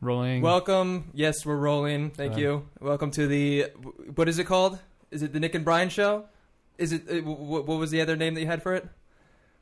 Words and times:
Rolling. 0.00 0.40
Welcome. 0.40 1.10
Yes, 1.12 1.44
we're 1.44 1.56
rolling. 1.56 2.10
Thank 2.10 2.38
you. 2.38 2.66
Welcome 2.80 3.10
to 3.12 3.26
the 3.26 3.66
what 4.14 4.28
is 4.28 4.38
it 4.38 4.44
called? 4.44 4.78
Is 5.10 5.22
it 5.22 5.32
the 5.34 5.40
Nik 5.40 5.54
and 5.54 5.64
Brian 5.64 5.90
show? 5.90 6.24
Is 6.78 6.92
it 6.92 7.02
uh, 7.10 7.16
wh- 7.20 7.66
what 7.68 7.78
was 7.78 7.90
the 7.90 8.00
other 8.00 8.16
name 8.16 8.34
that 8.34 8.40
you 8.40 8.46
had 8.46 8.62
for 8.62 8.74
it? 8.74 8.88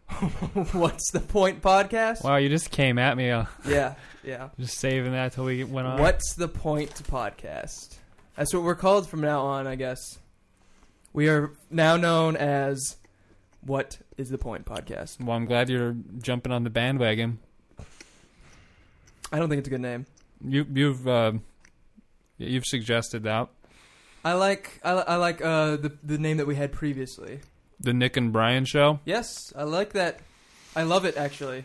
What's 0.73 1.11
the 1.11 1.21
point 1.21 1.61
podcast? 1.61 2.23
wow, 2.23 2.37
you 2.37 2.49
just 2.49 2.71
came 2.71 2.99
at 2.99 3.17
me. 3.17 3.31
Uh, 3.31 3.45
Yeah, 3.69 3.95
yeah. 4.23 4.51
just 4.59 4.79
saving 4.79 5.13
that 5.13 5.33
till 5.33 5.45
we 5.45 5.65
went 5.65 5.87
on. 5.89 6.01
What's 6.01 6.35
the 6.35 6.49
point 6.49 6.95
podcast? 7.11 7.97
That's 8.37 8.55
what 8.55 8.63
we're 8.63 8.77
called 8.77 9.09
from 9.09 9.21
now 9.21 9.41
on, 9.41 9.67
I 9.67 9.75
guess. 9.75 9.99
We 11.13 11.29
are 11.29 11.53
now 11.71 11.97
known 11.97 12.37
as 12.37 12.97
What 13.63 13.99
is 14.17 14.29
the 14.31 14.39
Point 14.39 14.65
podcast. 14.65 15.21
Well, 15.21 15.37
I'm 15.37 15.47
glad 15.47 15.69
you're 15.69 15.97
jumping 16.23 16.53
on 16.53 16.63
the 16.63 16.71
bandwagon. 16.71 17.41
I 19.33 19.39
don't 19.41 19.49
think 19.49 19.59
it's 19.59 19.69
a 19.69 19.71
good 19.73 19.81
name. 19.81 20.07
You, 20.45 20.67
you've 20.73 21.07
uh, 21.09 21.33
you've 22.39 22.65
suggested 22.65 23.25
that 23.25 23.49
I 24.25 24.35
like 24.35 24.81
I, 24.85 24.93
I 24.93 25.17
like 25.17 25.41
uh, 25.43 25.77
the 25.77 25.97
the 26.03 26.19
name 26.19 26.37
that 26.37 26.47
we 26.47 26.55
had 26.55 26.73
previously. 26.73 27.41
the 27.81 27.93
Nik 27.93 28.17
and 28.17 28.33
Brian 28.33 28.65
show. 28.65 29.01
Yes, 29.05 29.53
I 29.57 29.63
like 29.65 29.93
that. 29.95 30.21
I 30.77 30.83
love 30.83 31.05
it 31.05 31.17
actually. 31.17 31.65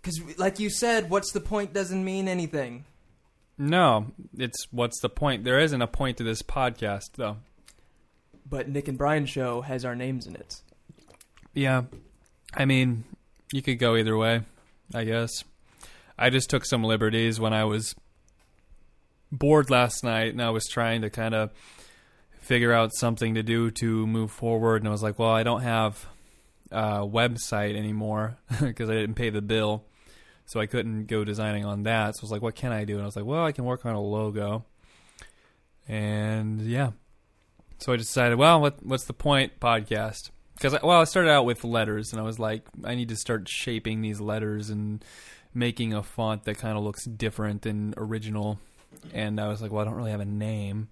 Because, 0.00 0.38
like 0.38 0.58
you 0.60 0.70
said, 0.70 1.10
what's 1.10 1.32
the 1.32 1.40
point 1.40 1.72
doesn't 1.74 2.04
mean 2.04 2.28
anything. 2.28 2.84
No, 3.58 4.12
it's 4.36 4.66
what's 4.70 5.00
the 5.00 5.08
point? 5.08 5.42
There 5.44 5.58
isn't 5.58 5.82
a 5.82 5.88
point 5.88 6.16
to 6.18 6.24
this 6.24 6.42
podcast, 6.42 7.14
though. 7.16 7.38
But 8.48 8.68
Nik 8.68 8.86
and 8.88 8.96
Brian 8.96 9.26
show 9.26 9.60
has 9.62 9.84
our 9.84 9.96
names 9.96 10.26
in 10.26 10.36
it. 10.36 10.62
Yeah, 11.52 11.82
I 12.54 12.64
mean, 12.64 13.04
you 13.52 13.60
could 13.60 13.78
go 13.80 13.96
either 13.96 14.16
way, 14.16 14.42
I 14.94 15.04
guess. 15.04 15.42
I 16.18 16.30
just 16.30 16.50
took 16.50 16.64
some 16.64 16.82
liberties 16.82 17.38
when 17.38 17.52
I 17.52 17.64
was 17.64 17.94
bored 19.30 19.70
last 19.70 20.02
night, 20.02 20.32
and 20.32 20.42
I 20.42 20.50
was 20.50 20.66
trying 20.66 21.02
to 21.02 21.10
kind 21.10 21.34
of 21.34 21.52
figure 22.40 22.72
out 22.72 22.94
something 22.94 23.34
to 23.34 23.42
do 23.42 23.70
to 23.70 24.06
move 24.06 24.30
forward, 24.30 24.82
and 24.82 24.88
I 24.88 24.90
was 24.90 25.02
like, 25.02 25.18
well, 25.18 25.30
I 25.30 25.42
don't 25.42 25.62
have 25.62 26.06
a 26.70 27.06
website 27.06 27.76
anymore 27.76 28.38
because 28.60 28.90
I 28.90 28.94
didn't 28.94 29.14
pay 29.14 29.30
the 29.30 29.42
bill, 29.42 29.84
so 30.46 30.60
I 30.60 30.66
couldn't 30.66 31.06
go 31.06 31.24
designing 31.24 31.64
on 31.64 31.84
that. 31.84 32.16
So 32.16 32.20
I 32.20 32.24
was 32.24 32.30
like, 32.32 32.42
what 32.42 32.54
can 32.54 32.72
I 32.72 32.84
do? 32.84 32.94
And 32.94 33.02
I 33.02 33.06
was 33.06 33.16
like, 33.16 33.26
well, 33.26 33.44
I 33.44 33.52
can 33.52 33.64
work 33.64 33.86
on 33.86 33.94
a 33.94 34.00
logo, 34.00 34.64
and 35.86 36.60
yeah. 36.62 36.92
So 37.78 37.92
I 37.92 37.96
decided, 37.96 38.38
well, 38.38 38.60
what 38.60 38.84
what's 38.84 39.04
the 39.04 39.12
point? 39.12 39.60
Podcast 39.60 40.30
because 40.58 40.76
well, 40.82 41.00
I 41.00 41.04
started 41.04 41.30
out 41.30 41.44
with 41.44 41.62
letters, 41.62 42.12
and 42.12 42.20
I 42.20 42.24
was 42.24 42.38
like, 42.38 42.66
I 42.82 42.94
need 42.96 43.10
to 43.10 43.16
start 43.16 43.48
shaping 43.48 44.00
these 44.00 44.20
letters 44.20 44.70
and 44.70 45.04
making 45.54 45.92
a 45.94 46.02
font 46.02 46.44
that 46.44 46.58
kind 46.58 46.76
of 46.76 46.84
looks 46.84 47.04
different 47.04 47.66
and 47.66 47.94
original. 47.96 48.58
And 49.12 49.40
I 49.40 49.48
was 49.48 49.60
like, 49.62 49.70
well, 49.70 49.82
I 49.82 49.84
don't 49.84 49.94
really 49.94 50.10
have 50.10 50.20
a 50.20 50.24
name, 50.24 50.88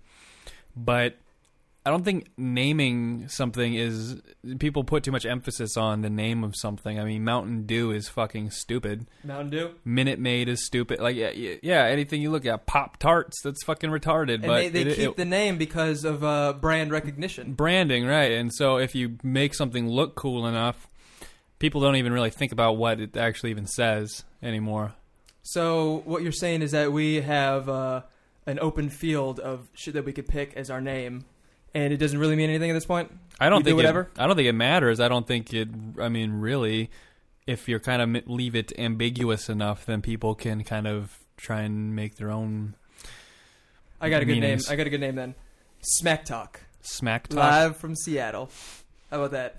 but 0.76 1.16
I 1.84 1.90
don't 1.90 2.04
think 2.04 2.26
naming 2.36 3.28
something 3.28 3.74
is 3.74 4.20
people 4.58 4.82
put 4.82 5.04
too 5.04 5.12
much 5.12 5.24
emphasis 5.24 5.76
on 5.76 6.02
the 6.02 6.10
name 6.10 6.42
of 6.42 6.54
something. 6.56 6.98
I 6.98 7.04
mean, 7.04 7.22
Mountain 7.22 7.64
Dew 7.66 7.92
is 7.92 8.08
fucking 8.08 8.50
stupid. 8.50 9.06
Mountain 9.22 9.50
Dew. 9.50 9.70
Minute 9.84 10.18
Maid 10.18 10.48
is 10.48 10.66
stupid. 10.66 10.98
Like 10.98 11.14
yeah, 11.14 11.30
yeah, 11.62 11.84
anything 11.84 12.20
you 12.20 12.30
look 12.32 12.44
at, 12.44 12.66
Pop 12.66 12.96
Tarts, 12.98 13.40
that's 13.42 13.62
fucking 13.62 13.90
retarded. 13.90 14.34
And 14.34 14.46
but 14.46 14.58
they, 14.58 14.68
they 14.84 14.90
it- 14.90 14.96
keep 14.96 15.10
it- 15.10 15.16
the 15.16 15.24
name 15.24 15.58
because 15.58 16.04
of 16.04 16.24
uh, 16.24 16.54
brand 16.54 16.90
recognition. 16.90 17.52
branding, 17.54 18.04
right? 18.04 18.32
And 18.32 18.52
so 18.52 18.78
if 18.78 18.94
you 18.96 19.16
make 19.22 19.54
something 19.54 19.88
look 19.88 20.16
cool 20.16 20.44
enough, 20.46 20.88
people 21.58 21.80
don't 21.80 21.96
even 21.96 22.12
really 22.12 22.30
think 22.30 22.52
about 22.52 22.76
what 22.76 23.00
it 23.00 23.16
actually 23.16 23.50
even 23.50 23.66
says 23.66 24.24
anymore. 24.42 24.94
So 25.42 26.02
what 26.04 26.22
you're 26.22 26.32
saying 26.32 26.62
is 26.62 26.72
that 26.72 26.92
we 26.92 27.20
have 27.20 27.68
uh, 27.68 28.02
an 28.46 28.58
open 28.60 28.88
field 28.90 29.38
of 29.40 29.68
shit 29.74 29.94
that 29.94 30.04
we 30.04 30.12
could 30.12 30.26
pick 30.26 30.54
as 30.56 30.70
our 30.70 30.80
name, 30.80 31.24
and 31.74 31.92
it 31.92 31.98
doesn't 31.98 32.18
really 32.18 32.36
mean 32.36 32.50
anything 32.50 32.70
at 32.70 32.74
this 32.74 32.86
point. 32.86 33.12
I 33.38 33.48
don't 33.48 33.58
You 33.58 33.64
do 33.64 33.68
think 33.70 33.76
whatever? 33.76 34.00
It, 34.02 34.08
I 34.20 34.26
don't 34.26 34.36
think 34.36 34.48
it 34.48 34.52
matters. 34.54 34.98
I 35.00 35.08
don't 35.08 35.26
think 35.26 35.52
it. 35.54 35.68
I 36.00 36.08
mean, 36.08 36.32
really, 36.40 36.90
if 37.46 37.68
you're 37.68 37.78
kind 37.80 38.02
of 38.16 38.28
leave 38.28 38.56
it 38.56 38.72
ambiguous 38.78 39.48
enough, 39.48 39.86
then 39.86 40.02
people 40.02 40.34
can 40.34 40.64
kind 40.64 40.86
of 40.86 41.18
try 41.36 41.60
and 41.60 41.94
make 41.94 42.16
their 42.16 42.30
own 42.30 42.74
I 44.00 44.08
got 44.10 44.22
a 44.22 44.24
good 44.24 44.32
Meanings. 44.40 44.68
name. 44.68 44.72
I 44.72 44.76
got 44.76 44.86
a 44.86 44.90
good 44.90 45.00
name 45.00 45.14
then. 45.14 45.34
Smack 45.80 46.24
Talk, 46.24 46.60
smack 46.80 47.28
talk. 47.28 47.36
live 47.38 47.76
from 47.76 47.94
Seattle. 47.94 48.50
How 49.10 49.18
about 49.18 49.30
that? 49.32 49.56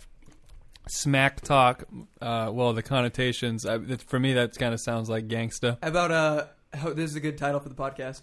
Smack 0.89 1.41
talk. 1.41 1.83
Uh, 2.21 2.49
well, 2.53 2.73
the 2.73 2.83
connotations. 2.83 3.65
I, 3.65 3.79
for 3.97 4.19
me, 4.19 4.33
that 4.33 4.57
kind 4.57 4.73
of 4.73 4.79
sounds 4.79 5.09
like 5.09 5.27
gangsta. 5.27 5.77
How 5.81 5.89
about 5.89 6.11
uh? 6.11 6.45
How, 6.73 6.93
this 6.93 7.09
is 7.11 7.15
a 7.15 7.19
good 7.21 7.37
title 7.37 7.59
for 7.59 7.69
the 7.69 7.75
podcast. 7.75 8.21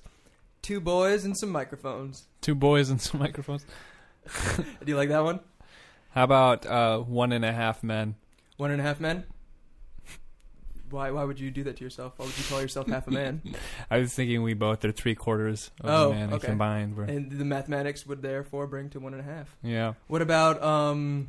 Two 0.62 0.80
boys 0.80 1.24
and 1.24 1.36
some 1.36 1.50
microphones. 1.50 2.26
Two 2.40 2.54
boys 2.54 2.90
and 2.90 3.00
some 3.00 3.20
microphones. 3.20 3.64
Do 4.56 4.64
you 4.86 4.96
like 4.96 5.08
that 5.10 5.24
one? 5.24 5.40
How 6.10 6.24
about 6.24 6.64
uh, 6.66 6.98
one 7.00 7.32
and 7.32 7.44
a 7.44 7.52
half 7.52 7.82
men? 7.82 8.14
One 8.56 8.70
and 8.70 8.80
a 8.80 8.84
half 8.84 9.00
men. 9.00 9.24
Why? 10.90 11.10
Why 11.10 11.24
would 11.24 11.40
you 11.40 11.50
do 11.50 11.64
that 11.64 11.76
to 11.78 11.84
yourself? 11.84 12.12
Why 12.16 12.26
would 12.26 12.38
you 12.38 12.44
call 12.48 12.60
yourself 12.60 12.86
half 12.88 13.08
a 13.08 13.10
man? 13.10 13.42
I 13.90 13.98
was 13.98 14.14
thinking 14.14 14.42
we 14.42 14.54
both 14.54 14.84
are 14.84 14.92
three 14.92 15.14
quarters 15.14 15.70
of 15.80 15.90
Oh, 15.90 16.10
a 16.12 16.14
man 16.14 16.32
okay. 16.34 16.46
combined. 16.48 16.96
We're, 16.96 17.04
and 17.04 17.30
the 17.32 17.44
mathematics 17.44 18.06
would 18.06 18.22
therefore 18.22 18.66
bring 18.66 18.90
to 18.90 19.00
one 19.00 19.12
and 19.14 19.20
a 19.20 19.24
half. 19.24 19.56
yeah. 19.62 19.94
What 20.06 20.22
about 20.22 20.62
um, 20.62 21.28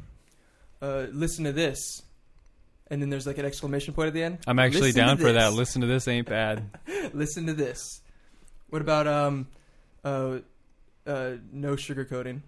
uh, 0.82 1.06
listen 1.12 1.46
to 1.46 1.52
this, 1.52 2.04
and 2.88 3.02
then 3.02 3.10
there's 3.10 3.28
like 3.28 3.38
an 3.38 3.46
exclamation 3.46 3.94
point 3.94 4.08
at 4.08 4.14
the 4.14 4.24
end. 4.24 4.40
I'm 4.48 4.60
actually 4.60 4.82
Listen 4.94 5.06
down 5.06 5.18
for 5.18 5.32
that. 5.32 5.54
Listen 5.54 5.82
to 5.82 5.88
this 5.88 6.08
ain't 6.08 6.28
bad. 6.28 6.70
listen 7.14 7.48
to 7.48 7.54
this. 7.54 8.02
What 8.70 8.82
about 8.82 9.08
um, 9.08 9.48
uh, 10.04 10.40
uh, 11.08 11.32
no 11.52 11.74
sugarcoating, 11.74 12.42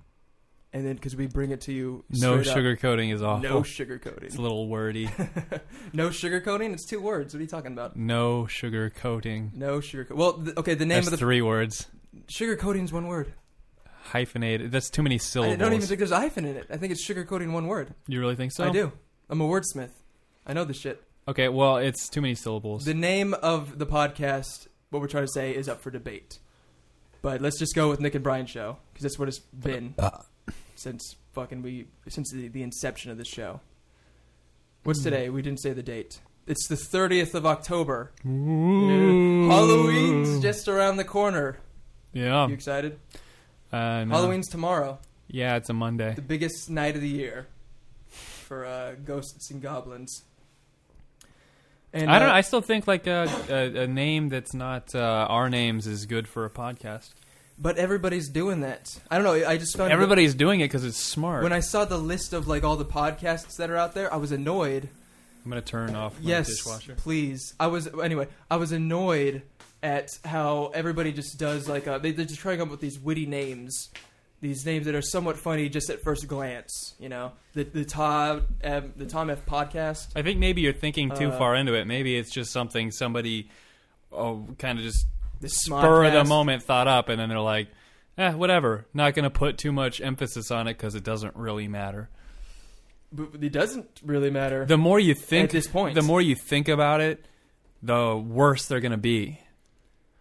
and 0.73 0.85
then 0.85 0.95
because 0.95 1.15
we 1.15 1.27
bring 1.27 1.51
it 1.51 1.61
to 1.61 1.73
you. 1.73 2.03
No 2.09 2.41
straight 2.41 2.47
up. 2.47 2.57
sugar 2.57 2.75
coating 2.75 3.09
is 3.09 3.21
awful. 3.21 3.49
No 3.49 3.63
sugar 3.63 3.97
coating. 3.99 4.25
it's 4.25 4.35
a 4.35 4.41
little 4.41 4.67
wordy. 4.67 5.09
no 5.93 6.09
sugarcoating. 6.09 6.73
It's 6.73 6.85
two 6.85 6.99
words. 7.01 7.33
What 7.33 7.39
are 7.39 7.43
you 7.43 7.49
talking 7.49 7.73
about? 7.73 7.95
No 7.95 8.47
sugar 8.47 8.89
coating. 8.89 9.51
No 9.55 9.79
sugarcoat. 9.79 10.15
Well, 10.15 10.33
th- 10.33 10.57
okay. 10.57 10.73
The 10.73 10.85
name 10.85 10.97
That's 10.97 11.07
of 11.07 11.11
the 11.11 11.17
three 11.17 11.41
words. 11.41 11.87
sugarcoating 12.27 12.83
is 12.83 12.91
one 12.91 13.07
word. 13.07 13.33
Hyphenated. 14.11 14.71
That's 14.71 14.89
too 14.89 15.03
many 15.03 15.17
syllables. 15.17 15.55
I 15.55 15.57
don't 15.57 15.73
even 15.73 15.85
think 15.85 15.99
there's 15.99 16.11
a 16.11 16.17
hyphen 16.17 16.45
in 16.45 16.55
it. 16.55 16.67
I 16.69 16.77
think 16.77 16.91
it's 16.91 17.05
sugarcoating 17.05 17.51
one 17.51 17.67
word. 17.67 17.93
you 18.07 18.19
really 18.19 18.35
think 18.35 18.51
so? 18.51 18.65
I 18.65 18.71
do. 18.71 18.91
I'm 19.29 19.41
a 19.41 19.47
wordsmith. 19.47 19.91
I 20.45 20.53
know 20.53 20.63
this 20.63 20.79
shit. 20.79 21.03
Okay, 21.27 21.49
well, 21.49 21.77
it's 21.77 22.07
too 22.07 22.21
many 22.21 22.35
syllables. 22.35 22.85
The 22.85 22.93
name 22.93 23.33
of 23.33 23.77
the 23.77 23.85
podcast, 23.85 24.67
what 24.89 25.01
we're 25.01 25.09
trying 25.09 25.25
to 25.25 25.31
say, 25.31 25.53
is 25.53 25.67
up 25.67 25.81
for 25.81 25.91
debate. 25.91 26.39
But 27.21 27.41
let's 27.41 27.59
just 27.59 27.75
go 27.75 27.89
with 27.89 27.99
Nik 27.99 28.15
and 28.15 28.23
Brian 28.23 28.45
show 28.45 28.77
because 28.93 29.03
that's 29.03 29.19
what 29.19 29.27
it's 29.27 29.39
been 29.39 29.95
uh, 29.99 30.09
uh. 30.13 30.51
since 30.75 31.17
fucking 31.33 31.61
we 31.61 31.87
since 32.07 32.31
the, 32.31 32.47
the 32.47 32.63
inception 32.63 33.11
of 33.11 33.17
this 33.17 33.27
show. 33.27 33.59
What's 34.83 34.99
hmm. 34.99 35.05
today? 35.05 35.29
We 35.29 35.41
didn't 35.41 35.59
say 35.59 35.73
the 35.73 35.83
date. 35.83 36.21
It's 36.47 36.67
the 36.69 36.75
30th 36.75 37.33
of 37.33 37.45
October. 37.45 38.13
Ooh. 38.25 39.49
Halloween's 39.49 40.39
just 40.41 40.69
around 40.69 40.95
the 40.95 41.03
corner. 41.03 41.59
Yeah. 42.13 42.47
You 42.47 42.53
excited? 42.53 42.97
Uh, 43.71 44.05
no. 44.05 44.15
Halloween's 44.15 44.47
tomorrow, 44.47 44.99
Yeah, 45.27 45.55
it's 45.57 45.69
a 45.69 45.73
Monday. 45.73 46.13
the 46.13 46.21
biggest 46.21 46.69
night 46.69 46.95
of 46.95 47.01
the 47.01 47.09
year 47.09 47.47
for 48.07 48.65
uh, 48.65 48.95
ghosts 49.05 49.51
and 49.51 49.61
goblins. 49.61 50.23
And 51.93 52.09
I 52.11 52.19
don't. 52.19 52.29
uh. 52.29 52.33
I 52.33 52.41
still 52.41 52.61
think 52.61 52.87
like 52.87 53.07
a, 53.07 53.29
a, 53.49 53.83
a 53.83 53.87
name 53.87 54.29
that's 54.29 54.53
not 54.53 54.93
uh, 54.93 54.99
our 55.29 55.49
names 55.49 55.87
is 55.87 56.05
good 56.05 56.27
for 56.27 56.45
a 56.45 56.49
podcast. 56.49 57.09
but 57.57 57.77
everybody's 57.77 58.29
doing 58.29 58.61
that. 58.61 58.99
I 59.09 59.15
don't 59.17 59.23
know. 59.25 59.47
I 59.47 59.57
just 59.57 59.75
found 59.77 59.91
Everybody's 59.91 60.35
doing 60.35 60.59
it 60.59 60.65
because 60.65 60.85
it's 60.85 60.97
smart. 60.99 61.43
when 61.43 61.53
I 61.53 61.59
saw 61.59 61.85
the 61.85 61.97
list 61.97 62.33
of 62.33 62.47
like 62.47 62.63
all 62.63 62.75
the 62.75 62.85
podcasts 62.85 63.57
that 63.57 63.69
are 63.69 63.77
out 63.77 63.93
there, 63.93 64.13
I 64.13 64.17
was 64.17 64.31
annoyed. 64.31 64.89
I'm 65.43 65.49
gonna 65.51 65.61
turn 65.61 65.95
off 65.95 66.17
yes, 66.21 66.47
dishwasher. 66.47 66.95
please. 66.95 67.53
I 67.59 67.67
was 67.67 67.87
anyway. 68.01 68.27
I 68.51 68.57
was 68.57 68.73
annoyed 68.73 69.43
at 69.87 70.09
how 70.25 70.71
everybody 70.73 71.11
just 71.11 71.39
does 71.39 71.67
like 71.69 71.87
uh, 71.87 71.97
they, 71.97 72.11
they're 72.11 72.25
just 72.25 72.41
trying 72.41 72.55
to 72.57 72.59
come 72.61 72.67
up 72.69 72.71
with 72.71 72.81
these 72.81 72.99
witty 72.99 73.25
names, 73.25 73.89
these 74.41 74.65
names 74.65 74.85
that 74.85 74.95
are 74.95 75.01
somewhat 75.01 75.37
funny 75.37 75.69
just 75.69 75.89
at 75.89 76.01
first 76.03 76.27
glance. 76.27 76.93
You 76.99 77.09
know, 77.09 77.31
the 77.53 77.63
the 77.63 77.85
Tom 77.85 78.47
um, 78.63 78.93
the 78.95 79.05
Tom 79.05 79.29
F 79.29 79.45
podcast. 79.45 80.07
I 80.15 80.21
think 80.21 80.39
maybe 80.39 80.61
you're 80.61 80.73
thinking 80.73 81.09
too 81.11 81.29
Uh, 81.31 81.37
far 81.37 81.55
into 81.55 81.73
it. 81.73 81.85
Maybe 81.87 82.17
it's 82.17 82.31
just 82.31 82.51
something 82.51 82.91
somebody 82.91 83.49
oh, 84.11 84.45
kind 84.59 84.77
of 84.79 84.83
just 84.83 85.05
The 85.41 85.49
spur 85.49 86.05
of 86.05 86.13
the 86.13 86.25
moment 86.25 86.63
thought 86.63 86.87
up, 86.87 87.09
and 87.09 87.19
then 87.19 87.29
they're 87.29 87.39
like, 87.39 87.67
eh, 88.17 88.33
whatever. 88.33 88.85
Not 88.93 89.13
going 89.15 89.23
to 89.23 89.29
put 89.29 89.57
too 89.57 89.71
much 89.71 90.01
emphasis 90.01 90.51
on 90.51 90.67
it 90.67 90.73
because 90.77 90.95
it 90.95 91.03
doesn't 91.03 91.35
really 91.35 91.67
matter. 91.67 92.09
But 93.11 93.41
it 93.41 93.53
doesn't 93.53 93.87
really 94.03 94.29
matter. 94.31 94.65
The 94.65 94.77
more 94.77 94.99
you 94.99 95.13
think, 95.13 95.45
At 95.45 95.51
this 95.51 95.67
point. 95.67 95.95
the 95.95 96.01
more 96.01 96.21
you 96.21 96.35
think 96.35 96.67
about 96.67 96.99
it, 96.99 97.23
the 97.81 98.17
worse 98.17 98.65
they're 98.65 98.81
going 98.81 98.91
to 98.91 98.97
be. 98.97 99.39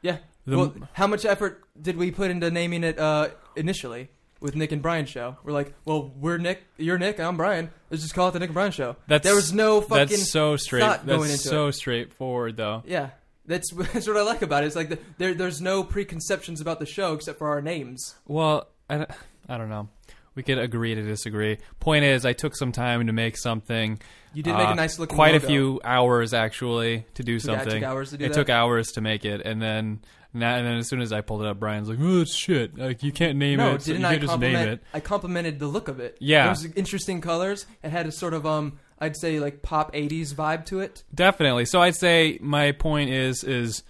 Yeah. 0.06 0.18
The, 0.46 0.56
well, 0.58 0.74
how 0.92 1.06
much 1.08 1.24
effort 1.24 1.64
did 1.80 1.96
we 1.96 2.10
put 2.12 2.30
into 2.30 2.50
naming 2.50 2.84
it 2.84 2.98
uh, 3.00 3.30
initially 3.56 4.08
with 4.40 4.54
Nik 4.54 4.70
and 4.70 4.80
Brian 4.80 5.04
show? 5.06 5.36
We're 5.42 5.52
like, 5.52 5.74
well, 5.84 6.12
we're 6.16 6.38
Nik, 6.38 6.62
you're 6.76 6.98
Nik, 6.98 7.18
I'm 7.18 7.36
Brian. 7.36 7.70
Let's 7.90 8.02
just 8.04 8.14
call 8.14 8.28
it 8.28 8.32
the 8.32 8.38
Nik 8.38 8.50
and 8.50 8.54
Brian 8.54 8.70
show. 8.70 8.94
that's 9.08 9.24
there 9.24 9.34
was 9.34 9.52
no 9.52 9.80
fucking 9.80 10.06
that's 10.06 10.30
so 10.30 10.56
straight. 10.56 10.80
thought 10.80 11.04
That's 11.04 11.16
going 11.18 11.30
into 11.30 11.42
so 11.42 11.70
straightforward, 11.72 12.56
though. 12.56 12.82
yeah. 12.86 13.10
That's 13.48 13.70
that's 13.92 14.06
what 14.08 14.16
I 14.16 14.22
like 14.22 14.42
about 14.42 14.62
it. 14.64 14.68
It's 14.68 14.76
like 14.76 14.88
the, 14.88 14.98
there 15.18 15.34
there's 15.34 15.60
no 15.60 15.82
preconceptions 15.84 16.60
about 16.60 16.78
the 16.80 16.86
show 16.86 17.12
except 17.14 17.38
for 17.38 17.48
our 17.48 17.60
names. 17.62 18.14
Well, 18.26 18.68
I, 18.90 18.98
don't- 18.98 19.10
I 19.48 19.58
don't 19.58 19.68
know. 19.68 19.88
We 20.36 20.42
could 20.42 20.58
agree 20.58 20.94
to 20.94 21.02
disagree. 21.02 21.58
Point 21.80 22.04
is, 22.04 22.24
I 22.26 22.34
took 22.34 22.54
some 22.54 22.70
time 22.70 23.06
to 23.06 23.12
make 23.12 23.38
something. 23.38 23.98
You 24.34 24.42
did 24.42 24.52
make 24.52 24.68
uh, 24.68 24.72
a 24.72 24.74
nice 24.74 24.98
looking 24.98 25.16
quite 25.16 25.32
logo. 25.32 25.46
a 25.46 25.48
few 25.48 25.80
hours 25.82 26.34
actually 26.34 27.06
to 27.14 27.22
do 27.22 27.36
it 27.36 27.42
something. 27.42 27.80
took 27.80 27.82
hours 27.82 28.10
to 28.10 28.18
do 28.18 28.26
it 28.26 28.28
that? 28.28 28.34
took 28.34 28.50
hours 28.50 28.92
to 28.92 29.00
make 29.00 29.24
it, 29.24 29.40
and 29.40 29.60
then 29.62 30.00
now, 30.34 30.56
and 30.56 30.66
then 30.66 30.76
as 30.76 30.88
soon 30.88 31.00
as 31.00 31.10
I 31.10 31.22
pulled 31.22 31.40
it 31.40 31.48
up, 31.48 31.58
Brian's 31.58 31.88
like, 31.88 31.98
"Oh, 32.00 32.20
it's 32.20 32.34
shit! 32.34 32.76
Like 32.76 33.02
you 33.02 33.12
can't 33.12 33.38
name 33.38 33.56
no, 33.56 33.74
it. 33.74 33.82
so 33.82 33.92
didn't 33.92 34.02
you 34.02 34.08
I 34.08 34.18
just 34.18 34.38
name 34.38 34.56
it." 34.56 34.82
I 34.92 35.00
complimented 35.00 35.58
the 35.58 35.66
look 35.66 35.88
of 35.88 36.00
it. 36.00 36.18
Yeah. 36.20 36.42
there 36.42 36.50
was 36.50 36.66
interesting 36.76 37.22
colors. 37.22 37.64
It 37.82 37.88
had 37.88 38.06
a 38.06 38.12
sort 38.12 38.34
of 38.34 38.44
um, 38.44 38.78
I'd 38.98 39.16
say 39.16 39.40
like 39.40 39.62
pop 39.62 39.94
'80s 39.94 40.34
vibe 40.34 40.66
to 40.66 40.80
it. 40.80 41.02
Definitely. 41.14 41.64
So 41.64 41.80
I'd 41.80 41.96
say 41.96 42.38
my 42.42 42.72
point 42.72 43.08
is 43.08 43.42
is 43.42 43.82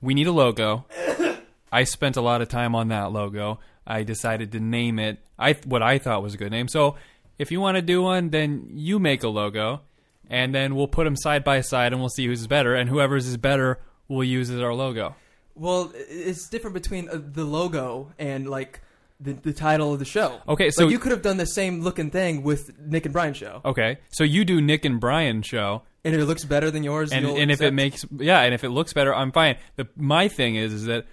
we 0.00 0.14
need 0.14 0.26
a 0.26 0.32
logo. 0.32 0.86
I 1.72 1.84
spent 1.84 2.16
a 2.16 2.22
lot 2.22 2.40
of 2.40 2.48
time 2.48 2.74
on 2.74 2.88
that 2.88 3.12
logo. 3.12 3.60
I 3.86 4.02
decided 4.02 4.52
to 4.52 4.60
name 4.60 4.98
it 4.98 5.18
I 5.38 5.54
what 5.64 5.82
I 5.82 5.98
thought 5.98 6.22
was 6.22 6.34
a 6.34 6.36
good 6.36 6.50
name. 6.50 6.68
So 6.68 6.96
if 7.38 7.50
you 7.50 7.60
want 7.60 7.76
to 7.76 7.82
do 7.82 8.02
one, 8.02 8.30
then 8.30 8.68
you 8.70 8.98
make 8.98 9.22
a 9.22 9.28
logo, 9.28 9.82
and 10.28 10.54
then 10.54 10.74
we'll 10.74 10.88
put 10.88 11.04
them 11.04 11.16
side 11.16 11.44
by 11.44 11.60
side, 11.60 11.92
and 11.92 12.00
we'll 12.00 12.10
see 12.10 12.26
who's 12.26 12.46
better, 12.46 12.74
and 12.74 12.88
whoever's 12.88 13.26
is 13.26 13.36
better, 13.36 13.80
we'll 14.08 14.24
use 14.24 14.50
as 14.50 14.60
our 14.60 14.74
logo. 14.74 15.14
Well, 15.54 15.92
it's 15.94 16.48
different 16.48 16.74
between 16.74 17.08
uh, 17.08 17.20
the 17.22 17.44
logo 17.44 18.12
and 18.18 18.48
like 18.48 18.80
the 19.20 19.34
the 19.34 19.52
title 19.52 19.92
of 19.92 19.98
the 19.98 20.04
show. 20.04 20.40
Okay, 20.48 20.70
so 20.70 20.84
like 20.84 20.92
you 20.92 20.98
could 20.98 21.12
have 21.12 21.22
done 21.22 21.36
the 21.36 21.46
same 21.46 21.82
looking 21.82 22.10
thing 22.10 22.42
with 22.42 22.78
Nik 22.78 23.06
and 23.06 23.12
Brian 23.12 23.34
show, 23.34 23.60
okay, 23.64 23.98
so 24.10 24.24
you 24.24 24.44
do 24.44 24.60
Nik 24.60 24.84
and 24.84 25.00
Brian 25.00 25.42
show, 25.42 25.82
and 26.04 26.14
it 26.14 26.24
looks 26.24 26.44
better 26.44 26.70
than 26.70 26.82
yours, 26.84 27.12
and 27.12 27.26
and 27.26 27.50
if 27.50 27.60
it 27.60 27.72
makes 27.72 28.04
yeah, 28.18 28.40
and 28.40 28.54
if 28.54 28.64
it 28.64 28.70
looks 28.70 28.92
better, 28.92 29.14
I'm 29.14 29.32
fine. 29.32 29.56
The 29.76 29.88
my 29.96 30.28
thing 30.28 30.56
is 30.56 30.72
is 30.72 30.84
that 30.86 31.06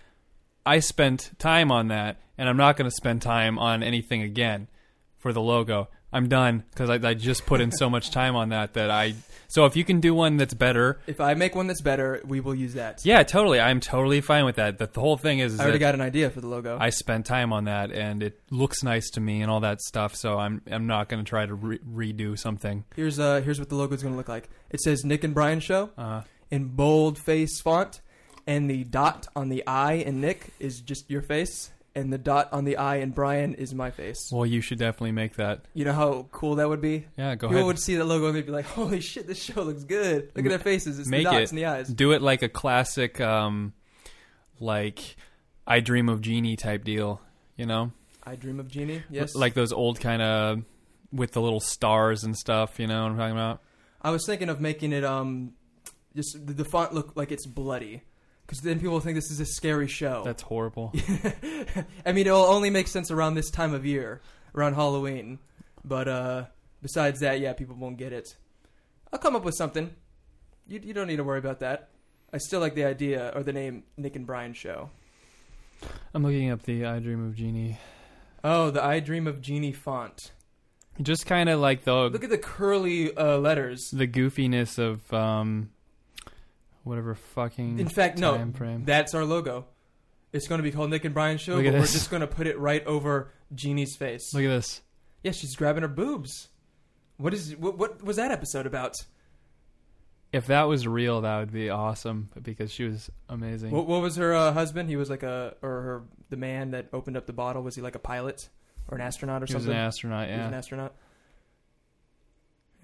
I 0.66 0.80
spent 0.80 1.32
time 1.40 1.72
on 1.72 1.90
that, 1.90 2.20
and 2.38 2.48
I'm 2.50 2.58
not 2.58 2.78
going 2.78 2.90
to 2.90 2.96
spend 2.96 3.22
time 3.22 3.60
on 3.60 3.84
anything 3.84 4.22
again 4.22 4.68
for 5.18 5.34
the 5.34 5.42
logo. 5.42 5.90
I'm 6.16 6.30
done 6.30 6.64
because 6.70 6.90
I, 6.92 6.96
I 7.10 7.16
just 7.16 7.46
put 7.48 7.60
in 7.60 7.72
so 7.72 7.90
much 7.90 8.12
time 8.22 8.36
on 8.36 8.50
that 8.50 8.74
that 8.74 8.92
I. 8.92 9.16
So 9.48 9.66
if 9.66 9.76
you 9.76 9.84
can 9.84 10.00
do 10.00 10.14
one 10.16 10.38
that's 10.38 10.54
better, 10.54 11.00
if 11.08 11.20
I 11.20 11.34
make 11.36 11.54
one 11.56 11.68
that's 11.68 11.82
better, 11.82 12.22
we 12.26 12.40
will 12.40 12.56
use 12.56 12.74
that. 12.76 13.02
yeah, 13.04 13.24
totally. 13.24 13.60
I'm 13.60 13.80
totally 13.80 14.22
fine 14.22 14.46
with 14.46 14.56
that. 14.56 14.78
That 14.78 14.94
the 14.94 15.00
whole 15.00 15.18
thing 15.18 15.40
is, 15.40 15.54
is 15.56 15.60
I 15.60 15.64
already 15.64 15.80
got 15.80 15.96
an 15.96 16.02
idea 16.02 16.30
for 16.30 16.40
the 16.42 16.48
logo. 16.48 16.78
I 16.80 16.90
spent 16.92 17.26
time 17.26 17.52
on 17.52 17.66
that, 17.66 17.92
and 17.92 18.22
it 18.24 18.40
looks 18.52 18.84
nice 18.84 19.10
to 19.12 19.22
me, 19.22 19.42
and 19.42 19.50
all 19.52 19.60
that 19.62 19.82
stuff. 19.82 20.16
So 20.16 20.38
I'm 20.40 20.62
I'm 20.72 20.86
not 20.88 21.10
going 21.10 21.24
to 21.24 21.28
try 21.28 21.46
to 21.46 21.54
re- 21.56 21.80
redo 21.80 22.38
something. 22.38 22.86
here's 22.96 23.20
uh 23.20 23.42
here's 23.42 23.60
what 23.60 23.70
the 23.70 23.76
logo 23.76 23.94
is 23.96 24.02
going 24.04 24.14
to 24.14 24.18
look 24.18 24.30
like. 24.30 24.50
It 24.70 24.82
says 24.82 25.04
Nik 25.04 25.24
and 25.24 25.34
Brian 25.34 25.60
show 25.60 25.90
Uh, 25.98 26.22
in 26.52 26.66
bold 26.70 27.18
face 27.18 27.60
font, 27.62 28.02
and 28.48 28.70
the 28.70 28.84
dot 28.84 29.28
on 29.36 29.50
the 29.50 29.66
I 29.68 29.94
in 29.94 30.22
Nik 30.22 30.50
is 30.60 30.82
just 30.82 31.10
your 31.10 31.22
face, 31.22 31.72
and 31.96 32.12
the 32.12 32.18
dot 32.18 32.50
on 32.52 32.66
the 32.66 32.78
I 32.78 32.98
in 32.98 33.12
Brian 33.12 33.54
is 33.56 33.74
my 33.74 33.92
face. 33.92 34.30
well, 34.32 34.46
you 34.46 34.62
should 34.62 34.80
definitely 34.80 35.12
make 35.12 35.36
that. 35.36 35.62
You 35.74 35.86
know 35.86 35.94
how 35.94 36.28
cool 36.32 36.56
that 36.56 36.68
would 36.70 36.82
be. 36.82 37.06
Yeah, 37.18 37.36
go 37.36 37.48
People 37.48 37.58
ahead. 37.58 37.68
would 37.68 37.80
see 37.80 37.96
that 37.96 38.06
logo 38.06 38.28
and 38.28 38.36
they'd 38.36 38.46
be 38.46 38.52
like, 38.52 38.66
"Holy 38.66 39.00
shit, 39.00 39.28
this 39.28 39.42
show 39.42 39.62
looks 39.64 39.84
good! 39.84 40.32
Look 40.36 40.46
at 40.46 40.50
their 40.50 40.60
faces. 40.60 41.00
It's 41.00 41.08
Make 41.10 41.26
the 41.26 41.32
dots 41.32 41.44
it. 41.44 41.50
and 41.52 41.58
the 41.60 41.66
eyes." 41.66 41.88
do 41.90 42.12
it 42.12 42.22
like 42.22 42.42
a 42.42 42.50
classic 42.50 43.20
um 43.22 43.74
like 44.60 45.16
I 45.68 45.80
dream 45.80 46.10
of 46.10 46.22
Jeannie 46.22 46.56
type 46.56 46.84
deal, 46.84 47.22
you 47.56 47.66
know? 47.66 47.92
I 48.24 48.36
dream 48.36 48.60
of 48.60 48.68
Jeannie. 48.70 49.04
Yes. 49.10 49.36
Like 49.36 49.54
those 49.54 49.72
old 49.74 50.00
kind 50.00 50.22
of 50.22 50.64
with 51.12 51.32
the 51.32 51.42
little 51.42 51.60
stars 51.60 52.24
and 52.24 52.36
stuff, 52.36 52.80
you 52.80 52.88
know 52.88 53.04
what 53.04 53.12
I'm 53.12 53.18
talking 53.18 53.32
about? 53.34 53.62
I 54.02 54.10
was 54.12 54.26
thinking 54.26 54.50
of 54.50 54.60
making 54.60 54.92
it 54.94 55.04
um, 55.04 55.54
just 56.16 56.36
the 56.46 56.66
font 56.66 56.94
look 56.94 57.14
like 57.16 57.32
it's 57.32 57.46
bloody, 57.46 58.04
because 58.54 58.66
then 58.66 58.78
people 58.78 58.94
will 58.94 59.00
think 59.00 59.16
this 59.16 59.32
is 59.32 59.40
a 59.40 59.48
scary 59.48 59.88
show. 59.88 60.22
That's 60.24 60.44
horrible. 60.44 60.94
I 62.06 62.12
mean, 62.12 62.28
it'll 62.28 62.44
only 62.44 62.70
make 62.70 62.88
sense 62.88 63.10
around 63.10 63.34
this 63.34 63.50
time 63.50 63.74
of 63.74 63.84
year, 63.84 64.22
around 64.54 64.76
Halloween. 64.76 65.40
But 65.84 66.08
uh, 66.08 66.46
besides 66.80 67.22
that, 67.22 67.40
yeah, 67.40 67.54
people 67.54 67.76
won't 67.76 67.98
get 67.98 68.14
it. 68.14 68.36
I'll 69.12 69.18
come 69.18 69.36
up 69.36 69.44
with 69.44 69.56
something. 69.56 69.90
You 70.68 70.80
you 70.84 70.94
don't 70.94 71.08
need 71.08 71.16
to 71.16 71.24
worry 71.24 71.40
about 71.40 71.62
that. 71.62 71.90
I 72.32 72.38
still 72.38 72.60
like 72.60 72.76
the 72.76 72.86
idea 72.86 73.32
or 73.34 73.42
the 73.42 73.54
name 73.54 73.86
Nik 73.98 74.16
and 74.16 74.28
Brian 74.28 74.54
show. 74.54 74.92
I'm 76.14 76.22
looking 76.24 76.52
up 76.52 76.62
the 76.62 76.86
I 76.86 77.00
dream 77.00 77.26
of 77.26 77.36
Jeannie. 77.36 77.80
Oh, 78.44 78.70
the 78.70 78.84
I 78.84 79.00
Dream 79.00 79.26
of 79.26 79.42
Jeannie 79.42 79.72
font. 79.72 80.32
Just 81.02 81.26
kind 81.26 81.50
of 81.50 81.60
like 81.60 81.86
the 81.86 82.10
Look 82.10 82.24
at 82.24 82.30
the 82.30 82.38
curly 82.38 83.18
uh, 83.18 83.38
letters. 83.38 83.90
the 83.92 84.08
goofiness 84.08 84.78
of 84.78 85.12
um 85.12 85.72
whatever 86.84 87.16
fucking 87.16 87.80
In 87.80 87.88
fact, 87.88 88.18
no, 88.18 88.52
frame. 88.56 88.86
that's 88.86 89.14
our 89.14 89.26
logo. 89.26 89.66
It's 90.32 90.48
going 90.48 90.60
to 90.60 90.64
be 90.64 90.72
called 90.72 90.90
Nik 90.90 91.06
and 91.06 91.14
Brian 91.14 91.38
show, 91.38 91.62
but 91.62 91.74
we're 91.74 91.82
just 91.82 92.10
going 92.10 92.22
to 92.22 92.28
put 92.28 92.48
it 92.48 92.58
right 92.58 92.86
over 92.88 93.32
Jeannie's 93.54 93.96
face. 93.96 94.34
Look 94.34 94.44
at 94.44 94.48
this. 94.48 94.82
Yeah, 95.22 95.32
she's 95.32 95.56
grabbing 95.56 95.84
her 95.84 95.88
boobs. 95.88 96.50
What 97.18 97.34
is 97.34 97.56
what, 97.56 97.78
what 97.78 98.04
was 98.04 98.18
that 98.18 98.32
episode 98.32 98.66
about? 98.66 98.96
If 100.32 100.48
that 100.48 100.64
was 100.64 100.88
real, 100.88 101.22
that 101.22 101.38
would 101.40 101.54
be 101.54 101.70
awesome 101.70 102.30
because 102.42 102.72
she 102.72 102.86
was 102.86 103.12
amazing. 103.30 103.70
What, 103.70 103.86
what 103.86 104.02
was 104.02 104.16
her 104.16 104.34
uh, 104.34 104.52
husband? 104.52 104.90
He 104.90 104.96
was 104.96 105.08
like 105.10 105.22
a 105.22 105.56
or 105.62 105.70
her 105.70 106.04
the 106.32 106.38
man 106.38 106.72
that 106.72 106.88
opened 106.92 107.16
up 107.16 107.28
the 107.28 107.34
bottle. 107.34 107.62
Was 107.62 107.76
he 107.76 107.84
like 107.84 107.94
a 107.94 108.00
pilot 108.00 108.50
or 108.88 108.98
an 108.98 109.04
astronaut 109.04 109.42
or 109.42 109.46
was 109.46 109.52
something? 109.52 109.70
an 109.72 109.78
astronaut, 109.78 110.28
Yeah, 110.28 110.34
He 110.34 110.40
was 110.40 110.48
an 110.48 110.54
astronaut. 110.56 110.96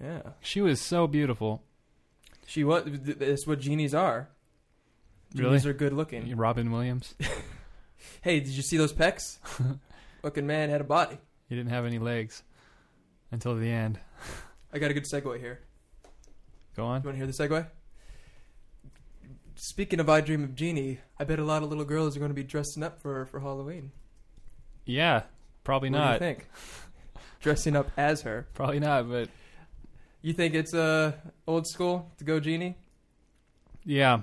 Yeah, 0.00 0.22
She 0.40 0.60
was 0.60 0.80
so 0.80 1.06
beautiful. 1.06 1.62
She 2.50 2.64
was. 2.64 2.84
th- 2.84 3.18
That's 3.18 3.46
what 3.46 3.60
genies 3.60 3.94
are. 3.94 4.28
Really? 5.34 5.50
Genies 5.50 5.66
are 5.66 5.72
good 5.72 5.92
looking. 5.92 6.36
Robin 6.36 6.70
Williams. 6.70 7.14
Hey, 8.22 8.40
did 8.40 8.48
you 8.48 8.62
see 8.62 8.78
those 8.78 8.94
pecs? 8.94 9.38
Fucking 10.22 10.46
man 10.46 10.70
had 10.70 10.80
a 10.80 10.84
body. 10.84 11.18
He 11.50 11.54
didn't 11.54 11.70
have 11.70 11.84
any 11.84 11.98
legs 11.98 12.42
until 13.30 13.54
the 13.56 13.68
end. 13.70 13.98
I 14.72 14.78
got 14.78 14.90
a 14.90 14.94
good 14.94 15.04
segue 15.04 15.38
here. 15.38 15.60
Go 16.76 16.84
on. 16.86 17.02
You 17.02 17.06
want 17.08 17.18
to 17.18 17.24
hear 17.24 17.26
the 17.26 17.32
segue? 17.32 17.66
Speaking 19.54 20.00
of 20.00 20.08
I 20.08 20.22
Dream 20.22 20.44
of 20.44 20.54
Jeannie, 20.54 20.98
I 21.18 21.24
bet 21.24 21.38
a 21.38 21.44
lot 21.44 21.62
of 21.62 21.68
little 21.68 21.84
girls 21.84 22.16
are 22.16 22.20
going 22.20 22.30
to 22.30 22.34
be 22.34 22.42
dressing 22.44 22.82
up 22.82 23.02
for 23.02 23.26
for 23.26 23.40
Halloween. 23.40 23.92
Yeah, 24.86 25.24
probably 25.64 25.90
what 25.90 25.98
not. 25.98 26.06
do 26.18 26.24
you 26.24 26.34
think? 26.34 26.48
Dressing 27.40 27.76
up 27.76 27.90
as 27.98 28.22
her. 28.22 28.46
Probably 28.54 28.80
not, 28.80 29.08
but 29.10 29.28
You 30.22 30.32
think 30.32 30.54
it's 30.54 30.74
uh, 30.74 31.12
old 31.46 31.66
school 31.66 32.10
to 32.18 32.24
go 32.24 32.40
genie? 32.40 32.76
yeah. 33.84 34.20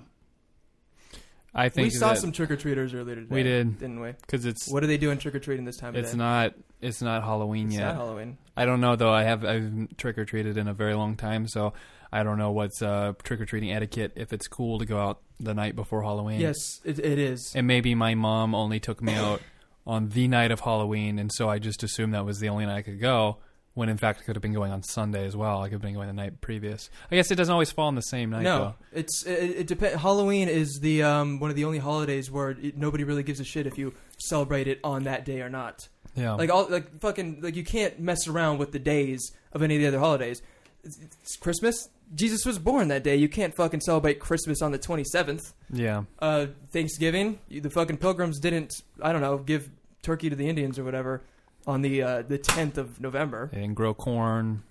I 1.55 1.69
think 1.69 1.85
we 1.85 1.89
saw 1.89 2.13
some 2.13 2.31
trick 2.31 2.51
or 2.51 2.55
treaters 2.55 2.93
earlier 2.93 3.15
today. 3.15 3.33
We 3.33 3.41
did. 3.41 3.79
didn't 3.79 3.99
we? 3.99 4.11
because 4.11 4.45
it's 4.45 4.69
What 4.71 4.83
are 4.83 4.87
they 4.87 4.97
doing 4.97 5.17
trick 5.17 5.33
or 5.33 5.39
treating 5.39 5.65
this 5.65 5.77
time 5.77 5.89
of 5.89 5.95
it's 5.95 6.11
day? 6.11 6.17
not 6.17 6.53
it's 6.81 7.01
not 7.01 7.23
Halloween 7.23 7.67
It's 7.67 7.77
yet. 7.77 7.85
not 7.87 7.95
Halloween. 7.95 8.37
I 8.55 8.65
don't 8.65 8.79
know 8.79 8.95
though. 8.95 9.11
I 9.11 9.23
have 9.23 9.43
I've 9.43 9.97
trick 9.97 10.19
or 10.19 10.25
treated 10.25 10.57
in 10.59 10.67
a 10.67 10.73
very 10.75 10.93
long 10.93 11.15
time, 11.15 11.47
so 11.47 11.73
I 12.11 12.21
don't 12.21 12.37
know 12.37 12.51
what's 12.51 12.83
uh, 12.83 13.13
trick 13.23 13.41
or 13.41 13.47
treating 13.47 13.71
etiquette. 13.71 14.11
If 14.15 14.33
it's 14.33 14.47
cool 14.47 14.77
to 14.77 14.85
go 14.85 14.99
out 14.99 15.19
the 15.39 15.55
night 15.55 15.75
before 15.75 16.03
Halloween, 16.03 16.39
Yes, 16.41 16.79
it, 16.85 16.99
it 16.99 17.17
is. 17.17 17.51
And 17.55 17.65
maybe 17.65 17.95
my 17.95 18.13
mom 18.13 18.53
only 18.53 18.79
took 18.79 19.01
me 19.01 19.15
out 19.15 19.41
on 19.87 20.09
the 20.09 20.27
night 20.27 20.51
of 20.51 20.59
Halloween, 20.59 21.17
and 21.17 21.31
so 21.33 21.49
I 21.49 21.57
just 21.57 21.81
assumed 21.81 22.13
that 22.13 22.25
was 22.25 22.39
the 22.39 22.49
only 22.49 22.67
night 22.67 22.75
I 22.77 22.81
could 22.83 22.99
go. 23.01 23.37
When 23.77 23.89
in 23.89 23.97
fact, 23.97 24.21
it 24.21 24.23
could 24.23 24.35
have 24.35 24.41
been 24.41 24.55
going 24.55 24.71
on 24.71 24.81
Sunday 24.81 25.23
as 25.27 25.35
well. 25.37 25.61
I 25.61 25.67
could 25.67 25.73
have 25.73 25.81
been 25.83 25.93
going 25.93 26.07
the 26.07 26.13
night 26.13 26.41
previous. 26.41 26.89
I 27.11 27.15
guess 27.15 27.29
it 27.29 27.35
doesn't 27.35 27.53
always 27.53 27.69
fall 27.69 27.85
on 27.85 27.93
the 27.93 28.01
same 28.01 28.31
night, 28.31 28.41
no, 28.41 28.57
though. 28.59 28.75
it's 28.91 29.23
it, 29.27 29.51
it 29.51 29.67
depends. 29.67 30.01
Halloween 30.01 30.49
is 30.49 30.79
the 30.81 31.03
um, 31.03 31.39
one 31.39 31.51
of 31.51 31.55
the 31.55 31.63
only 31.63 31.77
holidays 31.77 32.31
where 32.31 32.49
it, 32.49 32.75
nobody 32.75 33.03
really 33.03 33.21
gives 33.21 33.39
a 33.39 33.43
shit 33.43 33.67
if 33.67 33.77
you 33.77 33.93
celebrate 34.17 34.67
it 34.67 34.79
on 34.83 35.03
that 35.03 35.25
day 35.25 35.41
or 35.41 35.49
not. 35.49 35.87
Yeah, 36.15 36.31
Like 36.31 36.49
all 36.49 36.67
like 36.67 36.99
fucking 37.01 37.41
like 37.41 37.55
you 37.55 37.63
can't 37.63 37.99
mess 37.99 38.27
around 38.27 38.57
with 38.57 38.71
the 38.71 38.79
days 38.79 39.31
of 39.53 39.61
any 39.61 39.75
of 39.75 39.81
the 39.83 39.87
other 39.89 39.99
holidays. 39.99 40.41
It's, 40.83 40.97
it's 40.99 41.35
Christmas. 41.35 41.87
Jesus 42.15 42.47
was 42.47 42.57
born 42.57 42.87
that 42.87 43.03
day. 43.03 43.15
You 43.15 43.29
can't 43.29 43.53
fucking 43.55 43.81
celebrate 43.81 44.19
Christmas 44.19 44.63
on 44.63 44.71
the 44.71 44.79
twenty 44.79 45.03
seventh. 45.03 45.53
yeah. 45.71 46.05
Uh, 46.17 46.47
Thanksgiving. 46.73 47.37
The 47.47 47.69
fucking 47.69 47.97
pilgrims 47.97 48.39
didn't. 48.39 48.73
I 49.03 49.11
don't 49.11 49.21
know. 49.21 49.37
Give 49.37 49.69
turkey 50.01 50.31
to 50.31 50.35
the 50.35 50.49
Indians 50.49 50.79
or 50.79 50.83
whatever 50.83 51.21
on 51.67 51.81
the 51.83 52.01
uh, 52.01 52.21
the 52.23 52.37
tenth 52.39 52.77
of 52.79 52.99
November. 52.99 53.49
They 53.53 53.59
didn't 53.59 53.75
grow 53.75 53.93
corn, 53.93 54.63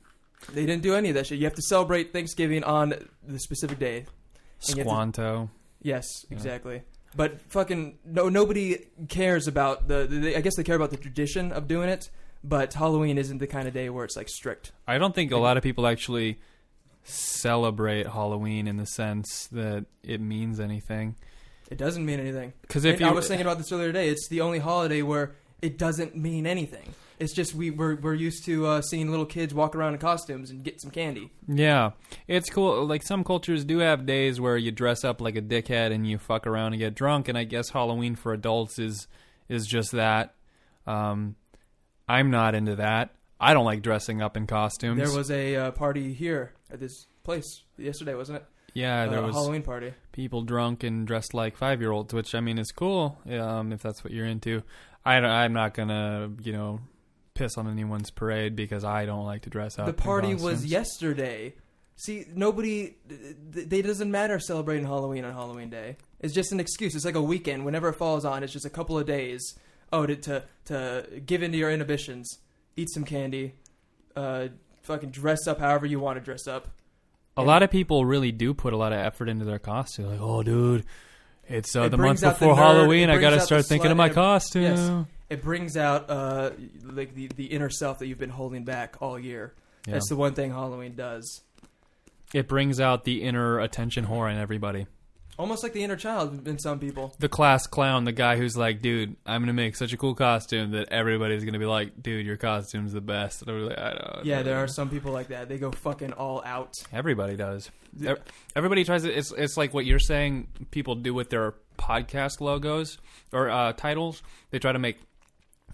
They 0.52 0.66
didn't 0.66 0.82
do 0.82 0.94
any 0.94 1.10
of 1.10 1.14
that 1.14 1.26
shit. 1.26 1.38
You 1.38 1.44
have 1.44 1.54
to 1.54 1.62
celebrate 1.62 2.12
Thanksgiving 2.12 2.64
on 2.64 2.94
the 3.26 3.38
specific 3.38 3.78
day. 3.78 3.98
And 3.98 4.06
you 4.70 4.76
have 4.76 4.76
to- 4.76 4.82
Squanto. 4.84 5.50
Yes, 5.82 6.06
Yeah. 6.28 6.36
exactly. 6.36 6.82
But 7.14 7.40
fucking 7.50 7.98
no, 8.04 8.28
nobody 8.28 8.86
cares 9.08 9.46
about 9.46 9.88
the, 9.88 10.06
the. 10.06 10.36
I 10.36 10.40
guess 10.40 10.56
they 10.56 10.64
care 10.64 10.76
about 10.76 10.90
the 10.90 10.96
tradition 10.96 11.52
of 11.52 11.66
doing 11.68 11.88
it, 11.88 12.10
but 12.44 12.74
Halloween 12.74 13.16
isn't 13.18 13.38
the 13.38 13.46
kind 13.46 13.68
of 13.68 13.74
day 13.74 13.88
where 13.90 14.04
it's 14.04 14.16
like 14.16 14.28
strict. 14.28 14.72
I 14.86 14.98
don't 14.98 15.14
think 15.14 15.32
a 15.32 15.38
lot 15.38 15.56
of 15.56 15.62
people 15.62 15.86
actually 15.86 16.38
celebrate 17.04 18.06
Halloween 18.06 18.66
in 18.66 18.76
the 18.76 18.84
sense 18.86 19.46
that 19.52 19.86
it 20.02 20.20
means 20.20 20.60
anything. 20.60 21.14
It 21.70 21.78
doesn't 21.78 22.04
mean 22.04 22.20
anything. 22.20 22.52
Because 22.62 22.84
if 22.84 22.92
And 22.94 23.00
you, 23.02 23.06
I 23.08 23.12
was 23.12 23.28
thinking 23.28 23.46
about 23.46 23.58
this 23.58 23.72
earlier 23.72 23.88
today. 23.88 24.08
It's 24.08 24.28
the 24.28 24.40
only 24.40 24.58
holiday 24.58 25.02
where 25.02 25.34
it 25.66 25.78
doesn't 25.78 26.14
mean 26.16 26.46
anything. 26.46 26.94
It's 27.18 27.32
just 27.34 27.54
we 27.54 27.70
we're 27.70 27.96
we're 27.96 28.14
used 28.14 28.44
to 28.44 28.66
uh, 28.66 28.82
seeing 28.82 29.10
little 29.10 29.24
kids 29.26 29.54
walk 29.54 29.74
around 29.74 29.94
in 29.94 30.00
costumes 30.00 30.50
and 30.50 30.62
get 30.62 30.80
some 30.82 30.90
candy. 30.90 31.30
Yeah, 31.48 31.92
it's 32.28 32.50
cool. 32.50 32.84
Like 32.86 33.02
some 33.02 33.24
cultures 33.24 33.64
do 33.64 33.78
have 33.78 34.04
days 34.04 34.38
where 34.40 34.56
you 34.58 34.70
dress 34.70 35.02
up 35.02 35.20
like 35.22 35.34
a 35.36 35.40
dickhead 35.42 35.92
and 35.92 36.06
you 36.06 36.18
fuck 36.18 36.46
around 36.46 36.74
and 36.74 36.78
get 36.80 36.94
drunk. 36.94 37.28
And 37.28 37.38
I 37.38 37.44
guess 37.44 37.70
Halloween 37.70 38.16
for 38.16 38.32
adults 38.34 38.78
is 38.78 39.06
is 39.48 39.66
just 39.66 39.92
that. 39.92 40.34
Um, 40.86 41.36
I'm 42.08 42.30
not 42.30 42.54
into 42.54 42.76
that. 42.76 43.10
I 43.40 43.54
don't 43.54 43.64
like 43.64 43.82
dressing 43.82 44.22
up 44.22 44.36
in 44.36 44.46
costumes. 44.46 44.98
There 45.00 45.16
was 45.16 45.30
a 45.30 45.56
uh, 45.56 45.70
party 45.72 46.12
here 46.12 46.52
at 46.70 46.80
this 46.80 47.06
place 47.24 47.62
yesterday, 47.78 48.14
wasn't 48.14 48.36
it? 48.38 48.44
yeah, 48.74 49.06
there 49.06 49.20
Uh, 49.20 49.22
a 49.22 49.26
was 49.28 49.34
Halloween 49.34 49.62
party. 49.62 49.94
people 50.12 50.42
drunk 50.42 50.84
and 50.84 51.06
dressed 51.06 51.32
like 51.32 51.56
five 51.56 51.80
year 51.80 51.92
olds, 51.92 52.12
which 52.12 52.34
I 52.34 52.40
mean 52.40 52.58
is 52.58 52.70
cool 52.72 53.18
um, 53.30 53.72
if 53.72 53.80
that's 53.82 54.04
what 54.04 54.12
you're 54.12 54.26
into. 54.26 54.62
I 55.06 55.20
don't, 55.20 55.30
I'm 55.30 55.52
not 55.52 55.74
gonna 55.74 56.30
you 56.42 56.52
know 56.52 56.80
piss 57.34 57.56
on 57.56 57.68
anyone's 57.68 58.10
parade 58.10 58.56
because 58.56 58.84
I 58.84 59.06
don't 59.06 59.24
like 59.24 59.42
to 59.42 59.50
dress 59.50 59.78
up. 59.78 59.86
The 59.86 59.92
party 59.92 60.34
was 60.34 60.64
yesterday. 60.66 61.54
See, 61.98 62.26
nobody. 62.34 62.96
th- 63.08 63.68
They 63.68 63.80
doesn't 63.82 64.10
matter 64.10 64.38
celebrating 64.38 64.84
Halloween 64.84 65.24
on 65.24 65.32
Halloween 65.32 65.70
Day. 65.70 65.96
It's 66.20 66.34
just 66.34 66.52
an 66.52 66.60
excuse. 66.60 66.94
It's 66.94 67.04
like 67.06 67.14
a 67.14 67.22
weekend. 67.22 67.64
Whenever 67.64 67.88
it 67.88 67.94
falls 67.94 68.24
on, 68.26 68.42
it's 68.42 68.52
just 68.52 68.66
a 68.66 68.70
couple 68.70 68.98
of 68.98 69.06
days. 69.06 69.54
Oh, 69.92 70.04
to 70.04 70.16
to, 70.16 70.44
to 70.66 71.06
give 71.24 71.42
into 71.42 71.56
your 71.56 71.70
inhibitions, 71.70 72.38
eat 72.76 72.90
some 72.90 73.04
candy, 73.04 73.54
uh, 74.14 74.48
fucking 74.82 75.10
dress 75.10 75.46
up 75.46 75.58
however 75.60 75.86
you 75.86 75.98
want 76.00 76.18
to 76.18 76.24
dress 76.24 76.46
up. 76.46 76.68
A 77.38 77.42
lot 77.42 77.62
of 77.62 77.70
people 77.70 78.04
really 78.06 78.32
do 78.32 78.52
put 78.54 78.72
a 78.72 78.76
lot 78.78 78.92
of 78.92 78.98
effort 78.98 79.28
into 79.28 79.44
their 79.44 79.58
costume. 79.58 80.06
Like, 80.06 80.20
oh, 80.20 80.42
dude, 80.42 80.84
it's 81.48 81.74
uh, 81.76 81.82
It 81.82 81.90
the 81.90 81.96
month 81.96 82.20
brings 82.20 82.24
out 82.24 82.34
the 82.38 82.46
before 82.46 82.54
nerd, 82.54 82.58
Halloween. 82.58 83.02
it 83.08 83.12
I 83.12 83.16
brings 83.16 83.20
gotta 83.22 83.36
out 83.36 83.38
the 83.40 83.44
start 83.46 83.66
thinking 83.66 83.90
of 83.90 83.94
slut, 83.94 83.98
my 83.98 84.06
it- 84.06 84.14
costume. 84.14 84.62
yes. 84.62 85.06
It 85.28 85.42
brings 85.42 85.76
out 85.76 86.08
uh, 86.08 86.50
like 86.84 87.14
the 87.14 87.28
the 87.34 87.46
inner 87.46 87.68
self 87.70 87.98
that 87.98 88.06
you've 88.06 88.18
been 88.18 88.30
holding 88.30 88.64
back 88.64 88.96
all 89.00 89.18
year. 89.18 89.54
Yeah. 89.86 89.94
That's 89.94 90.08
the 90.08 90.16
one 90.16 90.34
thing 90.34 90.50
Halloween 90.52 90.94
does. 90.94 91.42
It 92.34 92.46
brings 92.48 92.80
out 92.80 93.04
the 93.04 93.22
inner 93.22 93.58
attention 93.60 94.06
whore 94.06 94.30
in 94.30 94.38
everybody. 94.38 94.86
Almost 95.38 95.62
like 95.62 95.74
the 95.74 95.84
inner 95.84 95.96
child 95.96 96.48
in 96.48 96.58
some 96.58 96.78
people. 96.78 97.14
The 97.18 97.28
class 97.28 97.66
clown, 97.66 98.04
the 98.04 98.12
guy 98.12 98.36
who's 98.36 98.56
like, 98.56 98.80
dude, 98.80 99.16
I'm 99.26 99.42
gonna 99.42 99.52
make 99.52 99.76
such 99.76 99.92
a 99.92 99.96
cool 99.98 100.14
costume 100.14 100.70
that 100.70 100.90
everybody's 100.90 101.44
gonna 101.44 101.58
be 101.58 101.66
like, 101.66 102.02
dude, 102.02 102.24
your 102.24 102.38
costume's 102.38 102.92
the 102.94 103.02
best. 103.02 103.42
And 103.42 103.50
I'm 103.50 103.66
like, 103.66 103.78
I 103.78 103.90
don't 103.90 104.24
Yeah, 104.24 104.42
there 104.42 104.56
are 104.56 104.68
some 104.68 104.88
people 104.88 105.12
like 105.12 105.28
that. 105.28 105.48
They 105.48 105.58
go 105.58 105.70
fucking 105.70 106.12
all 106.14 106.42
out. 106.44 106.74
Everybody 106.92 107.36
does. 107.36 107.70
Ev- 108.04 108.22
Everybody 108.54 108.84
tries 108.84 109.02
to. 109.02 109.12
It's 109.12 109.32
it's 109.32 109.56
like 109.58 109.74
what 109.74 109.84
you're 109.84 109.98
saying. 109.98 110.48
People 110.70 110.94
do 110.94 111.12
with 111.12 111.28
their 111.30 111.54
podcast 111.78 112.40
logos 112.40 112.96
or 113.32 113.50
uh, 113.50 113.72
titles. 113.74 114.22
They 114.50 114.58
try 114.58 114.72
to 114.72 114.78
make 114.78 114.98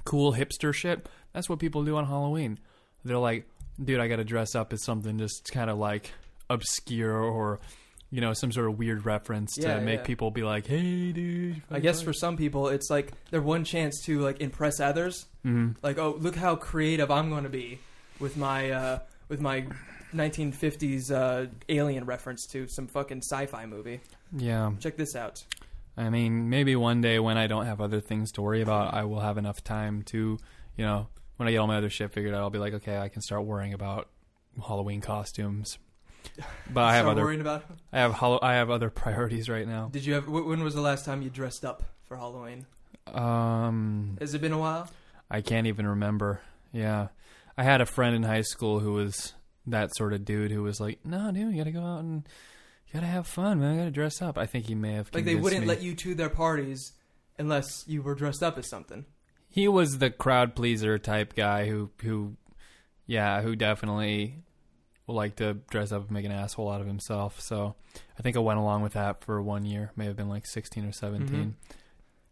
cool 0.04 0.32
hipster 0.32 0.74
shit. 0.74 1.08
That's 1.32 1.48
what 1.48 1.60
people 1.60 1.84
do 1.84 1.96
on 1.96 2.06
Halloween. 2.06 2.58
They're 3.04 3.18
like, 3.18 3.48
dude, 3.82 4.00
I 4.00 4.08
got 4.08 4.16
to 4.16 4.24
dress 4.24 4.54
up 4.54 4.72
as 4.72 4.82
something 4.84 5.18
just 5.18 5.50
kind 5.52 5.70
of 5.70 5.78
like 5.78 6.10
obscure 6.50 7.16
or 7.22 7.60
you 8.12 8.20
know 8.20 8.32
some 8.34 8.52
sort 8.52 8.68
of 8.68 8.78
weird 8.78 9.04
reference 9.04 9.56
Yeah, 9.58 9.74
to 9.74 9.80
make 9.80 10.00
yeah. 10.00 10.04
people 10.06 10.30
be 10.30 10.42
like, 10.44 10.66
hey, 10.66 11.10
dude. 11.12 11.62
I 11.70 11.80
guess 11.80 12.00
for 12.02 12.12
some 12.12 12.36
people, 12.36 12.68
it's 12.68 12.90
like 12.90 13.10
their 13.30 13.42
one 13.42 13.64
chance 13.64 14.00
to 14.04 14.20
like 14.20 14.40
impress 14.40 14.78
others. 14.78 15.26
hmm 15.42 15.70
Like, 15.82 15.98
oh, 15.98 16.16
look 16.20 16.36
how 16.36 16.54
creative 16.54 17.10
I'm 17.10 17.30
going 17.30 17.44
to 17.44 17.48
be 17.50 17.80
with 18.20 18.36
my 18.36 18.70
uh, 18.70 18.98
with 19.28 19.40
my 19.40 19.66
1950s 20.14 21.10
uh, 21.10 21.46
alien 21.68 22.04
reference 22.04 22.46
to 22.48 22.68
some 22.68 22.86
fucking 22.86 23.22
sci-fi 23.22 23.66
movie. 23.66 24.00
yeah. 24.36 24.72
Check 24.78 24.96
this 24.96 25.16
out. 25.16 25.42
I 25.96 26.08
mean, 26.10 26.48
maybe 26.48 26.74
one 26.76 27.00
day 27.00 27.18
when 27.18 27.36
I 27.36 27.46
don't 27.46 27.66
have 27.66 27.80
other 27.80 28.00
things 28.00 28.32
to 28.32 28.42
worry 28.42 28.62
about, 28.62 28.94
I 28.94 29.04
will 29.04 29.20
have 29.20 29.36
enough 29.36 29.62
time 29.62 30.02
to, 30.04 30.38
you 30.76 30.84
know, 30.84 31.08
when 31.36 31.48
I 31.48 31.52
get 31.52 31.58
all 31.58 31.66
my 31.66 31.76
other 31.76 31.90
shit 31.90 32.12
figured 32.12 32.34
out, 32.34 32.40
I'll 32.40 32.50
be 32.50 32.58
like, 32.58 32.72
okay, 32.74 32.96
I 32.98 33.08
can 33.08 33.20
start 33.20 33.44
worrying 33.44 33.74
about 33.74 34.08
Halloween 34.66 35.00
costumes. 35.02 35.78
But 36.72 36.84
I 36.84 36.94
have 36.94 37.02
Start 37.04 37.12
other, 37.12 37.22
worrying 37.22 37.40
about. 37.40 37.64
I 37.92 38.00
have, 38.00 38.12
hol- 38.14 38.38
I 38.42 38.54
have 38.54 38.70
other 38.70 38.88
priorities 38.90 39.48
right 39.48 39.66
now. 39.68 39.88
Did 39.92 40.04
you 40.06 40.14
have? 40.14 40.24
wh- 40.24 40.46
When 40.46 40.62
was 40.64 40.74
the 40.74 40.80
last 40.80 41.04
time 41.04 41.22
you 41.22 41.30
dressed 41.30 41.64
up 41.64 41.82
for 42.04 42.16
Halloween? 42.16 42.66
Um, 43.12 44.16
Has 44.20 44.34
it 44.34 44.40
been 44.40 44.52
a 44.52 44.58
while? 44.58 44.88
I 45.30 45.40
can't 45.40 45.66
even 45.66 45.86
remember. 45.86 46.40
Yeah, 46.72 47.08
I 47.56 47.62
had 47.64 47.80
a 47.80 47.86
friend 47.86 48.14
in 48.16 48.22
high 48.22 48.42
school 48.42 48.80
who 48.80 48.92
was 48.94 49.34
that 49.66 49.94
sort 49.96 50.12
of 50.12 50.24
dude 50.24 50.50
who 50.50 50.62
was 50.62 50.80
like, 50.80 51.04
no, 51.04 51.30
dude, 51.32 51.52
you 51.52 51.58
gotta 51.58 51.70
go 51.70 51.82
out 51.84 52.00
and 52.00 52.26
you 52.88 52.94
gotta 52.94 53.06
have 53.06 53.26
fun, 53.26 53.60
man. 53.60 53.74
You 53.74 53.80
gotta 53.80 53.90
dress 53.90 54.20
up. 54.22 54.38
I 54.38 54.46
think 54.46 54.66
he 54.66 54.74
may 54.74 54.94
have 54.94 55.06
Like 55.12 55.24
they 55.24 55.32
convinced 55.32 55.42
wouldn't 55.44 55.62
me. 55.62 55.68
let 55.68 55.82
you 55.82 55.94
to 55.94 56.14
their 56.14 56.28
parties 56.30 56.92
unless 57.38 57.84
you 57.86 58.02
were 58.02 58.14
dressed 58.14 58.42
up 58.42 58.56
as 58.58 58.68
something. 58.68 59.04
he 59.50 59.68
was 59.68 59.98
the 59.98 60.10
crowd 60.10 60.54
pleaser 60.54 60.98
type 60.98 61.34
guy 61.34 61.66
who 61.68 61.90
who 62.02 62.36
yeah 63.06 63.42
who 63.42 63.54
definitely 63.56 64.36
like 65.12 65.36
to 65.36 65.54
dress 65.70 65.92
up 65.92 66.02
and 66.02 66.10
make 66.10 66.24
an 66.24 66.32
asshole 66.32 66.70
out 66.70 66.80
of 66.80 66.86
himself 66.86 67.40
so 67.40 67.74
i 68.18 68.22
think 68.22 68.36
i 68.36 68.40
went 68.40 68.58
along 68.58 68.82
with 68.82 68.92
that 68.94 69.22
for 69.24 69.40
one 69.42 69.64
year 69.64 69.90
may 69.96 70.06
have 70.06 70.16
been 70.16 70.28
like 70.28 70.46
16 70.46 70.84
or 70.84 70.92
17 70.92 71.28
Mhm. 71.28 71.52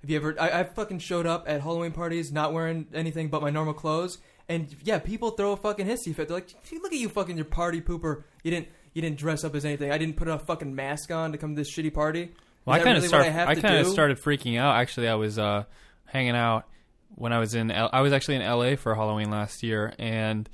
Have 0.02 0.08
you 0.08 0.16
ever? 0.16 0.34
I, 0.40 0.60
I 0.60 0.64
fucking 0.64 1.00
showed 1.00 1.26
up 1.26 1.44
at 1.46 1.60
Halloween 1.60 1.92
parties 1.92 2.32
not 2.32 2.54
wearing 2.54 2.86
anything 2.94 3.28
but 3.28 3.42
my 3.42 3.50
normal 3.50 3.74
clothes, 3.74 4.16
and 4.48 4.74
yeah, 4.82 4.98
people 4.98 5.32
throw 5.32 5.52
a 5.52 5.58
fucking 5.58 5.86
hissy 5.86 6.14
fit. 6.14 6.26
They're 6.26 6.38
like, 6.38 6.48
"Look 6.72 6.90
at 6.94 6.98
you, 6.98 7.10
fucking 7.10 7.36
your 7.36 7.44
party 7.44 7.82
pooper! 7.82 8.22
You 8.42 8.50
didn't, 8.50 8.68
you 8.94 9.02
didn't 9.02 9.18
dress 9.18 9.44
up 9.44 9.54
as 9.54 9.66
anything. 9.66 9.92
I 9.92 9.98
didn't 9.98 10.16
put 10.16 10.26
a 10.28 10.38
fucking 10.38 10.74
mask 10.74 11.10
on 11.10 11.32
to 11.32 11.36
come 11.38 11.54
to 11.54 11.60
this 11.60 11.70
shitty 11.70 11.92
party." 11.92 12.30
well 12.64 12.76
Is 12.76 12.80
i 12.80 12.84
kind 12.84 12.96
of 12.96 13.02
really 13.02 13.08
started 13.08 13.32
I 13.36 13.50
i, 13.50 13.54
kind 13.56 13.76
of 13.76 13.86
started 13.88 14.18
freaking 14.18 14.58
out 14.58 14.76
actually 14.76 15.08
i 15.08 15.14
was 15.16 15.38
uh 15.38 15.64
hanging 16.06 16.34
out 16.34 16.66
when 17.16 17.34
i 17.34 17.38
was 17.38 17.54
in 17.54 17.70
L- 17.70 17.90
i 17.92 18.00
was 18.00 18.14
actually 18.14 18.36
in 18.36 18.42
la 18.42 18.76
for 18.76 18.94
halloween 18.94 19.30
last 19.30 19.62
year 19.62 19.92
and 19.98 20.48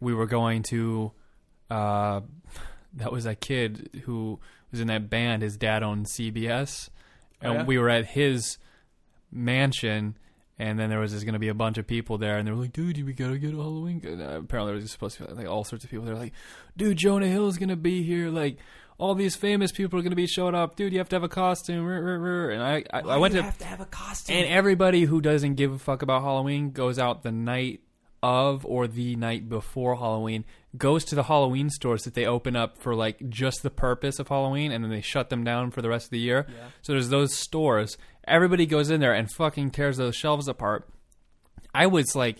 we 0.00 0.12
were 0.12 0.26
going 0.26 0.62
to 0.64 1.12
uh 1.70 2.20
that 2.94 3.12
was 3.12 3.26
a 3.26 3.34
kid 3.34 4.02
who 4.04 4.38
was 4.70 4.80
in 4.80 4.86
that 4.88 5.10
band. 5.10 5.42
His 5.42 5.56
dad 5.56 5.82
owned 5.82 6.06
cbs 6.06 6.88
Oh, 7.42 7.50
and 7.50 7.54
yeah? 7.54 7.64
we 7.64 7.76
were 7.78 7.90
at 7.90 8.06
his 8.06 8.56
mansion 9.30 10.16
and 10.58 10.78
then 10.78 10.88
there 10.88 10.98
was 11.00 11.12
just 11.12 11.24
going 11.26 11.34
to 11.34 11.38
be 11.38 11.48
a 11.48 11.54
bunch 11.54 11.76
of 11.76 11.86
people 11.86 12.16
there 12.16 12.38
and 12.38 12.46
they 12.48 12.52
were 12.52 12.56
like 12.62 12.72
dude 12.72 13.04
we 13.04 13.12
gotta 13.12 13.36
get 13.38 13.52
a 13.52 13.56
halloween. 13.56 14.00
And, 14.04 14.22
uh, 14.22 14.40
apparently 14.40 14.72
there 14.72 14.80
was 14.80 14.90
supposed 14.90 15.18
to 15.18 15.24
be 15.26 15.32
like 15.34 15.46
all 15.46 15.64
sorts 15.64 15.84
of 15.84 15.90
people. 15.90 16.06
They're 16.06 16.14
like 16.14 16.32
dude 16.76 16.96
jonah 16.96 17.26
Hill 17.28 17.48
is 17.48 17.58
going 17.58 17.68
to 17.68 17.76
be 17.76 18.02
here. 18.02 18.30
Like 18.30 18.56
all 18.98 19.14
these 19.14 19.36
famous 19.36 19.72
people 19.72 19.98
are 19.98 20.02
going 20.02 20.10
to 20.12 20.16
be 20.16 20.26
showing 20.26 20.54
up. 20.54 20.76
Dude 20.76 20.92
you 20.92 20.98
have 20.98 21.10
to 21.10 21.16
have 21.16 21.22
a 21.22 21.28
costume. 21.28 21.84
Rah, 21.84 21.98
rah, 21.98 22.16
rah." 22.16 22.54
and 22.54 22.62
i 22.62 22.82
i, 22.90 23.00
I 23.00 23.16
went 23.18 23.34
you 23.34 23.40
to 23.40 23.44
have 23.44 23.58
to 23.58 23.64
have 23.66 23.80
a 23.82 23.86
costume. 23.86 24.36
and 24.36 24.46
everybody 24.46 25.04
who 25.04 25.20
doesn't 25.20 25.56
give 25.56 25.72
a 25.72 25.78
fuck 25.78 26.00
about 26.00 26.22
Halloween 26.22 26.70
goes 26.70 26.98
out 26.98 27.22
the 27.22 27.32
night 27.32 27.80
of 28.26 28.66
or 28.66 28.88
the 28.88 29.14
night 29.14 29.48
before 29.48 29.96
Halloween, 29.96 30.44
goes 30.76 31.04
to 31.04 31.14
the 31.14 31.22
Halloween 31.22 31.70
stores 31.70 32.02
that 32.02 32.14
they 32.14 32.26
open 32.26 32.56
up 32.56 32.76
for 32.76 32.94
like 32.94 33.28
just 33.28 33.62
the 33.62 33.70
purpose 33.70 34.18
of 34.18 34.28
Halloween 34.28 34.72
and 34.72 34.82
then 34.82 34.90
they 34.90 35.00
shut 35.00 35.30
them 35.30 35.44
down 35.44 35.70
for 35.70 35.80
the 35.80 35.88
rest 35.88 36.06
of 36.06 36.10
the 36.10 36.18
year. 36.18 36.44
yeah. 36.48 36.68
So 36.82 36.92
there's 36.92 37.08
those 37.08 37.34
stores. 37.34 37.96
Everybody 38.26 38.66
goes 38.66 38.90
in 38.90 39.00
there 39.00 39.14
and 39.14 39.30
fucking 39.30 39.70
tears 39.70 39.96
those 39.96 40.16
shelves 40.16 40.48
apart. 40.48 40.88
I 41.72 41.86
was 41.86 42.16
like 42.16 42.38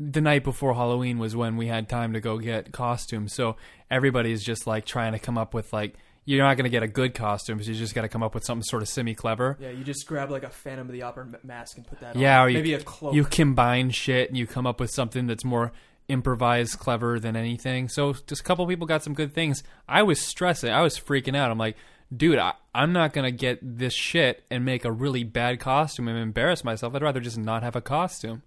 the 0.00 0.22
night 0.22 0.42
before 0.42 0.74
Halloween 0.74 1.18
was 1.18 1.36
when 1.36 1.56
we 1.56 1.66
had 1.66 1.88
time 1.88 2.14
to 2.14 2.20
go 2.20 2.38
get 2.38 2.72
costumes. 2.72 3.34
So 3.34 3.56
everybody's 3.90 4.42
just 4.42 4.66
like 4.66 4.86
trying 4.86 5.12
to 5.12 5.18
come 5.18 5.36
up 5.36 5.52
with 5.52 5.72
like 5.72 5.96
you're 6.24 6.42
not 6.44 6.56
going 6.56 6.64
to 6.64 6.70
get 6.70 6.82
a 6.82 6.88
good 6.88 7.14
costume, 7.14 7.58
but 7.58 7.66
you 7.66 7.74
just 7.74 7.94
got 7.94 8.02
to 8.02 8.08
come 8.08 8.22
up 8.22 8.34
with 8.34 8.44
something 8.44 8.62
sort 8.64 8.82
of 8.82 8.88
semi 8.88 9.14
clever. 9.14 9.56
Yeah, 9.60 9.70
you 9.70 9.84
just 9.84 10.06
grab 10.06 10.30
like 10.30 10.42
a 10.42 10.48
Phantom 10.50 10.86
of 10.86 10.92
the 10.92 11.02
Opera 11.02 11.26
mask 11.42 11.76
and 11.76 11.86
put 11.86 12.00
that 12.00 12.16
Yeah, 12.16 12.40
on. 12.40 12.46
or 12.46 12.48
you- 12.50 12.58
Maybe 12.58 12.74
a 12.74 12.80
cloak. 12.80 13.14
you 13.14 13.24
combine 13.24 13.90
shit 13.90 14.28
and 14.28 14.38
you 14.38 14.46
come 14.46 14.66
up 14.66 14.80
with 14.80 14.90
something 14.90 15.26
that's 15.26 15.44
more 15.44 15.72
improvised, 16.08 16.78
clever 16.78 17.18
than 17.18 17.34
anything. 17.36 17.88
So 17.88 18.12
just 18.26 18.40
a 18.40 18.44
couple 18.44 18.66
people 18.66 18.86
got 18.86 19.02
some 19.02 19.14
good 19.14 19.32
things. 19.32 19.62
I 19.88 20.02
was 20.02 20.20
stressing. 20.20 20.70
I 20.70 20.82
was 20.82 20.98
freaking 20.98 21.36
out. 21.36 21.50
I'm 21.50 21.58
like, 21.58 21.76
dude, 22.14 22.38
I, 22.38 22.52
I'm 22.74 22.92
not 22.92 23.12
gonna 23.12 23.30
get 23.30 23.58
this 23.62 23.94
shit 23.94 24.44
and 24.50 24.64
make 24.64 24.84
a 24.84 24.92
really 24.92 25.24
bad 25.24 25.60
costume 25.60 26.08
and 26.08 26.18
embarrass 26.18 26.62
myself. 26.64 26.94
I'd 26.94 27.02
rather 27.02 27.20
just 27.20 27.38
not 27.38 27.62
have 27.62 27.74
a 27.76 27.80
costume. 27.80 28.42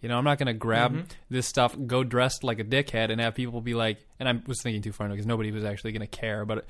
You 0.00 0.08
know, 0.08 0.18
I'm 0.18 0.24
not 0.24 0.38
gonna 0.38 0.52
grab 0.54 0.94
Mhm. 0.94 1.04
this 1.30 1.46
stuff, 1.48 1.74
go 1.86 2.04
dressed 2.04 2.44
like 2.44 2.58
a 2.60 2.64
dickhead, 2.64 3.10
and 3.10 3.20
have 3.20 3.34
people 3.34 3.60
be 3.60 3.74
like. 3.74 3.98
And 4.20 4.28
I 4.28 4.40
was 4.46 4.62
thinking 4.62 4.82
too 4.82 4.92
far 4.92 5.08
because 5.08 5.26
nobody 5.26 5.50
was 5.50 5.64
actually 5.64 5.92
gonna 5.92 6.06
care, 6.06 6.44
but. 6.44 6.64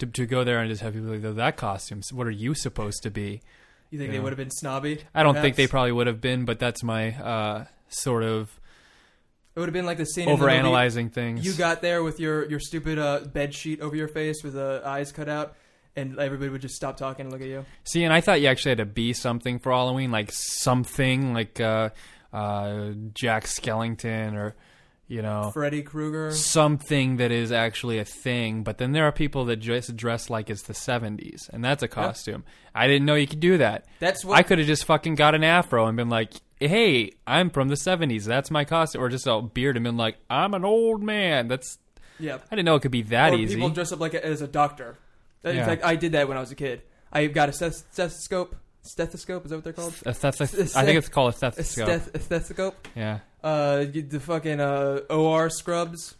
To, 0.00 0.06
to 0.06 0.26
go 0.26 0.44
there 0.44 0.58
and 0.58 0.68
just 0.68 0.82
have 0.82 0.94
people 0.94 1.08
like 1.10 1.22
that 1.22 1.56
costumes. 1.56 2.12
What 2.12 2.26
are 2.26 2.32
you 2.32 2.54
supposed 2.54 3.02
to 3.04 3.10
be? 3.10 3.40
you 3.90 3.98
think 3.98 4.10
they 4.10 4.16
yeah. 4.16 4.22
would 4.22 4.32
have 4.32 4.38
been 4.38 4.50
snobby? 4.50 5.00
I 5.14 5.22
don't 5.22 5.34
think 5.34 5.56
they 5.56 5.66
probably 5.66 5.92
would 5.92 6.06
have 6.06 6.20
been, 6.20 6.44
but 6.44 6.58
that's 6.58 6.82
my 6.82 7.12
uh, 7.12 7.64
sort 7.88 8.22
of 8.22 8.58
It 9.54 9.60
would 9.60 9.68
have 9.68 9.74
been 9.74 9.86
like 9.86 9.98
the 9.98 10.06
scene 10.06 10.28
in 10.28 10.38
the 10.38 10.44
movie. 10.44 10.52
overanalyzing 10.52 11.12
things. 11.12 11.44
You 11.44 11.52
got 11.54 11.82
there 11.82 12.02
with 12.02 12.20
your 12.20 12.48
your 12.48 12.60
stupid 12.60 12.98
uh, 12.98 13.20
bed 13.20 13.54
sheet 13.54 13.80
over 13.80 13.96
your 13.96 14.08
face 14.08 14.42
with 14.44 14.54
the 14.54 14.82
eyes 14.84 15.10
cut 15.10 15.28
out, 15.28 15.56
and 15.96 16.18
everybody 16.18 16.50
would 16.50 16.62
just 16.62 16.76
stop 16.76 16.96
talking 16.96 17.26
and 17.26 17.32
look 17.32 17.42
at 17.42 17.48
you. 17.48 17.64
See, 17.84 18.04
and 18.04 18.12
I 18.12 18.20
thought 18.20 18.40
you 18.40 18.46
actually 18.46 18.70
had 18.70 18.78
to 18.78 18.86
be 18.86 19.12
something 19.12 19.58
for 19.58 19.72
Halloween, 19.72 20.12
like 20.12 20.30
something 20.32 21.34
like 21.34 21.60
uh, 21.60 21.90
uh, 22.32 22.90
Jack 23.12 23.44
Skellington 23.44 24.34
or 24.34 24.54
you 25.10 25.20
know 25.22 25.50
Freddy 25.52 25.82
Krueger. 25.82 26.30
something 26.32 27.16
that 27.18 27.30
is 27.32 27.50
actually 27.52 27.98
a 27.98 28.04
thing. 28.04 28.62
But 28.62 28.78
then 28.78 28.92
there 28.92 29.04
are 29.04 29.12
people 29.12 29.44
that 29.46 29.56
just 29.56 29.94
dress 29.96 30.30
like 30.30 30.48
it's 30.48 30.62
the 30.62 30.72
'70s, 30.72 31.48
and 31.52 31.62
that's 31.64 31.82
a 31.82 31.88
costume. 31.88 32.44
I 32.74 32.86
didn't 32.86 33.04
know 33.06 33.16
you 33.16 33.26
could 33.26 33.40
do 33.40 33.58
that. 33.58 33.84
That's 33.98 34.24
what 34.24 34.38
I 34.38 34.42
could 34.42 34.58
have 34.58 34.66
just 34.68 34.84
fucking 34.84 35.16
got 35.16 35.34
an 35.34 35.42
afro 35.44 35.86
and 35.86 35.96
been 35.96 36.08
like, 36.08 36.32
hey, 36.60 37.10
I'm 37.26 37.50
from 37.50 37.68
the 37.68 37.74
'70s. 37.74 38.24
That's 38.24 38.50
my 38.50 38.64
costume, 38.64 39.02
or 39.02 39.08
just 39.08 39.26
a 39.26 39.42
beard 39.42 39.76
and 39.76 39.84
been 39.84 39.96
like, 39.96 40.16
I'm 40.30 40.54
an 40.54 40.64
old 40.64 41.02
man. 41.02 41.48
That's 41.48 41.76
Yeah. 42.20 42.38
I 42.50 42.54
didn't 42.56 42.66
know 42.66 42.76
it 42.76 42.82
could 42.82 42.90
be 42.92 43.02
that 43.02 43.32
or 43.32 43.36
easy. 43.36 43.56
people 43.56 43.70
dress 43.70 43.90
up 43.92 43.98
like 44.00 44.14
a, 44.14 44.24
as 44.24 44.40
a 44.42 44.46
doctor. 44.48 44.96
In 45.42 45.56
Yeah. 45.56 45.64
fact, 45.66 45.84
I 45.84 45.96
did 45.96 46.12
that 46.12 46.28
when 46.28 46.36
I 46.36 46.40
was 46.40 46.52
a 46.52 46.54
kid. 46.54 46.82
I 47.12 47.26
got 47.26 47.48
a 47.48 47.52
steth- 47.52 47.82
stethoscope. 47.90 48.54
Stethoscope 48.82 49.44
is 49.44 49.50
that 49.50 49.56
what 49.56 49.64
they're 49.64 49.72
called? 49.72 49.94
A 50.06 50.10
I 50.10 50.12
think 50.12 50.98
it's 50.98 51.08
called 51.08 51.32
a 51.34 51.36
A, 51.46 51.52
stethoscope. 51.52 51.88
steth- 51.88 52.14
a 52.14 52.20
stethoscope. 52.20 52.88
yeah, 52.96 53.18
Uh, 53.44 53.84
you- 53.92 54.02
the 54.02 54.20
fucking 54.20 54.60
uh, 54.60 55.00
OR 55.10 55.50
scrubs, 55.50 56.14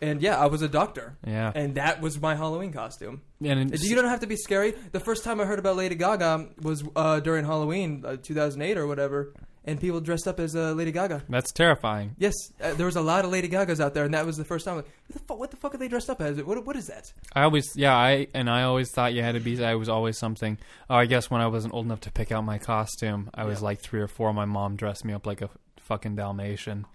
and 0.00 0.20
yeah, 0.22 0.36
I 0.38 0.46
was 0.46 0.62
a 0.62 0.68
doctor, 0.68 1.16
yeah. 1.26 1.52
and 1.54 1.74
that 1.74 2.00
was 2.00 2.20
my 2.20 2.34
Halloween 2.34 2.72
costume. 2.72 3.20
And 3.44 3.60
it's- 3.72 3.84
You 3.88 3.94
don't 3.96 4.08
have 4.08 4.20
to 4.20 4.26
be 4.26 4.36
scary. 4.36 4.74
The 4.92 5.00
first 5.00 5.24
time 5.24 5.40
I 5.40 5.44
heard 5.44 5.58
about 5.58 5.76
Lady 5.76 5.94
Gaga 5.94 6.48
was 6.62 6.82
uh, 6.96 7.20
during 7.20 7.44
Halloween, 7.44 8.02
uh, 8.06 8.16
2008 8.22 8.78
or 8.78 8.86
whatever, 8.86 9.34
and 9.66 9.80
people 9.80 10.00
dressed 10.00 10.26
up 10.28 10.38
as 10.40 10.54
uh, 10.54 10.72
Lady 10.72 10.92
Gaga. 10.92 11.24
that's 11.28 11.52
terrifying. 11.52 12.14
Yes, 12.18 12.34
uh, 12.62 12.74
there 12.74 12.86
was 12.86 12.96
a 12.96 13.00
lot 13.00 13.24
of 13.24 13.30
Lady 13.32 13.48
Gagas 13.48 13.80
out 13.80 13.94
there, 13.94 14.04
and 14.04 14.14
that 14.14 14.24
was 14.24 14.36
the 14.36 14.44
first 14.44 14.64
time. 14.64 14.76
Like, 14.76 14.86
what 15.08 15.12
the, 15.12 15.18
fu- 15.18 15.34
what 15.34 15.50
the 15.50 15.56
fuck 15.56 15.74
are 15.74 15.78
they 15.78 15.88
dressed 15.88 16.08
up 16.08 16.20
as? 16.20 16.42
What, 16.42 16.64
what 16.64 16.76
is 16.76 16.86
that? 16.86 17.12
I 17.34 17.42
always, 17.42 17.66
yeah, 17.76 17.94
I 17.96 18.28
and 18.34 18.48
I 18.48 18.62
always 18.62 18.90
thought 18.92 19.12
you 19.14 19.22
had 19.22 19.32
to 19.34 19.40
be. 19.40 19.62
I 19.64 19.74
was 19.74 19.88
always 19.88 20.16
something. 20.18 20.58
Oh, 20.88 20.94
I 20.96 21.06
guess 21.06 21.30
when 21.30 21.40
I 21.40 21.46
wasn't 21.48 21.74
old 21.74 21.86
enough 21.86 22.00
to 22.02 22.10
pick 22.10 22.30
out 22.32 22.44
my 22.44 22.58
costume, 22.58 23.30
I 23.34 23.44
was 23.44 23.60
Yeah. 23.60 23.64
like 23.66 23.80
three 23.80 24.00
or 24.00 24.08
four. 24.08 24.32
My 24.32 24.44
mom 24.44 24.76
dressed 24.76 25.04
me 25.04 25.12
up 25.12 25.26
like 25.26 25.42
a 25.42 25.50
fucking 25.80 26.16
Dalmatian. 26.16 26.86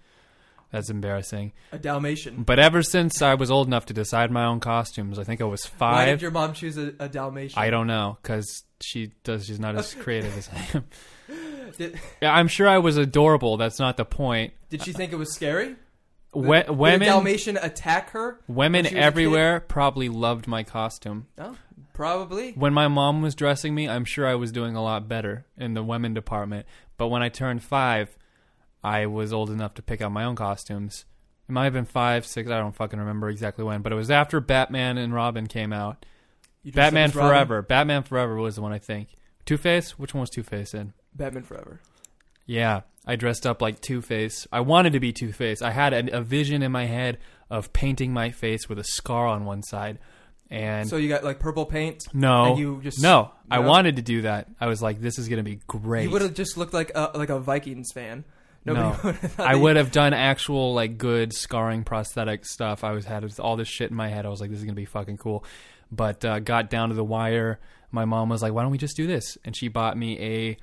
That's 0.70 0.88
embarrassing. 0.88 1.52
A 1.70 1.78
Dalmatian. 1.78 2.44
But 2.44 2.58
ever 2.58 2.82
since 2.82 3.20
I 3.20 3.34
was 3.34 3.50
old 3.50 3.66
enough 3.66 3.84
to 3.86 3.92
decide 3.92 4.30
my 4.30 4.46
own 4.46 4.58
costumes, 4.58 5.18
I 5.18 5.24
think 5.24 5.42
I 5.42 5.44
was 5.44 5.66
five. 5.66 5.92
Why 5.96 6.04
did 6.06 6.22
your 6.22 6.30
mom 6.30 6.54
choose 6.54 6.78
a, 6.78 6.94
a 6.98 7.10
Dalmatian? 7.10 7.58
I 7.60 7.68
don't 7.68 7.86
know 7.86 8.16
because 8.22 8.64
she 8.82 9.12
does. 9.24 9.46
She's 9.46 9.60
not 9.60 9.76
as 9.76 9.94
creative 10.00 10.36
as 10.36 10.48
I 10.52 10.66
am. 10.78 10.84
Did, 11.78 11.98
Yeah, 12.20 12.34
I'm 12.34 12.48
sure 12.48 12.68
I 12.68 12.78
was 12.78 12.96
adorable. 12.96 13.56
That's 13.56 13.78
not 13.78 13.96
the 13.96 14.04
point. 14.04 14.52
did 14.70 14.82
she 14.82 14.92
think 14.92 15.12
it 15.12 15.16
was 15.16 15.32
scary? 15.34 15.76
We- 16.34 16.58
Did 16.58 16.68
a 16.68 16.72
women, 16.72 17.08
Dalmatian 17.08 17.56
attack 17.58 18.10
her? 18.10 18.40
women 18.48 18.84
when 18.84 18.90
she 18.90 18.94
was 18.96 19.02
a 19.02 19.06
everywhere 19.06 19.60
probably 19.60 20.08
loved 20.08 20.46
my 20.46 20.62
costume. 20.62 21.26
Oh, 21.38 21.56
probably. 21.92 22.52
When 22.52 22.72
my 22.72 22.88
mom 22.88 23.20
was 23.22 23.34
dressing 23.34 23.74
me, 23.74 23.88
I'm 23.88 24.04
sure 24.04 24.26
I 24.26 24.34
was 24.34 24.50
doing 24.52 24.74
a 24.74 24.82
lot 24.82 25.08
better 25.08 25.44
in 25.58 25.74
the 25.74 25.82
women 25.82 26.14
department. 26.14 26.66
But 26.96 27.08
when 27.08 27.22
I 27.22 27.28
turned 27.28 27.62
five, 27.62 28.16
I 28.82 29.06
was 29.06 29.32
old 29.32 29.50
enough 29.50 29.74
to 29.74 29.82
pick 29.82 30.00
out 30.00 30.10
my 30.12 30.24
own 30.24 30.36
costumes. 30.36 31.04
It 31.48 31.52
might 31.52 31.64
have 31.64 31.72
been 31.74 31.84
five, 31.84 32.24
six. 32.26 32.50
I 32.50 32.58
don't 32.58 32.74
fucking 32.74 32.98
remember 32.98 33.28
exactly 33.28 33.64
when, 33.64 33.82
but 33.82 33.92
it 33.92 33.96
was 33.96 34.10
after 34.10 34.40
Batman 34.40 34.96
and 34.98 35.12
Robin 35.14 35.46
came 35.46 35.72
out. 35.72 36.04
You 36.62 36.72
dressed 36.72 36.86
up 36.88 36.92
Batman 36.94 37.04
as 37.10 37.14
Robin? 37.16 37.30
Forever. 37.30 37.62
Batman 37.62 38.02
Forever 38.02 38.36
was 38.36 38.56
the 38.56 38.62
one 38.62 38.72
I 38.72 38.78
think. 38.78 39.08
Two 39.44 39.56
Face. 39.56 39.98
Which 39.98 40.14
one 40.14 40.20
was 40.20 40.30
Two 40.30 40.42
Face 40.42 40.74
in? 40.74 40.92
Batman 41.14 41.42
Forever. 41.42 41.80
Yeah, 42.46 42.82
I 43.06 43.16
dressed 43.16 43.46
up 43.46 43.62
like 43.62 43.80
Two 43.80 44.00
Face. 44.02 44.46
I 44.52 44.60
wanted 44.60 44.92
to 44.94 45.00
be 45.00 45.12
Two 45.12 45.32
Face. 45.32 45.62
I 45.62 45.70
had 45.70 45.92
a, 45.92 46.18
a 46.18 46.20
vision 46.20 46.62
in 46.62 46.72
my 46.72 46.86
head 46.86 47.18
of 47.50 47.72
painting 47.72 48.12
my 48.12 48.30
face 48.30 48.68
with 48.68 48.78
a 48.78 48.84
scar 48.84 49.26
on 49.26 49.44
one 49.44 49.62
side, 49.62 49.98
and 50.50 50.88
So 50.88 50.96
you 50.96 51.08
got 51.08 51.22
like 51.24 51.38
purple 51.38 51.66
paint. 51.66 52.02
no, 52.12 52.46
and 52.50 52.58
you 52.58 52.80
just 52.82 53.02
no, 53.02 53.30
I 53.50 53.58
wanted 53.60 53.96
to 53.96 54.02
do 54.02 54.22
that. 54.22 54.48
I 54.60 54.66
was 54.66 54.80
like, 54.82 55.00
this 55.00 55.18
is 55.18 55.28
gonna 55.28 55.42
be 55.42 55.60
great. 55.66 56.04
You 56.04 56.10
would 56.10 56.22
have 56.22 56.34
just 56.34 56.56
looked 56.56 56.74
like 56.74 56.90
a, 56.94 57.10
like 57.14 57.28
a 57.28 57.38
Vikings 57.38 57.92
fan. 57.92 58.24
Nobody 58.64 58.88
No. 58.88 58.96
would 59.22 59.30
I 59.38 59.54
would 59.56 59.76
have 59.76 59.90
done 59.90 60.14
actual 60.14 60.72
like 60.74 60.96
good 60.98 61.32
scarring 61.32 61.84
prosthetic 61.84 62.44
stuff. 62.46 62.84
I 62.84 62.92
was 62.92 63.04
had 63.04 63.28
all 63.40 63.56
this 63.56 63.68
shit 63.68 63.90
in 63.90 63.96
my 63.96 64.08
head. 64.08 64.24
I 64.24 64.28
was 64.28 64.40
like, 64.40 64.50
this 64.50 64.58
is 64.60 64.64
gonna 64.64 64.74
be 64.74 64.84
fucking 64.84 65.16
cool. 65.18 65.44
But 65.92 66.24
uh, 66.24 66.38
got 66.40 66.70
down 66.70 66.88
to 66.88 66.94
the 66.94 67.04
wire. 67.04 67.60
My 67.90 68.06
mom 68.06 68.30
was 68.30 68.40
like, 68.42 68.54
why 68.54 68.62
don't 68.62 68.72
we 68.72 68.78
just 68.78 68.96
do 68.96 69.06
this? 69.06 69.36
And 69.44 69.54
she 69.54 69.68
bought 69.68 69.96
me 69.96 70.18
a 70.18 70.56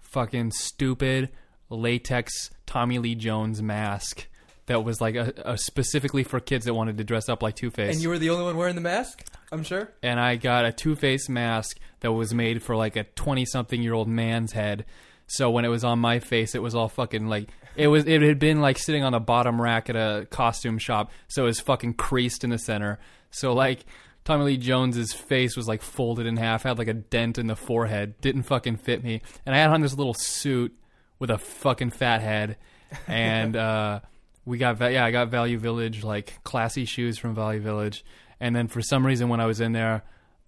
fucking 0.00 0.50
stupid 0.50 1.30
latex 1.70 2.50
Tommy 2.66 2.98
Lee 2.98 3.14
Jones 3.14 3.62
mask 3.62 4.26
that 4.66 4.84
was 4.84 5.00
like 5.00 5.14
a, 5.14 5.32
a 5.44 5.56
specifically 5.58 6.24
for 6.24 6.40
kids 6.40 6.64
that 6.64 6.74
wanted 6.74 6.98
to 6.98 7.04
dress 7.04 7.28
up 7.28 7.42
like 7.42 7.56
Two 7.56 7.70
Face. 7.70 7.94
And 7.94 8.02
you 8.02 8.08
were 8.08 8.18
the 8.18 8.30
only 8.30 8.44
one 8.44 8.56
wearing 8.56 8.74
the 8.74 8.80
mask. 8.80 9.24
I'm 9.50 9.62
sure. 9.64 9.92
and 10.02 10.18
I 10.18 10.36
got 10.36 10.64
a 10.64 10.72
Two 10.72 10.96
Face 10.96 11.28
mask 11.28 11.78
that 12.00 12.12
was 12.12 12.32
made 12.34 12.62
for 12.62 12.74
like 12.74 12.96
a 12.96 13.04
twenty 13.04 13.44
something 13.44 13.80
year 13.82 13.94
old 13.94 14.08
man's 14.08 14.52
head. 14.52 14.84
So 15.26 15.50
when 15.50 15.64
it 15.64 15.68
was 15.68 15.84
on 15.84 15.98
my 15.98 16.18
face, 16.18 16.54
it 16.54 16.62
was 16.62 16.74
all 16.74 16.88
fucking 16.88 17.26
like 17.28 17.48
it 17.76 17.88
was. 17.88 18.06
It 18.06 18.22
had 18.22 18.38
been 18.38 18.60
like 18.60 18.78
sitting 18.78 19.04
on 19.04 19.12
the 19.12 19.20
bottom 19.20 19.60
rack 19.60 19.88
at 19.90 19.96
a 19.96 20.26
costume 20.30 20.78
shop, 20.78 21.10
so 21.28 21.44
it 21.44 21.46
was 21.46 21.60
fucking 21.60 21.94
creased 21.94 22.44
in 22.44 22.50
the 22.50 22.58
center. 22.58 22.98
So 23.30 23.52
like 23.52 23.84
Tommy 24.24 24.44
Lee 24.44 24.56
Jones's 24.56 25.12
face 25.12 25.56
was 25.56 25.66
like 25.66 25.82
folded 25.82 26.26
in 26.26 26.36
half, 26.36 26.62
had 26.62 26.78
like 26.78 26.88
a 26.88 26.94
dent 26.94 27.38
in 27.38 27.46
the 27.48 27.56
forehead, 27.56 28.20
didn't 28.20 28.44
fucking 28.44 28.76
fit 28.76 29.02
me, 29.02 29.20
and 29.44 29.54
I 29.54 29.58
had 29.58 29.70
on 29.70 29.80
this 29.80 29.94
little 29.94 30.14
suit 30.14 30.72
with 31.18 31.30
a 31.30 31.38
fucking 31.38 31.90
fat 31.90 32.20
head, 32.22 32.56
and 33.08 33.56
uh, 33.56 34.00
we 34.44 34.58
got 34.58 34.80
yeah, 34.92 35.04
I 35.04 35.10
got 35.10 35.28
Value 35.28 35.58
Village 35.58 36.04
like 36.04 36.42
classy 36.44 36.84
shoes 36.84 37.18
from 37.18 37.34
Value 37.34 37.60
Village, 37.60 38.04
and 38.40 38.54
then 38.54 38.68
for 38.68 38.80
some 38.82 39.04
reason 39.06 39.28
when 39.28 39.40
I 39.40 39.46
was 39.46 39.60
in 39.60 39.72
there, 39.72 40.02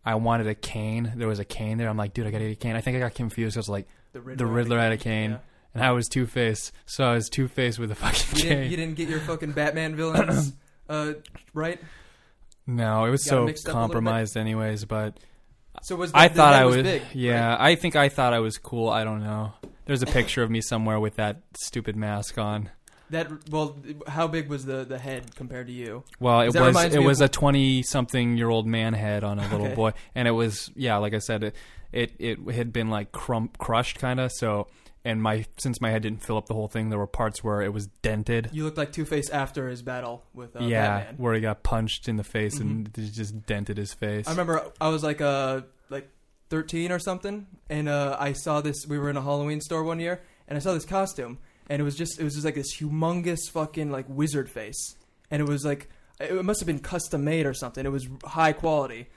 I 0.04 0.14
wanted 0.16 0.46
a 0.46 0.54
cane. 0.54 1.12
There 1.16 1.28
was 1.28 1.38
a 1.38 1.44
cane 1.44 1.78
there. 1.78 1.88
I'm 1.88 1.96
like, 1.96 2.12
dude, 2.14 2.26
I 2.26 2.30
got 2.30 2.38
to 2.38 2.44
get 2.44 2.52
a 2.52 2.56
cane. 2.56 2.76
I 2.76 2.80
think 2.80 2.96
I 2.96 3.00
got 3.00 3.14
confused. 3.14 3.56
I 3.56 3.60
was 3.60 3.68
like, 3.68 3.88
The 4.12 4.20
Riddler, 4.20 4.46
the 4.46 4.52
Riddler 4.52 4.78
had 4.78 4.92
a 4.92 4.96
cane, 4.98 5.30
Yeah. 5.32 5.38
and 5.74 5.82
I 5.82 5.92
was 5.92 6.08
Two 6.08 6.26
Face, 6.26 6.70
so 6.86 7.04
I 7.04 7.14
was 7.14 7.28
Two 7.28 7.48
Face 7.48 7.78
with 7.78 7.90
a 7.90 7.94
fucking 7.94 8.36
You 8.36 8.42
cane. 8.42 8.50
didn't, 8.58 8.70
you 8.70 8.76
didn't 8.76 8.94
get 8.96 9.08
your 9.08 9.20
fucking 9.20 9.52
Batman 9.56 9.96
villains 9.96 10.52
uh, 10.88 11.14
right. 11.54 11.80
No, 12.66 13.04
it 13.04 13.10
was 13.10 13.24
so 13.24 13.44
mixed 13.44 13.68
up 13.68 13.74
a 13.74 13.76
little 13.76 13.88
bit? 13.88 13.92
compromised, 13.92 14.36
anyways. 14.36 14.84
But 14.84 15.18
So 15.82 15.96
was 15.96 16.12
the, 16.12 16.18
I 16.18 16.28
the 16.28 16.34
thought 16.34 16.54
I 16.54 16.64
was, 16.64 16.82
big, 16.82 17.02
yeah. 17.12 17.50
right? 17.50 17.60
I 17.72 17.74
think 17.76 17.96
I 17.96 18.08
thought 18.08 18.32
I 18.32 18.40
was 18.40 18.58
cool. 18.58 18.88
I 18.88 19.04
don't 19.04 19.22
know. 19.22 19.52
There's 19.86 20.02
a 20.02 20.06
picture 20.06 20.42
of 20.42 20.50
me 20.50 20.60
somewhere 20.60 20.98
with 20.98 21.16
that 21.16 21.42
stupid 21.54 21.94
mask 21.96 22.38
on. 22.38 22.70
That 23.10 23.50
well, 23.50 23.76
how 24.06 24.26
big 24.26 24.48
was 24.48 24.64
the 24.64 24.84
the 24.84 24.98
head 24.98 25.36
compared 25.36 25.66
to 25.66 25.72
you? 25.74 26.04
Well, 26.18 26.40
it 26.40 26.54
was 26.54 26.84
it 26.94 27.02
was 27.02 27.20
a 27.20 27.28
twenty 27.28 27.82
something 27.82 28.38
year 28.38 28.48
old 28.48 28.66
man 28.66 28.94
head 28.94 29.22
on 29.24 29.38
a 29.38 29.42
little 29.50 29.66
Okay. 29.66 29.74
boy, 29.74 29.92
and 30.14 30.26
it 30.26 30.30
was 30.30 30.70
yeah, 30.74 30.96
like 30.96 31.12
I 31.12 31.18
said, 31.18 31.44
it 31.44 31.54
it, 31.92 32.12
it 32.18 32.38
had 32.54 32.72
been 32.72 32.88
like 32.88 33.12
crump 33.12 33.58
crushed 33.58 33.98
kind 33.98 34.18
of. 34.20 34.32
So 34.32 34.68
and 35.04 35.22
my 35.22 35.44
since 35.58 35.80
my 35.80 35.90
head 35.90 36.02
didn't 36.02 36.22
fill 36.22 36.36
up 36.36 36.46
the 36.46 36.54
whole 36.54 36.68
thing, 36.68 36.88
there 36.88 36.98
were 36.98 37.06
parts 37.06 37.44
where 37.44 37.60
it 37.60 37.72
was 37.72 37.88
dented. 38.02 38.48
You 38.52 38.64
looked 38.64 38.78
like 38.78 38.92
Two 38.92 39.04
Face 39.04 39.28
after 39.30 39.68
his 39.68 39.82
battle 39.82 40.24
with 40.32 40.56
uh, 40.56 40.60
yeah, 40.60 40.98
Batman. 40.98 41.14
where 41.18 41.34
he 41.34 41.40
got 41.40 41.62
punched 41.62 42.08
in 42.08 42.16
the 42.16 42.24
face 42.24 42.58
and 42.58 42.92
just 42.94 43.46
dented 43.46 43.76
his 43.76 43.92
face. 43.92 44.26
I 44.26 44.30
remember 44.30 44.72
I 44.80 44.88
was 44.88 45.02
like 45.02 45.20
uh 45.20 45.62
like 45.90 46.08
13 46.48 46.90
or 46.90 46.98
something, 46.98 47.46
and 47.68 47.88
uh, 47.88 48.16
I 48.18 48.32
saw 48.32 48.60
this. 48.60 48.86
We 48.88 48.98
were 48.98 49.10
in 49.10 49.16
a 49.16 49.22
Halloween 49.22 49.60
store 49.60 49.82
one 49.84 50.00
year, 50.00 50.22
and 50.48 50.56
I 50.56 50.60
saw 50.60 50.72
this 50.72 50.86
costume, 50.86 51.38
and 51.68 51.80
it 51.80 51.84
was 51.84 51.96
just 51.96 52.18
it 52.18 52.24
was 52.24 52.34
just 52.34 52.46
like 52.46 52.54
this 52.54 52.74
humongous 52.76 53.50
fucking 53.50 53.90
like 53.90 54.06
wizard 54.08 54.50
face, 54.50 54.96
and 55.30 55.42
it 55.42 55.48
was 55.48 55.64
like 55.66 55.90
it 56.18 56.44
must 56.44 56.60
have 56.60 56.66
been 56.66 56.78
custom 56.78 57.24
made 57.24 57.44
or 57.44 57.52
something. 57.52 57.84
It 57.84 57.92
was 57.92 58.08
high 58.24 58.52
quality, 58.52 59.08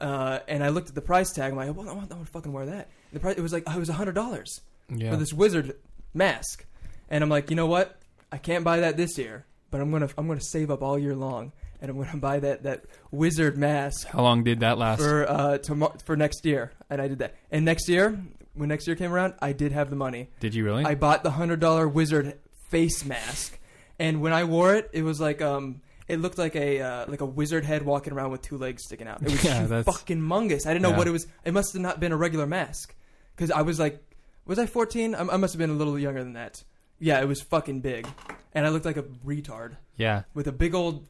uh, 0.00 0.40
and 0.48 0.64
I 0.64 0.70
looked 0.70 0.88
at 0.88 0.96
the 0.96 1.02
price 1.02 1.32
tag. 1.32 1.52
I'm 1.52 1.56
like, 1.56 1.76
well, 1.76 1.88
I 1.88 1.92
want, 1.92 2.10
I 2.10 2.14
want 2.14 2.26
to 2.26 2.32
fucking 2.32 2.52
wear 2.52 2.66
that. 2.66 2.88
And 3.10 3.12
the 3.12 3.20
price 3.20 3.36
it 3.36 3.42
was 3.42 3.52
like 3.52 3.62
it 3.68 3.78
was 3.78 3.88
a 3.88 3.94
hundred 3.94 4.16
dollars 4.16 4.60
yeah, 4.88 5.10
for 5.10 5.16
this 5.16 5.32
wizard 5.32 5.76
mask, 6.14 6.64
and 7.10 7.22
I'm 7.24 7.30
like, 7.30 7.50
you 7.50 7.56
know 7.56 7.66
what? 7.66 7.96
I 8.32 8.38
can't 8.38 8.64
buy 8.64 8.80
that 8.80 8.96
this 8.96 9.16
year, 9.18 9.46
but 9.70 9.80
I'm 9.80 9.90
gonna 9.90 10.08
I'm 10.18 10.26
gonna 10.26 10.40
save 10.40 10.70
up 10.70 10.82
all 10.82 10.98
year 10.98 11.14
long, 11.14 11.52
and 11.80 11.90
I'm 11.90 11.96
gonna 11.96 12.16
buy 12.20 12.40
that 12.40 12.62
that 12.64 12.84
wizard 13.10 13.56
mask 13.56 14.06
how 14.08 14.22
long 14.22 14.44
did 14.44 14.60
that 14.60 14.78
last? 14.78 15.00
for 15.00 15.28
uh 15.30 15.58
tomorrow 15.58 15.94
for 16.04 16.16
next 16.16 16.44
year, 16.44 16.72
and 16.90 17.00
I 17.00 17.08
did 17.08 17.18
that. 17.20 17.34
And 17.50 17.64
next 17.64 17.88
year, 17.88 18.18
when 18.54 18.68
next 18.68 18.86
year 18.86 18.96
came 18.96 19.12
around, 19.12 19.34
I 19.40 19.52
did 19.52 19.72
have 19.72 19.90
the 19.90 19.96
money. 19.96 20.28
did 20.40 20.54
you 20.54 20.64
really? 20.64 20.84
I 20.84 20.94
bought 20.94 21.22
the 21.22 21.30
hundred 21.32 21.60
dollar 21.60 21.86
wizard 21.88 22.38
face 22.70 23.04
mask, 23.04 23.58
and 23.98 24.20
when 24.20 24.32
I 24.32 24.44
wore 24.44 24.74
it, 24.74 24.90
it 24.92 25.02
was 25.02 25.20
like 25.20 25.40
um. 25.42 25.80
It 26.08 26.20
looked 26.20 26.38
like 26.38 26.54
a 26.54 26.80
uh, 26.80 27.04
like 27.08 27.20
a 27.20 27.26
wizard 27.26 27.64
head 27.64 27.82
walking 27.82 28.12
around 28.12 28.30
with 28.30 28.40
two 28.40 28.56
legs 28.56 28.84
sticking 28.84 29.08
out. 29.08 29.20
It 29.22 29.32
was 29.32 29.44
Yeah, 29.44 29.82
fucking 29.82 30.20
mungus. 30.20 30.64
I 30.64 30.72
didn't 30.72 30.82
know 30.82 30.90
Yeah. 30.90 30.98
what 30.98 31.08
it 31.08 31.10
was. 31.10 31.26
It 31.44 31.52
must 31.52 31.72
have 31.72 31.82
not 31.82 31.98
been 31.98 32.12
a 32.12 32.16
regular 32.16 32.46
mask 32.46 32.94
because 33.34 33.50
I 33.50 33.62
was 33.62 33.80
like, 33.80 34.00
was 34.46 34.58
I 34.58 34.66
fourteen? 34.66 35.14
I, 35.14 35.20
I 35.20 35.36
must 35.36 35.54
have 35.54 35.58
been 35.58 35.70
a 35.70 35.74
little 35.74 35.98
younger 35.98 36.22
than 36.22 36.34
that. 36.34 36.62
Yeah, 36.98 37.20
it 37.20 37.28
was 37.28 37.42
fucking 37.42 37.80
big, 37.80 38.08
and 38.54 38.66
I 38.66 38.70
looked 38.70 38.86
like 38.86 38.96
a 38.96 39.02
retard 39.02 39.76
yeah, 39.96 40.22
with 40.34 40.46
a 40.46 40.52
big 40.52 40.74
old 40.74 41.06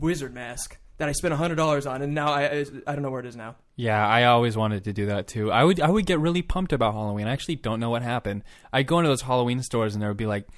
wizard 0.00 0.32
mask 0.34 0.78
that 0.98 1.08
I 1.08 1.12
spent 1.12 1.34
hundred 1.34 1.56
dollars 1.56 1.86
on, 1.86 2.02
and 2.02 2.14
now 2.14 2.32
I, 2.32 2.44
I 2.44 2.66
I 2.86 2.92
don't 2.92 3.02
know 3.02 3.10
where 3.10 3.20
it 3.20 3.26
is 3.26 3.36
now. 3.36 3.56
Yeah, 3.76 4.04
I 4.06 4.24
always 4.24 4.56
wanted 4.56 4.84
to 4.84 4.92
do 4.92 5.06
that 5.06 5.28
too. 5.28 5.52
I 5.52 5.64
would 5.64 5.80
I 5.80 5.88
would 5.88 6.04
get 6.04 6.18
really 6.18 6.42
pumped 6.42 6.72
about 6.72 6.94
Halloween. 6.94 7.28
I 7.28 7.32
actually 7.32 7.56
don't 7.56 7.78
know 7.80 7.90
what 7.90 8.02
happened. 8.02 8.42
I'd 8.72 8.88
go 8.88 8.98
into 8.98 9.08
those 9.08 9.22
Halloween 9.22 9.62
stores 9.62 9.94
and 9.94 10.02
there 10.02 10.10
would 10.10 10.16
be 10.16 10.26
like 10.26 10.48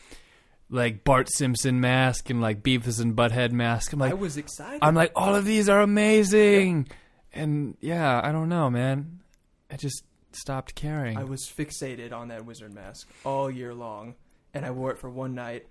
like 0.71 1.05
Bart 1.05 1.29
Simpson 1.31 1.81
mask 1.81 2.31
and 2.31 2.41
like 2.41 2.63
Beavis 2.63 3.01
and 3.01 3.15
Butthead 3.15 3.53
mask. 3.53 3.93
I'm 3.93 3.99
like 3.99 4.11
I 4.11 4.13
like 4.15 4.23
was 4.23 4.37
excited. 4.39 4.79
I'm 4.83 4.95
like 4.95 5.13
all 5.15 5.35
of 5.35 5.45
these 5.45 5.69
are 5.69 5.83
amazing. 5.83 6.89
And 7.33 7.77
yeah, 7.81 8.21
I 8.25 8.33
don't 8.33 8.49
know, 8.49 8.71
man. 8.71 9.21
I 9.71 9.77
just 9.77 10.03
stopped 10.37 10.75
caring. 10.75 11.17
I 11.17 11.25
was 11.25 11.47
fixated 11.47 12.13
on 12.13 12.29
that 12.29 12.45
wizard 12.45 12.73
mask 12.75 13.09
all 13.25 13.51
year 13.51 13.75
long, 13.75 14.15
and 14.55 14.65
I 14.65 14.71
wore 14.71 14.91
it 14.91 14.99
for 14.99 15.11
one 15.11 15.35
night. 15.35 15.67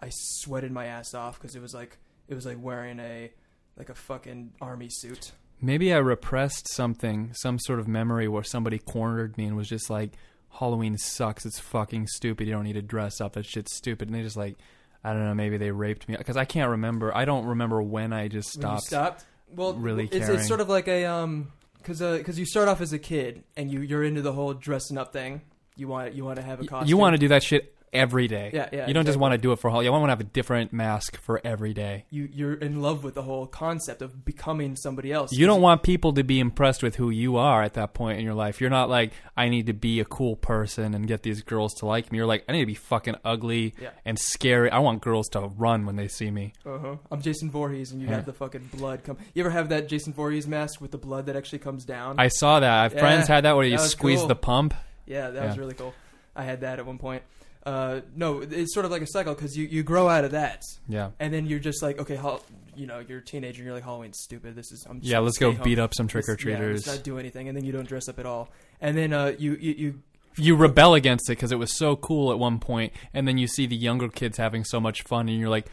I 0.00 0.10
sweated 0.10 0.70
my 0.72 0.86
ass 0.86 1.14
off 1.14 1.40
because 1.40 1.56
it 1.56 1.62
was 1.62 1.74
like 1.74 1.98
it 2.28 2.34
was 2.34 2.46
like 2.46 2.58
wearing 2.60 3.00
a 3.00 3.30
like 3.76 3.88
a 3.88 3.94
fucking 3.94 4.52
army 4.60 4.88
suit. 4.90 5.32
Maybe 5.60 5.92
I 5.92 5.98
repressed 5.98 6.68
something, 6.72 7.32
some 7.34 7.58
sort 7.58 7.80
of 7.80 7.88
memory 7.88 8.28
where 8.28 8.44
somebody 8.44 8.78
cornered 8.78 9.36
me 9.36 9.46
and 9.46 9.56
was 9.56 9.68
just 9.68 9.90
like, 9.90 10.12
Halloween 10.50 10.96
sucks. 10.98 11.44
It's 11.44 11.58
fucking 11.58 12.06
stupid. 12.06 12.46
You 12.46 12.52
don't 12.52 12.62
need 12.62 12.74
to 12.74 12.82
dress 12.82 13.20
up. 13.20 13.32
That 13.32 13.44
shit's 13.44 13.74
stupid. 13.76 14.08
And 14.08 14.16
they 14.16 14.22
just 14.22 14.36
like, 14.36 14.56
I 15.02 15.12
don't 15.12 15.24
know. 15.24 15.34
Maybe 15.34 15.56
they 15.56 15.72
raped 15.72 16.08
me 16.08 16.16
because 16.16 16.36
I 16.36 16.44
can't 16.44 16.70
remember. 16.70 17.16
I 17.16 17.24
don't 17.24 17.44
remember 17.44 17.82
when 17.82 18.12
I 18.12 18.28
just 18.28 18.56
When 18.56 18.70
you 18.72 18.78
stopped. 18.78 18.86
stopped. 18.86 19.24
Well, 19.50 19.74
really 19.74 20.04
it's, 20.04 20.18
caring. 20.26 20.38
it's 20.38 20.46
sort 20.46 20.60
of 20.60 20.68
like 20.68 20.86
a 20.86 21.06
um, 21.06 21.50
because 21.78 22.00
because 22.00 22.36
uh, 22.36 22.40
you 22.40 22.46
start 22.46 22.68
off 22.68 22.80
as 22.80 22.92
a 22.92 22.98
kid 22.98 23.44
and 23.56 23.70
you 23.70 23.80
you're 23.80 24.04
into 24.04 24.22
the 24.22 24.32
whole 24.32 24.54
dressing 24.54 24.98
up 24.98 25.12
thing. 25.12 25.42
You 25.76 25.88
want 25.88 26.14
you 26.14 26.24
want 26.24 26.36
to 26.36 26.42
have 26.42 26.60
a 26.60 26.66
costume. 26.66 26.88
You 26.88 26.96
want 26.96 27.14
to 27.14 27.18
do 27.18 27.28
that 27.28 27.42
shit 27.42 27.77
every 27.92 28.28
day. 28.28 28.50
Yeah, 28.52 28.68
yeah, 28.72 28.86
You 28.86 28.94
don't 28.94 29.06
just 29.06 29.18
want 29.18 29.32
to 29.32 29.38
do 29.38 29.52
it 29.52 29.58
for 29.58 29.70
Halloween. 29.70 29.86
You 29.86 29.92
want 29.92 30.04
to 30.04 30.10
have 30.10 30.20
a 30.20 30.24
different 30.24 30.72
mask 30.72 31.16
for 31.20 31.40
every 31.44 31.72
day. 31.74 32.04
you 32.10 32.28
you're 32.32 32.54
in 32.54 32.80
love 32.82 33.04
with 33.04 33.14
the 33.14 33.22
whole 33.22 33.46
concept 33.46 34.02
of 34.02 34.24
becoming 34.24 34.76
somebody 34.76 35.12
else. 35.12 35.32
You 35.32 35.46
don't 35.46 35.60
want 35.62 35.82
people 35.82 36.12
to 36.14 36.22
be 36.24 36.40
impressed 36.40 36.82
with 36.82 36.96
who 36.96 37.10
you 37.10 37.36
are 37.36 37.62
at 37.62 37.74
that 37.74 37.94
point 37.94 38.18
in 38.18 38.24
your 38.24 38.34
life. 38.34 38.60
You're 38.60 38.70
not 38.70 38.88
like, 38.88 39.12
I 39.36 39.48
need 39.48 39.66
to 39.66 39.72
be 39.72 40.00
a 40.00 40.04
cool 40.04 40.36
person 40.36 40.94
and 40.94 41.06
get 41.06 41.22
these 41.22 41.42
girls 41.42 41.74
to 41.74 41.86
like 41.86 42.10
me. 42.12 42.18
You're 42.18 42.26
like, 42.26 42.44
I 42.48 42.52
need 42.52 42.60
to 42.60 42.66
be 42.66 42.74
fucking 42.74 43.16
ugly 43.24 43.74
Yeah. 43.80 43.90
and 44.04 44.18
scary. 44.18 44.70
I 44.70 44.78
want 44.80 45.00
girls 45.02 45.28
to 45.30 45.40
run 45.40 45.86
when 45.86 45.96
they 45.96 46.08
see 46.08 46.30
me. 46.30 46.52
Uh-huh. 46.66 46.96
I'm 47.10 47.22
Jason 47.22 47.50
Voorhees, 47.50 47.92
and 47.92 48.00
you 48.00 48.08
Yeah. 48.08 48.16
have 48.16 48.26
the 48.26 48.32
fucking 48.32 48.70
blood 48.74 49.04
come. 49.04 49.16
You 49.34 49.42
ever 49.42 49.50
have 49.50 49.68
that 49.70 49.88
Jason 49.88 50.12
Voorhees 50.12 50.46
mask 50.46 50.80
with 50.80 50.90
the 50.90 50.98
blood 50.98 51.26
that 51.26 51.36
actually 51.36 51.60
comes 51.60 51.84
down? 51.84 52.16
I 52.18 52.28
saw 52.28 52.60
that. 52.60 52.92
Yeah, 52.92 52.98
Friends 53.00 53.28
had 53.28 53.44
that 53.44 53.56
where 53.56 53.64
you 53.64 53.76
that 53.76 53.82
was 53.82 53.90
squeeze 53.90 54.18
cool. 54.20 54.28
the 54.28 54.36
pump. 54.36 54.74
yeah, 55.06 55.30
that 55.30 55.46
was 55.48 55.58
really 55.58 55.74
cool. 55.74 55.94
I 56.36 56.44
had 56.44 56.60
that 56.60 56.78
at 56.78 56.86
one 56.86 56.98
point. 56.98 57.22
Uh, 57.66 58.00
no, 58.16 58.40
it's 58.40 58.72
sort 58.72 58.86
of 58.86 58.90
like 58.90 59.02
a 59.02 59.06
cycle 59.06 59.34
because 59.34 59.56
you, 59.56 59.66
you 59.66 59.82
grow 59.82 60.08
out 60.08 60.24
of 60.24 60.30
that, 60.30 60.62
Yeah. 60.88 61.10
and 61.20 61.32
then 61.34 61.44
you're 61.46 61.58
just 61.58 61.82
like, 61.82 61.98
okay, 61.98 62.14
hol- 62.16 62.42
you 62.74 62.86
know, 62.86 63.00
you're 63.06 63.18
a 63.18 63.24
teenager, 63.24 63.58
and 63.58 63.66
you're 63.66 63.74
like, 63.74 63.84
Halloween's 63.84 64.18
stupid. 64.20 64.54
This 64.54 64.70
is 64.72 64.86
I'm 64.88 65.00
just 65.00 65.10
Yeah, 65.10 65.18
let's 65.18 65.36
go 65.38 65.52
home. 65.52 65.62
beat 65.64 65.78
up 65.78 65.92
some 65.94 66.06
trick 66.08 66.28
or 66.28 66.32
Let's- 66.32 66.44
yeah, 66.44 66.52
let's 66.52 66.60
treaters. 66.84 66.86
not 66.86 67.02
do 67.04 67.18
anything, 67.18 67.48
and 67.48 67.56
then 67.56 67.64
you 67.64 67.72
don't 67.72 67.86
dress 67.88 68.08
up 68.08 68.18
at 68.18 68.24
all, 68.26 68.48
and 68.80 68.96
then 68.96 69.12
uh, 69.12 69.32
you, 69.38 69.56
you 69.60 69.72
you 69.76 70.02
you 70.36 70.54
rebel 70.56 70.94
against 70.94 71.28
it 71.28 71.32
because 71.32 71.50
it 71.52 71.58
was 71.58 71.76
so 71.76 71.96
cool 71.96 72.30
at 72.32 72.38
one 72.38 72.58
point, 72.60 72.92
and 73.12 73.26
then 73.26 73.36
you 73.38 73.48
see 73.48 73.66
the 73.66 73.76
younger 73.76 74.08
kids 74.08 74.38
having 74.38 74.62
so 74.64 74.78
much 74.80 75.02
fun, 75.02 75.28
and 75.28 75.38
you're 75.38 75.48
like, 75.50 75.66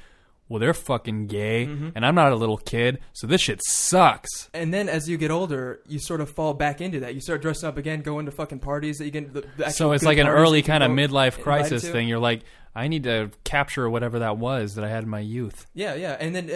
well, 0.47 0.60
they're 0.60 0.73
fucking 0.73 1.27
gay, 1.27 1.65
Mhm. 1.65 1.91
and 1.95 2.05
I'm 2.05 2.13
not 2.15 2.31
a 2.31 2.36
little 2.36 2.58
kid, 2.58 2.99
so 3.13 3.25
this 3.27 3.41
shit 3.41 3.62
sucks. 3.65 4.49
And 4.53 4.73
then 4.73 4.88
as 4.89 5.10
you 5.10 5.17
get 5.17 5.31
older, 5.31 5.79
you 5.88 5.99
sort 5.99 6.21
of 6.21 6.29
fall 6.29 6.53
back 6.53 6.81
into 6.81 6.99
that. 6.99 7.15
You 7.15 7.21
start 7.21 7.41
dressing 7.41 7.67
up 7.67 7.77
again, 7.77 8.01
going 8.01 8.25
to 8.25 8.31
fucking 8.31 8.60
parties 8.60 8.97
that 8.97 9.05
you 9.05 9.12
get. 9.12 9.34
The, 9.34 9.43
the 9.58 9.69
So 9.69 9.91
it's 9.93 10.03
like 10.03 10.17
an 10.17 10.27
early 10.27 10.62
kind 10.62 10.84
of 10.84 10.91
midlife 10.91 11.41
crisis 11.41 11.88
thing. 11.89 12.08
You're 12.08 12.19
like, 12.19 12.41
I 12.75 12.88
need 12.88 13.03
to 13.03 13.31
capture 13.43 13.89
whatever 13.89 14.19
that 14.19 14.38
was 14.38 14.75
that 14.75 14.84
I 14.84 14.89
had 14.89 15.03
in 15.03 15.10
my 15.10 15.21
youth. 15.21 15.65
Yeah, 15.73 15.95
yeah, 15.95 16.17
and 16.19 16.36
then 16.36 16.47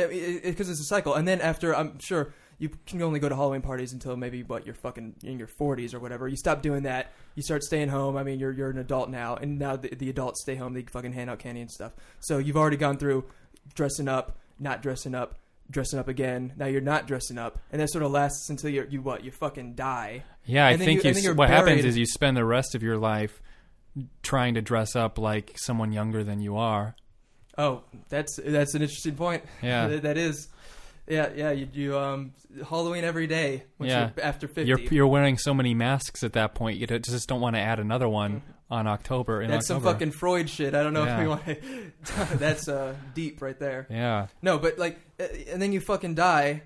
because 0.44 0.70
it's 0.70 0.82
a 0.82 0.84
cycle, 0.86 1.14
and 1.16 1.28
then 1.28 1.40
after 1.42 1.74
I'm 1.76 1.98
sure 2.00 2.34
you 2.58 2.70
can 2.86 3.02
only 3.02 3.22
go 3.22 3.30
to 3.30 3.36
Halloween 3.36 3.62
parties 3.62 3.94
until 3.94 4.18
maybe 4.18 4.44
what 4.44 4.66
you're 4.66 4.76
fucking 4.76 5.16
in 5.24 5.40
your 5.40 5.48
40s 5.48 5.94
or 5.94 6.00
whatever. 6.00 6.28
You 6.28 6.36
stop 6.36 6.62
doing 6.62 6.84
that. 6.84 7.14
You 7.36 7.42
start 7.42 7.64
staying 7.64 7.88
home. 7.88 8.18
I 8.18 8.24
mean, 8.24 8.38
you're 8.38 8.52
you're 8.52 8.70
an 8.70 8.78
adult 8.80 9.10
now, 9.10 9.36
and 9.36 9.58
now 9.58 9.78
the, 9.78 9.96
the 9.96 10.10
adults 10.10 10.42
stay 10.42 10.56
home. 10.56 10.74
They 10.74 10.82
fucking 10.84 11.14
hand 11.14 11.30
out 11.30 11.40
candy 11.40 11.62
and 11.62 11.72
stuff. 11.72 11.94
So 12.20 12.38
you've 12.38 12.58
already 12.58 12.76
gone 12.76 12.98
through 12.98 13.24
dressing 13.76 14.08
up, 14.08 14.38
not 14.60 14.82
dressing 14.82 15.16
up, 15.16 15.36
dressing 15.70 16.00
up 16.00 16.08
again. 16.08 16.54
Now 16.58 16.66
you're 16.68 16.82
not 16.82 17.08
dressing 17.08 17.38
up, 17.38 17.60
and 17.72 17.82
that 17.82 17.90
sort 17.92 18.04
of 18.04 18.12
lasts 18.12 18.50
until 18.50 18.70
you 18.70 18.88
you 18.90 19.02
what 19.02 19.24
you 19.24 19.32
fucking 19.32 19.76
die. 19.76 20.24
Yeah, 20.46 20.68
I 20.68 20.78
think 20.78 21.04
you- 21.04 21.12
you, 21.12 21.34
what 21.36 21.50
happens 21.50 21.86
is 21.86 21.98
you 21.98 22.06
spend 22.06 22.36
the 22.38 22.46
rest 22.46 22.76
of 22.76 22.82
your 22.84 22.98
life 22.98 23.42
trying 24.24 24.54
to 24.56 24.62
dress 24.62 24.96
up 24.96 25.18
like 25.18 25.54
someone 25.58 25.92
younger 25.92 26.24
than 26.24 26.42
you 26.42 26.58
are. 26.58 26.96
Oh, 27.58 27.84
that's 28.08 28.40
that's 28.44 28.74
an 28.74 28.82
interesting 28.82 29.16
point. 29.16 29.44
Yeah. 29.62 29.88
That- 30.02 30.18
is. 30.18 30.48
Yeah, 31.08 31.30
yeah. 31.36 31.50
You 31.50 31.66
do 31.66 31.98
um, 31.98 32.34
Halloween 32.70 33.04
every 33.04 33.26
day. 33.26 33.64
Once 33.80 33.90
Yeah. 33.90 34.12
you're 34.16 34.24
after 34.24 34.48
50 34.48 34.66
You're 34.66 34.80
you're 34.80 35.08
wearing 35.08 35.40
so 35.40 35.56
many 35.56 35.74
masks 35.74 36.24
at 36.24 36.34
that 36.34 36.54
point. 36.54 36.78
You 36.78 36.86
just 36.86 37.28
don't 37.28 37.42
want 37.42 37.56
to 37.56 37.60
add 37.60 37.80
another 37.80 38.08
one 38.08 38.44
on 38.70 38.88
October. 38.88 39.42
In. 39.42 39.50
That's 39.50 39.68
some 39.68 39.82
fucking 39.82 40.12
Freud 40.12 40.50
shit. 40.50 40.76
I 40.76 40.84
don't 40.84 40.94
know 40.94 41.06
Yeah. 41.06 41.16
if 41.16 41.22
we 41.22 41.28
want 41.28 41.46
to. 41.46 42.38
that's 42.38 42.68
uh, 42.68 42.94
deep 43.16 43.42
right 43.42 43.58
there. 43.60 43.88
yeah. 43.90 44.28
No, 44.42 44.58
but 44.60 44.78
like, 44.78 45.00
uh, 45.20 45.26
and 45.52 45.62
then 45.62 45.74
you 45.74 45.80
fucking 45.80 46.16
die 46.16 46.62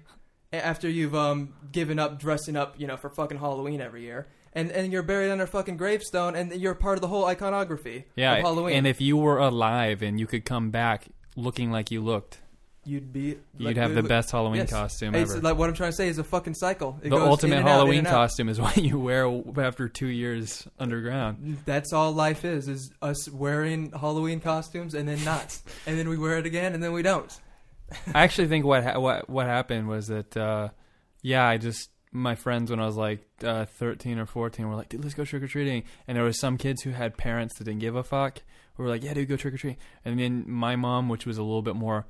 after 0.51 0.87
you've 0.89 1.15
um 1.15 1.53
given 1.71 1.99
up 1.99 2.19
dressing 2.19 2.55
up, 2.55 2.75
you 2.79 2.87
know, 2.87 2.97
for 2.97 3.09
fucking 3.09 3.39
Halloween 3.39 3.81
every 3.81 4.03
year, 4.03 4.27
and 4.53 4.69
and 4.71 4.91
you're 4.91 5.01
buried 5.03 5.31
under 5.31 5.45
a 5.45 5.47
fucking 5.47 5.77
gravestone, 5.77 6.35
and 6.35 6.53
you're 6.53 6.75
part 6.75 6.97
of 6.97 7.01
the 7.01 7.07
whole 7.07 7.25
iconography 7.25 8.05
Yeah, 8.15 8.33
of 8.35 8.43
Halloween. 8.43 8.75
and 8.77 8.87
if 8.87 8.99
you 9.01 9.17
were 9.17 9.37
alive 9.39 10.01
and 10.03 10.19
you 10.19 10.27
could 10.27 10.45
come 10.45 10.69
back 10.71 11.07
looking 11.35 11.71
like 11.71 11.89
you 11.89 12.01
looked, 12.01 12.39
you'd 12.85 13.13
be, 13.13 13.37
you'd 13.57 13.77
have 13.77 13.95
the 13.95 14.03
best 14.03 14.31
Halloween 14.31 14.61
yes. 14.61 14.69
costume 14.69 15.15
It's 15.15 15.31
ever. 15.31 15.41
like 15.41 15.57
what 15.57 15.69
I'm 15.69 15.75
trying 15.75 15.91
to 15.91 15.95
say 15.95 16.07
is 16.07 16.17
a 16.17 16.23
fucking 16.23 16.53
cycle. 16.53 16.99
It 17.01 17.09
the 17.09 17.17
ultimate 17.17 17.61
Halloween 17.61 18.05
out. 18.05 18.11
costume 18.11 18.49
is 18.49 18.59
what 18.61 18.77
you 18.77 18.99
wear 18.99 19.27
after 19.57 19.87
two 19.87 20.07
years 20.07 20.67
underground. 20.79 21.59
That's 21.65 21.93
all 21.93 22.11
life 22.11 22.45
is: 22.45 22.67
is 22.67 22.91
us 23.01 23.29
wearing 23.29 23.91
Halloween 23.91 24.39
costumes 24.39 24.93
and 24.93 25.07
then 25.07 25.23
not, 25.23 25.59
and 25.87 25.97
then 25.97 26.09
we 26.09 26.17
wear 26.17 26.37
it 26.37 26.45
again 26.45 26.73
and 26.73 26.83
then 26.83 26.93
we 26.93 27.01
don't. 27.01 27.31
I 28.13 28.23
actually 28.23 28.47
think 28.47 28.65
what 28.65 28.83
ha- 28.83 28.99
what 28.99 29.29
what 29.29 29.45
happened 29.45 29.87
was 29.87 30.07
that 30.07 30.35
uh, 30.35 30.69
yeah, 31.21 31.45
I 31.47 31.57
just 31.57 31.89
my 32.11 32.35
friends 32.35 32.69
when 32.69 32.79
I 32.79 32.85
was 32.85 32.95
like 32.95 33.25
uh, 33.43 33.65
thirteen 33.65 34.19
or 34.19 34.25
fourteen 34.25 34.67
were 34.67 34.75
like, 34.75 34.89
dude, 34.89 35.03
let's 35.03 35.15
go 35.15 35.25
trick 35.25 35.43
or 35.43 35.47
treating, 35.47 35.83
and 36.07 36.17
there 36.17 36.23
was 36.23 36.39
some 36.39 36.57
kids 36.57 36.81
who 36.81 36.91
had 36.91 37.17
parents 37.17 37.57
that 37.57 37.65
didn't 37.65 37.79
give 37.79 37.95
a 37.95 38.03
fuck 38.03 38.41
who 38.75 38.83
were 38.83 38.89
like, 38.89 39.03
yeah, 39.03 39.13
dude, 39.13 39.29
go 39.29 39.35
trick 39.35 39.53
or 39.53 39.57
treat, 39.57 39.77
and 40.03 40.19
then 40.19 40.45
my 40.47 40.75
mom, 40.75 41.09
which 41.09 41.25
was 41.25 41.37
a 41.37 41.43
little 41.43 41.61
bit 41.61 41.75
more 41.75 42.05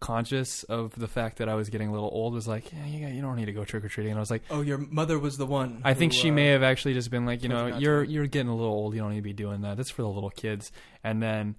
conscious 0.00 0.62
of 0.64 0.92
the 0.98 1.08
fact 1.08 1.38
that 1.38 1.48
I 1.48 1.54
was 1.54 1.68
getting 1.70 1.88
a 1.88 1.92
little 1.92 2.10
old, 2.12 2.34
was 2.34 2.46
like, 2.48 2.72
yeah, 2.72 2.86
you, 2.86 3.06
you 3.08 3.22
don't 3.22 3.36
need 3.36 3.46
to 3.46 3.52
go 3.52 3.64
trick 3.64 3.84
or 3.84 3.88
treating, 3.88 4.12
and 4.12 4.18
I 4.18 4.20
was 4.20 4.30
like. 4.30 4.42
Oh, 4.50 4.60
your 4.60 4.78
mother 4.78 5.18
was 5.18 5.36
the 5.38 5.46
one. 5.46 5.80
I 5.84 5.94
think 5.94 6.12
she 6.12 6.30
uh, 6.30 6.34
may 6.34 6.46
have 6.48 6.62
actually 6.62 6.94
just 6.94 7.10
been 7.10 7.26
like, 7.26 7.42
you 7.42 7.48
know, 7.48 7.66
you 7.66 7.76
you're 7.78 8.04
you're 8.04 8.26
getting 8.26 8.48
a 8.48 8.54
little 8.56 8.72
old. 8.72 8.94
You 8.94 9.00
don't 9.00 9.10
need 9.10 9.16
to 9.16 9.22
be 9.22 9.32
doing 9.32 9.62
that. 9.62 9.76
That's 9.76 9.90
for 9.90 10.02
the 10.02 10.08
little 10.08 10.30
kids. 10.30 10.70
And 11.02 11.22
then, 11.22 11.56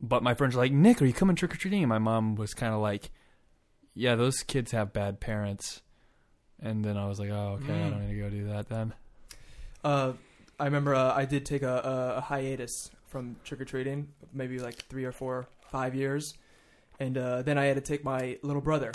but 0.00 0.22
my 0.22 0.34
friends 0.34 0.54
were 0.54 0.62
like, 0.62 0.72
Nik, 0.72 1.00
are 1.02 1.06
you 1.06 1.12
coming 1.12 1.36
trick 1.36 1.54
or 1.54 1.56
treating? 1.58 1.82
And 1.82 1.88
my 1.88 1.98
mom 1.98 2.34
was 2.36 2.54
kind 2.54 2.72
of 2.74 2.80
like, 2.80 3.10
Yeah, 3.94 4.14
those 4.14 4.38
kids 4.42 4.70
have 4.72 4.92
bad 4.92 5.20
parents. 5.20 5.82
And 6.62 6.84
then 6.84 6.96
I 6.96 7.06
was 7.06 7.18
like, 7.18 7.30
Oh, 7.30 7.58
okay, 7.62 7.72
I 7.72 7.76
Mm. 7.86 7.90
don't 7.90 8.06
need 8.08 8.14
to 8.14 8.20
go 8.20 8.30
do 8.30 8.46
that 8.48 8.68
then. 8.68 8.94
Uh, 9.82 10.12
I 10.58 10.64
remember 10.66 10.94
uh, 10.94 11.14
I 11.14 11.24
did 11.24 11.46
take 11.46 11.62
a, 11.62 12.14
a, 12.14 12.18
a 12.18 12.20
hiatus 12.20 12.90
from 13.08 13.36
trick 13.44 13.60
or 13.62 13.64
treating, 13.64 14.08
maybe 14.32 14.58
like 14.58 14.74
three 14.88 15.04
or 15.04 15.12
four, 15.12 15.48
five 15.70 15.94
years, 15.94 16.34
and 17.00 17.18
uh, 17.18 17.42
then 17.42 17.58
I 17.58 17.64
had 17.64 17.76
to 17.76 17.80
take 17.80 18.04
my 18.04 18.38
little 18.42 18.62
brother 18.62 18.92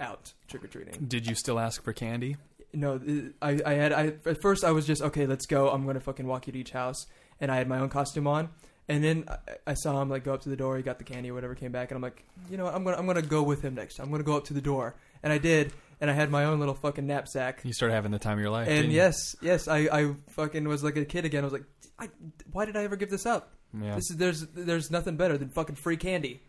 out 0.00 0.32
trick 0.48 0.64
or 0.64 0.66
treating. 0.66 0.94
Did 1.06 1.26
you 1.28 1.34
still 1.36 1.60
ask 1.60 1.84
for 1.84 1.92
candy? 1.92 2.36
No, 2.74 2.98
I, 3.40 3.60
I 3.64 3.74
had 3.74 3.92
I 3.92 4.14
at 4.24 4.40
first 4.40 4.64
I 4.64 4.72
was 4.72 4.86
just 4.86 5.02
okay, 5.02 5.26
let's 5.26 5.46
go. 5.46 5.68
I'm 5.68 5.86
gonna 5.86 6.00
fucking 6.00 6.26
walk 6.26 6.46
you 6.46 6.54
to 6.54 6.58
each 6.58 6.70
house, 6.70 7.06
and 7.40 7.52
I 7.52 7.56
had 7.56 7.68
my 7.68 7.78
own 7.78 7.90
costume 7.90 8.26
on. 8.26 8.48
And 8.88 9.04
then 9.04 9.24
I, 9.28 9.36
I 9.68 9.74
saw 9.74 10.00
him 10.02 10.08
like 10.08 10.24
go 10.24 10.34
up 10.34 10.42
to 10.42 10.48
the 10.48 10.56
door. 10.56 10.76
He 10.76 10.82
got 10.82 10.98
the 10.98 11.04
candy 11.04 11.30
or 11.30 11.34
whatever. 11.34 11.54
Came 11.54 11.70
back, 11.70 11.90
and 11.90 11.96
I'm 11.96 12.02
like, 12.02 12.24
you 12.50 12.56
know, 12.56 12.64
what, 12.64 12.74
I'm 12.74 12.82
gonna 12.82 12.96
I'm 12.96 13.06
gonna 13.06 13.22
go 13.22 13.42
with 13.42 13.62
him 13.62 13.74
next 13.74 13.96
time. 13.96 14.06
I'm 14.06 14.10
gonna 14.10 14.24
go 14.24 14.36
up 14.36 14.46
to 14.46 14.54
the 14.54 14.62
door, 14.62 14.96
and 15.22 15.32
I 15.32 15.38
did. 15.38 15.72
And 16.00 16.10
I 16.10 16.14
had 16.14 16.32
my 16.32 16.46
own 16.46 16.58
little 16.58 16.74
fucking 16.74 17.06
knapsack. 17.06 17.60
You 17.62 17.72
started 17.72 17.94
having 17.94 18.10
the 18.10 18.18
time 18.18 18.32
of 18.36 18.40
your 18.40 18.50
life. 18.50 18.66
And 18.66 18.90
yes, 18.90 19.14
yes, 19.40 19.68
I, 19.68 19.88
I 19.92 20.14
fucking 20.30 20.66
was 20.66 20.82
like 20.82 20.96
a 20.96 21.04
kid 21.04 21.24
again. 21.24 21.44
I 21.44 21.46
was 21.46 21.52
like, 21.52 21.62
I, 21.96 22.08
why 22.50 22.64
did 22.64 22.76
I 22.76 22.82
ever 22.82 22.96
give 22.96 23.08
this 23.08 23.24
up? 23.24 23.52
yeah. 23.80 23.94
This 23.94 24.10
is 24.10 24.16
there's 24.16 24.46
there's 24.48 24.90
nothing 24.90 25.16
better 25.16 25.38
than 25.38 25.50
fucking 25.50 25.76
free 25.76 25.96
candy. 25.96 26.42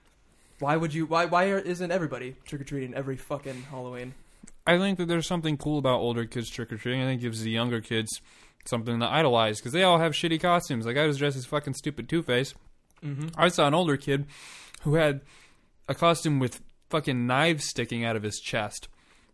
Why 0.64 0.78
would 0.78 0.94
you? 0.94 1.06
Why 1.06 1.26
why 1.26 1.46
isn't 1.46 1.92
everybody 1.92 2.38
trick 2.46 2.62
or 2.62 2.64
treating 2.64 2.94
every 2.94 3.18
fucking 3.18 3.64
Halloween? 3.64 4.14
I 4.66 4.78
think 4.78 4.98
that 4.98 5.10
there's 5.10 5.28
something 5.28 5.58
cool 5.58 5.78
about 5.78 6.00
older 6.00 6.24
kids 6.24 6.50
trick 6.50 6.72
or 6.72 6.78
treating. 6.78 7.02
I 7.02 7.06
think 7.06 7.20
it 7.20 7.24
gives 7.24 7.42
the 7.42 7.52
younger 7.52 7.82
kids 7.82 8.22
something 8.64 8.98
to 9.02 9.06
idolize 9.06 9.60
because 9.60 9.74
they 9.74 9.84
all 9.84 10.00
have 10.00 10.14
shitty 10.14 10.40
costumes. 10.40 10.86
Like 10.86 10.96
I 10.96 11.06
was 11.06 11.18
dressed 11.18 11.36
as 11.36 11.46
fucking 11.46 11.74
stupid 11.74 12.08
Two 12.08 12.24
Face. 12.24 12.54
Mm-hmm. 13.04 13.28
I 13.36 13.50
saw 13.50 13.68
an 13.68 13.74
older 13.74 13.98
kid 13.98 14.26
who 14.84 14.96
had 14.96 15.20
a 15.90 15.94
costume 15.94 16.40
with 16.40 16.62
fucking 16.90 17.28
knives 17.28 17.66
sticking 17.66 18.06
out 18.06 18.16
of 18.16 18.24
his 18.24 18.40
chest. 18.40 18.88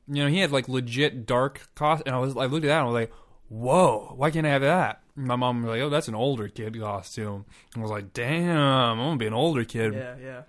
You 0.07 0.23
know, 0.23 0.29
he 0.29 0.39
had 0.39 0.51
like 0.51 0.67
legit 0.67 1.27
dark 1.27 1.61
costume, 1.75 2.07
and 2.07 2.15
I 2.15 2.19
was 2.19 2.35
I 2.35 2.47
looked 2.47 2.65
at 2.65 2.69
that 2.69 2.79
and 2.79 2.87
I 2.87 2.91
was 2.91 3.01
like, 3.01 3.13
"Whoa, 3.49 4.15
why 4.17 4.31
can't 4.31 4.47
I 4.47 4.49
have 4.49 4.63
that?" 4.63 5.03
And 5.15 5.27
my 5.27 5.35
mom 5.35 5.61
was 5.61 5.69
like, 5.69 5.81
"Oh, 5.81 5.89
that's 5.89 6.07
an 6.07 6.15
older 6.15 6.47
kid 6.47 6.79
costume." 6.79 7.45
I 7.77 7.81
was 7.81 7.91
like, 7.91 8.13
"Damn, 8.13 8.57
I'm 8.57 8.97
gonna 8.97 9.17
be 9.17 9.27
an 9.27 9.33
older 9.33 9.63
kid." 9.63 9.93
Yeah, 9.93 10.15
yeah. 10.19 10.41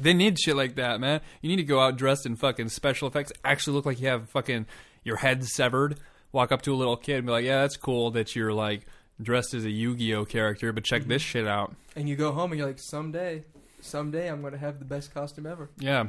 They 0.00 0.12
need 0.12 0.38
shit 0.38 0.56
like 0.56 0.74
that, 0.76 1.00
man. 1.00 1.20
You 1.40 1.48
need 1.48 1.56
to 1.56 1.62
go 1.64 1.80
out 1.80 1.96
dressed 1.96 2.26
in 2.26 2.36
fucking 2.36 2.68
special 2.70 3.08
effects, 3.08 3.32
actually 3.44 3.74
look 3.74 3.86
like 3.86 4.00
you 4.00 4.08
have 4.08 4.28
fucking 4.30 4.66
your 5.04 5.16
head 5.16 5.44
severed. 5.44 5.98
Walk 6.32 6.52
up 6.52 6.62
to 6.62 6.74
a 6.74 6.76
little 6.76 6.96
kid 6.96 7.16
and 7.18 7.26
be 7.26 7.32
like, 7.32 7.44
"Yeah, 7.44 7.62
that's 7.62 7.76
cool 7.76 8.10
that 8.10 8.34
you're 8.34 8.52
like 8.52 8.86
dressed 9.22 9.54
as 9.54 9.64
a 9.64 9.70
Yu-Gi-Oh 9.70 10.24
character, 10.26 10.72
but 10.72 10.84
check 10.84 11.04
this 11.04 11.22
shit 11.22 11.46
out." 11.46 11.74
And 11.94 12.08
you 12.08 12.16
go 12.16 12.32
home 12.32 12.52
and 12.52 12.58
you're 12.58 12.66
like, 12.66 12.78
someday, 12.80 13.44
someday 13.80 14.28
I'm 14.28 14.42
gonna 14.42 14.58
have 14.58 14.78
the 14.78 14.84
best 14.84 15.14
costume 15.14 15.46
ever. 15.46 15.70
Yeah. 15.78 16.08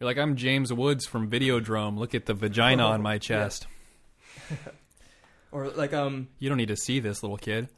You're 0.00 0.06
like, 0.06 0.18
I'm 0.18 0.36
James 0.36 0.72
Woods 0.72 1.06
from 1.06 1.30
Videodrome. 1.30 1.98
Look 1.98 2.14
at 2.14 2.26
the 2.26 2.34
vagina 2.34 2.84
on 2.84 3.02
my 3.02 3.18
chest. 3.18 3.66
Or 5.50 5.68
like 5.70 5.94
um, 5.94 6.28
You 6.38 6.48
don't 6.48 6.58
need 6.58 6.68
to 6.68 6.76
see 6.76 7.00
this, 7.00 7.22
little 7.22 7.38
kid. 7.38 7.68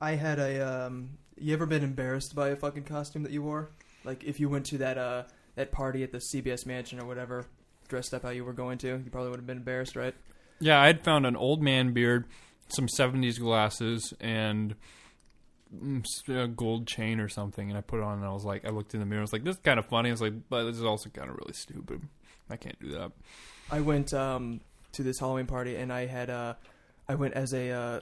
I 0.00 0.12
had 0.12 0.38
a 0.38 0.86
um. 0.86 1.10
You 1.36 1.52
ever 1.54 1.66
been 1.66 1.82
embarrassed 1.82 2.34
by 2.34 2.48
a 2.48 2.56
fucking 2.56 2.84
costume 2.84 3.22
that 3.24 3.32
you 3.32 3.42
wore? 3.42 3.70
Like 4.04 4.24
if 4.24 4.40
you 4.40 4.48
went 4.48 4.66
to 4.66 4.78
that 4.78 4.98
uh 4.98 5.24
that 5.56 5.70
party 5.72 6.02
at 6.02 6.12
the 6.12 6.18
CBS 6.18 6.66
mansion 6.66 7.00
or 7.00 7.06
whatever, 7.06 7.46
dressed 7.88 8.12
up 8.14 8.22
how 8.22 8.30
you 8.30 8.44
were 8.44 8.52
going 8.52 8.78
to, 8.78 8.88
you 8.88 9.10
probably 9.10 9.30
would 9.30 9.38
have 9.38 9.46
been 9.46 9.58
embarrassed, 9.58 9.96
right? 9.96 10.14
Yeah, 10.60 10.80
I'd 10.80 11.04
found 11.04 11.26
an 11.26 11.36
old 11.36 11.62
man 11.62 11.92
beard 11.92 12.26
some 12.68 12.86
'70s 12.86 13.38
glasses 13.38 14.12
and 14.20 14.74
mm, 15.74 16.04
a 16.28 16.48
gold 16.48 16.86
chain 16.86 17.20
or 17.20 17.28
something, 17.28 17.68
and 17.68 17.76
I 17.76 17.82
put 17.82 17.98
it 17.98 18.02
on, 18.02 18.18
and 18.18 18.24
I 18.26 18.32
was 18.32 18.44
like, 18.44 18.64
I 18.64 18.70
looked 18.70 18.94
in 18.94 19.00
the 19.00 19.06
mirror, 19.06 19.20
I 19.20 19.22
was 19.22 19.32
like, 19.32 19.44
this 19.44 19.56
is 19.56 19.62
kind 19.62 19.78
of 19.78 19.86
funny. 19.86 20.08
I 20.08 20.12
was 20.12 20.22
like, 20.22 20.34
but 20.48 20.64
this 20.64 20.76
is 20.76 20.84
also 20.84 21.10
kind 21.10 21.30
of 21.30 21.36
really 21.36 21.52
stupid. 21.54 22.02
I 22.50 22.56
can't 22.56 22.78
do 22.80 22.90
that. 22.92 23.12
I 23.70 23.80
went 23.80 24.12
um, 24.12 24.60
to 24.92 25.02
this 25.02 25.18
Halloween 25.18 25.46
party 25.46 25.76
and 25.76 25.92
I 25.92 26.06
had 26.06 26.30
uh, 26.30 26.54
I 27.08 27.14
went 27.14 27.34
as 27.34 27.52
a 27.52 27.70
uh, 27.70 28.00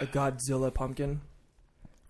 a 0.00 0.06
Godzilla 0.06 0.72
pumpkin. 0.72 1.20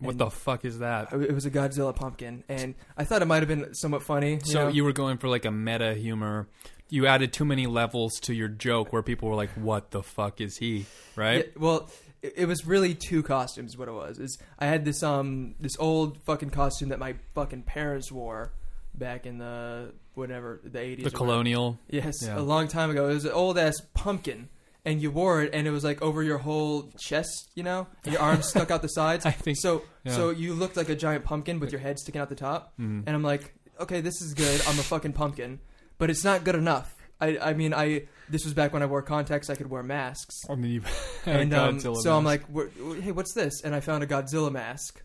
What 0.00 0.16
the 0.18 0.30
fuck 0.30 0.64
is 0.64 0.78
that? 0.78 1.12
It 1.12 1.34
was 1.34 1.44
a 1.44 1.50
Godzilla 1.50 1.94
pumpkin, 1.94 2.44
and 2.48 2.74
I 2.96 3.04
thought 3.04 3.20
it 3.20 3.24
might 3.26 3.40
have 3.40 3.48
been 3.48 3.74
somewhat 3.74 4.02
funny. 4.04 4.34
You 4.34 4.40
So 4.44 4.64
know? 4.64 4.68
you 4.68 4.84
were 4.84 4.92
going 4.92 5.18
for 5.18 5.28
like 5.28 5.44
a 5.44 5.50
meta 5.50 5.94
humor. 5.94 6.46
You 6.88 7.06
added 7.06 7.32
too 7.32 7.44
many 7.44 7.66
levels 7.66 8.14
to 8.20 8.32
your 8.34 8.48
joke 8.48 8.92
where 8.92 9.02
people 9.02 9.28
were 9.28 9.34
like, 9.34 9.50
"What 9.50 9.90
the 9.90 10.02
fuck 10.02 10.40
is 10.40 10.56
he?" 10.58 10.86
Right? 11.16 11.46
Yeah, 11.46 11.52
well, 11.60 11.90
it, 12.22 12.34
it 12.38 12.46
was 12.46 12.64
really 12.66 12.94
two 12.94 13.22
costumes. 13.22 13.76
What 13.76 13.88
it 13.88 13.92
was. 13.92 14.18
Is 14.18 14.38
I 14.58 14.66
had 14.66 14.84
this 14.84 15.02
um 15.02 15.54
this 15.60 15.76
old 15.78 16.18
fucking 16.22 16.50
costume 16.50 16.88
that 16.90 16.98
my 17.00 17.16
fucking 17.34 17.62
parents 17.64 18.10
wore 18.12 18.52
back 18.94 19.26
in 19.26 19.38
the 19.38 19.92
whatever 20.14 20.60
the 20.64 20.80
eighties. 20.80 21.04
the 21.04 21.10
colonial. 21.10 21.78
Yes, 21.90 22.14
Yeah. 22.22 22.38
a 22.38 22.40
long 22.40 22.68
time 22.68 22.90
ago. 22.90 23.08
It 23.10 23.14
was 23.14 23.24
an 23.24 23.32
old 23.32 23.58
ass 23.58 23.74
pumpkin, 23.94 24.48
and 24.88 25.02
you 25.02 25.10
wore 25.10 25.42
it, 25.42 25.50
and 25.52 25.66
it 25.66 25.70
was 25.70 25.84
like 25.84 26.00
over 26.02 26.22
your 26.22 26.38
whole 26.38 26.90
chest, 26.98 27.50
you 27.54 27.62
know, 27.62 27.86
and 28.04 28.12
your 28.14 28.22
arms 28.22 28.48
stuck 28.48 28.70
out 28.70 28.80
the 28.82 28.88
sides. 28.88 29.26
I 29.32 29.32
think. 29.32 29.58
So, 29.60 29.82
Yeah. 30.04 30.12
so 30.12 30.30
you 30.30 30.54
looked 30.54 30.76
like 30.76 30.88
a 30.88 30.96
giant 30.96 31.24
pumpkin 31.24 31.60
with 31.60 31.70
your 31.72 31.80
head 31.80 31.98
sticking 31.98 32.20
out 32.20 32.28
the 32.30 32.34
top. 32.48 32.72
Mm. 32.80 33.04
And 33.06 33.10
I'm 33.16 33.22
like, 33.22 33.54
okay, 33.80 34.00
this 34.00 34.20
is 34.22 34.34
good. 34.34 34.60
I'm 34.66 34.78
a 34.78 34.82
fucking 34.82 35.12
pumpkin, 35.12 35.60
but 35.98 36.10
it's 36.10 36.24
not 36.24 36.42
good 36.44 36.54
enough. 36.54 36.94
I, 37.20 37.36
I 37.38 37.52
mean, 37.54 37.74
I 37.74 38.06
this 38.28 38.44
was 38.44 38.54
back 38.54 38.72
when 38.72 38.82
I 38.82 38.86
wore 38.86 39.02
contacts. 39.02 39.50
I 39.50 39.56
could 39.56 39.68
wear 39.70 39.82
masks, 39.82 40.34
I 40.48 40.54
mean, 40.54 40.70
you 40.72 40.80
had 41.24 41.36
a 41.36 41.38
and 41.40 41.54
um, 41.54 41.78
Godzilla 41.78 41.96
so 41.96 42.16
I'm 42.16 42.24
mask. 42.24 42.44
like, 42.54 42.70
"Wh- 42.72 43.02
hey, 43.02 43.12
what's 43.12 43.34
this? 43.34 43.62
And 43.64 43.74
I 43.74 43.80
found 43.80 44.02
a 44.04 44.06
Godzilla 44.06 44.50
mask. 44.52 45.02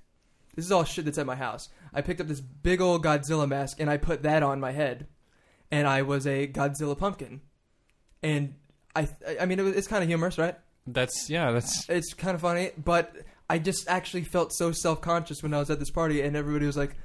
This 0.55 0.65
is 0.65 0.71
all 0.71 0.83
shit 0.83 1.05
that's 1.05 1.17
at 1.17 1.25
my 1.25 1.35
house. 1.35 1.67
I 1.93 2.01
picked 2.01 2.21
up 2.21 2.27
this 2.27 2.39
big 2.41 2.79
old 2.81 3.03
Godzilla 3.03 3.47
mask 3.47 3.79
and 3.79 3.89
I 3.89 3.97
put 3.97 4.21
that 4.23 4.43
on 4.43 4.59
my 4.59 4.71
head, 4.71 5.07
and 5.71 5.87
I 5.87 6.03
was 6.03 6.27
a 6.27 6.47
Godzilla 6.47 6.95
pumpkin. 6.97 7.41
And 8.21 8.53
I, 8.95 9.07
I 9.41 9.45
mean, 9.45 9.59
it 9.59 9.63
was, 9.63 9.75
it's 9.75 9.87
kind 9.87 10.03
of 10.03 10.09
humorous, 10.09 10.37
right? 10.37 10.55
that's 10.85 11.29
yeah, 11.29 11.51
that's 11.51 11.87
It's 11.89 12.13
kind 12.13 12.35
of 12.35 12.41
funny, 12.41 12.71
but 12.77 13.15
I 13.49 13.57
just 13.57 13.87
actually 13.87 14.23
felt 14.23 14.53
so 14.53 14.71
self 14.71 15.01
conscious 15.01 15.41
when 15.41 15.53
I 15.53 15.59
was 15.59 15.69
at 15.69 15.79
this 15.79 15.89
party, 15.89 16.21
and 16.21 16.35
everybody 16.35 16.65
was 16.65 16.75
like, 16.77 16.95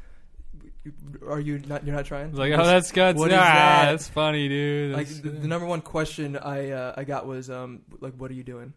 "Are 1.27 1.41
you 1.41 1.61
not? 1.61 1.87
You're 1.87 1.95
not 1.95 2.05
trying?" 2.05 2.33
like, 2.35 2.53
oh, 2.53 2.65
that's 2.65 2.91
Godzilla. 2.93 3.17
what 3.17 3.31
is 3.31 3.37
that? 3.37 3.91
that's 3.91 4.09
funny, 4.09 4.49
dude. 4.49 4.95
like 4.95 5.09
the, 5.09 5.31
the 5.31 5.49
number 5.49 5.67
one 5.67 5.81
question 5.81 6.37
I 6.37 6.71
uh, 6.71 6.95
I 6.97 7.05
got 7.05 7.27
was 7.27 7.51
um 7.51 7.83
like 8.01 8.15
what 8.15 8.31
are 8.31 8.35
you 8.35 8.45
doing? 8.45 8.73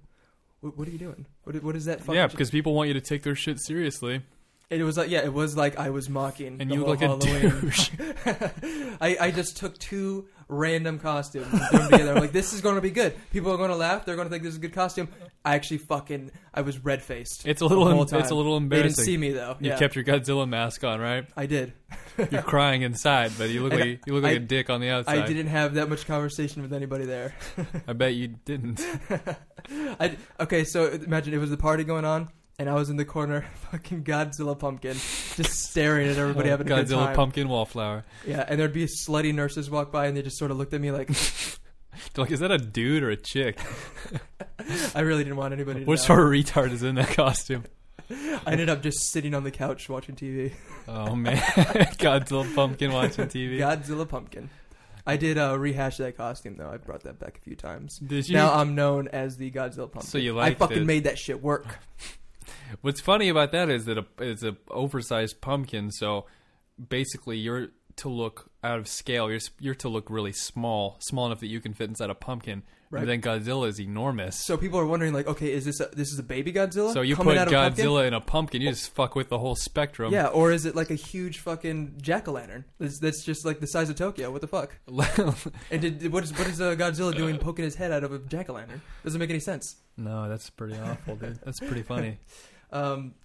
What, 0.61 0.77
what 0.77 0.87
are 0.87 0.91
you 0.91 0.99
doing? 0.99 1.25
What 1.43 1.61
what 1.63 1.75
is 1.75 1.85
that? 1.85 1.99
Fucking 2.01 2.13
yeah, 2.15 2.27
sh-" 2.27 2.31
because 2.31 2.51
people 2.51 2.73
want 2.73 2.87
you 2.87 2.93
to 2.93 3.01
take 3.01 3.23
their 3.23 3.35
shit 3.35 3.59
seriously, 3.59 4.21
it 4.69 4.83
was 4.83 4.97
like 4.97 5.09
yeah, 5.09 5.23
it 5.23 5.33
was 5.33 5.57
like 5.57 5.77
I 5.79 5.89
was 5.89 6.09
mocking. 6.09 6.57
and 6.61 6.69
the 6.69 6.75
you 6.75 6.81
whole 6.85 6.89
look 6.91 7.01
like 7.01 7.09
a 7.09 7.25
Halloween. 7.25 7.59
douche. 7.61 7.89
I 9.01 9.17
I 9.19 9.31
just 9.31 9.57
took 9.57 9.77
two 9.77 10.27
random 10.51 10.99
costumes 10.99 11.47
and 11.51 11.61
threw 11.69 11.79
them 11.79 11.89
together. 11.91 12.11
I'm 12.13 12.19
like, 12.21 12.31
this 12.33 12.53
is 12.53 12.61
going 12.61 12.75
to 12.75 12.81
be 12.81 12.91
good. 12.91 13.15
People 13.31 13.51
are 13.51 13.57
going 13.57 13.69
to 13.71 13.75
laugh. 13.75 14.05
They're 14.05 14.15
going 14.15 14.27
to 14.27 14.29
think 14.31 14.43
this 14.43 14.51
is 14.51 14.57
a 14.57 14.61
good 14.61 14.73
costume. 14.73 15.07
I 15.43 15.55
actually 15.55 15.79
fucking 15.79 16.29
I 16.53 16.61
was 16.61 16.77
red 16.83 17.01
faced. 17.01 17.47
It's 17.47 17.61
a 17.61 17.65
little, 17.65 17.85
The 17.85 17.91
whole 17.95 18.01
em- 18.13 18.19
it's 18.19 18.29
a 18.29 18.35
little 18.35 18.53
They 18.59 18.63
embarrassing. 18.63 18.89
didn't 18.89 19.05
see 19.05 19.17
me 19.17 19.31
though. 19.31 19.55
You 19.59 19.69
yeah, 19.71 19.79
kept 19.79 19.95
your 19.95 20.03
Godzilla 20.03 20.47
mask 20.47 20.83
on, 20.83 20.99
right? 20.99 21.25
I 21.35 21.47
did. 21.47 21.73
You're 22.29 22.41
crying 22.43 22.83
inside, 22.83 23.31
but 23.39 23.49
you 23.49 23.63
look 23.63 23.71
And 23.73 23.81
like 23.81 24.01
you 24.05 24.13
look 24.13 24.23
like 24.23 24.35
a 24.37 24.39
dick 24.39 24.69
on 24.69 24.81
the 24.81 24.89
outside. 24.89 25.17
I 25.17 25.25
didn't 25.25 25.47
have 25.47 25.73
that 25.75 25.89
much 25.89 26.05
conversation 26.05 26.61
with 26.61 26.73
anybody 26.73 27.05
there. 27.05 27.33
I 27.87 27.93
bet 27.93 28.13
you 28.13 28.27
didn't. 28.45 28.85
I, 29.99 30.17
okay, 30.39 30.63
so 30.63 30.87
imagine 30.89 31.33
it 31.33 31.37
was 31.37 31.49
the 31.49 31.57
party 31.57 31.83
going 31.83 32.05
on, 32.05 32.29
and 32.61 32.69
I 32.69 32.75
was 32.75 32.91
in 32.91 32.95
the 32.95 33.05
corner, 33.05 33.43
fucking 33.71 34.03
Godzilla 34.03 34.57
pumpkin, 34.57 34.93
just 34.93 35.69
staring 35.69 36.07
at 36.07 36.17
everybody 36.17 36.49
having 36.51 36.67
a 36.67 36.69
good 36.69 36.85
Godzilla 36.85 37.05
time. 37.07 37.15
pumpkin 37.15 37.49
wallflower. 37.49 38.05
Yeah, 38.25 38.45
and 38.47 38.59
there'd 38.59 38.71
be 38.71 38.85
slutty 38.85 39.33
nurses 39.33 39.67
walk 39.67 39.91
by, 39.91 40.05
and 40.05 40.15
they 40.15 40.21
just 40.21 40.37
sort 40.37 40.51
of 40.51 40.57
looked 40.57 40.73
at 40.75 40.79
me 40.79 40.91
like, 40.91 41.09
like, 42.17 42.29
is 42.29 42.39
that 42.39 42.51
a 42.51 42.59
dude 42.59 43.01
or 43.01 43.09
a 43.09 43.17
chick? 43.17 43.59
I 44.93 44.99
really 44.99 45.23
didn't 45.23 45.37
want 45.37 45.55
anybody 45.55 45.79
to 45.79 45.85
What 45.87 45.99
sort 45.99 46.19
of 46.19 46.27
retard 46.27 46.71
is 46.71 46.83
in 46.83 46.95
that 46.95 47.09
costume? 47.09 47.63
I 48.11 48.51
ended 48.51 48.69
up 48.69 48.83
just 48.83 49.11
sitting 49.11 49.33
on 49.33 49.43
the 49.43 49.51
couch 49.51 49.89
watching 49.89 50.15
TV. 50.15 50.53
Oh 50.87 51.15
man, 51.15 51.37
Godzilla 51.37 52.53
pumpkin 52.53 52.91
watching 52.91 53.25
TV. 53.25 53.57
Godzilla 53.57 54.07
pumpkin. 54.07 54.51
I 55.07 55.17
did 55.17 55.39
uh, 55.39 55.57
rehash 55.57 55.97
that 55.97 56.15
costume 56.15 56.57
though. 56.57 56.69
I 56.69 56.77
brought 56.77 57.03
that 57.03 57.17
back 57.17 57.37
a 57.37 57.41
few 57.41 57.55
times. 57.55 57.97
Did 57.97 58.29
you? 58.29 58.35
Now 58.35 58.53
I'm 58.53 58.75
known 58.75 59.07
as 59.07 59.37
the 59.37 59.49
Godzilla 59.49 59.91
pumpkin. 59.91 60.01
So 60.01 60.19
you 60.19 60.33
like 60.33 60.57
I 60.57 60.59
fucking 60.59 60.83
it. 60.83 60.85
made 60.85 61.05
that 61.05 61.17
shit 61.17 61.41
work. 61.41 61.79
What's 62.81 63.01
funny 63.01 63.29
about 63.29 63.51
that 63.51 63.69
is 63.69 63.85
that 63.85 63.97
a, 63.97 64.05
it's 64.19 64.43
a 64.43 64.57
oversized 64.69 65.41
pumpkin, 65.41 65.91
so 65.91 66.25
basically 66.89 67.37
you're 67.37 67.69
to 67.97 68.09
look 68.09 68.49
out 68.63 68.79
of 68.79 68.87
scale. 68.87 69.29
You're 69.29 69.41
you're 69.59 69.75
to 69.75 69.89
look 69.89 70.09
really 70.09 70.31
small, 70.31 70.97
small 70.99 71.25
enough 71.27 71.39
that 71.41 71.47
you 71.47 71.59
can 71.59 71.73
fit 71.73 71.89
inside 71.89 72.09
a 72.09 72.15
pumpkin. 72.15 72.63
Right. 72.91 73.07
And 73.07 73.09
then 73.09 73.21
Godzilla 73.21 73.69
is 73.69 73.79
enormous. 73.79 74.35
So 74.45 74.57
people 74.57 74.77
are 74.77 74.85
wondering 74.85 75.13
like, 75.13 75.25
okay, 75.25 75.51
is 75.53 75.63
this 75.63 75.79
a, 75.79 75.85
this 75.93 76.11
is 76.11 76.19
a 76.19 76.23
baby 76.23 76.51
Godzilla? 76.51 76.93
So 76.93 76.99
you 77.01 77.15
coming 77.15 77.35
put 77.35 77.37
out 77.37 77.47
of 77.47 77.53
a 77.53 77.55
pumpkin? 77.55 77.85
Godzilla 77.85 78.07
in 78.07 78.13
a 78.13 78.19
pumpkin, 78.19 78.61
you 78.61 78.69
just 78.69 78.93
fuck 78.93 79.15
with 79.15 79.29
the 79.29 79.39
whole 79.39 79.55
spectrum. 79.55 80.11
Yeah, 80.11 80.27
or 80.27 80.51
is 80.51 80.65
it 80.65 80.75
like 80.75 80.91
a 80.91 80.95
huge 80.95 81.39
fucking 81.39 81.99
jack 82.01 82.27
o' 82.27 82.33
lantern? 82.33 82.65
That's, 82.79 82.99
that's 82.99 83.23
just 83.23 83.45
like 83.45 83.61
the 83.61 83.67
size 83.67 83.89
of 83.89 83.95
Tokyo. 83.95 84.29
What 84.29 84.41
the 84.41 84.47
fuck? 84.47 84.77
And 85.71 85.81
did, 85.81 86.11
what 86.11 86.25
is 86.25 86.37
what 86.37 86.47
is 86.47 86.59
uh, 86.59 86.75
Godzilla 86.75 87.15
doing 87.15 87.37
poking 87.37 87.63
his 87.63 87.75
head 87.75 87.93
out 87.93 88.03
of 88.03 88.11
a 88.11 88.19
jack 88.19 88.49
o' 88.49 88.53
lantern? 88.53 88.81
Doesn't 89.05 89.19
make 89.19 89.29
any 89.29 89.39
sense. 89.39 89.77
no, 89.95 90.27
that's 90.27 90.49
pretty 90.49 90.75
awful, 90.77 91.15
dude. 91.15 91.39
That's 91.45 91.59
pretty 91.59 91.83
funny. 91.83 92.17
Um, 92.73 93.15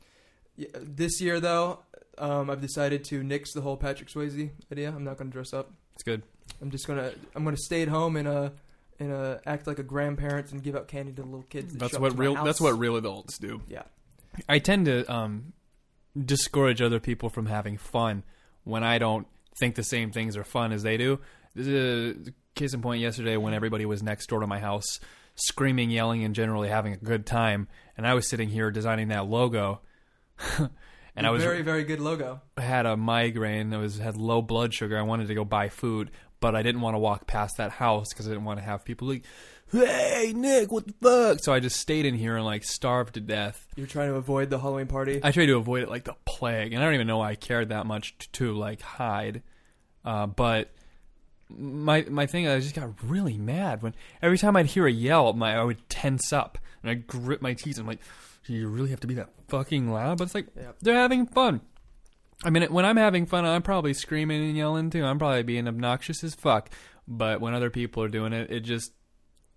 this 0.57 1.21
year 1.21 1.39
though, 1.39 1.81
um, 2.19 2.51
I've 2.51 2.61
decided 2.61 3.05
to 3.05 3.23
nix 3.23 3.53
the 3.53 3.61
whole 3.61 3.77
Patrick 3.77 4.09
Swayze 4.09 4.51
idea. 4.73 4.89
I'm 4.89 5.05
not 5.05 5.19
going 5.19 5.31
to 5.31 5.33
dress 5.33 5.53
up. 5.53 5.71
It's 5.95 6.03
good. 6.03 6.23
I'm 6.61 6.71
just 6.71 6.87
gonna 6.87 7.13
I'm 7.35 7.45
gonna 7.45 7.57
stay 7.57 7.83
at 7.83 7.89
home 7.89 8.17
and 8.17 8.27
uh 8.29 8.51
and 8.99 9.13
uh 9.13 9.39
act 9.47 9.67
like 9.67 9.79
a 9.79 9.83
grandparent 9.83 10.53
and 10.53 10.63
give 10.63 10.77
out 10.77 10.89
candy 10.89 11.13
to 11.13 11.23
the 11.23 11.29
little 11.29 11.47
kids. 11.49 11.73
That 11.73 11.79
That's 11.79 11.99
what 11.99 12.19
real. 12.19 12.43
That's 12.45 12.61
what 12.61 12.79
real 12.79 12.97
adults 12.97 13.39
do. 13.39 13.63
Yeah. 13.69 13.83
I 14.49 14.59
tend 14.59 14.87
to 14.87 15.11
um, 15.13 15.53
discourage 16.25 16.83
other 16.83 17.01
people 17.01 17.29
from 17.31 17.47
having 17.47 17.79
fun 17.79 18.25
when 18.65 18.83
I 18.85 18.99
don't 18.99 19.27
think 19.59 19.75
the 19.75 19.83
same 19.83 20.11
things 20.13 20.37
are 20.37 20.45
fun 20.45 20.73
as 20.73 20.83
they 20.83 20.97
do. 20.97 21.21
This 21.55 21.67
is 21.67 22.29
a 22.29 22.33
case 22.55 22.75
in 22.75 22.83
point 22.83 23.01
yesterday 23.01 23.37
when 23.37 23.55
everybody 23.55 23.87
was 23.87 24.03
next 24.03 24.27
door 24.27 24.41
to 24.41 24.47
my 24.47 24.59
house, 24.59 25.01
screaming, 25.35 25.91
yelling, 25.91 26.25
and 26.25 26.35
generally 26.35 26.69
having 26.69 26.93
a 26.93 26.99
good 26.99 27.25
time, 27.25 27.69
and 27.97 28.07
I 28.07 28.15
was 28.15 28.29
sitting 28.29 28.49
here 28.49 28.71
designing 28.71 29.09
that 29.09 29.27
logo. 29.27 29.81
and 31.17 31.27
I 31.27 31.31
was 31.31 31.43
very 31.43 31.63
very 31.63 31.85
good 31.85 32.01
logo. 32.01 32.43
I 32.59 32.63
had 32.63 32.85
a 32.85 32.97
migraine. 32.97 33.73
I 33.73 33.79
was 33.79 33.99
had 33.99 34.17
low 34.17 34.43
blood 34.43 34.75
sugar. 34.75 34.99
I 34.99 35.03
wanted 35.03 35.29
to 35.29 35.35
go 35.35 35.45
buy 35.45 35.71
food, 35.71 36.11
but 36.41 36.55
I 36.55 36.63
didn't 36.63 36.81
want 36.81 36.95
to 36.95 36.99
walk 36.99 37.27
past 37.27 37.57
that 37.59 37.73
house 37.73 38.09
because 38.11 38.27
I 38.27 38.31
didn't 38.31 38.45
want 38.45 38.59
to 38.61 38.65
have 38.65 38.85
people 38.85 39.09
like, 39.09 39.25
"Hey, 39.73 40.33
Nik, 40.35 40.71
what 40.71 40.87
the 40.87 40.95
fuck?" 41.03 41.39
So 41.43 41.53
I 41.53 41.61
just 41.61 41.77
stayed 41.81 42.07
in 42.07 42.15
here 42.15 42.37
and 42.37 42.45
like 42.45 42.65
starved 42.65 43.15
to 43.15 43.21
death. 43.21 43.67
You're 43.77 43.87
trying 43.87 44.09
to 44.11 44.15
avoid 44.17 44.51
the 44.51 44.59
Halloween 44.59 44.87
party. 44.87 45.21
I 45.23 45.31
tried 45.33 45.47
to 45.47 45.57
avoid 45.57 45.83
it 45.83 45.89
like 45.89 46.05
the 46.05 46.15
plague, 46.25 46.73
and 46.73 46.83
I 46.83 46.87
don't 46.87 46.95
even 46.95 47.07
know 47.07 47.19
why 47.19 47.31
I 47.31 47.35
cared 47.35 47.69
that 47.71 47.87
much 47.87 48.17
to, 48.19 48.29
to 48.33 48.53
like 48.55 48.81
hide. 48.83 49.43
Uh, 50.05 50.27
but 50.27 50.71
my 51.49 52.05
my 52.09 52.27
thing, 52.27 52.49
I 52.49 52.59
just 52.61 52.75
got 52.75 52.91
really 53.03 53.39
mad 53.39 53.83
when 53.83 53.95
every 54.23 54.39
time 54.39 54.57
I'd 54.57 54.67
hear 54.67 54.87
a 54.87 54.93
yell, 54.93 55.33
my 55.33 55.57
I 55.57 55.63
would 55.65 55.89
tense 55.89 56.33
up 56.33 56.59
and 56.83 56.91
I 56.91 56.95
grip 56.95 57.41
my 57.43 57.55
teeth. 57.55 57.77
And 57.79 57.85
I'm 57.85 57.87
like, 57.89 58.01
"Do 58.47 58.53
you 58.53 58.69
really 58.69 58.91
have 58.91 59.01
to 59.01 59.07
be 59.07 59.15
that 59.15 59.31
fucking 59.49 59.91
loud?" 59.91 60.19
But 60.19 60.25
it's 60.25 60.35
like 60.35 60.49
Yeah. 60.57 60.73
they're 60.83 60.95
having 60.95 61.27
fun. 61.27 61.61
I 62.45 62.51
mean, 62.51 62.65
when 62.65 62.85
I'm 62.85 62.97
having 62.97 63.27
fun, 63.27 63.45
I'm 63.45 63.63
probably 63.63 63.95
screaming 63.95 64.43
and 64.45 64.57
yelling 64.57 64.91
too. 64.91 65.05
I'm 65.05 65.19
probably 65.19 65.43
being 65.43 65.67
obnoxious 65.67 66.23
as 66.23 66.35
fuck. 66.35 66.71
But 67.09 67.41
when 67.41 67.55
other 67.55 67.71
people 67.71 68.03
are 68.03 68.09
doing 68.09 68.33
it, 68.33 68.51
it 68.51 68.61
just 68.61 68.93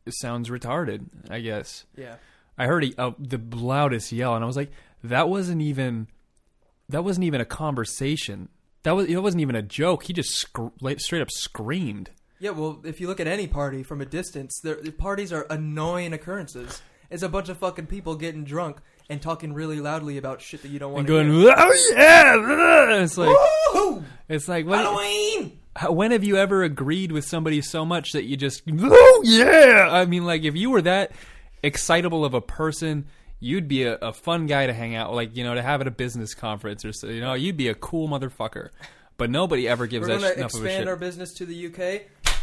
it 0.06 0.14
sounds 0.16 0.50
retarded. 0.50 1.08
I 1.30 1.40
guess. 1.40 1.86
Yeah. 1.96 2.16
I 2.58 2.66
heard 2.66 2.84
a, 2.84 3.02
uh, 3.02 3.12
the 3.18 3.42
loudest 3.56 4.12
yell, 4.12 4.36
and 4.36 4.44
I 4.44 4.48
was 4.48 4.58
like, 4.58 4.72
"That 5.04 5.30
wasn't 5.30 5.62
even, 5.62 6.08
that 6.90 7.04
wasn't 7.04 7.24
even 7.24 7.40
a 7.40 7.46
conversation. 7.46 8.50
That 8.84 8.96
was, 8.96 9.08
it 9.08 9.22
wasn't 9.24 9.42
even 9.42 9.56
a 9.56 9.62
joke. 9.62 10.04
He 10.04 10.14
just 10.14 10.32
sc- 10.32 10.74
straight 10.98 11.22
up 11.22 11.32
screamed." 11.32 12.12
Yeah, 12.38 12.52
well, 12.52 12.82
if 12.86 13.02
you 13.02 13.08
look 13.08 13.20
at 13.20 13.28
any 13.28 13.48
party 13.48 13.84
from 13.84 14.02
a 14.02 14.06
distance, 14.06 14.60
the 14.62 14.94
parties 14.98 15.34
are 15.34 15.46
annoying 15.50 16.14
occurrences. 16.14 16.82
It's 17.10 17.24
a 17.24 17.30
bunch 17.30 17.50
of 17.50 17.58
fucking 17.58 17.88
people 17.88 18.16
getting 18.16 18.44
drunk 18.44 18.78
and 19.10 19.22
talking 19.22 19.54
really 19.54 19.80
loudly 19.80 20.18
about 20.18 20.42
shit 20.42 20.62
that 20.62 20.70
you 20.70 20.80
don't 20.80 20.90
And 20.90 20.96
want 20.96 21.08
to 21.08 21.18
And 21.18 21.30
going, 21.32 21.42
hear. 21.42 21.54
"Oh 21.58 21.94
yeah!" 21.96 23.02
It's 23.04 23.18
like, 23.18 23.36
Woo! 23.74 24.04
it's 24.28 24.48
like, 24.48 24.66
what, 24.66 24.80
Halloween! 24.80 25.60
when 25.90 26.12
have 26.12 26.24
you 26.24 26.38
ever 26.38 26.64
agreed 26.64 27.12
with 27.12 27.26
somebody 27.26 27.62
so 27.62 27.86
much 27.86 28.12
that 28.14 28.24
you 28.26 28.38
just, 28.38 28.64
"Oh 28.72 29.22
yeah!" 29.26 29.88
I 29.92 30.06
mean, 30.06 30.26
like, 30.26 30.44
if 30.44 30.56
you 30.56 30.70
were 30.70 30.82
that 30.84 31.12
excitable 31.64 32.24
of 32.26 32.34
a 32.34 32.42
person. 32.42 33.06
You'd 33.42 33.70
be 33.70 33.84
a, 33.84 33.94
a 33.96 34.12
fun 34.12 34.48
guy 34.48 34.68
to 34.68 34.74
hang 34.74 34.96
out, 34.96 35.14
like 35.14 35.38
you 35.38 35.46
know, 35.46 35.54
to 35.56 35.62
have 35.62 35.80
at 35.80 35.88
a 35.88 35.92
business 35.92 36.34
conference 36.34 36.84
or 36.84 36.92
so. 36.92 37.08
You 37.08 37.22
know, 37.22 37.36
you'd 37.36 37.56
be 37.56 37.70
a 37.70 37.74
cool 37.74 38.10
motherfucker. 38.10 38.68
But 39.16 39.30
nobody 39.30 39.66
ever 39.66 39.88
gives 39.88 40.10
We're 40.10 40.20
that 40.20 40.20
going 40.20 40.32
sh- 40.32 40.36
to 40.36 40.40
enough 40.40 40.54
of 40.56 40.60
a 40.60 40.64
shit. 40.64 40.72
expand 40.72 40.90
our 40.90 40.96
business 40.98 41.34
to 41.36 41.46
the 41.46 41.68
UK. 41.68 41.78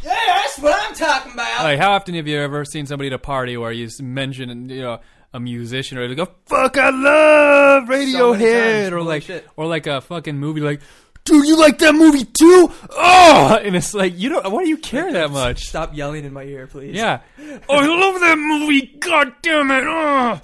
Yeah, 0.03 0.15
that's 0.27 0.59
what 0.59 0.75
I'm 0.75 0.95
talking 0.95 1.33
about. 1.35 1.65
Like, 1.65 1.79
how 1.79 1.93
often 1.93 2.15
have 2.15 2.27
you 2.27 2.39
ever 2.39 2.65
seen 2.65 2.87
somebody 2.87 3.09
at 3.09 3.13
a 3.13 3.19
party 3.19 3.59
where 3.59 3.73
you 3.73 3.91
mention, 4.01 4.71
you 4.71 4.81
know, 4.81 5.01
a 5.33 5.41
musician 5.41 5.99
or 5.99 6.09
like 6.09 6.17
go, 6.17 6.29
"Fuck, 6.47 6.79
I 6.79 6.91
love 6.91 7.89
Radiohead," 7.89 8.83
times. 8.85 8.93
or 8.93 9.03
like, 9.03 9.23
shit. 9.25 9.47
or 9.57 9.67
like 9.67 9.87
a 9.87 10.01
fucking 10.01 10.37
movie 10.39 10.61
like, 10.61 10.81
"Dude, 11.25 11.47
you 11.47 11.59
like 11.59 11.79
that 11.79 11.95
movie 11.95 12.25
too?" 12.25 12.71
Oh, 12.91 13.59
and 13.63 13.77
it's 13.77 13.93
like 13.95 14.19
you 14.19 14.29
don't. 14.31 14.51
Why 14.51 14.63
do 14.65 14.69
you 14.69 14.79
care 14.79 15.13
that 15.13 15.31
much? 15.31 15.65
Stop 15.67 15.97
yelling 15.97 16.25
in 16.25 16.33
my 16.33 16.43
ear, 16.45 16.67
please. 16.67 16.95
Yeah. 16.95 17.21
Oh, 17.69 17.77
I 17.79 17.87
love 17.87 18.21
that 18.21 18.39
movie. 18.39 18.87
God 19.01 19.33
damn 19.43 19.71
it. 19.71 19.85
Oh. 19.87 20.41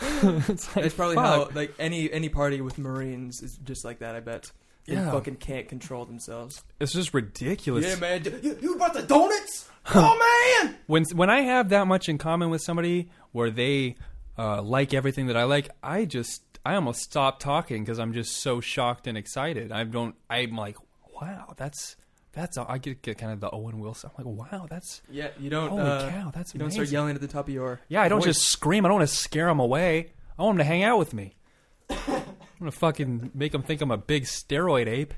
it's 0.48 0.74
like, 0.76 0.86
It's 0.86 0.94
probably 0.94 1.16
fuck. 1.16 1.24
how 1.24 1.48
like 1.54 1.74
any 1.78 2.10
any 2.12 2.28
party 2.28 2.60
with 2.60 2.78
Marines 2.78 3.42
is 3.42 3.56
just 3.64 3.84
like 3.84 3.98
that. 4.00 4.14
I 4.16 4.20
bet. 4.20 4.50
They 4.86 4.94
Yeah. 4.94 5.10
fucking 5.12 5.36
can't 5.36 5.68
control 5.68 6.04
themselves. 6.06 6.62
It's 6.80 6.92
just 6.92 7.14
ridiculous. 7.14 7.84
Yeah, 7.86 7.96
man. 7.96 8.24
You, 8.42 8.58
you 8.60 8.76
brought 8.76 8.94
the 8.94 9.02
donuts? 9.02 9.68
oh 9.94 10.60
man. 10.62 10.76
when 10.86 11.04
when 11.14 11.28
I 11.30 11.40
have 11.42 11.68
that 11.70 11.86
much 11.88 12.08
in 12.08 12.16
common 12.18 12.50
with 12.50 12.62
somebody 12.62 13.10
where 13.32 13.50
they 13.50 13.96
uh, 14.38 14.62
like 14.62 14.94
everything 14.94 15.26
that 15.26 15.36
I 15.36 15.44
like, 15.44 15.68
I 15.82 16.04
just 16.04 16.42
I 16.64 16.74
almost 16.74 17.00
stop 17.00 17.40
talking 17.40 17.82
because 17.84 17.98
I'm 17.98 18.12
just 18.12 18.40
so 18.40 18.60
shocked 18.60 19.06
and 19.06 19.18
excited. 19.18 19.72
I 19.72 19.84
don't. 19.84 20.14
I'm 20.30 20.56
like, 20.56 20.76
wow, 21.20 21.54
that's 21.56 21.96
that's. 22.32 22.56
I 22.56 22.78
get, 22.78 23.02
get 23.02 23.18
kind 23.18 23.32
of 23.32 23.40
the 23.40 23.50
Owen 23.50 23.80
Wilson. 23.80 24.10
I'm 24.16 24.24
like, 24.24 24.52
wow, 24.52 24.66
that's 24.70 25.02
Yeah, 25.10 25.28
you 25.38 25.50
don't. 25.50 25.70
holy 25.70 25.82
uh, 25.82 26.10
cow, 26.10 26.30
that's 26.34 26.54
You 26.54 26.60
don't 26.60 26.70
start 26.70 26.88
yelling 26.88 27.14
at 27.14 27.20
the 27.20 27.28
top 27.28 27.48
of 27.48 27.54
your. 27.54 27.80
yeah, 27.88 28.02
I 28.02 28.08
don't 28.08 28.20
voice. 28.20 28.36
just 28.36 28.46
scream. 28.46 28.84
I 28.84 28.88
don't 28.88 28.98
want 28.98 29.08
to 29.08 29.14
scare 29.14 29.46
them 29.46 29.60
away. 29.60 30.12
I 30.38 30.42
want 30.42 30.56
them 30.56 30.64
to 30.64 30.68
hang 30.68 30.82
out 30.82 30.98
with 30.98 31.12
me. 31.14 31.34
I'm 31.90 32.24
gonna 32.58 32.70
fucking 32.70 33.32
make 33.34 33.52
them 33.52 33.62
think 33.62 33.80
I'm 33.80 33.90
a 33.90 33.96
big 33.98 34.24
steroid 34.24 34.86
ape. 34.86 35.14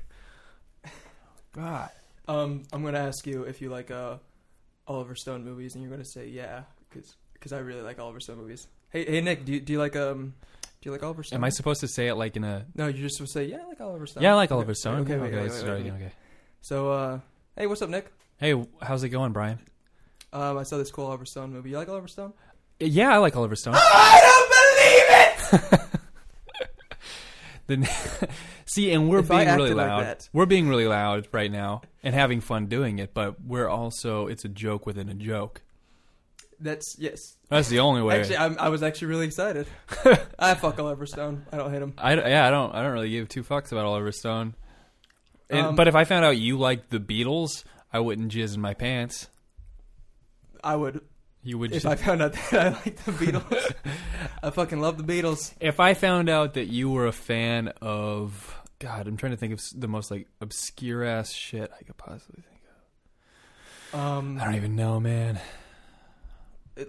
God. 1.53 1.89
Um, 2.27 2.63
I'm 2.73 2.83
gonna 2.83 2.99
ask 2.99 3.25
you 3.27 3.43
if 3.43 3.61
you 3.61 3.69
like 3.69 3.91
uh, 3.91 4.17
Oliver 4.87 5.15
Stone 5.15 5.45
movies, 5.45 5.75
and 5.75 5.83
you're 5.83 5.91
gonna 5.91 6.03
say 6.03 6.27
yeah, 6.27 6.63
because 6.89 7.15
because 7.33 7.53
I 7.53 7.59
really 7.59 7.81
like 7.81 7.99
Oliver 7.99 8.19
Stone 8.19 8.37
movies. 8.37 8.67
Hey, 8.95 9.03
hey 9.03 9.19
Nick, 9.19 9.43
do 9.43 9.51
you, 9.51 9.59
do 9.59 9.73
you 9.73 9.79
like 9.79 9.97
um, 9.97 10.33
do 10.53 10.69
you 10.83 10.91
like 10.93 11.03
Oliver 11.03 11.21
Stone? 11.21 11.35
Am 11.35 11.43
I 11.43 11.49
supposed 11.49 11.81
to 11.81 11.87
say 11.89 12.07
it 12.07 12.15
like 12.15 12.37
in 12.37 12.45
a? 12.45 12.65
No, 12.75 12.87
you're 12.87 12.93
just 13.01 13.17
supposed 13.17 13.33
to 13.33 13.39
say 13.39 13.45
yeah, 13.47 13.57
I 13.61 13.67
like 13.67 13.81
Oliver 13.81 14.07
Stone. 14.07 14.23
Yeah, 14.23 14.31
I 14.31 14.35
like 14.35 14.51
Okay, 14.51 14.55
Oliver 14.55 14.73
Stone. 14.73 15.01
Okay, 15.01 15.17
wait, 15.17 15.27
okay, 15.27 15.35
wait, 15.35 15.41
let's 15.41 15.55
wait, 15.55 15.59
start 15.59 15.79
again. 15.81 15.95
Okay. 15.95 16.11
So, 16.61 16.91
uh, 16.93 17.19
hey, 17.57 17.67
what's 17.67 17.81
up, 17.81 17.89
Nick? 17.89 18.09
Hey, 18.37 18.55
how's 18.81 19.03
it 19.03 19.09
going, 19.09 19.33
Brian? 19.33 19.59
Um, 20.31 20.57
I 20.57 20.63
saw 20.63 20.77
this 20.77 20.91
cool 20.91 21.07
Oliver 21.07 21.25
Stone 21.25 21.51
movie. 21.51 21.71
You 21.71 21.77
like 21.77 21.89
Oliver 21.89 22.07
Stone? 22.07 22.31
Yeah, 22.79 23.13
I 23.13 23.17
like 23.17 23.35
Oliver 23.35 23.57
Stone. 23.57 23.73
I 23.75 25.41
don't 25.49 25.59
believe 25.59 25.71
it. 25.81 25.81
Then, 27.67 27.87
see, 28.65 28.91
and 28.91 29.09
we're 29.09 29.19
If 29.19 29.29
being 29.29 29.47
really 29.47 29.73
like 29.73 29.87
loud. 29.87 30.03
that. 30.03 30.29
we're 30.31 30.45
being 30.45 30.69
really 30.69 30.87
loud 30.87 31.27
right 31.31 31.51
now 31.51 31.81
and 32.03 32.13
having 32.13 32.39
fun 32.39 32.67
doing 32.67 32.99
it, 32.99 33.13
but 33.13 33.41
we're 33.41 33.67
also 33.67 34.27
it's 34.27 34.45
a 34.45 34.49
joke 34.49 34.85
within 34.85 35.09
a 35.09 35.15
joke. 35.15 35.63
That's 36.59 36.95
yes. 36.97 37.35
That's 37.49 37.67
the 37.69 37.79
only 37.79 38.01
way. 38.01 38.19
Actually, 38.19 38.37
I'm, 38.37 38.57
I 38.59 38.69
was 38.69 38.81
actually 38.83 39.07
really 39.07 39.25
excited. 39.25 39.67
I 40.39 40.53
fuck 40.55 40.79
Oliver 40.79 41.05
Stone. 41.05 41.45
I 41.51 41.57
don't 41.57 41.71
hate 41.71 41.81
him. 41.81 41.93
I 41.97 42.13
yeah, 42.15 42.47
I 42.47 42.51
don't 42.51 42.73
I 42.73 42.81
don't 42.81 42.93
really 42.93 43.09
give 43.09 43.27
two 43.29 43.43
fucks 43.43 43.71
about 43.71 43.85
Oliver 43.85 44.11
Stone. 44.11 44.55
And, 45.49 45.67
Um, 45.67 45.75
but 45.75 45.87
if 45.87 45.95
I 45.95 46.05
found 46.05 46.25
out 46.25 46.37
you 46.37 46.57
liked 46.57 46.89
the 46.89 46.99
Beatles, 46.99 47.63
I 47.93 47.99
wouldn't 47.99 48.31
jizz 48.31 48.55
in 48.55 48.61
my 48.61 48.73
pants. 48.73 49.29
I 50.63 50.75
would 50.75 51.01
You 51.43 51.57
would. 51.59 51.71
if 51.73 51.83
ju- 51.83 51.89
I 51.89 51.95
found 51.95 52.21
out 52.23 52.33
that 52.51 52.53
I 52.53 52.69
like 52.69 52.95
the 53.03 53.11
Beatles. 53.11 53.73
I 54.41 54.49
fucking 54.49 54.79
love 54.79 54.97
the 54.97 55.03
Beatles. 55.03 55.53
if 55.59 55.79
I 55.79 55.93
found 55.93 56.29
out 56.29 56.55
that 56.55 56.65
you 56.67 56.89
were 56.89 57.05
a 57.05 57.11
fan 57.11 57.67
of 57.81 58.55
God, 58.79 59.07
I'm 59.07 59.17
trying 59.17 59.33
to 59.33 59.37
think 59.37 59.53
of 59.53 59.61
the 59.75 59.87
most 59.87 60.09
like 60.09 60.27
obscure 60.41 61.03
ass 61.03 61.31
shit 61.31 61.71
I 61.79 61.83
could 61.83 61.97
possibly 61.97 62.41
think 62.49 62.61
of. 63.93 63.99
Um, 63.99 64.39
I 64.41 64.45
don't 64.45 64.55
even 64.55 64.75
know, 64.75 64.99
man. 64.99 65.39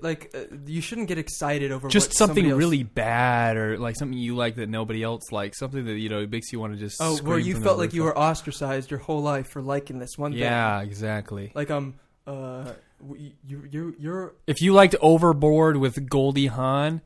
Like 0.03 0.31
uh, 0.35 0.57
you 0.67 0.81
shouldn't 0.81 1.09
get 1.09 1.17
excited 1.19 1.71
over 1.73 1.89
Just 1.89 2.17
something 2.17 2.45
else- 2.51 2.59
really 2.59 2.83
bad, 2.83 3.57
or 3.57 3.79
like 3.79 3.97
something 3.97 4.19
you 4.19 4.35
like 4.37 4.57
that 4.57 4.69
nobody 4.69 5.03
else 5.03 5.31
likes. 5.31 5.59
Something 5.59 5.85
that 5.85 5.99
you 5.99 6.09
know 6.09 6.27
makes 6.27 6.53
you 6.53 6.59
want 6.61 6.73
to 6.73 6.79
just. 6.79 6.97
Oh, 7.01 7.17
where 7.19 7.39
you 7.39 7.61
felt 7.61 7.79
like 7.79 7.93
you 7.95 8.03
were 8.03 8.17
ostracized 8.19 8.91
your 8.91 9.01
whole 9.01 9.23
life 9.23 9.49
for 9.49 9.63
liking 9.63 9.99
this 9.99 10.17
one 10.17 10.33
thing. 10.33 10.41
Yeah, 10.41 10.81
exactly. 10.83 11.53
Like 11.55 11.71
um 11.71 11.95
uh 12.27 12.73
you 13.15 13.33
you 13.71 13.95
you're 13.99 14.35
If 14.47 14.61
you 14.61 14.73
liked 14.73 14.97
Overboard 15.01 15.77
with 15.77 16.09
Goldie 16.09 16.47
Hawn, 16.47 17.03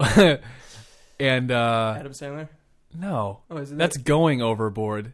and 1.20 1.50
uh 1.50 1.94
Adam 1.98 2.12
Sandler. 2.12 2.48
no, 2.94 3.40
Oh, 3.50 3.56
is 3.56 3.72
it 3.72 3.78
that's 3.78 3.96
going 3.96 4.42
overboard. 4.42 5.12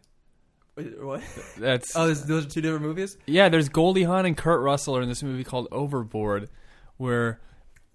Wait, 0.85 1.03
what? 1.03 1.23
That's 1.59 1.95
Oh, 1.97 2.07
this, 2.09 2.21
those 2.23 2.47
are 2.47 2.49
two 2.49 2.61
different 2.61 2.85
movies. 2.85 3.17
yeah. 3.27 3.49
There's 3.49 3.69
Goldie 3.69 4.05
Hawn 4.05 4.27
and 4.27 4.37
Kurt 4.37 4.61
Russell 4.61 4.97
are 4.97 5.03
in 5.03 5.09
this 5.09 5.23
movie 5.23 5.45
called 5.45 5.69
Overboard, 5.73 6.49
where 6.97 7.41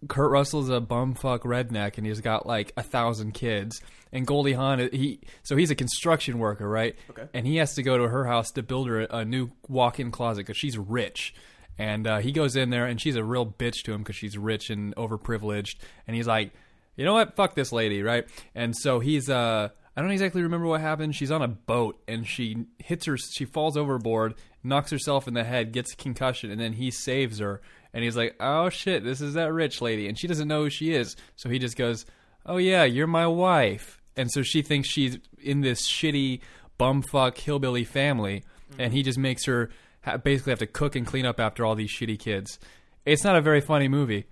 Kurt 0.08 0.30
Russell's 0.32 0.70
a 0.70 0.80
bumfuck 0.82 1.40
redneck 1.40 1.98
and 1.98 2.06
he's 2.06 2.22
got 2.22 2.46
like 2.46 2.74
a 2.78 2.84
thousand 2.84 3.34
kids. 3.34 3.82
And 4.12 4.26
Goldie 4.26 4.54
Hawn, 4.54 4.80
he 4.94 5.20
so 5.44 5.56
he's 5.58 5.72
a 5.72 5.76
construction 5.76 6.40
worker, 6.40 6.70
right? 6.70 6.96
Okay. 7.10 7.28
And 7.34 7.46
he 7.46 7.58
has 7.58 7.74
to 7.76 7.84
go 7.84 7.98
to 7.98 8.08
her 8.08 8.26
house 8.26 8.52
to 8.52 8.64
build 8.64 8.88
her 8.88 9.02
a, 9.02 9.18
a 9.18 9.26
new 9.26 9.50
walk-in 9.68 10.12
closet 10.12 10.42
because 10.46 10.58
she's 10.58 10.78
rich. 10.78 11.34
And 11.78 12.08
uh, 12.08 12.20
he 12.20 12.32
goes 12.32 12.56
in 12.56 12.70
there 12.70 12.86
and 12.86 13.02
she's 13.02 13.18
a 13.18 13.24
real 13.24 13.46
bitch 13.46 13.84
to 13.84 13.92
him 13.94 14.02
because 14.04 14.16
she's 14.16 14.38
rich 14.38 14.70
and 14.70 14.96
overprivileged. 14.96 15.76
And 16.08 16.16
he's 16.16 16.28
like, 16.28 16.54
you 16.96 17.04
know 17.04 17.14
what? 17.14 17.36
Fuck 17.36 17.56
this 17.56 17.74
lady, 17.74 18.02
right? 18.02 18.26
And 18.54 18.74
so 18.78 19.00
he's 19.02 19.30
uh 19.30 19.70
I 19.96 20.02
don't 20.02 20.12
exactly 20.12 20.44
remember 20.44 20.68
what 20.68 20.82
happened. 20.82 21.16
She's 21.16 21.32
on 21.32 21.42
a 21.42 21.48
boat 21.48 22.02
and 22.08 22.28
she 22.28 22.66
hits 22.80 23.06
her 23.06 23.18
she 23.18 23.46
falls 23.46 23.78
overboard, 23.78 24.36
knocks 24.64 24.92
herself 24.92 25.28
in 25.28 25.34
the 25.34 25.44
head, 25.44 25.72
gets 25.72 25.94
a 25.94 25.96
concussion, 25.96 26.52
and 26.52 26.60
then 26.60 26.74
he 26.74 26.92
saves 26.92 27.40
her. 27.40 27.62
And 27.94 28.04
he's 28.04 28.18
like, 28.18 28.36
"Oh 28.42 28.70
shit, 28.70 29.06
this 29.06 29.22
is 29.22 29.36
that 29.36 29.54
rich 29.54 29.82
lady." 29.82 30.08
And 30.08 30.20
she 30.20 30.28
doesn't 30.28 30.50
know 30.50 30.64
who 30.64 30.70
she 30.70 30.94
is. 30.94 31.16
So 31.38 31.48
he 31.50 31.60
just 31.60 31.78
goes, 31.78 32.06
"Oh 32.46 32.58
yeah, 32.58 32.84
you're 32.84 33.08
my 33.08 33.26
wife." 33.26 34.02
And 34.18 34.30
so 34.30 34.42
she 34.42 34.62
thinks 34.62 34.90
she's 34.90 35.18
in 35.42 35.62
this 35.62 35.88
shitty 35.88 36.42
bumfuck 36.78 37.38
hillbilly 37.38 37.86
family, 37.86 38.44
mm-hmm. 38.72 38.82
and 38.82 38.94
he 38.94 39.02
just 39.02 39.18
makes 39.18 39.46
her 39.46 39.70
ha- 40.04 40.18
basically 40.18 40.52
have 40.52 40.60
to 40.60 40.68
cook 40.68 40.98
and 40.98 41.08
clean 41.08 41.26
up 41.26 41.40
after 41.40 41.66
all 41.66 41.76
these 41.76 41.90
shitty 41.90 42.20
kids. 42.20 42.60
It's 43.06 43.24
not 43.24 43.38
a 43.38 43.42
very 43.42 43.62
funny 43.62 43.88
movie. 43.88 44.26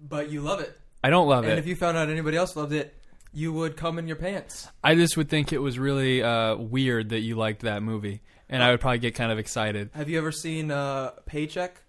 But 0.00 0.30
you 0.30 0.40
love 0.40 0.60
it. 0.60 0.78
I 1.02 1.10
don't 1.10 1.28
love 1.28 1.44
and 1.44 1.48
it. 1.48 1.50
And 1.52 1.58
if 1.58 1.66
you 1.66 1.76
found 1.76 1.96
out 1.96 2.08
anybody 2.08 2.36
else 2.36 2.56
loved 2.56 2.72
it, 2.72 2.94
you 3.32 3.52
would 3.52 3.76
come 3.76 3.98
in 3.98 4.06
your 4.06 4.16
pants. 4.16 4.68
I 4.82 4.94
just 4.94 5.16
would 5.16 5.28
think 5.28 5.52
it 5.52 5.58
was 5.58 5.78
really 5.78 6.22
uh, 6.22 6.56
weird 6.56 7.10
that 7.10 7.20
you 7.20 7.36
liked 7.36 7.62
that 7.62 7.82
movie, 7.82 8.20
and 8.48 8.62
I 8.62 8.70
would 8.70 8.80
probably 8.80 8.98
get 8.98 9.14
kind 9.14 9.30
of 9.32 9.38
excited. 9.38 9.90
Have 9.94 10.08
you 10.08 10.18
ever 10.18 10.32
seen 10.32 10.70
uh, 10.70 11.10
Paycheck? 11.26 11.80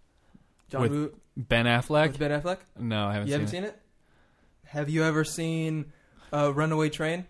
John 0.70 0.82
With 0.84 0.92
Woo 0.92 1.14
Ben 1.36 1.66
Affleck? 1.66 2.10
with 2.10 2.20
Ben 2.20 2.32
Affleck. 2.42 2.58
no, 2.80 3.06
I 3.08 3.14
haven't 3.14 3.28
you 3.28 3.34
seen 3.34 3.40
haven't 3.42 3.48
it. 3.48 3.52
seen 3.52 3.64
it? 3.66 3.82
Have 4.66 4.90
you 4.90 5.04
ever 5.04 5.24
seen 5.26 5.92
uh, 6.32 6.54
Runaway 6.54 6.90
Train 6.90 7.26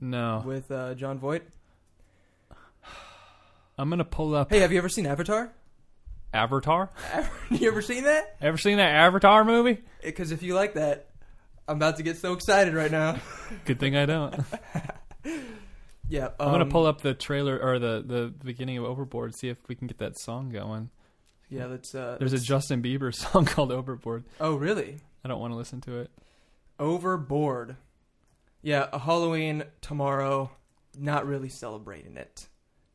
No, 0.00 0.42
with 0.44 0.70
uh, 0.70 0.94
Jon 0.94 1.18
Voight? 1.18 1.42
I'm 3.78 3.88
gonna 3.90 4.04
pull 4.04 4.34
up 4.34 4.50
Hey, 4.50 4.60
have 4.60 4.72
you 4.72 4.78
ever 4.78 4.88
seen 4.88 5.06
Avatar? 5.06 5.52
Avatar. 6.34 6.90
you 7.50 7.68
ever 7.68 7.80
seen 7.80 8.04
that? 8.04 8.36
Ever 8.42 8.58
seen 8.58 8.76
that 8.76 8.90
Avatar 8.90 9.44
movie? 9.44 9.78
Because 10.02 10.30
if 10.32 10.42
you 10.42 10.54
like 10.54 10.74
that, 10.74 11.07
I'm 11.68 11.76
about 11.76 11.98
to 11.98 12.02
get 12.02 12.16
so 12.16 12.32
excited 12.32 12.74
right 12.74 12.90
now. 12.90 13.18
Good 13.64 13.78
thing 13.78 13.96
I 13.96 14.06
don't. 14.06 14.34
Yeah, 16.10 16.28
I'm 16.40 16.50
gonna 16.52 16.64
um, 16.64 16.70
pull 16.70 16.86
up 16.86 17.02
the 17.02 17.12
trailer 17.12 17.58
or 17.60 17.78
the 17.78 18.02
the 18.02 18.32
beginning 18.42 18.78
of 18.78 18.84
Overboard, 18.84 19.34
see 19.34 19.50
if 19.50 19.58
we 19.68 19.74
can 19.74 19.86
get 19.86 19.98
that 19.98 20.18
song 20.18 20.48
going. 20.48 20.88
Yeah, 21.50 21.66
let's. 21.66 21.94
Uh, 21.94 22.16
There's 22.18 22.32
a 22.32 22.36
let's- 22.36 22.46
Justin 22.46 22.82
Bieber 22.82 23.14
song 23.32 23.44
called 23.44 23.70
Overboard. 23.70 24.24
Oh, 24.40 24.54
really? 24.54 24.96
I 25.22 25.28
don't 25.28 25.38
want 25.38 25.52
to 25.52 25.56
listen 25.56 25.82
to 25.82 25.98
it. 26.00 26.10
Overboard. 26.78 27.76
Yeah, 28.62 28.88
a 28.90 28.98
Halloween 28.98 29.64
tomorrow. 29.82 30.50
Not 30.98 31.26
really 31.26 31.50
celebrating 31.50 32.16
it. 32.16 32.48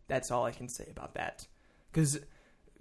That's 0.08 0.32
all 0.32 0.44
I 0.46 0.52
can 0.52 0.68
say 0.68 0.88
about 0.90 1.14
that. 1.14 1.48
Because, 1.92 2.20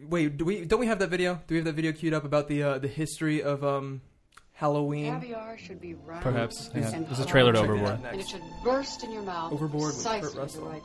wait, 0.01 0.39
do 0.39 0.47
we 0.47 0.65
don't 0.65 0.81
we 0.81 0.87
have 0.87 0.99
that 1.01 1.11
video? 1.11 1.35
Do 1.47 1.55
we 1.55 1.57
have 1.57 1.67
that 1.67 1.75
video 1.75 1.93
queued 1.93 2.15
up 2.15 2.25
about 2.25 2.49
the 2.49 2.63
uh, 2.63 2.79
the 2.79 2.89
history 2.89 3.43
of 3.43 3.63
um 3.63 4.01
Halloween? 4.63 5.13
Caviar 5.21 5.59
should 5.59 5.81
be 5.81 5.95
round. 5.95 6.23
Perhaps. 6.23 6.71
Yeah. 6.73 6.89
and 6.95 7.05
There's 7.07 7.19
a 7.19 7.23
hard, 7.23 7.29
trailer 7.29 7.53
to 7.53 7.59
Check 7.59 7.69
Overboard. 7.69 8.01
And 8.13 8.21
it 8.21 8.29
should 8.29 8.43
burst 8.63 9.03
in 9.03 9.11
your 9.11 9.23
mouth. 9.23 9.53
Overboard 9.53 9.93
with 9.95 10.05
Kurt 10.05 10.21
precisely 10.23 10.29
at 10.29 10.35
the 10.35 10.41
Russell. 10.41 10.65
right. 10.69 10.83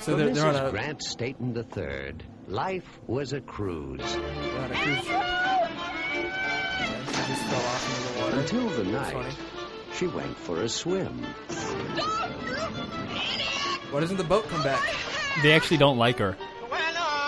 So 0.00 0.12
For 0.12 0.16
they're, 0.16 0.30
they're 0.30 0.46
on 0.46 0.54
Mrs. 0.54 0.68
a, 0.68 0.70
Grant 0.70 1.02
Stayton 1.02 1.54
III, 1.54 2.14
life 2.48 2.88
was 3.06 3.34
a 3.34 3.42
cruise 3.42 4.00
a 4.00 4.04
cruise. 4.14 5.04
Yeah, 5.06 5.68
just 7.28 7.42
fell 7.42 7.60
off 7.60 7.84
into 8.00 8.02
the 8.14 8.20
water. 8.24 8.40
until 8.40 8.68
the 8.70 8.90
That's 8.90 9.12
night 9.12 9.34
funny. 9.34 9.34
she 9.94 10.06
went 10.06 10.36
for 10.38 10.62
a 10.62 10.68
swim. 10.70 11.22
Why 13.90 14.00
doesn't 14.00 14.16
the 14.16 14.24
boat 14.24 14.48
come 14.48 14.62
back? 14.62 14.80
They 15.42 15.52
actually 15.52 15.76
don't 15.76 15.98
like 15.98 16.16
her. 16.18 16.34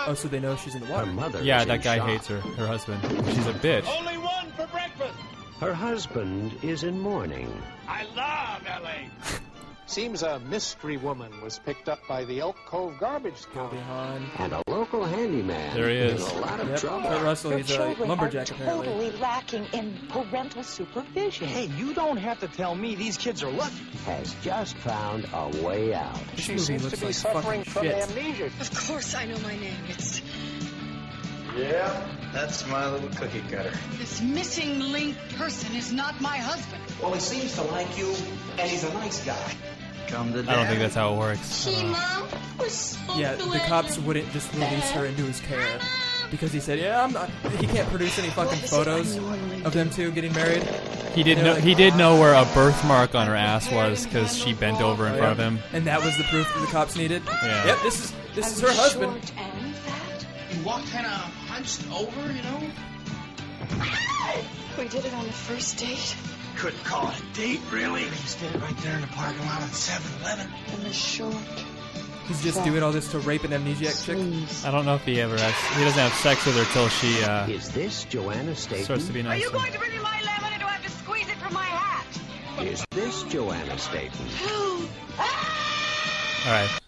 Oh, 0.07 0.13
so 0.13 0.27
they 0.27 0.39
know 0.39 0.55
she's 0.55 0.75
in 0.75 0.81
the 0.81 0.87
water. 0.91 1.05
Her 1.05 1.15
water. 1.15 1.31
mother 1.31 1.43
Yeah, 1.43 1.61
is 1.61 1.65
that 1.67 1.75
in 1.77 1.81
guy 1.81 1.97
shock. 1.97 2.07
hates 2.09 2.27
her. 2.27 2.39
Her 2.41 2.67
husband. 2.67 3.01
She's 3.33 3.47
a 3.47 3.53
bitch. 3.53 3.85
Only 3.87 4.17
one 4.17 4.51
for 4.55 4.67
breakfast. 4.67 5.15
Her 5.59 5.73
husband 5.73 6.57
is 6.61 6.83
in 6.83 6.99
mourning. 6.99 7.51
I 7.87 8.03
love 8.15 8.61
LA. 8.83 9.39
Seems 9.87 10.23
a 10.23 10.39
mystery 10.39 10.97
woman 10.97 11.31
was 11.41 11.59
picked 11.59 11.89
up 11.89 11.99
by 12.07 12.25
the 12.25 12.39
Elk 12.39 12.55
Cove 12.65 12.97
garbage 12.99 13.45
Goldie 13.53 13.77
can. 13.77 14.25
And 14.39 14.53
a 14.53 14.61
local 14.67 15.05
handyman 15.05 15.75
There 15.75 15.89
he 15.89 15.97
in 15.99 16.17
a 16.17 16.39
lot 16.39 16.59
of 16.59 16.69
Yep. 16.69 16.79
trouble. 16.79 17.07
Kurt 17.09 17.21
Russell, 17.21 17.51
Your 17.51 17.59
he's 17.59 17.69
a 17.69 17.73
children 17.75 18.09
lumberjack 18.09 18.49
are 18.49 18.53
apparently. 18.55 18.87
totally 18.87 19.11
lacking 19.19 19.65
in 19.73 19.99
parental 20.09 20.63
supervision. 20.63 21.47
Hey, 21.47 21.65
you 21.77 21.93
don't 21.93 22.17
have 22.17 22.39
to 22.39 22.47
tell 22.47 22.73
me 22.73 22.95
these 22.95 23.15
kids 23.17 23.43
are 23.43 23.51
lucky. 23.51 23.75
Has 24.07 24.35
just 24.41 24.75
found 24.77 25.27
a 25.31 25.49
way 25.63 25.93
out. 25.93 26.17
She 26.35 26.53
movie 26.53 26.63
seems 26.63 26.89
to 26.91 26.97
be 26.97 27.05
like 27.05 27.15
suffering 27.15 27.63
from 27.63 27.83
shit. 27.83 28.09
amnesia. 28.09 28.45
Of 28.59 28.87
course 28.87 29.13
I 29.13 29.25
know 29.25 29.37
my 29.39 29.55
name. 29.55 29.77
It's 29.89 30.19
Yeah, 31.55 32.05
that's 32.33 32.67
my 32.67 32.89
little 32.89 33.09
cookie 33.09 33.41
cutter. 33.49 33.71
this 33.97 34.21
missing 34.21 34.79
link 34.79 35.15
person 35.37 35.73
is 35.75 35.91
not 35.93 36.19
my 36.19 36.37
husband. 36.37 36.81
Well, 37.01 37.13
he 37.13 37.19
seems 37.19 37.55
to 37.55 37.61
like 37.63 37.97
you, 37.97 38.13
and 38.59 38.69
he's 38.69 38.83
a 38.83 38.93
nice 38.93 39.23
guy. 39.25 39.53
Come 40.07 40.33
to 40.33 40.39
I 40.39 40.55
don't 40.55 40.67
think 40.67 40.79
that's 40.79 40.95
how 40.95 41.13
it 41.13 41.17
works. 41.17 41.67
Uh-huh. 41.67 42.27
mom 42.29 42.41
was 42.59 42.73
so 42.73 43.17
Yeah, 43.17 43.35
the 43.35 43.59
cops 43.67 43.97
wouldn't 43.99 44.29
just 44.31 44.53
release 44.53 44.91
her 44.91 45.05
into 45.05 45.23
his 45.23 45.39
care 45.41 45.79
because 46.29 46.51
he 46.51 46.59
said, 46.59 46.77
"Yeah, 46.79 47.01
I'm 47.03 47.13
not." 47.13 47.29
He 47.59 47.65
can't 47.67 47.89
produce 47.89 48.19
any 48.19 48.29
fucking 48.29 48.59
photos 48.67 49.15
of 49.65 49.73
them 49.73 49.89
two 49.89 50.11
getting 50.11 50.33
married. 50.33 50.63
He 51.15 51.23
did 51.23 51.37
They're 51.37 51.43
know 51.45 51.53
like- 51.53 51.63
he 51.63 51.73
did 51.73 51.95
know 51.95 52.19
where 52.19 52.33
a 52.33 52.45
birthmark 52.53 53.15
on 53.15 53.27
her 53.27 53.35
ass 53.35 53.71
was 53.71 54.05
because 54.05 54.37
she 54.37 54.53
bent 54.53 54.81
over 54.81 55.07
in 55.07 55.13
Oh, 55.13 55.17
front 55.17 55.31
of 55.31 55.37
him. 55.39 55.59
and 55.71 55.87
that 55.87 56.03
was 56.03 56.17
the 56.17 56.23
proof 56.25 56.53
that 56.53 56.59
the 56.59 56.67
cops 56.67 56.95
needed. 56.97 57.23
Yeah. 57.27 57.65
Yep, 57.67 57.77
this 57.83 58.03
is 58.05 58.13
this 58.35 58.51
is 58.57 58.59
her 58.61 58.73
husband. 58.73 59.13
And 59.37 59.75
fat. 59.77 60.25
You 60.51 60.61
walk 60.63 60.85
kind 60.91 61.05
of 61.07 61.13
um, 61.13 61.31
hunched 61.55 61.89
over, 61.89 62.33
you 62.33 62.43
know? 62.43 62.59
We 64.77 64.87
did 64.89 65.05
it 65.05 65.13
on 65.13 65.25
the 65.25 65.31
first 65.31 65.77
date. 65.77 66.13
Couldn't 66.57 66.83
call 66.83 67.09
it 67.09 67.19
a 67.19 67.33
date, 67.33 67.61
really. 67.71 68.03
We 68.03 68.09
just 68.09 68.41
did 68.41 68.53
it 68.53 68.61
right 68.61 68.77
there 68.79 68.95
in 68.95 69.01
the 69.01 69.07
parking 69.07 69.45
lot 69.45 69.61
of 69.61 69.69
7-Eleven. 69.69 70.51
And 70.73 70.81
the 70.81 70.91
short. 70.91 71.33
He's 72.27 72.43
just 72.43 72.61
doing 72.65 72.83
all 72.83 72.91
this 72.91 73.09
to 73.11 73.19
rape 73.19 73.45
an 73.45 73.51
amnesiac 73.51 74.05
chick. 74.05 74.17
I 74.65 74.71
don't 74.71 74.85
know 74.85 74.95
if 74.95 75.05
he 75.05 75.21
ever 75.21 75.37
has. 75.37 75.77
He 75.77 75.83
doesn't 75.85 75.99
have 75.99 76.11
sex 76.15 76.45
with 76.45 76.57
her 76.57 76.65
till 76.73 76.89
she 76.89 77.23
uh, 77.23 77.47
Is 77.47 77.69
this 77.71 78.03
Joanna 78.05 78.55
starts 78.55 78.85
Staten? 78.85 79.07
to 79.07 79.13
be 79.13 79.23
nice. 79.23 79.41
Are 79.41 79.45
you 79.45 79.51
going 79.51 79.71
to 79.71 79.79
bring 79.79 79.91
me 79.91 79.99
my 79.99 80.21
lemon 80.25 80.53
or 80.55 80.59
do 80.59 80.65
I 80.65 80.71
have 80.71 80.83
to 80.83 80.91
squeeze 80.91 81.29
it 81.29 81.37
from 81.37 81.53
my 81.53 81.63
hat? 81.63 82.05
Is 82.65 82.83
this 82.91 83.23
Joanna 83.23 83.77
Stayton? 83.77 84.25
All 85.19 86.51
right. 86.51 86.79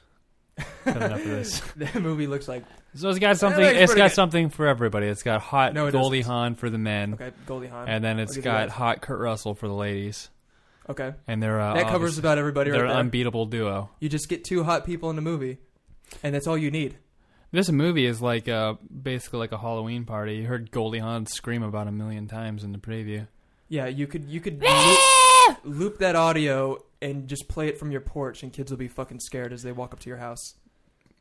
Got 0.86 0.98
enough 0.98 1.20
of 1.20 1.26
this. 1.26 1.60
the 1.76 2.00
movie 2.00 2.28
looks 2.28 2.48
like 2.48 2.64
So 2.98 3.10
it's 3.10 3.20
got 3.20 3.38
something. 3.38 3.64
it's 3.64 3.74
It's 3.80 3.86
pretty 3.92 4.00
got 4.02 4.10
good. 4.10 4.16
something 4.16 4.50
for 4.50 4.68
everybody. 4.68 5.08
It's 5.08 5.24
got 5.24 5.42
hot 5.42 5.74
No, 5.74 5.88
it 5.88 5.92
Goldie 5.92 6.20
doesn't. 6.20 6.32
Hawn 6.32 6.56
for 6.56 6.70
the 6.70 6.78
men, 6.78 7.14
okay, 7.14 7.32
Goldie 7.46 7.68
Hawn. 7.68 7.88
and 7.88 8.04
then 8.04 8.18
I'll 8.18 8.24
it's 8.24 8.36
give 8.36 8.46
you 8.46 8.52
got 8.52 8.68
that. 8.68 8.70
hot 8.72 9.02
Kurt 9.02 9.20
Russell 9.20 9.56
for 9.56 9.68
the 9.68 9.74
ladies. 9.74 10.30
Okay, 10.90 11.14
And 11.28 11.44
they're 11.44 11.60
uh, 11.60 11.74
that 11.74 11.84
covers 11.84 11.96
obviously- 12.12 12.20
about 12.22 12.38
everybody 12.38 12.72
They're 12.72 12.82
right 12.84 12.90
an 12.90 12.94
there. 12.96 13.00
unbeatable 13.02 13.46
duo. 13.48 13.90
you 14.00 14.08
just 14.10 14.30
get 14.30 14.44
two 14.46 14.64
hot 14.64 14.86
people 14.86 15.10
in 15.10 15.18
a 15.18 15.22
movie, 15.22 15.58
and 16.24 16.34
that's 16.34 16.48
all 16.48 16.58
you 16.58 16.72
need. 16.72 16.98
This 17.52 17.70
movie 17.72 18.06
is 18.06 18.22
like 18.22 18.48
uh, 18.50 18.76
basically 19.04 19.40
like 19.40 19.52
a 19.52 19.58
Halloween 19.58 20.06
party. 20.06 20.36
You 20.38 20.48
heard 20.48 20.72
Goldie 20.72 21.00
Hawn 21.00 21.26
scream 21.26 21.64
about 21.64 21.88
a 21.88 21.92
million 21.92 22.28
times 22.28 22.64
in 22.64 22.72
the 22.72 22.78
preview. 22.78 23.28
Yeah, 23.70 23.88
you 23.88 24.08
could 24.08 24.26
you 24.26 24.40
could 24.40 24.62
loop, 24.62 25.58
loop 25.66 25.98
that 26.00 26.16
audio 26.16 26.78
and 27.02 27.28
just 27.28 27.48
play 27.50 27.68
it 27.68 27.78
from 27.78 27.92
your 27.92 28.02
porch, 28.02 28.42
and 28.44 28.52
kids 28.54 28.72
will 28.72 28.78
be 28.78 28.88
fucking 28.88 29.20
scared 29.20 29.52
as 29.54 29.64
they 29.64 29.72
walk 29.72 29.94
up 29.94 30.00
to 30.00 30.10
your 30.10 30.18
house. 30.18 30.56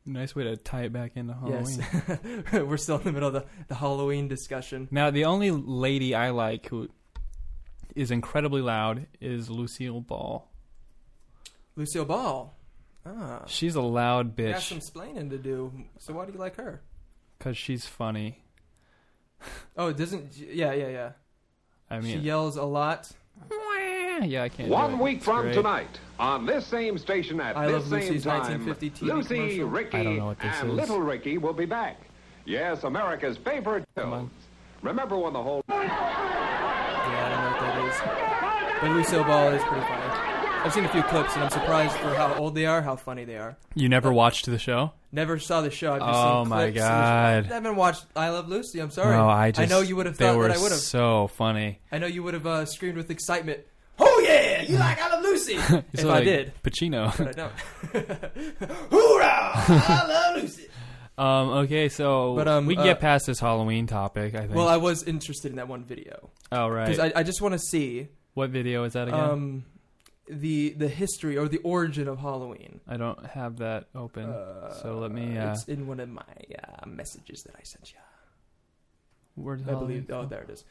Nice 0.07 0.37
way 0.37 0.45
to 0.45 0.57
tie 0.57 0.83
it 0.83 0.93
back 0.93 1.13
into 1.17 1.35
Halloween. 1.35 1.85
Yes, 2.09 2.53
we're 2.53 2.77
still 2.77 2.99
in 2.99 3.03
the 3.05 3.13
middle 3.13 3.29
of 3.29 3.35
the, 3.35 3.45
the 3.69 3.75
Halloween 3.75 4.29
discussion. 4.29 4.87
Now, 4.91 5.11
the 5.11 5.25
only 5.25 5.51
lady 5.51 6.15
I 6.15 6.31
like 6.31 6.67
who 6.69 6.89
is 7.97 8.11
incredibly 8.13 8.63
loud 8.63 9.07
is 9.21 9.51
Lucille 9.51 10.01
Ball. 10.01 10.49
Lucille 11.75 12.05
Ball. 12.05 12.55
Ah, 13.05 13.43
She's 13.47 13.75
a 13.75 13.81
loud 13.81 14.37
bitch. 14.37 14.53
got 14.53 14.63
some 14.63 14.81
splaining 14.81 15.31
to 15.31 15.39
do. 15.39 15.73
So 15.99 16.13
why 16.15 16.25
do 16.27 16.33
you 16.33 16.39
like 16.39 16.57
her? 16.57 16.83
because 17.39 17.57
she's 17.57 17.85
funny. 17.85 18.43
Oh, 19.77 19.89
it 19.89 19.97
doesn't. 19.99 20.37
Yeah, 20.37 20.73
yeah, 20.73 20.89
yeah. 20.89 21.11
I 21.91 22.01
mean, 22.01 22.19
she 22.19 22.25
yells 22.25 22.57
a 22.57 22.65
lot. 22.65 23.11
Yeah, 24.25 24.43
I 24.45 24.49
can't. 24.49 24.69
do 24.69 24.73
One 24.75 24.95
it. 24.95 24.99
week 25.01 25.17
It's 25.17 25.25
from 25.25 25.43
great. 25.43 25.55
tonight, 25.55 26.01
on 26.19 26.47
this 26.47 26.67
same 26.67 26.99
station 26.99 27.41
at 27.41 27.57
I 27.57 27.67
this 27.67 27.85
same 27.85 27.93
Lucy's 27.93 28.25
time, 28.25 28.41
1950 28.41 29.05
Lucy, 29.07 29.35
commercial. 29.37 29.69
Ricky, 29.69 29.99
I 29.99 30.03
don't 30.05 30.17
know 30.19 30.27
what 30.27 30.39
this 30.41 30.55
and 30.61 30.71
is. 30.71 30.77
Little 30.77 31.01
Ricky 31.01 31.39
will 31.39 31.53
be 31.53 31.67
back. 31.67 32.01
Yes, 32.45 32.85
America's 32.85 33.37
favorite 33.37 33.85
Come 33.97 34.13
on. 34.13 34.19
films. 34.21 34.33
Remember 34.83 35.17
when 35.19 35.33
the 35.33 35.43
whole 35.43 35.63
Yeah, 35.69 35.75
I 35.77 37.29
don't 37.29 37.41
know 37.43 37.51
what 37.51 37.61
that 37.61 38.75
is. 38.75 38.81
But 38.81 38.91
Lucille 38.93 39.25
Ball 39.25 39.53
is 39.53 39.63
pretty 39.63 39.87
funny. 39.87 40.03
I've 40.65 40.73
seen 40.73 40.85
a 40.85 40.89
few 40.89 41.03
clips, 41.05 41.33
and 41.35 41.45
I'm 41.45 41.51
surprised 41.51 41.97
for 41.97 42.13
how 42.15 42.35
old 42.35 42.57
they 42.57 42.67
are, 42.67 42.83
how 42.83 42.97
funny 42.97 43.25
they 43.25 43.37
are. 43.37 43.57
You 43.77 43.89
never 43.89 44.13
watched 44.13 44.47
the 44.47 44.59
show? 44.59 44.93
Never 45.13 45.39
saw 45.39 45.61
the 45.61 45.71
show. 45.71 45.93
I've 45.95 46.01
just 46.01 46.11
Oh 46.13 46.43
seen 46.43 46.49
my 46.51 46.63
clips. 46.65 46.79
God. 46.79 47.45
I 47.45 47.55
haven't 47.55 47.77
watched 47.77 48.05
I 48.17 48.31
Love 48.31 48.49
Lucy. 48.49 48.81
I'm 48.81 48.91
sorry. 48.91 49.17
No, 49.17 49.29
I 49.29 49.53
just. 49.53 49.61
I 49.61 49.67
know 49.75 49.81
you 49.81 49.95
would 49.97 50.07
have 50.07 50.17
They 50.19 50.27
thought 50.27 50.37
were 50.37 50.49
that 50.49 50.57
I 50.57 50.61
would 50.61 50.73
have. 50.73 50.81
so 50.81 51.29
funny. 51.29 51.79
I 51.93 51.99
know 51.99 52.07
you 52.09 52.23
would 52.25 52.35
have 52.35 52.47
uh, 52.47 52.67
screamed 52.67 52.97
with 52.97 53.11
excitement. 53.11 53.61
Yeah, 54.67 54.73
you 54.73 54.79
like 54.79 55.01
I 55.03 55.09
Love 55.15 55.23
Lucy? 55.23 55.55
if 55.55 55.85
It's 55.93 56.05
I 56.05 56.23
did, 56.25 56.53
Pacino. 56.63 57.17
but 57.17 57.29
I 57.29 57.33
don't. 57.33 57.53
Hoorah! 58.91 59.53
I 59.55 60.07
love 60.09 60.43
Lucy. 60.43 60.67
um. 61.19 61.49
Okay, 61.65 61.89
so 61.89 62.35
But, 62.37 62.49
um, 62.49 62.67
we 62.67 62.75
can 62.75 62.83
uh, 62.83 62.87
get 62.87 63.01
past 63.01 63.27
this 63.27 63.41
Halloween 63.41 63.87
topic. 63.87 64.35
I 64.35 64.41
think. 64.41 64.55
Well, 64.55 64.69
I 64.69 64.77
was 64.77 65.03
interested 65.05 65.51
in 65.51 65.57
that 65.57 65.69
one 65.69 65.85
video 65.85 66.31
oh 66.53 66.69
right. 66.69 66.87
because 66.87 66.99
I, 67.01 67.13
I 67.21 67.23
just 67.23 67.41
want 67.41 67.53
to 67.55 67.59
see 67.59 68.09
what 68.35 68.51
video 68.51 68.85
is 68.85 68.93
that 68.95 69.09
again? 69.09 69.21
um, 69.21 69.65
the 70.29 70.71
the 70.77 70.89
history 70.89 71.37
or 71.39 71.49
the 71.49 71.59
origin 71.59 72.09
of 72.09 72.19
Halloween. 72.19 72.81
I 72.89 72.97
don't 72.97 73.25
have 73.27 73.59
that 73.59 73.87
open. 73.95 74.33
so 74.83 74.99
let 74.99 75.11
me. 75.13 75.39
Uh, 75.39 75.53
It's 75.53 75.65
in 75.69 75.87
one 75.87 76.01
of 76.01 76.09
my 76.09 76.23
uh, 76.23 76.87
messages 76.87 77.43
that 77.45 77.55
I 77.57 77.63
sent 77.63 77.93
you. 77.93 77.99
where's 79.37 79.63
I 79.63 79.73
believe. 79.73 80.11
Oh, 80.11 80.27
there 80.27 80.43
it 80.43 80.51
is. 80.51 80.65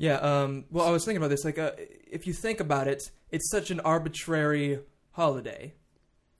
Yeah. 0.00 0.14
Um. 0.16 0.64
Well, 0.70 0.86
I 0.86 0.90
was 0.90 1.04
thinking 1.04 1.18
about 1.18 1.28
this. 1.28 1.44
Like, 1.44 1.58
uh, 1.58 1.72
if 2.10 2.26
you 2.26 2.32
think 2.32 2.58
about 2.58 2.88
it, 2.88 3.02
it's 3.30 3.50
such 3.50 3.70
an 3.70 3.80
arbitrary 3.80 4.78
holiday. 5.12 5.74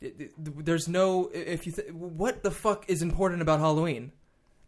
It- 0.01 0.19
it- 0.19 0.65
There's 0.65 0.89
no. 0.89 1.29
If 1.35 1.67
you 1.67 1.73
th- 1.73 1.93
what 1.93 2.43
the 2.43 2.51
fuck 2.51 2.89
is 2.89 3.03
important 3.03 3.43
about 3.43 3.61
Halloween, 3.61 4.13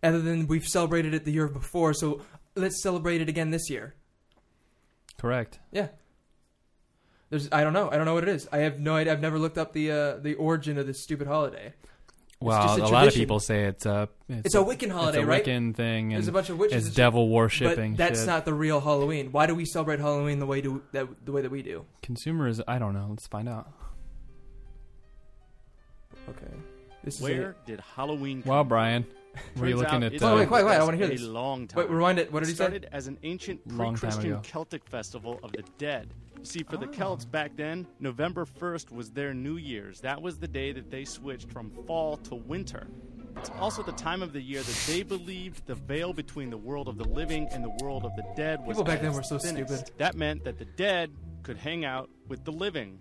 other 0.02 0.20
than 0.20 0.46
we've 0.46 0.66
celebrated 0.66 1.14
it 1.14 1.24
the 1.24 1.32
year 1.32 1.48
before, 1.48 1.94
so 1.94 2.20
let's 2.54 2.82
celebrate 2.82 3.22
it 3.22 3.30
again 3.30 3.50
this 3.50 3.70
year. 3.70 3.94
Correct. 5.16 5.58
Yeah. 5.70 5.88
There's. 7.30 7.48
I 7.50 7.64
don't 7.64 7.72
know. 7.72 7.88
I 7.90 7.96
don't 7.96 8.04
know 8.04 8.12
what 8.12 8.24
it 8.24 8.28
is. 8.28 8.46
I 8.52 8.58
have 8.58 8.78
no 8.78 8.96
idea. 8.96 9.14
I've 9.14 9.22
never 9.22 9.38
looked 9.38 9.56
up 9.56 9.72
the 9.72 9.90
uh, 9.90 10.16
the 10.18 10.34
origin 10.34 10.76
of 10.76 10.86
this 10.86 11.02
stupid 11.02 11.26
holiday. 11.28 11.72
Well, 12.42 12.80
a 12.80 12.84
a, 12.84 12.88
lot 12.88 13.08
of 13.08 13.14
people 13.14 13.40
say 13.40 13.64
it's 13.64 13.86
a. 13.86 14.08
It's, 14.28 14.46
It's 14.46 14.54
a 14.54 14.58
Wiccan 14.58 14.90
holiday, 14.90 15.18
it's 15.18 15.24
a 15.24 15.26
right? 15.26 15.44
Wiccan 15.44 15.74
thing, 15.74 16.12
and 16.12 16.22
There's 16.22 16.28
a 16.28 16.32
bunch 16.32 16.50
of 16.50 16.58
witches. 16.58 16.86
it's 16.86 16.94
devil 16.96 17.28
worshipping. 17.28 17.92
But 17.92 17.98
that's 17.98 18.20
shit. 18.20 18.26
not 18.26 18.44
the 18.44 18.54
real 18.54 18.80
Halloween. 18.80 19.32
Why 19.32 19.46
do 19.46 19.54
we 19.54 19.64
celebrate 19.64 20.00
Halloween 20.00 20.38
the 20.38 20.46
way 20.46 20.60
do 20.60 20.82
that 20.92 21.06
the 21.24 21.32
way 21.32 21.42
that 21.42 21.50
we 21.50 21.62
do? 21.62 21.84
consumers. 22.02 22.60
I 22.66 22.78
don't 22.78 22.94
know. 22.94 23.06
Let's 23.10 23.26
find 23.26 23.48
out. 23.48 23.70
Okay. 26.28 26.54
This 27.04 27.16
is 27.16 27.20
Where 27.20 27.56
did 27.66 27.80
Halloween 27.96 28.42
come 28.42 28.50
Wow, 28.52 28.64
Brian, 28.64 29.04
were 29.56 29.68
you 29.68 29.76
looking 29.76 29.94
out 29.96 30.02
at? 30.04 30.14
it's 30.14 30.22
uh, 30.22 30.34
Wait, 30.36 30.50
wait, 30.50 30.50
wait, 30.50 30.64
wait, 30.66 30.76
I 30.76 30.84
wanna 30.84 30.96
hear 30.96 31.06
a 31.06 31.10
this. 31.10 31.22
long 31.22 31.66
time. 31.66 31.78
Wait, 31.84 31.90
rewind 31.90 32.18
it. 32.18 32.32
What 32.32 32.40
did 32.40 32.48
it 32.48 32.52
he 32.52 32.56
say? 32.56 32.64
started 32.64 32.88
as 32.92 33.06
an 33.06 33.18
ancient 33.22 33.60
Long 33.72 33.94
pre-Christian. 33.96 34.40
Celtic 34.42 34.84
festival 34.86 35.38
of 35.42 35.52
the 35.52 35.62
dead. 35.78 36.12
See, 36.42 36.62
for 36.64 36.76
the 36.76 36.88
Ah. 36.88 36.92
Celts 36.92 37.24
back 37.24 37.56
then, 37.56 37.86
November 38.00 38.44
1st 38.44 38.90
was 38.90 39.10
their 39.10 39.32
New 39.32 39.56
Year's. 39.58 40.00
That 40.00 40.20
was 40.20 40.38
the 40.38 40.48
day 40.48 40.72
that 40.72 40.90
they 40.90 41.04
switched 41.04 41.50
from 41.52 41.70
fall 41.86 42.16
to 42.18 42.34
winter. 42.34 42.88
It's 43.36 43.50
also 43.58 43.82
the 43.82 43.92
time 43.92 44.22
of 44.22 44.32
the 44.32 44.40
year 44.42 44.60
that 44.60 44.84
they 44.86 45.02
believed 45.02 45.66
the 45.66 45.74
veil 45.76 46.12
between 46.12 46.50
the 46.50 46.58
world 46.58 46.88
of 46.88 46.98
the 46.98 47.04
living 47.08 47.48
and 47.52 47.64
the 47.64 47.70
world 47.82 48.04
of 48.04 48.14
the 48.16 48.24
dead 48.36 48.58
was 48.66 48.76
People 48.76 48.84
back 48.84 49.00
then 49.00 49.12
were 49.14 49.22
so 49.22 49.38
thinnest. 49.38 49.72
stupid. 49.86 49.98
That 49.98 50.16
meant 50.16 50.44
that 50.44 50.58
the 50.58 50.64
dead 50.66 51.10
could 51.42 51.56
hang 51.56 51.84
out 51.84 52.10
with 52.28 52.44
the 52.44 52.52
living. 52.52 52.98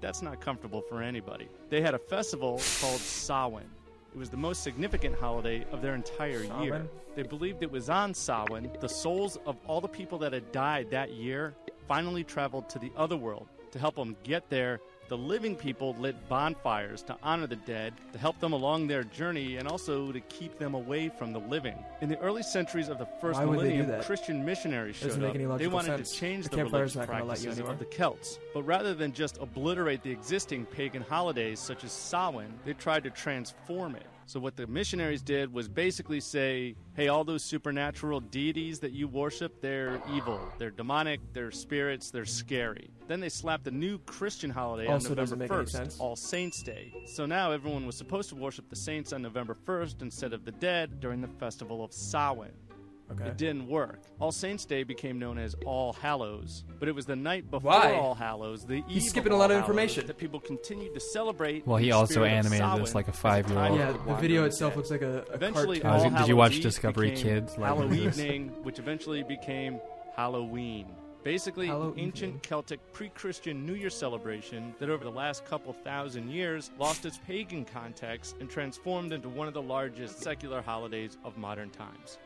That's 0.00 0.22
not 0.22 0.40
comfortable 0.40 0.82
for 0.82 1.02
anybody. 1.02 1.48
They 1.70 1.80
had 1.80 1.94
a 1.94 1.98
festival 1.98 2.60
called 2.80 3.00
Samhain. 3.00 3.64
It 4.14 4.18
was 4.18 4.28
the 4.28 4.36
most 4.36 4.62
significant 4.62 5.16
holiday 5.16 5.64
of 5.72 5.80
their 5.80 5.94
entire 5.94 6.42
year. 6.60 6.86
They 7.16 7.22
believed 7.22 7.62
it 7.62 7.70
was 7.70 7.88
on 7.88 8.12
Samhain. 8.12 8.70
The 8.78 8.88
souls 8.88 9.38
of 9.46 9.56
all 9.66 9.80
the 9.80 9.88
people 9.88 10.18
that 10.18 10.34
had 10.34 10.52
died 10.52 10.90
that 10.90 11.12
year 11.12 11.54
finally 11.88 12.22
traveled 12.22 12.68
to 12.70 12.78
the 12.78 12.92
other 12.94 13.16
world. 13.16 13.48
To 13.70 13.78
help 13.78 13.94
them 13.94 14.16
get 14.22 14.50
there, 14.50 14.80
the 15.12 15.18
living 15.18 15.54
people 15.54 15.94
lit 15.98 16.16
bonfires 16.30 17.02
to 17.02 17.14
honor 17.22 17.46
the 17.46 17.56
dead, 17.56 17.92
to 18.14 18.18
help 18.18 18.40
them 18.40 18.54
along 18.54 18.86
their 18.86 19.04
journey, 19.04 19.58
and 19.58 19.68
also 19.68 20.10
to 20.10 20.20
keep 20.20 20.58
them 20.58 20.72
away 20.72 21.10
from 21.10 21.34
the 21.34 21.38
living. 21.38 21.76
In 22.00 22.08
the 22.08 22.18
early 22.20 22.42
centuries 22.42 22.88
of 22.88 22.96
the 22.96 23.04
first 23.20 23.38
Why 23.38 23.44
would 23.44 23.58
they 23.60 23.72
do 23.72 23.82
millennium? 23.82 24.02
Christian 24.04 24.42
missionaries 24.42 24.96
showed 24.96 25.22
up. 25.22 25.34
they 25.58 25.66
wanted 25.66 25.98
sense. 25.98 26.12
to 26.12 26.16
change 26.18 26.44
The 26.44 26.56
the, 26.56 26.64
religious 26.64 26.96
not 26.96 27.08
gonna 27.08 27.24
let 27.26 27.42
you 27.42 27.50
practices 27.50 27.68
of 27.68 27.78
the 27.78 27.84
Celts. 27.84 28.38
But 28.54 28.62
rather 28.62 28.94
than 28.94 29.12
just 29.12 29.36
obliterate 29.36 30.02
the 30.02 30.10
existing 30.10 30.64
pagan 30.64 31.02
holidays 31.02 31.60
such 31.60 31.84
as 31.84 31.92
Samhain, 31.92 32.54
they 32.64 32.72
tried 32.72 33.04
to 33.04 33.10
transform 33.10 33.96
it. 33.96 34.06
So, 34.26 34.40
what 34.40 34.56
the 34.56 34.66
missionaries 34.66 35.22
did 35.22 35.52
was 35.52 35.68
basically 35.68 36.20
say, 36.20 36.74
hey, 36.94 37.08
all 37.08 37.24
those 37.24 37.42
supernatural 37.42 38.20
deities 38.20 38.78
that 38.80 38.92
you 38.92 39.08
worship, 39.08 39.60
they're 39.60 40.00
evil. 40.12 40.40
They're 40.58 40.70
demonic, 40.70 41.20
they're 41.32 41.50
spirits, 41.50 42.10
they're 42.10 42.24
scary. 42.24 42.90
Then 43.08 43.20
they 43.20 43.28
slapped 43.28 43.66
a 43.66 43.70
new 43.70 43.98
Christian 44.00 44.50
holiday 44.50 44.86
Also 44.86 45.10
on 45.10 45.16
November 45.16 45.64
1st. 45.64 46.00
All 46.00 46.16
Saints 46.16 46.62
Day. 46.62 46.92
So 47.06 47.26
now 47.26 47.50
everyone 47.50 47.86
was 47.86 47.96
supposed 47.96 48.28
to 48.30 48.36
worship 48.36 48.68
the 48.70 48.76
saints 48.76 49.12
on 49.12 49.22
November 49.22 49.56
1st 49.66 50.02
instead 50.02 50.32
of 50.32 50.44
the 50.44 50.52
dead 50.52 51.00
during 51.00 51.20
the 51.20 51.28
festival 51.28 51.84
of 51.84 51.92
Samhain. 51.92 52.52
Okay. 53.12 53.30
It 53.30 53.36
didn't 53.36 53.68
work. 53.68 54.00
All 54.20 54.32
Saints 54.32 54.64
Day 54.64 54.82
became 54.82 55.18
known 55.18 55.38
as 55.38 55.54
All 55.66 55.92
Hallows, 55.92 56.64
but 56.78 56.88
it 56.88 56.94
was 56.94 57.06
the 57.06 57.16
night 57.16 57.50
before 57.50 57.70
Why? 57.72 57.94
All 57.94 58.14
Hallows, 58.14 58.64
the 58.64 58.82
He's 58.88 59.04
eve 59.04 59.10
skipping 59.10 59.32
of 59.32 59.36
a 59.38 59.40
lot 59.40 59.50
All 59.50 59.56
of 59.58 59.64
Hallows, 59.64 59.68
information. 59.68 60.06
that 60.06 60.18
people 60.18 60.40
continued 60.40 60.94
to 60.94 61.00
celebrate. 61.00 61.66
Well, 61.66 61.76
he 61.78 61.92
also 61.92 62.24
animated 62.24 62.66
this 62.80 62.94
like 62.94 63.08
a 63.08 63.12
five-year-old. 63.12 63.78
Yeah, 63.78 63.92
the 64.06 64.14
video 64.14 64.44
itself 64.44 64.76
looks 64.76 64.90
like 64.90 65.02
a, 65.02 65.24
a 65.30 65.34
Eventually, 65.34 65.80
cartoon. 65.80 65.86
I 65.90 65.94
was- 65.94 66.12
All 66.14 66.18
did 66.20 66.28
you 66.28 66.36
watch 66.36 66.52
Hallows 66.52 66.56
Eve 66.58 66.62
Discovery 66.62 67.10
became 67.10 67.22
Kids, 67.24 67.58
like 67.58 67.66
Halloween 67.68 68.00
evening, 68.08 68.48
which 68.62 68.78
eventually 68.78 69.22
became 69.22 69.80
Halloween. 70.16 70.86
Basically, 71.24 71.68
Halloween. 71.68 72.06
ancient 72.06 72.42
Celtic 72.42 72.80
pre-Christian 72.92 73.64
New 73.64 73.74
Year 73.74 73.90
celebration 73.90 74.74
that 74.80 74.90
over 74.90 75.04
the 75.04 75.10
last 75.10 75.44
couple 75.44 75.72
thousand 75.72 76.28
years 76.30 76.72
lost 76.80 77.06
its 77.06 77.18
pagan 77.18 77.64
context 77.64 78.34
and 78.40 78.50
transformed 78.50 79.12
into 79.12 79.28
one 79.28 79.46
of 79.46 79.54
the 79.54 79.62
largest 79.62 80.20
secular 80.20 80.60
holidays 80.60 81.18
of 81.24 81.36
modern 81.38 81.70
times. 81.70 82.18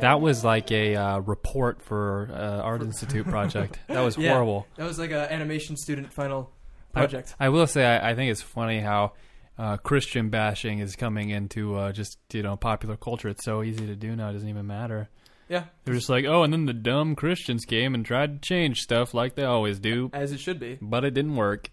That 0.00 0.20
was 0.20 0.44
like 0.44 0.70
a 0.70 0.94
uh, 0.96 1.18
report 1.18 1.82
for 1.82 2.30
uh, 2.32 2.60
Art 2.62 2.82
Institute 2.82 3.26
project. 3.26 3.78
That 3.88 4.00
was 4.00 4.16
Yeah, 4.16 4.32
horrible. 4.32 4.66
That 4.76 4.86
was 4.86 4.98
like 4.98 5.10
an 5.10 5.16
animation 5.30 5.76
student 5.76 6.12
final 6.12 6.52
I- 6.94 7.00
project. 7.00 7.34
I, 7.40 7.48
will 7.48 7.66
say, 7.66 7.84
I, 7.84 8.10
I 8.10 8.14
think 8.14 8.30
it's 8.30 8.40
funny 8.40 8.80
how 8.80 9.12
uh, 9.58 9.76
Christian 9.78 10.30
bashing 10.30 10.78
is 10.78 10.96
coming 10.96 11.30
into 11.30 11.74
uh, 11.76 11.92
just 11.92 12.18
you 12.32 12.42
know 12.42 12.56
popular 12.56 12.96
culture. 12.96 13.28
It's 13.28 13.44
so 13.44 13.62
easy 13.62 13.86
to 13.86 13.96
do 13.96 14.16
now; 14.16 14.30
it 14.30 14.32
doesn't 14.34 14.48
even 14.48 14.66
matter. 14.66 15.10
yeah, 15.48 15.64
They're 15.84 15.94
just 15.94 16.08
like, 16.08 16.24
oh, 16.24 16.44
and 16.44 16.52
then 16.52 16.64
the 16.66 16.72
dumb 16.72 17.14
Christians 17.16 17.64
came 17.66 17.94
and 17.94 18.06
tried 18.06 18.40
to 18.42 18.48
change 18.48 18.80
stuff 18.80 19.12
like 19.12 19.34
they 19.34 19.44
always 19.44 19.78
do, 19.80 20.08
as 20.14 20.32
it 20.32 20.40
should 20.40 20.60
be. 20.60 20.78
but 20.80 21.04
it 21.04 21.12
didn't 21.14 21.36
work. 21.36 21.68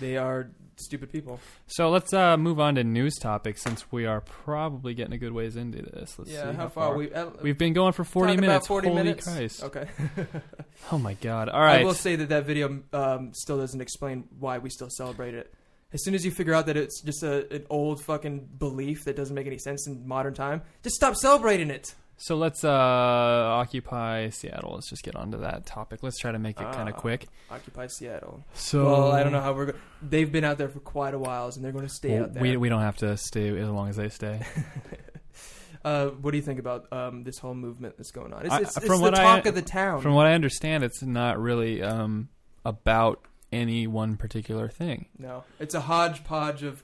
They 0.00 0.16
are 0.16 0.50
stupid 0.82 1.10
people. 1.10 1.40
so 1.66 1.90
let's 1.90 2.12
uh, 2.12 2.36
move 2.36 2.60
on 2.60 2.74
to 2.76 2.84
news 2.84 3.14
topics 3.16 3.62
since 3.62 3.90
we 3.90 4.06
are 4.06 4.20
probably 4.20 4.94
getting 4.94 5.14
a 5.14 5.18
good 5.18 5.32
ways 5.32 5.56
into 5.56 5.82
this. 5.82 6.18
Let's 6.18 6.30
yeah, 6.30 6.50
see 6.50 6.56
how, 6.56 6.68
far, 6.68 6.96
we? 6.96 7.12
Uh, 7.12 7.30
We've 7.40 7.58
been 7.58 7.72
going 7.72 7.92
for 7.92 8.04
forty 8.04 8.36
minutes. 8.36 8.66
Forty 8.66 8.88
Holy 8.88 9.02
minutes. 9.02 9.24
Christ! 9.24 9.62
Okay. 9.64 9.88
Oh 10.90 10.98
my 10.98 11.14
God! 11.14 11.48
All 11.48 11.60
right. 11.60 11.82
I 11.82 11.84
will 11.84 11.94
say 11.94 12.16
that 12.16 12.30
that 12.30 12.44
video 12.44 12.82
um, 12.92 13.32
still 13.34 13.56
doesn't 13.58 13.80
explain 13.80 14.24
why 14.38 14.58
we 14.58 14.68
still 14.68 14.90
celebrate 14.90 15.34
it. 15.34 15.54
As 15.92 16.02
soon 16.02 16.14
as 16.14 16.24
you 16.24 16.30
figure 16.30 16.54
out 16.54 16.66
that 16.66 16.76
it's 16.76 17.02
just 17.02 17.22
a, 17.22 17.52
an 17.54 17.66
old 17.68 18.02
fucking 18.02 18.48
belief 18.58 19.04
that 19.04 19.14
doesn't 19.14 19.34
make 19.34 19.46
any 19.46 19.58
sense 19.58 19.86
in 19.86 20.06
modern 20.08 20.34
time, 20.34 20.62
just 20.82 20.96
stop 20.96 21.14
celebrating 21.16 21.70
it. 21.70 21.94
So 22.18 22.36
let's 22.36 22.62
uh, 22.62 22.68
occupy 22.70 24.28
Seattle. 24.28 24.74
Let's 24.74 24.88
just 24.88 25.02
get 25.02 25.16
onto 25.16 25.38
that 25.38 25.66
topic. 25.66 26.04
Let's 26.04 26.18
try 26.18 26.30
to 26.30 26.38
make 26.38 26.60
it 26.60 26.70
kind 26.72 26.88
of 26.88 26.94
Ah, 26.94 27.00
quick. 27.00 27.26
Occupy 27.50 27.88
Seattle. 27.88 28.44
So 28.54 28.84
well, 28.84 29.12
I 29.12 29.22
don't 29.24 29.32
know 29.32 29.40
how 29.40 29.52
we're. 29.54 29.66
Go- 29.72 29.78
They've 30.02 30.30
been 30.30 30.44
out 30.44 30.56
there 30.58 30.68
for 30.68 30.78
quite 30.80 31.14
a 31.14 31.18
while, 31.18 31.48
and 31.54 31.64
they're 31.64 31.72
going 31.72 31.86
to 31.86 31.92
stay 31.92 32.14
Well, 32.14 32.24
out 32.24 32.34
there. 32.34 32.42
we 32.42 32.56
we 32.56 32.68
don't 32.68 32.82
have 32.82 32.96
to 32.98 33.16
stay 33.16 33.48
as 33.58 33.68
long 33.68 33.88
as 33.88 33.96
they 33.96 34.08
stay. 34.08 34.40
uh, 35.84 36.08
what 36.08 36.30
do 36.30 36.36
you 36.36 36.42
think 36.42 36.60
about 36.60 36.92
um, 36.92 37.24
this 37.24 37.38
whole 37.38 37.54
movement 37.54 37.96
that's 37.96 38.10
going 38.12 38.32
on? 38.32 38.44
It's, 38.46 38.54
I- 38.54 38.60
it's, 38.60 38.76
it's 38.76 38.86
from 38.86 38.98
the 38.98 39.02
what 39.02 39.18
I- 39.18 39.22
talk 39.22 39.46
of 39.46 39.54
the 39.54 39.62
town. 39.62 40.00
From 40.00 40.14
what 40.14 40.26
I 40.26 40.34
understand, 40.34 40.84
it's 40.84 41.02
not 41.02 41.40
really 41.40 41.82
um, 41.82 42.28
about 42.64 43.20
any 43.50 43.86
one 43.86 44.16
particular 44.16 44.68
thing. 44.68 45.06
no, 45.18 45.44
it's 45.58 45.74
a 45.74 45.80
hodgepodge 45.80 46.62
of 46.62 46.82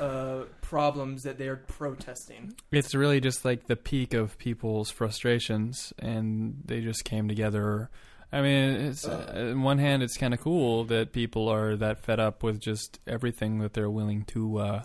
uh, 0.00 0.44
problems 0.62 1.22
that 1.24 1.38
they 1.38 1.46
are 1.48 1.56
protesting. 1.56 2.54
It's 2.72 2.94
really 2.94 3.20
just 3.20 3.44
like 3.44 3.66
the 3.66 3.76
peak 3.76 4.14
of 4.14 4.38
people's 4.38 4.90
frustrations, 4.90 5.92
and 5.98 6.62
they 6.64 6.80
just 6.80 7.04
came 7.04 7.28
together. 7.28 7.90
I 8.32 8.42
mean, 8.42 8.70
it's 8.86 9.06
uh, 9.06 9.50
on 9.52 9.62
one 9.62 9.78
hand, 9.78 10.02
it's 10.02 10.16
kind 10.16 10.32
of 10.32 10.40
cool 10.40 10.84
that 10.84 11.12
people 11.12 11.48
are 11.48 11.76
that 11.76 11.98
fed 12.04 12.20
up 12.20 12.42
with 12.42 12.60
just 12.60 13.00
everything 13.06 13.58
that 13.58 13.72
they're 13.74 13.90
willing 13.90 14.24
to 14.26 14.58
uh, 14.58 14.82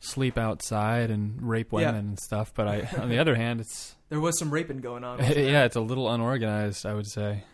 sleep 0.00 0.36
outside 0.38 1.10
and 1.10 1.40
rape 1.42 1.68
Yeah. 1.70 1.78
women 1.90 1.96
and 2.08 2.18
stuff. 2.18 2.52
But 2.54 2.68
I, 2.68 2.88
on 2.98 3.08
the 3.10 3.18
other 3.18 3.34
hand, 3.34 3.60
it's 3.60 3.94
There 4.08 4.20
was 4.20 4.38
some 4.38 4.50
raping 4.50 4.80
going 4.80 5.04
on. 5.04 5.18
yeah, 5.20 5.64
it's 5.64 5.76
a 5.76 5.80
little 5.80 6.10
unorganized. 6.12 6.84
I 6.86 6.94
would 6.94 7.06
say. 7.06 7.44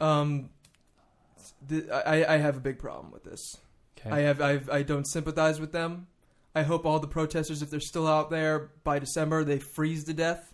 Um, 0.00 0.50
th- 1.68 1.88
I 1.90 2.24
I 2.34 2.36
have 2.38 2.56
a 2.56 2.60
big 2.60 2.78
problem 2.78 3.12
with 3.12 3.24
this. 3.24 3.56
Okay. 4.04 4.14
I 4.14 4.20
have 4.20 4.40
I've, 4.40 4.70
I 4.70 4.82
don't 4.82 5.06
sympathize 5.06 5.60
with 5.60 5.72
them. 5.72 6.06
I 6.54 6.62
hope 6.62 6.84
all 6.84 6.98
the 6.98 7.08
protesters, 7.08 7.62
if 7.62 7.70
they're 7.70 7.80
still 7.80 8.06
out 8.06 8.30
there 8.30 8.70
by 8.84 8.98
December, 8.98 9.42
they 9.44 9.58
freeze 9.58 10.04
to 10.04 10.12
death. 10.12 10.52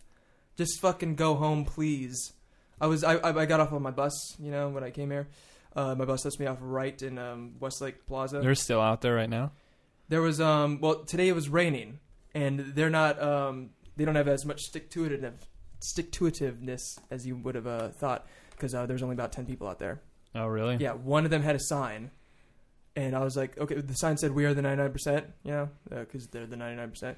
Just 0.56 0.80
fucking 0.80 1.16
go 1.16 1.34
home, 1.34 1.64
please. 1.64 2.32
I 2.80 2.86
was 2.86 3.02
I 3.04 3.18
I 3.20 3.46
got 3.46 3.60
off 3.60 3.72
on 3.72 3.82
my 3.82 3.90
bus, 3.90 4.12
you 4.38 4.50
know, 4.50 4.68
when 4.68 4.84
I 4.84 4.90
came 4.90 5.10
here. 5.10 5.28
Uh, 5.74 5.94
my 5.94 6.04
bus 6.04 6.24
lets 6.24 6.38
me 6.38 6.46
off 6.46 6.58
right 6.60 7.00
in 7.02 7.18
um, 7.18 7.54
Westlake 7.60 8.06
Plaza. 8.06 8.40
They're 8.40 8.54
still 8.54 8.80
out 8.80 9.00
there 9.00 9.14
right 9.14 9.28
now. 9.30 9.52
There 10.08 10.22
was 10.22 10.40
um 10.40 10.80
well 10.80 11.04
today 11.04 11.28
it 11.28 11.34
was 11.34 11.48
raining 11.48 12.00
and 12.34 12.60
they're 12.74 12.90
not 12.90 13.22
um 13.22 13.70
they 13.96 14.04
don't 14.04 14.14
have 14.14 14.28
as 14.28 14.44
much 14.46 14.60
stick 14.60 14.90
to 14.90 15.04
it 15.04 15.34
stick 15.80 16.10
to 16.12 16.24
itiveness 16.24 16.80
as 17.10 17.26
you 17.26 17.36
would 17.36 17.54
have 17.54 17.66
uh, 17.66 17.88
thought 17.88 18.26
because 18.50 18.74
uh, 18.74 18.86
there's 18.86 19.02
only 19.02 19.14
about 19.14 19.32
ten 19.32 19.46
people 19.46 19.68
out 19.68 19.78
there. 19.78 20.00
Oh, 20.34 20.46
really? 20.46 20.76
Yeah, 20.76 20.92
one 20.92 21.24
of 21.24 21.30
them 21.30 21.42
had 21.42 21.56
a 21.56 21.60
sign, 21.60 22.10
and 22.98 23.14
I 23.14 23.20
was 23.20 23.36
like, 23.36 23.56
okay, 23.56 23.76
the 23.76 23.94
sign 23.94 24.16
said 24.16 24.32
we 24.32 24.44
are 24.44 24.52
the 24.52 24.62
ninety 24.62 24.82
nine 24.82 24.90
percent, 24.90 25.26
you 25.44 25.52
know, 25.52 25.68
because 25.88 26.26
they're 26.26 26.46
the 26.46 26.56
ninety 26.56 26.76
nine 26.76 26.90
percent. 26.90 27.16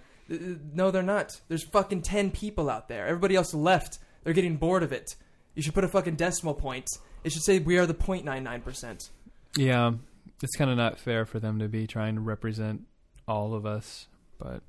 No, 0.74 0.90
they're 0.90 1.02
not. 1.02 1.40
There's 1.48 1.64
fucking 1.64 2.02
ten 2.02 2.30
people 2.30 2.68
out 2.68 2.88
there. 2.88 3.06
Everybody 3.06 3.34
else 3.34 3.54
left. 3.54 3.98
They're 4.22 4.34
getting 4.34 4.56
bored 4.56 4.82
of 4.82 4.92
it. 4.92 5.16
You 5.54 5.62
should 5.62 5.72
put 5.72 5.84
a 5.84 5.88
fucking 5.88 6.16
decimal 6.16 6.52
point. 6.52 6.86
It 7.24 7.32
should 7.32 7.42
say 7.42 7.60
we 7.60 7.78
are 7.78 7.86
the 7.86 7.94
0.99 7.94 8.62
percent. 8.62 9.08
Yeah, 9.56 9.92
it's 10.42 10.54
kind 10.54 10.70
of 10.70 10.76
not 10.76 10.98
fair 10.98 11.24
for 11.24 11.40
them 11.40 11.58
to 11.60 11.68
be 11.68 11.86
trying 11.86 12.16
to 12.16 12.20
represent 12.20 12.82
all 13.26 13.54
of 13.54 13.64
us. 13.64 14.06
But 14.38 14.62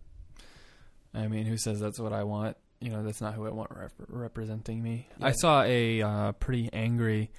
I 1.14 1.28
mean, 1.28 1.46
who 1.46 1.58
says 1.58 1.82
that's 1.82 2.00
what 2.00 2.14
I 2.14 2.24
want? 2.24 2.56
You 2.80 2.90
know, 2.90 3.04
that's 3.04 3.20
not 3.20 3.34
who 3.34 3.46
I 3.46 3.50
want 3.50 3.70
rep- 3.76 3.92
representing 4.08 4.82
me. 4.82 5.10
I 5.20 5.34
saw 5.34 5.64
a 5.64 6.02
uh, 6.02 6.32
pretty 6.32 6.70
angry 6.72 7.32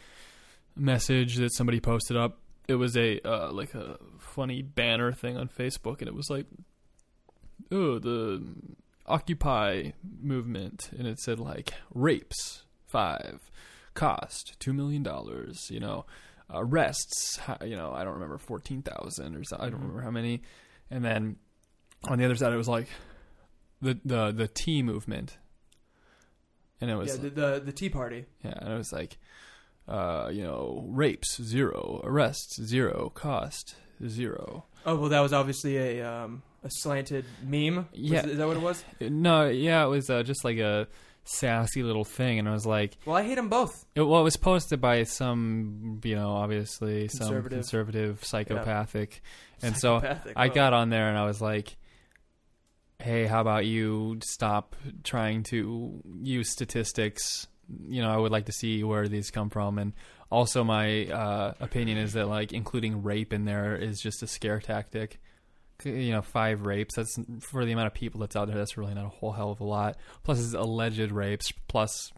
message 0.77 1.37
that 1.37 1.55
somebody 1.55 1.81
posted 1.81 2.19
up. 2.19 2.39
It 2.69 2.77
was 2.77 2.97
a 2.97 3.21
uh, 3.29 3.51
like 3.53 3.75
a 3.75 3.99
funny 4.19 4.63
banner 4.63 5.13
thing 5.13 5.37
on 5.37 5.49
Facebook, 5.49 5.99
and 5.99 6.09
it 6.09 6.15
was 6.15 6.31
like, 6.31 6.47
"Oh, 7.71 7.99
the 7.99 8.43
Occupy 9.07 9.91
movement," 10.21 10.91
and 10.97 11.07
it 11.07 11.19
said 11.19 11.39
like 11.41 11.75
rapes 11.93 12.65
five, 12.87 13.51
cost 13.95 14.55
two 14.61 14.73
million 14.73 15.03
dollars. 15.03 15.69
You 15.71 15.81
know, 15.81 16.07
arrests. 16.51 17.41
You 17.65 17.77
know, 17.77 17.93
I 17.93 18.05
don't 18.05 18.15
remember 18.15 18.39
fourteen 18.39 18.83
thousand 18.83 19.35
or 19.35 19.43
so. 19.45 19.57
I 19.59 19.69
don't 19.71 19.81
Mhm. 19.81 19.83
remember 19.83 20.03
how 20.03 20.11
many. 20.13 20.43
And 20.91 21.05
then 21.05 21.37
on 22.05 22.19
the 22.19 22.25
other 22.25 22.37
side, 22.37 22.53
it 22.53 22.57
was 22.57 22.69
like 22.69 22.89
the 23.81 23.99
the 24.05 24.31
the 24.31 24.47
Tea 24.49 24.83
movement, 24.85 25.37
and 26.81 26.91
it 26.91 26.95
was 26.97 27.17
Yeah, 27.17 27.23
the, 27.23 27.31
the 27.31 27.63
the 27.67 27.73
Tea 27.73 27.89
Party. 27.89 28.27
yeah, 28.45 28.55
and 28.57 28.73
it 28.73 28.77
was 28.79 28.93
like, 28.93 29.19
uh, 29.89 30.31
you 30.33 30.43
know, 30.43 30.85
rapes 30.89 31.41
zero, 31.43 32.01
arrests 32.05 32.61
zero, 32.63 33.11
cost 33.15 33.75
zero. 34.07 34.65
Oh 34.87 34.97
well, 34.97 35.09
that 35.11 35.21
was 35.21 35.33
obviously 35.33 35.77
a 35.77 36.09
um, 36.09 36.43
a 36.65 36.71
slanted 36.71 37.25
meme. 37.45 37.77
Was 37.77 37.87
Yeah. 37.95 38.27
is 38.27 38.39
that 38.39 38.47
what 38.47 38.57
it 38.57 38.63
was? 38.63 38.85
No, 39.01 39.49
yeah, 39.49 39.85
it 39.85 39.89
was 39.89 40.09
uh, 40.11 40.23
just 40.23 40.45
like 40.45 40.59
a 40.59 40.89
sassy 41.25 41.83
little 41.85 42.05
thing, 42.05 42.39
and 42.41 42.49
I 42.49 42.53
was 42.53 42.67
like, 42.67 42.97
Well, 43.05 43.17
I 43.17 43.23
hate 43.23 43.37
them 43.37 43.49
both. 43.49 43.85
it, 43.95 44.03
well, 44.03 44.21
it 44.21 44.25
was 44.25 44.37
posted 44.37 44.81
by 44.81 45.05
some, 45.05 46.01
you 46.03 46.17
know, 46.17 46.33
obviously 46.33 47.07
some 47.09 47.19
Conservative. 47.29 47.59
conservative 47.59 48.25
psychopathic, 48.25 49.23
and 49.63 49.77
so 49.77 50.01
Psychopathic, 50.01 50.33
I 50.37 50.49
oh. 50.49 50.53
got 50.53 50.73
on 50.73 50.91
there 50.91 51.09
and 51.09 51.17
I 51.17 51.25
was 51.25 51.41
like, 51.41 51.77
"Hey, 52.99 53.27
how 53.27 53.41
about 53.41 53.67
you 53.67 54.19
stop 54.25 54.75
trying 55.05 55.45
to 55.45 56.03
use 56.23 56.51
statistics? 56.51 57.47
You 57.89 58.03
know, 58.03 58.11
I 58.11 58.17
would 58.17 58.33
like 58.33 58.47
to 58.47 58.53
see 58.53 58.83
where 58.85 59.09
these 59.09 59.31
come 59.31 59.51
from." 59.51 59.79
And 59.79 59.93
also, 60.31 60.65
my 60.65 61.07
uh, 61.07 61.55
opinion 61.61 61.99
is 61.99 62.13
that 62.15 62.27
like 62.27 62.53
including 62.53 63.03
rape 63.03 63.33
in 63.33 63.45
there 63.45 63.77
is 63.77 64.01
just 64.01 64.23
a 64.23 64.27
scare 64.27 64.61
tactic. 64.61 65.21
You 65.85 66.13
know, 66.13 66.23
five 66.23 66.65
rapes. 66.65 66.95
That's 66.95 67.17
for 67.41 67.65
the 67.65 67.73
amount 67.73 67.89
of 67.89 67.95
people 67.95 68.21
that's 68.21 68.37
out 68.37 68.47
there. 68.47 68.57
That's 68.57 68.77
really 68.77 68.95
not 68.95 69.07
a 69.07 69.09
whole 69.09 69.33
hell 69.33 69.51
of 69.51 69.61
a 69.61 69.65
lot. 69.65 69.97
Plus, 70.23 70.39
it's 70.39 70.55
alleged 70.55 71.11
rapes. 71.11 71.51
Plus, 71.67 72.13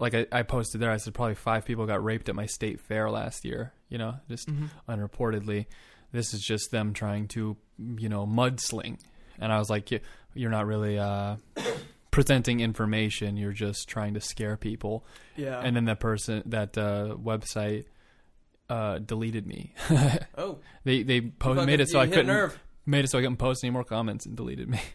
like 0.00 0.14
I, 0.14 0.26
I 0.32 0.42
posted 0.42 0.80
there, 0.80 0.90
I 0.90 0.96
said 0.96 1.12
probably 1.12 1.34
five 1.34 1.64
people 1.66 1.84
got 1.86 2.02
raped 2.02 2.28
at 2.30 2.34
my 2.34 2.46
state 2.46 2.80
fair 2.80 3.10
last 3.10 3.44
year. 3.44 3.72
You 3.90 3.98
know, 3.98 4.14
just 4.28 4.48
Mhm. 4.48 4.70
unreportedly. 4.88 5.66
This 6.12 6.32
is 6.32 6.40
just 6.40 6.70
them 6.70 6.94
trying 6.94 7.28
to, 7.28 7.56
you 7.98 8.08
know, 8.08 8.26
mudsling. 8.26 8.98
And 9.38 9.52
I 9.52 9.58
was 9.58 9.68
like, 9.68 9.90
"You- 9.90 10.00
you're 10.34 10.50
not 10.50 10.66
really 10.66 10.98
uh, 10.98 11.36
presenting 12.18 12.58
information. 12.58 13.36
You're 13.36 13.52
just 13.52 13.88
trying 13.88 14.14
to 14.14 14.20
scare 14.20 14.56
people. 14.56 15.06
Yeah. 15.36 15.60
And 15.60 15.76
then 15.76 15.84
that 15.84 16.00
person, 16.00 16.42
that 16.46 16.76
uh, 16.76 17.14
website, 17.14 17.84
uh, 18.68 18.98
deleted 18.98 19.46
me. 19.46 19.72
Oh. 20.36 20.58
they 20.82 21.04
they 21.04 21.20
made 21.44 21.80
it 21.80 21.88
so 21.88 22.00
I 22.00 22.08
couldn't 22.08 22.26
nerve. 22.26 22.58
Made 22.86 23.04
it 23.04 23.08
so 23.08 23.18
I 23.18 23.22
couldn't 23.22 23.36
post 23.36 23.62
any 23.62 23.70
more 23.70 23.84
comments 23.84 24.26
and 24.26 24.36
deleted 24.36 24.68
me. 24.68 24.80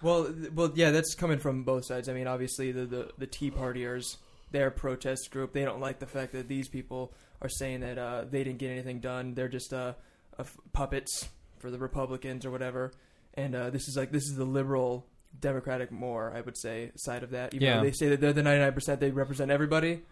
Well, 0.00 0.32
well, 0.54 0.70
yeah, 0.76 0.92
that's 0.92 1.16
coming 1.16 1.40
from 1.40 1.64
both 1.64 1.84
sides. 1.84 2.08
I 2.08 2.12
mean, 2.12 2.28
obviously 2.28 2.70
the 2.70 2.86
the, 2.86 3.10
the 3.18 3.26
Tea 3.26 3.50
Partiers, 3.50 4.16
their 4.52 4.70
protest 4.70 5.32
group, 5.32 5.52
they 5.52 5.64
don't 5.64 5.80
like 5.80 5.98
the 5.98 6.06
fact 6.06 6.32
that 6.34 6.46
these 6.46 6.68
people 6.68 7.12
are 7.42 7.48
saying 7.48 7.80
that 7.80 7.98
uh, 7.98 8.24
they 8.30 8.44
didn't 8.44 8.58
get 8.58 8.70
anything 8.70 9.00
done. 9.00 9.34
They're 9.34 9.48
just 9.48 9.72
uh, 9.72 9.94
uh, 10.38 10.44
puppets 10.72 11.28
for 11.58 11.72
the 11.72 11.78
Republicans 11.78 12.46
or 12.46 12.52
whatever. 12.52 12.92
And 13.34 13.56
uh, 13.56 13.70
this 13.70 13.88
is 13.88 13.96
like 13.96 14.12
this 14.12 14.22
is 14.22 14.36
the 14.36 14.44
liberal 14.44 15.04
Democratic 15.40 15.90
more, 15.92 16.32
I 16.34 16.40
would 16.40 16.56
say, 16.56 16.90
side 16.96 17.22
of 17.22 17.30
that. 17.30 17.54
Even 17.54 17.66
Yeah. 17.66 17.76
though 17.78 17.84
they 17.84 17.92
say 17.92 18.08
that 18.08 18.20
they're 18.20 18.32
the 18.32 18.42
ninety 18.42 18.60
nine 18.62 18.72
percent, 18.72 19.00
they 19.00 19.10
represent 19.10 19.50
everybody. 19.50 20.02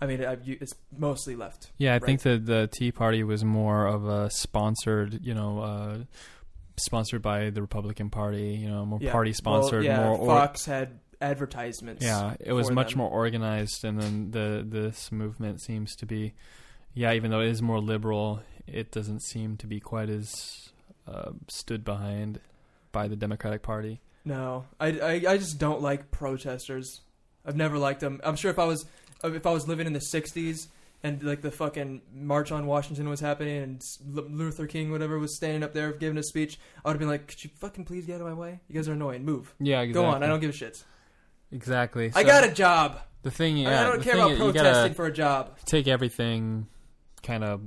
I 0.00 0.06
mean, 0.06 0.20
it's 0.20 0.74
mostly 0.96 1.34
left. 1.36 1.70
Yeah, 1.78 1.90
I 1.90 1.94
right? 1.94 2.04
think 2.04 2.20
that 2.22 2.44
the 2.44 2.68
Tea 2.70 2.92
Party 2.92 3.22
was 3.24 3.42
more 3.44 3.86
of 3.86 4.06
a 4.06 4.28
sponsored, 4.30 5.24
you 5.24 5.32
know, 5.34 5.60
uh, 5.60 5.98
sponsored 6.76 7.22
by 7.22 7.48
the 7.50 7.62
Republican 7.62 8.10
Party, 8.10 8.54
you 8.60 8.68
know, 8.68 8.84
more 8.84 8.98
Yeah. 9.00 9.12
party 9.12 9.32
sponsored, 9.32 9.84
Well, 9.84 9.98
yeah, 9.98 10.04
more 10.06 10.18
or- 10.18 10.26
Fox 10.26 10.66
had 10.66 10.98
advertisements. 11.22 12.04
Yeah, 12.04 12.34
it 12.40 12.52
was 12.52 12.70
much 12.70 12.90
them. 12.90 12.98
more 12.98 13.10
organized, 13.10 13.84
and 13.84 13.98
then 13.98 14.30
the 14.32 14.62
this 14.68 15.10
movement 15.10 15.62
seems 15.62 15.96
to 15.96 16.04
be, 16.06 16.34
yeah, 16.92 17.14
even 17.14 17.30
though 17.30 17.40
it 17.40 17.48
is 17.48 17.62
more 17.62 17.80
liberal, 17.80 18.40
it 18.66 18.90
doesn't 18.90 19.20
seem 19.22 19.56
to 19.56 19.66
be 19.66 19.80
quite 19.80 20.10
as 20.10 20.70
uh, 21.08 21.30
stood 21.48 21.84
behind 21.84 22.40
by 22.92 23.08
the 23.08 23.16
Democratic 23.16 23.62
Party. 23.62 24.00
No, 24.26 24.66
I, 24.80 24.88
I, 24.88 25.12
I 25.28 25.36
just 25.38 25.58
don't 25.58 25.80
like 25.80 26.10
protesters. 26.10 27.00
I've 27.46 27.56
never 27.56 27.78
liked 27.78 28.00
them. 28.00 28.20
I'm 28.24 28.36
sure 28.36 28.50
if 28.50 28.58
I 28.58 28.64
was 28.64 28.84
uh, 29.24 29.32
if 29.32 29.46
I 29.46 29.50
was 29.52 29.66
living 29.68 29.86
in 29.86 29.92
the 29.92 30.00
'60s 30.12 30.66
and 31.04 31.22
like 31.22 31.40
the 31.42 31.52
fucking 31.52 32.02
March 32.12 32.50
on 32.50 32.66
Washington 32.66 33.08
was 33.08 33.20
happening 33.20 33.62
and 33.62 33.82
Luther 34.04 34.66
King 34.66 34.90
whatever 34.90 35.18
was 35.20 35.36
standing 35.36 35.62
up 35.62 35.72
there 35.72 35.92
giving 35.92 36.18
a 36.18 36.24
speech, 36.24 36.58
I 36.84 36.88
would 36.88 36.94
have 36.94 36.98
been 36.98 37.08
like, 37.08 37.28
"Could 37.28 37.44
you 37.44 37.50
fucking 37.60 37.84
please 37.84 38.04
get 38.04 38.16
out 38.16 38.22
of 38.22 38.26
my 38.26 38.34
way? 38.34 38.58
You 38.68 38.74
guys 38.74 38.88
are 38.88 38.94
annoying. 38.94 39.24
Move. 39.24 39.54
Yeah, 39.60 39.86
Go 39.86 40.04
on. 40.04 40.24
I 40.24 40.26
don't 40.26 40.40
give 40.40 40.50
a 40.50 40.52
shit. 40.52 40.82
Exactly. 41.52 42.10
I 42.14 42.24
got 42.24 42.42
a 42.42 42.50
job. 42.52 42.98
The 43.22 43.30
thing, 43.30 43.58
I- 43.58 43.70
yeah, 43.70 43.80
I 43.80 43.84
don't 43.84 44.02
care 44.02 44.14
about 44.16 44.36
protesting 44.36 44.94
for 44.94 45.06
a 45.06 45.12
job. 45.12 45.56
Take 45.64 45.86
everything, 45.86 46.66
kind 47.22 47.44
of 47.44 47.60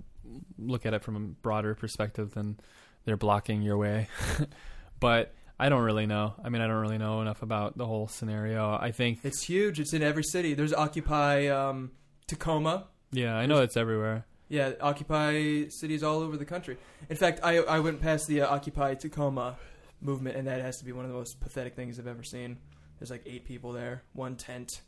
look 0.57 0.85
at 0.85 0.93
it 0.93 1.03
from 1.03 1.15
a 1.15 1.19
broader 1.19 1.73
perspective 1.73 2.33
than 2.33 2.59
they're 3.05 3.17
blocking 3.17 3.61
your 3.61 3.77
way. 3.77 4.09
but 4.99 5.33
I 5.59 5.69
don't 5.69 5.81
really 5.81 6.05
know. 6.05 6.35
I 6.43 6.49
mean, 6.49 6.61
I 6.61 6.67
don't 6.67 6.77
really 6.79 6.97
know 6.97 7.21
enough 7.21 7.41
about 7.41 7.77
the 7.77 7.85
whole 7.85 8.07
scenario. 8.07 8.77
I 8.79 8.91
think 8.91 9.19
It's 9.23 9.43
huge. 9.43 9.79
It's 9.79 9.93
in 9.93 10.01
every 10.01 10.23
city. 10.23 10.53
There's 10.53 10.73
Occupy 10.73 11.47
um, 11.47 11.91
Tacoma. 12.27 12.87
Yeah, 13.11 13.35
I 13.35 13.45
know 13.45 13.61
it's 13.61 13.75
everywhere. 13.75 14.25
Yeah, 14.47 14.71
Occupy 14.81 15.65
cities 15.69 16.01
all 16.01 16.19
over 16.19 16.37
the 16.37 16.45
country. 16.45 16.77
In 17.09 17.17
fact, 17.17 17.41
I 17.43 17.57
I 17.57 17.79
went 17.81 18.01
past 18.01 18.27
the 18.27 18.41
uh, 18.41 18.55
Occupy 18.55 18.95
Tacoma 18.95 19.57
movement, 20.01 20.37
and 20.37 20.47
that 20.47 20.61
has 20.61 20.77
to 20.77 20.85
be 20.85 20.91
one 20.91 21.05
of 21.05 21.11
the 21.11 21.17
most 21.17 21.39
pathetic 21.39 21.75
things 21.75 21.99
I've 21.99 22.07
ever 22.07 22.23
seen. 22.23 22.57
There's 22.99 23.11
like 23.11 23.23
eight 23.25 23.45
people 23.45 23.73
there, 23.73 24.03
one 24.13 24.35
tent, 24.35 24.81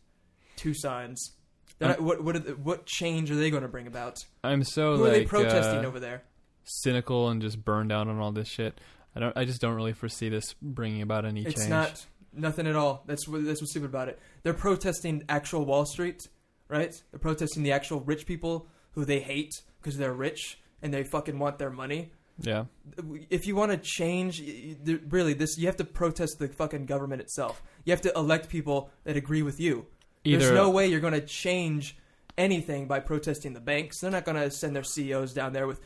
two 0.56 0.74
signs. 0.74 1.34
Not- 1.80 2.02
what 2.02 2.24
what 2.24 2.36
are 2.36 2.40
the, 2.40 2.52
what 2.56 2.86
change 2.86 3.30
are 3.32 3.36
they 3.36 3.50
going 3.50 3.64
to 3.64 3.70
bring 3.70 3.88
about? 3.88 4.18
I'm 4.44 4.64
so 4.64 4.96
Who 4.98 5.04
like 5.04 5.12
are 5.12 5.16
they 5.18 5.26
protesting 5.26 5.86
uh, 5.86 5.88
over 5.88 6.00
there? 6.00 6.24
cynical 6.64 7.28
and 7.30 7.42
just 7.42 7.64
burned 7.66 7.92
out 7.92 8.08
on 8.08 8.20
all 8.20 8.32
this 8.32 8.48
shit. 8.48 8.80
I 9.16 9.20
don't. 9.20 9.36
I 9.38 9.46
just 9.46 9.62
don't 9.62 9.76
really 9.76 9.94
foresee 9.94 10.30
this 10.30 10.56
bringing 10.62 11.02
about 11.02 11.26
any 11.26 11.44
It's 11.44 11.56
change. 11.62 11.70
not 11.70 12.06
nothing 12.34 12.68
at 12.68 12.76
all. 12.76 13.04
That's 13.06 13.28
what 13.28 13.44
that's 13.46 13.62
what's 13.62 13.72
stupid 13.72 13.90
about 13.90 14.08
it. 14.08 14.20
They're 14.44 14.54
protesting 14.54 15.24
actual 15.28 15.66
Wall 15.66 15.86
Street, 15.86 16.28
right? 16.68 16.94
They're 17.12 17.20
protesting 17.20 17.64
the 17.64 17.72
actual 17.74 18.00
rich 18.02 18.26
people 18.26 18.68
who 18.92 19.06
they 19.06 19.20
hate 19.20 19.54
because 19.82 19.98
they're 19.98 20.14
rich 20.14 20.60
and 20.82 20.94
they 20.94 21.04
fucking 21.04 21.40
want 21.40 21.58
their 21.60 21.70
money. 21.70 22.12
Yeah. 22.40 22.66
If 23.30 23.46
you 23.46 23.56
want 23.56 23.72
to 23.72 23.78
change, 23.78 24.42
really, 25.10 25.34
this 25.34 25.58
you 25.58 25.68
have 25.68 25.78
to 25.78 25.84
protest 25.84 26.38
the 26.40 26.48
fucking 26.48 26.86
government 26.86 27.22
itself. 27.22 27.62
You 27.86 27.92
have 27.92 28.02
to 28.02 28.14
elect 28.16 28.50
people 28.50 28.90
that 29.04 29.16
agree 29.16 29.42
with 29.42 29.60
you. 29.60 29.86
There's 30.24 30.52
no 30.52 30.70
way 30.70 30.88
you're 30.88 31.00
going 31.00 31.14
to 31.14 31.22
change 31.26 31.98
anything 32.38 32.88
by 32.88 33.00
protesting 33.00 33.54
the 33.54 33.60
banks. 33.60 34.00
They're 34.00 34.12
not 34.12 34.26
going 34.26 34.42
to 34.42 34.50
send 34.50 34.76
their 34.76 34.84
CEOs 34.84 35.34
down 35.34 35.54
there 35.54 35.68
with 35.68 35.82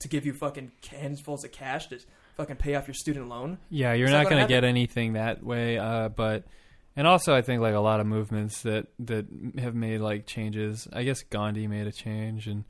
to 0.00 0.08
give 0.08 0.26
you 0.26 0.34
fucking 0.34 0.70
handfuls 0.90 1.44
of 1.44 1.52
cash 1.52 1.86
to 1.88 1.98
fucking 2.38 2.56
pay 2.56 2.74
off 2.76 2.86
your 2.88 2.94
student 2.94 3.28
loan. 3.28 3.58
Yeah, 3.68 3.92
you're 3.92 4.06
It's 4.06 4.12
not 4.12 4.24
gonna 4.24 4.36
going 4.36 4.46
to 4.46 4.48
get 4.48 4.64
anything 4.64 5.12
that 5.14 5.42
way. 5.44 5.76
Uh, 5.76 6.08
but 6.08 6.44
and 6.96 7.06
also, 7.06 7.34
I 7.34 7.42
think 7.42 7.60
like 7.60 7.74
a 7.74 7.80
lot 7.80 8.00
of 8.00 8.06
movements 8.06 8.62
that 8.62 8.86
that 9.00 9.26
have 9.58 9.74
made 9.74 10.00
like 10.00 10.24
changes. 10.26 10.88
I 10.92 11.02
guess 11.04 11.22
Gandhi 11.22 11.66
made 11.66 11.86
a 11.86 11.92
change, 11.92 12.46
and 12.46 12.64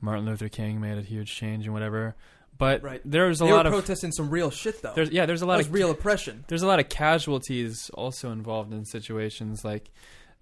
Martin 0.00 0.26
Luther 0.26 0.48
King 0.50 0.80
made 0.80 0.98
a 0.98 1.02
huge 1.02 1.34
change, 1.34 1.64
and 1.64 1.72
whatever. 1.72 2.14
But 2.58 2.82
Right. 2.82 3.00
there's 3.04 3.40
a 3.40 3.44
They 3.44 3.52
lot 3.52 3.66
of 3.66 3.72
protesting 3.72 4.12
some 4.12 4.28
real 4.28 4.50
shit 4.50 4.82
though. 4.82 4.92
There's, 4.94 5.10
yeah, 5.10 5.24
there's 5.26 5.42
a 5.42 5.46
lot 5.46 5.58
of 5.58 5.72
real 5.72 5.90
oppression. 5.90 6.44
There's 6.48 6.62
a 6.62 6.66
lot 6.66 6.80
of 6.80 6.88
casualties 6.90 7.90
also 7.94 8.30
involved 8.30 8.72
in 8.72 8.84
situations 8.84 9.64
like 9.64 9.90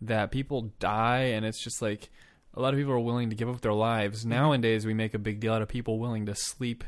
that. 0.03 0.31
People 0.31 0.73
die, 0.81 1.33
and 1.35 1.47
it's 1.47 1.63
just 1.63 1.81
like 1.81 2.11
a 2.53 2.61
lot 2.61 2.75
of 2.75 2.79
people 2.79 2.93
are 2.93 2.99
willing 2.99 3.31
to 3.31 3.37
give 3.37 3.49
up 3.49 3.61
their 3.61 3.73
lives. 3.73 4.21
Mm-hmm. 4.21 4.31
Nowadays, 4.31 4.85
we 4.85 4.93
make 4.93 5.15
a 5.15 5.19
big 5.19 5.41
deal 5.41 5.53
out 5.55 5.63
of 5.63 5.69
people 5.69 5.99
willing 5.99 6.27
to 6.27 6.35
sleep 6.35 6.85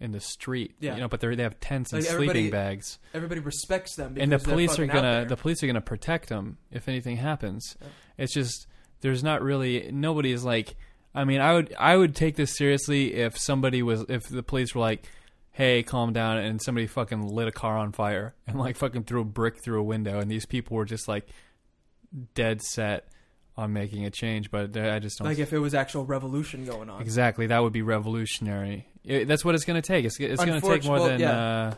in 0.00 0.12
the 0.12 0.20
street. 0.20 0.74
Yeah. 0.80 0.94
you 0.94 1.00
know, 1.02 1.08
but 1.08 1.20
they 1.20 1.34
they 1.34 1.42
have 1.42 1.60
tents 1.60 1.92
and 1.92 2.02
Like, 2.02 2.10
sleeping 2.10 2.50
bags. 2.50 2.98
Everybody 3.14 3.40
respects 3.40 3.94
them. 3.96 4.16
And 4.18 4.32
the 4.32 4.38
police 4.38 4.78
are 4.78 4.86
gonna 4.86 5.26
the 5.28 5.36
police 5.36 5.62
are 5.62 5.66
gonna 5.66 5.80
protect 5.80 6.28
them 6.28 6.58
if 6.70 6.88
anything 6.88 7.18
happens. 7.18 7.76
It's 8.18 8.32
just 8.32 8.66
there's 9.02 9.22
not 9.22 9.42
really 9.42 9.90
nobody 9.92 10.32
is 10.32 10.44
like. 10.44 10.74
I 11.14 11.24
mean, 11.24 11.40
I 11.40 11.54
would 11.54 11.74
I 11.78 11.96
would 11.96 12.14
take 12.14 12.36
this 12.36 12.56
seriously 12.56 13.14
if 13.14 13.36
somebody 13.36 13.82
was 13.82 14.04
if 14.08 14.28
the 14.28 14.44
police 14.44 14.74
were 14.76 14.80
like, 14.80 15.06
"Hey, 15.50 15.82
calm 15.82 16.12
down," 16.12 16.38
and 16.38 16.62
somebody 16.62 16.86
fucking 16.86 17.20
lit 17.26 17.48
a 17.48 17.52
car 17.52 17.76
on 17.76 17.90
fire 17.92 18.34
and 18.46 18.58
like 18.58 18.76
fucking 18.76 19.04
threw 19.04 19.20
a 19.20 19.24
brick 19.24 19.62
through 19.62 19.80
a 19.80 19.82
window, 19.82 20.20
and 20.20 20.30
these 20.30 20.46
people 20.46 20.76
were 20.76 20.84
just 20.84 21.08
like 21.08 21.26
dead 22.34 22.62
set 22.62 23.08
on 23.56 23.72
making 23.72 24.04
a 24.04 24.10
change. 24.10 24.50
But 24.52 24.76
I 24.76 25.00
just 25.00 25.18
don't 25.18 25.26
like 25.26 25.40
if 25.40 25.52
it 25.52 25.58
was 25.58 25.74
actual 25.74 26.06
revolution 26.06 26.64
going 26.64 26.88
on. 26.88 27.02
exactly 27.02 27.48
that 27.48 27.58
would 27.60 27.72
be 27.72 27.82
revolutionary. 27.82 28.86
It, 29.04 29.28
that's 29.28 29.44
what 29.44 29.54
it's 29.54 29.64
going 29.64 29.80
to 29.80 29.86
take. 29.86 30.04
It's 30.04 30.18
it's 30.20 30.44
going 30.44 30.60
to 30.60 30.66
take 30.66 30.84
more 30.84 31.08
than 31.08 31.20
well, 31.20 31.68
uh, 31.68 31.74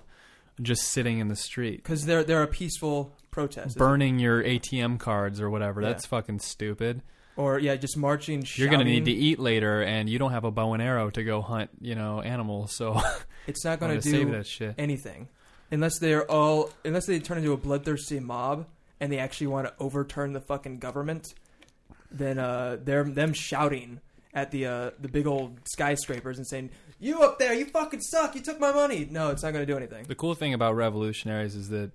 just 0.61 0.83
sitting 0.89 1.19
in 1.19 1.29
the 1.29 1.37
street 1.37 1.77
because 1.83 2.05
they're 2.05 2.25
they're 2.25 2.43
a 2.43 2.49
peaceful 2.49 3.13
protest. 3.31 3.77
burning 3.79 4.19
your 4.19 4.43
ATM 4.43 4.99
cards 4.99 5.41
or 5.41 5.49
whatever. 5.51 5.81
Yeah. 5.81 5.89
That's 5.89 6.07
fucking 6.07 6.41
stupid. 6.41 7.03
or 7.37 7.59
yeah, 7.59 7.77
just 7.77 7.97
marching. 7.97 8.45
You're 8.57 8.69
gonna 8.69 8.85
need 8.85 9.05
to 9.07 9.13
eat 9.13 9.39
later, 9.39 9.83
and 9.83 10.09
you 10.09 10.19
don't 10.19 10.33
have 10.33 10.45
a 10.45 10.51
bow 10.51 10.75
and 10.75 10.83
arrow 10.83 11.11
to 11.11 11.23
go 11.25 11.41
hunt, 11.43 11.71
you 11.81 11.95
know, 11.95 12.21
animals. 12.21 12.75
So 12.75 13.01
It's 13.47 13.65
not 13.65 13.81
going 13.81 13.99
to 13.99 14.01
do 14.03 14.11
save 14.11 14.31
that 14.33 14.47
shit. 14.47 14.75
anything 14.79 15.29
unless 15.71 15.99
they're 15.99 16.31
all 16.31 16.71
unless 16.85 17.07
they 17.07 17.19
turn 17.19 17.39
into 17.39 17.53
a 17.53 17.57
bloodthirsty 17.57 18.21
mob 18.21 18.67
and 19.01 19.11
they 19.13 19.19
actually 19.19 19.47
want 19.49 19.67
to 19.67 19.75
overturn 19.81 20.33
the 20.33 20.41
fucking 20.41 20.79
government. 20.79 21.35
Then 22.11 22.39
uh, 22.39 22.77
they're 22.83 23.05
them 23.05 23.33
shouting 23.33 24.01
at 24.35 24.51
the 24.51 24.67
uh, 24.67 24.91
the 25.01 25.09
big 25.09 25.27
old 25.27 25.59
skyscrapers 25.73 26.37
and 26.39 26.47
saying, 26.47 26.71
"You 27.03 27.23
up 27.23 27.39
there, 27.39 27.53
you 27.53 27.67
fucking 27.67 28.01
suck! 28.01 28.35
You 28.35 28.41
took 28.41 28.61
my 28.61 28.73
money." 28.73 29.07
No, 29.11 29.31
it's 29.31 29.43
not 29.43 29.53
going 29.53 29.67
to 29.67 29.71
do 29.71 29.77
anything. 29.77 30.05
The 30.05 30.15
cool 30.15 30.35
thing 30.35 30.55
about 30.55 30.77
revolutionaries 30.77 31.55
is 31.55 31.69
that 31.71 31.91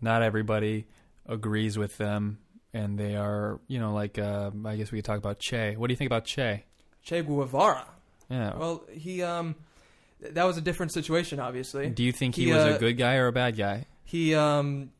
not 0.00 0.22
everybody 0.22 0.86
agrees 1.26 1.76
with 1.76 1.98
them, 1.98 2.38
and 2.72 2.98
they 2.98 3.16
are, 3.16 3.60
you 3.66 3.78
know, 3.78 3.92
like 3.92 4.18
uh, 4.18 4.50
I 4.64 4.76
guess 4.76 4.92
we 4.92 4.98
could 4.98 5.04
talk 5.04 5.18
about 5.18 5.40
Che. 5.40 5.76
What 5.76 5.88
do 5.88 5.92
you 5.92 5.96
think 5.96 6.08
about 6.08 6.24
Che? 6.24 6.64
Che 7.02 7.22
Guevara. 7.22 7.86
Yeah. 8.30 8.56
Well, 8.56 8.84
he 8.90 9.22
um, 9.22 9.56
that 10.20 10.44
was 10.44 10.56
a 10.56 10.60
different 10.60 10.92
situation, 10.92 11.40
obviously. 11.40 11.90
do 11.90 12.02
you 12.02 12.12
think 12.12 12.34
he, 12.34 12.44
he, 12.44 12.52
was 12.52 12.64
uh, 12.64 12.74
a 12.76 12.78
good 12.78 12.96
guy 12.96 13.16
or 13.16 13.26
a 13.26 13.32
bad 13.32 13.56
guy? 13.56 13.86
He 14.04 14.34
um 14.34 14.92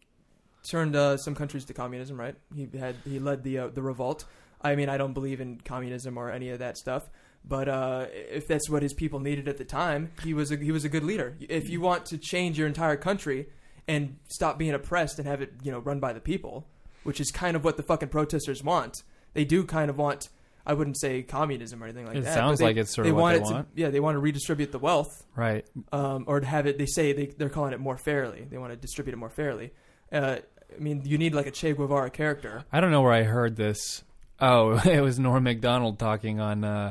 turned 0.66 0.96
uh, 0.96 1.16
some 1.16 1.34
countries 1.34 1.64
to 1.66 1.74
communism, 1.74 2.18
right? 2.18 2.34
He 2.54 2.68
had 2.76 2.96
he 3.04 3.18
led 3.18 3.42
the 3.42 3.58
uh, 3.58 3.68
the 3.68 3.82
revolt. 3.82 4.24
I 4.60 4.74
mean, 4.74 4.88
I 4.88 4.96
don't 4.96 5.12
believe 5.12 5.40
in 5.40 5.60
communism 5.60 6.18
or 6.18 6.30
any 6.30 6.50
of 6.50 6.58
that 6.58 6.76
stuff, 6.76 7.08
but 7.46 7.68
uh, 7.68 8.06
if 8.12 8.46
that's 8.48 8.68
what 8.68 8.82
his 8.82 8.92
people 8.92 9.20
needed 9.20 9.46
at 9.48 9.56
the 9.56 9.64
time, 9.64 10.10
he 10.24 10.34
was 10.34 10.50
a, 10.50 10.56
he 10.56 10.72
was 10.72 10.84
a 10.84 10.88
good 10.88 11.04
leader. 11.04 11.36
If 11.40 11.68
you 11.68 11.80
want 11.80 12.06
to 12.06 12.18
change 12.18 12.58
your 12.58 12.66
entire 12.66 12.96
country 12.96 13.46
and 13.88 14.16
stop 14.28 14.58
being 14.58 14.74
oppressed 14.74 15.18
and 15.18 15.28
have 15.28 15.40
it, 15.42 15.52
you 15.62 15.70
know, 15.70 15.78
run 15.78 16.00
by 16.00 16.12
the 16.12 16.20
people, 16.20 16.66
which 17.04 17.20
is 17.20 17.30
kind 17.30 17.56
of 17.56 17.64
what 17.64 17.76
the 17.76 17.82
fucking 17.84 18.08
protesters 18.08 18.64
want. 18.64 19.02
They 19.34 19.44
do 19.44 19.64
kind 19.64 19.90
of 19.90 19.96
want. 19.98 20.28
I 20.68 20.72
wouldn't 20.74 20.98
say 20.98 21.22
communism 21.22 21.80
or 21.80 21.86
anything 21.86 22.06
like 22.06 22.16
It 22.16 22.24
that. 22.24 22.30
It 22.30 22.34
sounds 22.34 22.58
they- 22.58 22.64
like 22.64 22.76
it's 22.76 22.92
sort 22.92 23.04
they 23.04 23.10
of 23.10 23.16
what 23.16 23.40
want 23.40 23.44
they 23.44 23.54
it 23.54 23.62
to- 23.62 23.66
yeah, 23.82 23.90
they 23.90 24.00
want 24.00 24.16
to 24.16 24.18
redistribute 24.18 24.72
the 24.72 24.80
wealth 24.80 25.24
Right. 25.36 25.64
um, 25.92 26.24
or 26.26 26.40
to 26.40 26.46
have 26.46 26.66
it. 26.66 26.76
They 26.78 26.86
say 26.86 27.12
they, 27.12 27.26
they're 27.26 27.48
calling 27.48 27.72
it 27.72 27.78
more 27.78 27.96
fairly. 27.96 28.44
They 28.50 28.58
want 28.58 28.72
to 28.72 28.76
distribute 28.76 29.12
it 29.12 29.18
more 29.18 29.30
fairly. 29.30 29.70
Uh, 30.10 30.38
I 30.74 30.80
mean, 30.80 31.02
you 31.04 31.18
need 31.18 31.32
like 31.34 31.46
a 31.46 31.52
Che 31.52 31.72
Guevara 31.74 32.10
character. 32.10 32.64
I 32.72 32.80
don't 32.80 32.90
know 32.90 33.02
where 33.02 33.12
I 33.12 33.22
heard 33.22 33.54
this. 33.54 34.02
Oh, 34.40 34.72
it 34.84 35.00
was 35.00 35.20
Norm 35.20 35.44
Macdonald 35.44 36.00
talking 36.00 36.40
on 36.40 36.64
uh, 36.64 36.90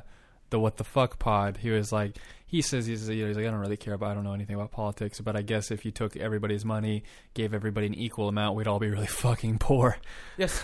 the 0.49 0.59
What 0.59 0.77
the 0.77 0.83
Fuck 0.83 1.19
pod. 1.19 1.57
He 1.57 1.69
was 1.69 1.91
like, 1.91 2.17
he 2.45 2.61
says 2.61 2.85
he's, 2.85 3.09
you 3.09 3.21
know, 3.23 3.27
he's 3.27 3.37
like, 3.37 3.45
I 3.45 3.49
don't 3.49 3.59
really 3.59 3.77
care 3.77 3.93
about, 3.93 4.11
I 4.11 4.13
don't 4.13 4.23
know 4.23 4.33
anything 4.33 4.55
about 4.55 4.71
politics, 4.71 5.19
but 5.19 5.35
I 5.35 5.41
guess 5.41 5.71
if 5.71 5.83
you 5.85 5.91
took 5.91 6.15
everybody's 6.15 6.63
money, 6.63 7.03
gave 7.33 7.53
everybody 7.53 7.87
an 7.87 7.95
equal 7.95 8.29
amount, 8.29 8.55
we'd 8.55 8.67
all 8.67 8.79
be 8.79 8.89
really 8.89 9.07
fucking 9.25 9.57
poor. 9.59 9.97
Yes, 10.37 10.61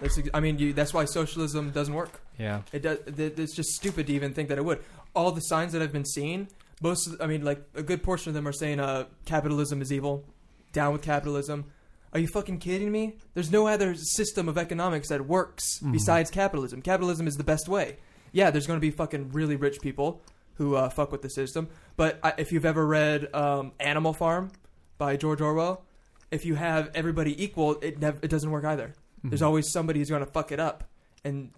that's. 0.00 0.18
I 0.34 0.40
mean, 0.40 0.58
you, 0.58 0.72
that's 0.72 0.92
why 0.92 1.04
socialism 1.04 1.70
doesn't 1.70 1.94
work. 1.94 2.20
Yeah. 2.38 2.62
It 2.72 2.82
does. 2.82 2.98
It's 3.06 3.54
just 3.54 3.70
stupid 3.70 4.06
to 4.08 4.12
even 4.12 4.34
think 4.34 4.48
that 4.48 4.58
it 4.58 4.64
would. 4.64 4.82
All 5.14 5.30
the 5.30 5.40
signs 5.42 5.72
that 5.72 5.82
I've 5.82 5.92
been 5.92 6.04
seeing 6.04 6.48
most. 6.82 7.06
Of, 7.06 7.20
I 7.20 7.26
mean, 7.26 7.44
like 7.44 7.62
a 7.74 7.82
good 7.82 8.02
portion 8.02 8.30
of 8.30 8.34
them 8.34 8.48
are 8.48 8.52
saying 8.52 8.80
uh, 8.80 9.04
capitalism 9.26 9.80
is 9.80 9.92
evil, 9.92 10.24
down 10.72 10.92
with 10.92 11.02
capitalism. 11.02 11.66
Are 12.14 12.18
you 12.18 12.26
fucking 12.28 12.58
kidding 12.58 12.90
me? 12.92 13.16
There's 13.34 13.50
no 13.50 13.66
other 13.68 13.94
system 13.94 14.48
of 14.48 14.58
economics 14.58 15.08
that 15.08 15.26
works 15.26 15.78
Mhm. 15.82 15.92
besides 15.92 16.30
capitalism. 16.30 16.82
Capitalism 16.82 17.26
is 17.26 17.36
the 17.36 17.44
best 17.44 17.68
way. 17.68 17.96
Yeah, 18.32 18.50
there's 18.50 18.66
going 18.66 18.78
to 18.78 18.80
be 18.80 18.90
fucking 18.90 19.32
really 19.32 19.56
rich 19.56 19.80
people 19.80 20.22
who 20.54 20.74
uh, 20.76 20.88
fuck 20.88 21.12
with 21.12 21.22
the 21.22 21.30
system. 21.30 21.68
But 21.96 22.18
I, 22.22 22.34
if 22.38 22.52
you've 22.52 22.64
ever 22.66 22.86
read 22.86 23.34
um, 23.34 23.72
Animal 23.80 24.12
Farm 24.12 24.50
by 24.98 25.16
George 25.16 25.40
Orwell, 25.40 25.84
if 26.30 26.44
you 26.44 26.54
have 26.54 26.90
everybody 26.94 27.42
equal, 27.42 27.78
it 27.80 27.98
nev- 28.00 28.18
it 28.22 28.28
doesn't 28.28 28.50
work 28.50 28.64
either. 28.64 28.94
There's 29.24 29.40
Mhm. 29.40 29.46
always 29.46 29.70
somebody 29.70 30.00
who's 30.00 30.08
going 30.10 30.24
to 30.24 30.30
fuck 30.30 30.50
it 30.50 30.58
up, 30.60 30.84
and 31.24 31.50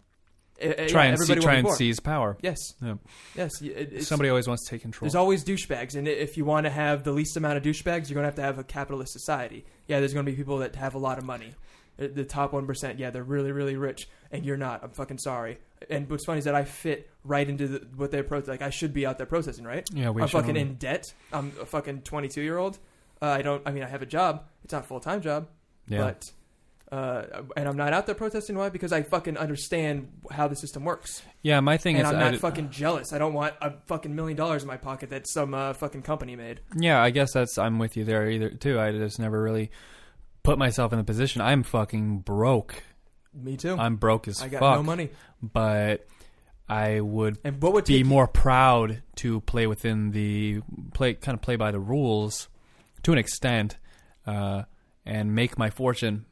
uh, 0.63 0.67
uh, 0.69 0.89
try 0.89 1.05
yeah, 1.07 1.11
and 1.13 1.19
see, 1.21 1.35
try 1.37 1.55
and 1.55 1.69
seize 1.71 1.99
power. 2.01 2.37
Yes, 2.43 2.59
Yeah. 2.83 2.95
yes. 3.35 3.61
it- 3.63 4.05
Somebody 4.05 4.29
always 4.31 4.47
wants 4.47 4.65
to 4.65 4.71
take 4.71 4.83
control. 4.83 5.07
there's 5.07 5.15
always 5.15 5.43
douchebags, 5.45 5.95
and 5.97 6.07
if 6.07 6.37
you 6.37 6.45
want 6.45 6.65
to 6.67 6.71
have 6.71 7.05
the 7.05 7.13
least 7.13 7.37
amount 7.37 7.57
of 7.57 7.63
douchebags, 7.63 8.09
you're 8.09 8.15
going 8.15 8.23
to 8.25 8.29
have 8.29 8.35
to 8.37 8.43
have 8.43 8.59
a 8.59 8.65
capitalist 8.65 9.13
society. 9.13 9.65
Yeah, 9.89 9.99
there's 10.01 10.13
going 10.13 10.27
to 10.27 10.31
be 10.31 10.37
people 10.37 10.59
that 10.59 10.77
have 10.77 10.95
a 10.95 10.99
lot 10.99 11.19
of 11.19 11.25
money. 11.25 11.55
Uh, 12.01 12.09
The 12.13 12.25
top 12.25 12.53
one 12.53 12.67
percent, 12.67 12.99
yeah, 12.99 13.11
they're 13.11 13.23
really, 13.23 13.53
really 13.53 13.77
rich, 13.77 14.09
and 14.33 14.45
you're 14.45 14.57
not. 14.57 14.83
I'm 14.83 14.91
fucking 14.91 15.19
sorry. 15.19 15.59
And 15.91 16.09
what's 16.11 16.25
funny 16.25 16.39
is 16.39 16.45
that 16.47 16.55
I 16.55 16.65
fit 16.65 17.11
right 17.25 17.49
into 17.49 17.69
the, 17.69 17.87
what 17.97 18.11
they're 18.11 18.25
pro- 18.25 18.43
like. 18.47 18.63
I 18.63 18.71
should 18.71 18.95
be 18.95 19.05
out 19.07 19.19
there 19.19 19.27
protesting, 19.27 19.65
right? 19.65 19.87
Yeah, 19.93 20.11
we 20.11 20.23
I'm 20.23 20.29
should 20.29 20.39
fucking 20.41 20.57
in 20.57 20.75
debt. 20.77 21.13
I'm 21.33 21.53
a 21.61 21.67
fucking 21.67 22.03
22 22.03 22.41
year 22.41 22.57
old. 22.59 22.79
Uh, 23.23 23.27
I 23.27 23.43
don't. 23.43 23.63
I 23.67 23.71
mean, 23.71 23.83
I 23.83 23.89
have 23.89 24.03
a 24.03 24.07
job. 24.07 24.45
It's 24.65 24.73
not 24.73 24.85
a 24.85 24.87
full 24.87 25.01
time 25.01 25.21
job, 25.21 25.49
Yeah. 25.89 25.99
but. 25.99 26.31
Uh, 26.93 27.43
and 27.57 27.67
I'm 27.69 27.77
not 27.77 27.93
out 27.93 28.07
there 28.07 28.15
protesting. 28.15 28.57
Why? 28.57 28.69
Because 28.69 28.93
I 28.93 29.03
fucking 29.03 29.37
understand 29.37 30.09
how 30.31 30.47
the 30.47 30.55
system 30.55 30.85
works. 30.85 31.23
Yeah, 31.43 31.59
my 31.61 31.77
thing 31.77 31.97
and 31.97 32.07
is 32.07 32.13
I'm 32.13 32.19
I 32.19 32.25
not 32.25 32.31
did- 32.33 32.41
fucking 32.41 32.71
jealous. 32.71 33.13
I 33.13 33.19
don't 33.19 33.33
want 33.33 33.55
a 33.61 33.73
fucking 33.87 34.15
million 34.15 34.37
dollars 34.37 34.63
in 34.63 34.69
my 34.69 34.77
pocket 34.77 35.11
that 35.11 35.27
some 35.27 35.55
uh, 35.55 35.73
fucking 35.73 36.03
company 36.03 36.37
made. 36.37 36.61
Yeah, 36.77 37.03
I 37.03 37.11
guess 37.11 37.33
that's 37.33 37.59
I'm 37.59 37.79
with 37.81 37.97
you 37.97 38.05
there 38.05 38.31
either 38.31 38.51
too. 38.51 38.79
I 38.79 38.93
just 38.93 39.19
never 39.19 39.43
really 39.43 39.71
put 40.45 40.57
myself 40.59 40.93
in 40.93 40.99
the 40.99 41.05
position. 41.05 41.41
I'm 41.43 41.65
fucking 41.65 42.19
broke. 42.21 42.85
Me 43.35 43.57
too. 43.57 43.77
I'm 43.77 43.97
broke 43.97 44.29
as 44.29 44.41
I 44.41 44.47
got 44.49 44.61
fuck. 44.61 44.77
no 44.77 44.83
money. 44.85 45.11
But 45.43 46.07
I 46.69 47.01
would 47.01 47.39
And 47.43 47.61
what 47.61 47.73
would 47.73 47.85
be 47.87 47.99
take- 47.99 48.07
more 48.07 48.29
proud 48.29 49.03
to 49.17 49.41
play 49.41 49.67
within 49.67 50.13
the 50.13 50.61
play 50.95 51.15
kind 51.15 51.35
of 51.37 51.43
play 51.43 51.57
by 51.57 51.73
the 51.73 51.81
rules 51.81 52.49
to 53.03 53.13
an 53.13 53.19
extent 53.19 53.77
uh, 54.27 54.63
and 55.05 55.35
make 55.35 55.59
my 55.59 55.71
fortune. 55.71 56.27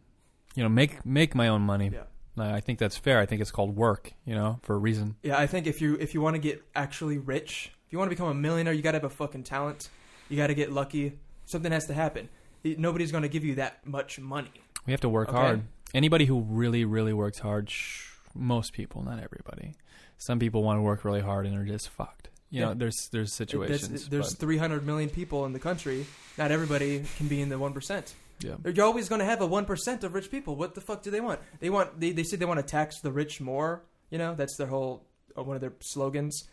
You 0.55 0.63
know, 0.63 0.69
make 0.69 1.05
make 1.05 1.35
my 1.35 1.49
own 1.49 1.63
money. 1.63 1.91
Yeah. 1.93 2.05
I 2.39 2.61
think 2.61 2.79
that's 2.79 2.97
fair. 2.97 3.19
I 3.21 3.27
think 3.27 3.43
it's 3.43 3.51
called 3.51 3.77
work, 3.77 4.13
you 4.25 4.35
know, 4.35 4.59
for 4.63 4.75
a 4.75 4.79
reason. 4.79 5.17
Yeah, 5.23 5.37
I 5.39 5.47
think 5.47 5.67
if 5.67 5.83
you 5.83 5.97
if 6.01 6.15
you 6.15 6.21
want 6.23 6.35
to 6.35 6.41
get 6.41 6.63
actually 6.75 7.19
rich, 7.19 7.73
if 7.87 7.93
you 7.93 7.99
want 7.99 8.11
to 8.11 8.15
become 8.17 8.29
a 8.29 8.35
millionaire, 8.35 8.73
you 8.73 8.81
got 8.81 8.93
to 8.93 8.97
have 8.97 9.05
a 9.05 9.11
fucking 9.11 9.43
talent. 9.45 9.91
You 10.31 10.37
got 10.39 10.47
to 10.47 10.55
get 10.55 10.73
lucky. 10.73 11.19
Something 11.45 11.73
has 11.73 11.87
to 11.89 11.95
happen. 11.95 12.31
It- 12.65 12.79
Nobody's 12.79 13.11
going 13.13 13.23
to 13.23 13.29
give 13.29 13.45
you 13.45 13.57
that 13.57 13.87
much 13.87 14.19
money. 14.19 14.51
We 14.87 14.93
have 14.93 15.01
to 15.03 15.09
work 15.09 15.29
Okay. 15.29 15.37
hard. 15.39 15.63
Anybody 15.95 16.25
who 16.25 16.41
really, 16.41 16.85
really 16.85 17.13
works 17.13 17.39
hard, 17.39 17.71
sh- 17.71 18.09
most 18.35 18.73
people, 18.73 19.03
not 19.03 19.23
everybody. 19.23 19.75
Some 20.19 20.39
people 20.39 20.63
want 20.63 20.79
to 20.79 20.83
work 20.83 21.05
really 21.05 21.21
hard 21.21 21.47
and 21.47 21.57
are 21.57 21.65
just 21.65 21.89
fucked. 21.89 22.31
You 22.51 22.61
Yeah. 22.61 22.67
know, 22.69 22.75
there's 22.75 23.09
there's 23.13 23.31
It- 23.33 23.35
situations. 23.35 23.89
There's, 23.89 24.09
there's 24.09 24.31
but- 24.35 24.41
300 24.41 24.85
million 24.87 25.11
people 25.11 25.45
in 25.47 25.53
the 25.53 25.59
country. 25.59 26.07
Not 26.39 26.51
everybody 26.51 27.05
can 27.17 27.29
be 27.29 27.41
in 27.41 27.49
the 27.49 27.59
one 27.59 27.73
percent. 27.73 28.15
Yeah. 28.41 28.57
You're 28.65 28.85
always 28.85 29.09
going 29.09 29.21
to 29.21 29.25
have 29.25 29.41
a 29.41 29.47
one 29.47 29.65
percent 29.65 30.03
of 30.05 30.15
rich 30.15 30.31
people. 30.31 30.57
What 30.57 30.75
the 30.75 30.81
fuck 30.81 31.03
do 31.03 31.11
they 31.11 31.21
want? 31.21 31.41
They 31.61 31.71
want 31.71 32.01
they 32.01 32.11
they 32.13 32.23
say 32.25 32.37
they 32.37 32.45
want 32.45 32.59
to 32.61 32.67
tax 32.67 33.01
the 33.01 33.13
rich 33.13 33.41
more. 33.41 33.85
You 34.11 34.19
know, 34.19 34.35
that's 34.35 34.57
their 34.57 34.67
whole 34.67 35.07
uh, 35.39 35.43
one 35.43 35.57
of 35.57 35.61
their 35.61 35.73
slogans, 35.81 36.49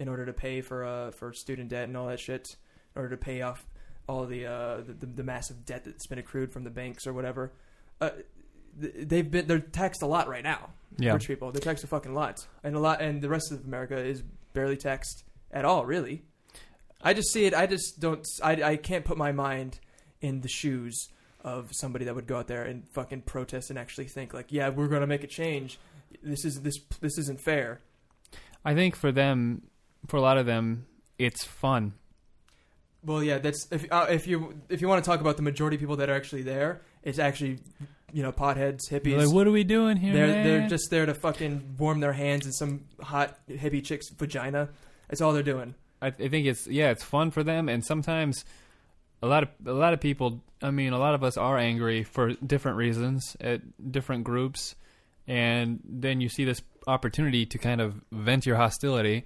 in 0.00 0.08
order 0.08 0.26
to 0.26 0.32
pay 0.32 0.60
for 0.60 0.84
uh 0.84 1.10
for 1.12 1.32
student 1.32 1.68
debt 1.70 1.84
and 1.88 1.96
all 1.96 2.06
that 2.08 2.20
shit, 2.20 2.56
in 2.94 3.00
order 3.02 3.10
to 3.16 3.16
pay 3.22 3.40
off 3.42 3.66
all 4.08 4.26
the 4.26 4.46
uh 4.46 4.78
the, 4.78 5.06
the, 5.06 5.22
massive 5.22 5.64
debt 5.64 5.84
that's 5.84 6.06
been 6.06 6.18
accrued 6.18 6.52
from 6.52 6.64
the 6.64 6.70
banks 6.70 7.06
or 7.06 7.12
whatever. 7.12 7.52
Uh, 8.00 8.10
they've 8.76 9.30
been 9.30 9.46
they're 9.46 9.58
taxed 9.58 10.02
a 10.02 10.06
lot 10.06 10.28
right 10.28 10.44
now. 10.44 10.70
Yeah. 10.96 11.12
Rich 11.12 11.28
people 11.28 11.52
they're 11.52 11.60
taxed 11.60 11.84
a 11.84 11.86
fucking 11.86 12.14
lot, 12.14 12.46
and 12.64 12.74
a 12.74 12.80
lot, 12.80 13.00
and 13.00 13.22
the 13.22 13.28
rest 13.28 13.52
of 13.52 13.64
America 13.64 13.96
is 13.96 14.22
barely 14.52 14.76
taxed 14.76 15.24
at 15.50 15.64
all. 15.64 15.84
Really, 15.84 16.22
I 17.02 17.14
just 17.14 17.32
see 17.32 17.44
it. 17.44 17.54
I 17.54 17.66
just 17.66 18.00
don't. 18.00 18.26
I 18.42 18.62
I 18.62 18.76
can't 18.76 19.04
put 19.04 19.18
my 19.18 19.32
mind 19.32 19.78
in 20.20 20.40
the 20.40 20.48
shoes 20.48 21.08
of 21.42 21.70
somebody 21.72 22.04
that 22.04 22.14
would 22.14 22.26
go 22.26 22.38
out 22.38 22.48
there 22.48 22.64
and 22.64 22.88
fucking 22.92 23.22
protest 23.22 23.70
and 23.70 23.78
actually 23.78 24.06
think 24.06 24.34
like, 24.34 24.50
yeah, 24.50 24.68
we're 24.68 24.88
going 24.88 25.00
to 25.00 25.06
make 25.06 25.22
a 25.22 25.28
change. 25.28 25.78
This 26.22 26.44
is 26.44 26.62
this 26.62 26.78
this 27.00 27.18
isn't 27.18 27.40
fair. 27.40 27.80
I 28.64 28.74
think 28.74 28.96
for 28.96 29.12
them, 29.12 29.62
for 30.06 30.16
a 30.16 30.20
lot 30.20 30.36
of 30.36 30.46
them, 30.46 30.86
it's 31.18 31.44
fun. 31.44 31.94
Well, 33.08 33.22
yeah, 33.22 33.38
that's 33.38 33.66
if 33.72 33.90
uh, 33.90 34.06
if 34.10 34.26
you 34.26 34.60
if 34.68 34.82
you 34.82 34.88
want 34.88 35.02
to 35.02 35.10
talk 35.10 35.22
about 35.22 35.38
the 35.38 35.42
majority 35.42 35.76
of 35.76 35.80
people 35.80 35.96
that 35.96 36.10
are 36.10 36.14
actually 36.14 36.42
there, 36.42 36.82
it's 37.02 37.18
actually 37.18 37.58
you 38.12 38.22
know 38.22 38.32
potheads, 38.32 38.90
hippies. 38.90 39.16
Like, 39.16 39.34
what 39.34 39.46
are 39.46 39.50
we 39.50 39.64
doing 39.64 39.96
here? 39.96 40.12
They're 40.12 40.26
man? 40.26 40.46
they're 40.46 40.68
just 40.68 40.90
there 40.90 41.06
to 41.06 41.14
fucking 41.14 41.76
warm 41.78 42.00
their 42.00 42.12
hands 42.12 42.44
in 42.44 42.52
some 42.52 42.84
hot 43.00 43.38
hippie 43.48 43.82
chick's 43.82 44.10
vagina. 44.10 44.68
That's 45.08 45.22
all 45.22 45.32
they're 45.32 45.42
doing. 45.42 45.74
I, 46.02 46.08
I 46.08 46.28
think 46.28 46.46
it's 46.46 46.66
yeah, 46.66 46.90
it's 46.90 47.02
fun 47.02 47.30
for 47.30 47.42
them, 47.42 47.70
and 47.70 47.82
sometimes 47.82 48.44
a 49.22 49.26
lot 49.26 49.42
of 49.42 49.48
a 49.66 49.72
lot 49.72 49.94
of 49.94 50.00
people. 50.00 50.42
I 50.60 50.70
mean, 50.70 50.92
a 50.92 50.98
lot 50.98 51.14
of 51.14 51.24
us 51.24 51.38
are 51.38 51.56
angry 51.56 52.04
for 52.04 52.34
different 52.34 52.76
reasons 52.76 53.38
at 53.40 53.62
different 53.90 54.24
groups, 54.24 54.74
and 55.26 55.80
then 55.82 56.20
you 56.20 56.28
see 56.28 56.44
this 56.44 56.60
opportunity 56.86 57.46
to 57.46 57.56
kind 57.56 57.80
of 57.80 58.02
vent 58.12 58.44
your 58.44 58.56
hostility, 58.56 59.24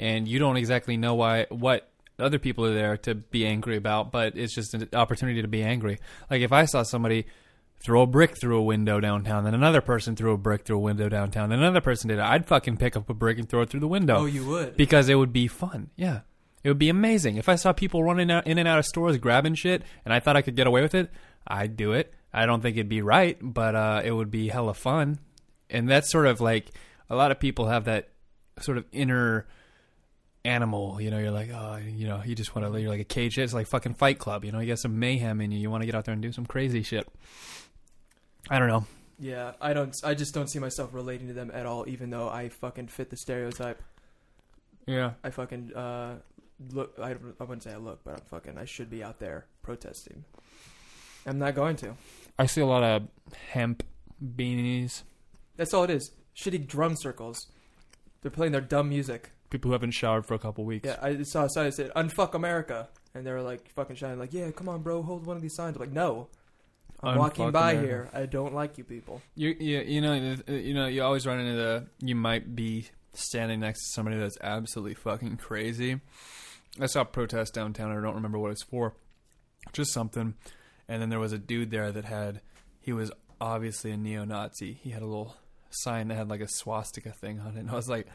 and 0.00 0.26
you 0.26 0.40
don't 0.40 0.56
exactly 0.56 0.96
know 0.96 1.14
why 1.14 1.46
what 1.50 1.88
other 2.18 2.38
people 2.38 2.64
are 2.64 2.74
there 2.74 2.96
to 2.98 3.14
be 3.14 3.46
angry 3.46 3.76
about, 3.76 4.12
but 4.12 4.36
it's 4.36 4.54
just 4.54 4.74
an 4.74 4.88
opportunity 4.92 5.42
to 5.42 5.48
be 5.48 5.62
angry. 5.62 5.98
Like 6.30 6.42
if 6.42 6.52
I 6.52 6.64
saw 6.66 6.82
somebody 6.82 7.26
throw 7.84 8.02
a 8.02 8.06
brick 8.06 8.38
through 8.38 8.58
a 8.58 8.62
window 8.62 9.00
downtown, 9.00 9.44
then 9.44 9.54
another 9.54 9.80
person 9.80 10.14
threw 10.14 10.32
a 10.32 10.38
brick 10.38 10.64
through 10.64 10.76
a 10.76 10.80
window 10.80 11.08
downtown, 11.08 11.48
then 11.48 11.58
another 11.58 11.80
person 11.80 12.08
did 12.08 12.18
it. 12.18 12.24
I'd 12.24 12.46
fucking 12.46 12.76
pick 12.76 12.96
up 12.96 13.10
a 13.10 13.14
brick 13.14 13.38
and 13.38 13.48
throw 13.48 13.62
it 13.62 13.70
through 13.70 13.80
the 13.80 13.88
window. 13.88 14.18
Oh, 14.18 14.26
you 14.26 14.46
would? 14.46 14.76
because 14.76 15.08
it 15.08 15.16
would 15.16 15.32
be 15.32 15.48
fun. 15.48 15.90
Yeah, 15.96 16.20
it 16.62 16.68
would 16.68 16.78
be 16.78 16.88
amazing 16.88 17.36
if 17.36 17.48
I 17.48 17.56
saw 17.56 17.72
people 17.72 18.04
running 18.04 18.30
out, 18.30 18.46
in 18.46 18.58
and 18.58 18.68
out 18.68 18.78
of 18.78 18.86
stores 18.86 19.18
grabbing 19.18 19.54
shit, 19.54 19.82
and 20.04 20.14
I 20.14 20.20
thought 20.20 20.36
I 20.36 20.42
could 20.42 20.56
get 20.56 20.66
away 20.66 20.82
with 20.82 20.94
it. 20.94 21.10
I'd 21.46 21.76
do 21.76 21.92
it. 21.92 22.14
I 22.32 22.46
don't 22.46 22.60
think 22.60 22.76
it'd 22.76 22.88
be 22.88 23.02
right, 23.02 23.36
but 23.40 23.74
uh, 23.74 24.02
it 24.04 24.12
would 24.12 24.30
be 24.30 24.48
hella 24.48 24.74
fun. 24.74 25.18
And 25.68 25.88
that's 25.88 26.10
sort 26.10 26.26
of 26.26 26.40
like 26.40 26.70
a 27.10 27.16
lot 27.16 27.30
of 27.30 27.40
people 27.40 27.66
have 27.66 27.84
that 27.86 28.10
sort 28.60 28.78
of 28.78 28.84
inner 28.92 29.46
animal. 30.44 31.00
You 31.00 31.10
know, 31.10 31.18
you're 31.18 31.30
like, 31.30 31.50
oh, 31.52 31.76
you 31.76 32.06
know, 32.06 32.22
you 32.24 32.34
just 32.34 32.54
want 32.54 32.72
to. 32.72 32.80
You're 32.80 32.90
like 32.90 33.00
a 33.00 33.04
cage. 33.04 33.38
It's 33.38 33.54
like 33.54 33.66
fucking 33.66 33.94
Fight 33.94 34.18
Club. 34.18 34.44
You 34.44 34.52
know, 34.52 34.60
you 34.60 34.68
got 34.68 34.78
some 34.78 34.98
mayhem 34.98 35.40
in 35.40 35.50
you. 35.50 35.58
You 35.58 35.70
want 35.70 35.82
to 35.82 35.86
get 35.86 35.94
out 35.94 36.04
there 36.04 36.12
and 36.12 36.22
do 36.22 36.32
some 36.32 36.46
crazy 36.46 36.82
shit. 36.82 37.06
I 38.50 38.58
don't 38.58 38.68
know. 38.68 38.86
Yeah, 39.18 39.52
I 39.60 39.72
don't. 39.72 39.98
I 40.04 40.14
just 40.14 40.34
don't 40.34 40.48
see 40.48 40.58
myself 40.58 40.92
relating 40.92 41.28
to 41.28 41.34
them 41.34 41.50
at 41.54 41.66
all, 41.66 41.88
even 41.88 42.10
though 42.10 42.28
I 42.28 42.48
fucking 42.48 42.88
fit 42.88 43.10
the 43.10 43.16
stereotype. 43.16 43.80
Yeah. 44.86 45.12
I 45.22 45.30
fucking 45.30 45.74
uh, 45.74 46.16
look. 46.70 46.98
I, 47.00 47.10
I 47.10 47.44
wouldn't 47.44 47.62
say 47.62 47.72
I 47.72 47.76
look, 47.76 48.02
but 48.04 48.14
I'm 48.14 48.24
fucking. 48.30 48.58
I 48.58 48.64
should 48.64 48.90
be 48.90 49.02
out 49.02 49.20
there 49.20 49.46
protesting. 49.62 50.24
I'm 51.24 51.38
not 51.38 51.54
going 51.54 51.76
to. 51.76 51.94
I 52.38 52.46
see 52.46 52.60
a 52.60 52.66
lot 52.66 52.82
of 52.82 53.02
hemp 53.50 53.84
beanies. 54.36 55.02
That's 55.56 55.72
all 55.72 55.84
it 55.84 55.90
is. 55.90 56.10
Shitty 56.36 56.66
drum 56.66 56.96
circles. 56.96 57.46
They're 58.22 58.30
playing 58.30 58.52
their 58.52 58.60
dumb 58.60 58.88
music. 58.88 59.30
People 59.52 59.68
who 59.68 59.72
haven't 59.72 59.90
showered 59.90 60.24
for 60.24 60.32
a 60.32 60.38
couple 60.38 60.64
weeks. 60.64 60.86
Yeah, 60.86 60.96
I 61.02 61.22
saw 61.24 61.44
a 61.44 61.50
sign 61.50 61.66
that 61.66 61.74
said 61.74 61.92
"Unfuck 61.94 62.32
America," 62.32 62.88
and 63.14 63.26
they 63.26 63.30
were 63.30 63.42
like 63.42 63.68
fucking 63.72 63.96
shouting 63.96 64.18
like, 64.18 64.32
"Yeah, 64.32 64.50
come 64.50 64.66
on, 64.66 64.80
bro, 64.80 65.02
hold 65.02 65.26
one 65.26 65.36
of 65.36 65.42
these 65.42 65.54
signs." 65.54 65.76
I'm 65.76 65.80
like, 65.80 65.92
no, 65.92 66.28
I'm 67.02 67.18
walking 67.18 67.50
by 67.50 67.72
America. 67.72 67.86
here. 67.86 68.08
I 68.14 68.24
don't 68.24 68.54
like 68.54 68.78
you 68.78 68.84
people. 68.84 69.20
You, 69.34 69.54
you, 69.60 69.80
you 69.80 70.00
know, 70.00 70.36
you 70.48 70.72
know, 70.72 70.86
you 70.86 71.02
always 71.02 71.26
run 71.26 71.38
into 71.38 71.54
the. 71.54 71.86
You 72.00 72.14
might 72.14 72.56
be 72.56 72.86
standing 73.12 73.60
next 73.60 73.80
to 73.80 73.86
somebody 73.92 74.16
that's 74.16 74.38
absolutely 74.40 74.94
fucking 74.94 75.36
crazy. 75.36 76.00
I 76.80 76.86
saw 76.86 77.02
a 77.02 77.04
protest 77.04 77.52
downtown. 77.52 77.90
I 77.90 78.00
don't 78.00 78.14
remember 78.14 78.38
what 78.38 78.52
it's 78.52 78.62
for, 78.62 78.94
just 79.74 79.92
something. 79.92 80.32
And 80.88 81.02
then 81.02 81.10
there 81.10 81.20
was 81.20 81.34
a 81.34 81.38
dude 81.38 81.70
there 81.70 81.92
that 81.92 82.06
had. 82.06 82.40
He 82.80 82.92
was 82.92 83.12
obviously 83.38 83.90
a 83.90 83.98
neo-Nazi. 83.98 84.72
He 84.82 84.90
had 84.90 85.02
a 85.02 85.06
little 85.06 85.36
sign 85.68 86.08
that 86.08 86.16
had 86.16 86.30
like 86.30 86.40
a 86.40 86.48
swastika 86.48 87.12
thing 87.12 87.38
on 87.38 87.56
it. 87.56 87.60
And 87.60 87.70
I 87.70 87.74
was 87.74 87.88
like, 87.88 88.06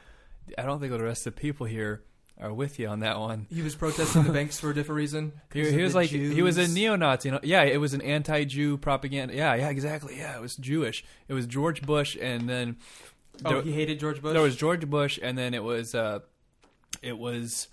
I 0.58 0.64
don't 0.64 0.80
think 0.80 0.92
the 0.92 1.02
rest 1.04 1.26
of 1.28 1.36
the 1.36 1.42
people 1.42 1.66
here 1.66 2.04
are 2.40 2.54
with 2.54 2.78
you 2.78 2.88
on 2.88 3.00
that 3.00 3.20
one. 3.20 3.48
He 3.50 3.64
was 3.64 3.76
protesting 3.76 4.24
the 4.24 4.32
banks 4.32 4.60
for 4.60 4.70
a 4.70 4.74
different 4.76 4.98
reason. 4.98 5.32
He, 5.54 5.72
he 5.72 5.82
was 5.82 5.96
like 5.96 6.10
he 6.10 6.42
was 6.44 6.58
a 6.58 6.68
neo-Nazi. 6.68 7.30
You 7.30 7.34
know? 7.34 7.40
Yeah, 7.44 7.64
it 7.64 7.78
was 7.78 7.94
an 7.94 8.02
anti-Jew 8.02 8.78
propaganda. 8.78 9.34
Yeah, 9.34 9.56
yeah, 9.56 9.70
exactly. 9.70 10.18
Yeah, 10.18 10.36
it 10.36 10.42
was 10.42 10.56
Jewish. 10.56 11.04
It 11.28 11.34
was 11.34 11.48
George 11.48 11.82
Bush, 11.82 12.16
and 12.22 12.48
then 12.48 12.78
Oh, 13.46 13.50
there- 13.54 13.62
he 13.64 13.72
hated 13.72 14.00
George 14.00 14.22
Bush. 14.22 14.34
There 14.34 14.42
was 14.42 14.56
George 14.56 14.88
Bush, 14.90 15.18
and 15.22 15.38
then 15.38 15.54
it 15.54 15.64
was 15.64 15.94
uh, 15.96 16.20
it 17.02 17.18
was, 17.18 17.68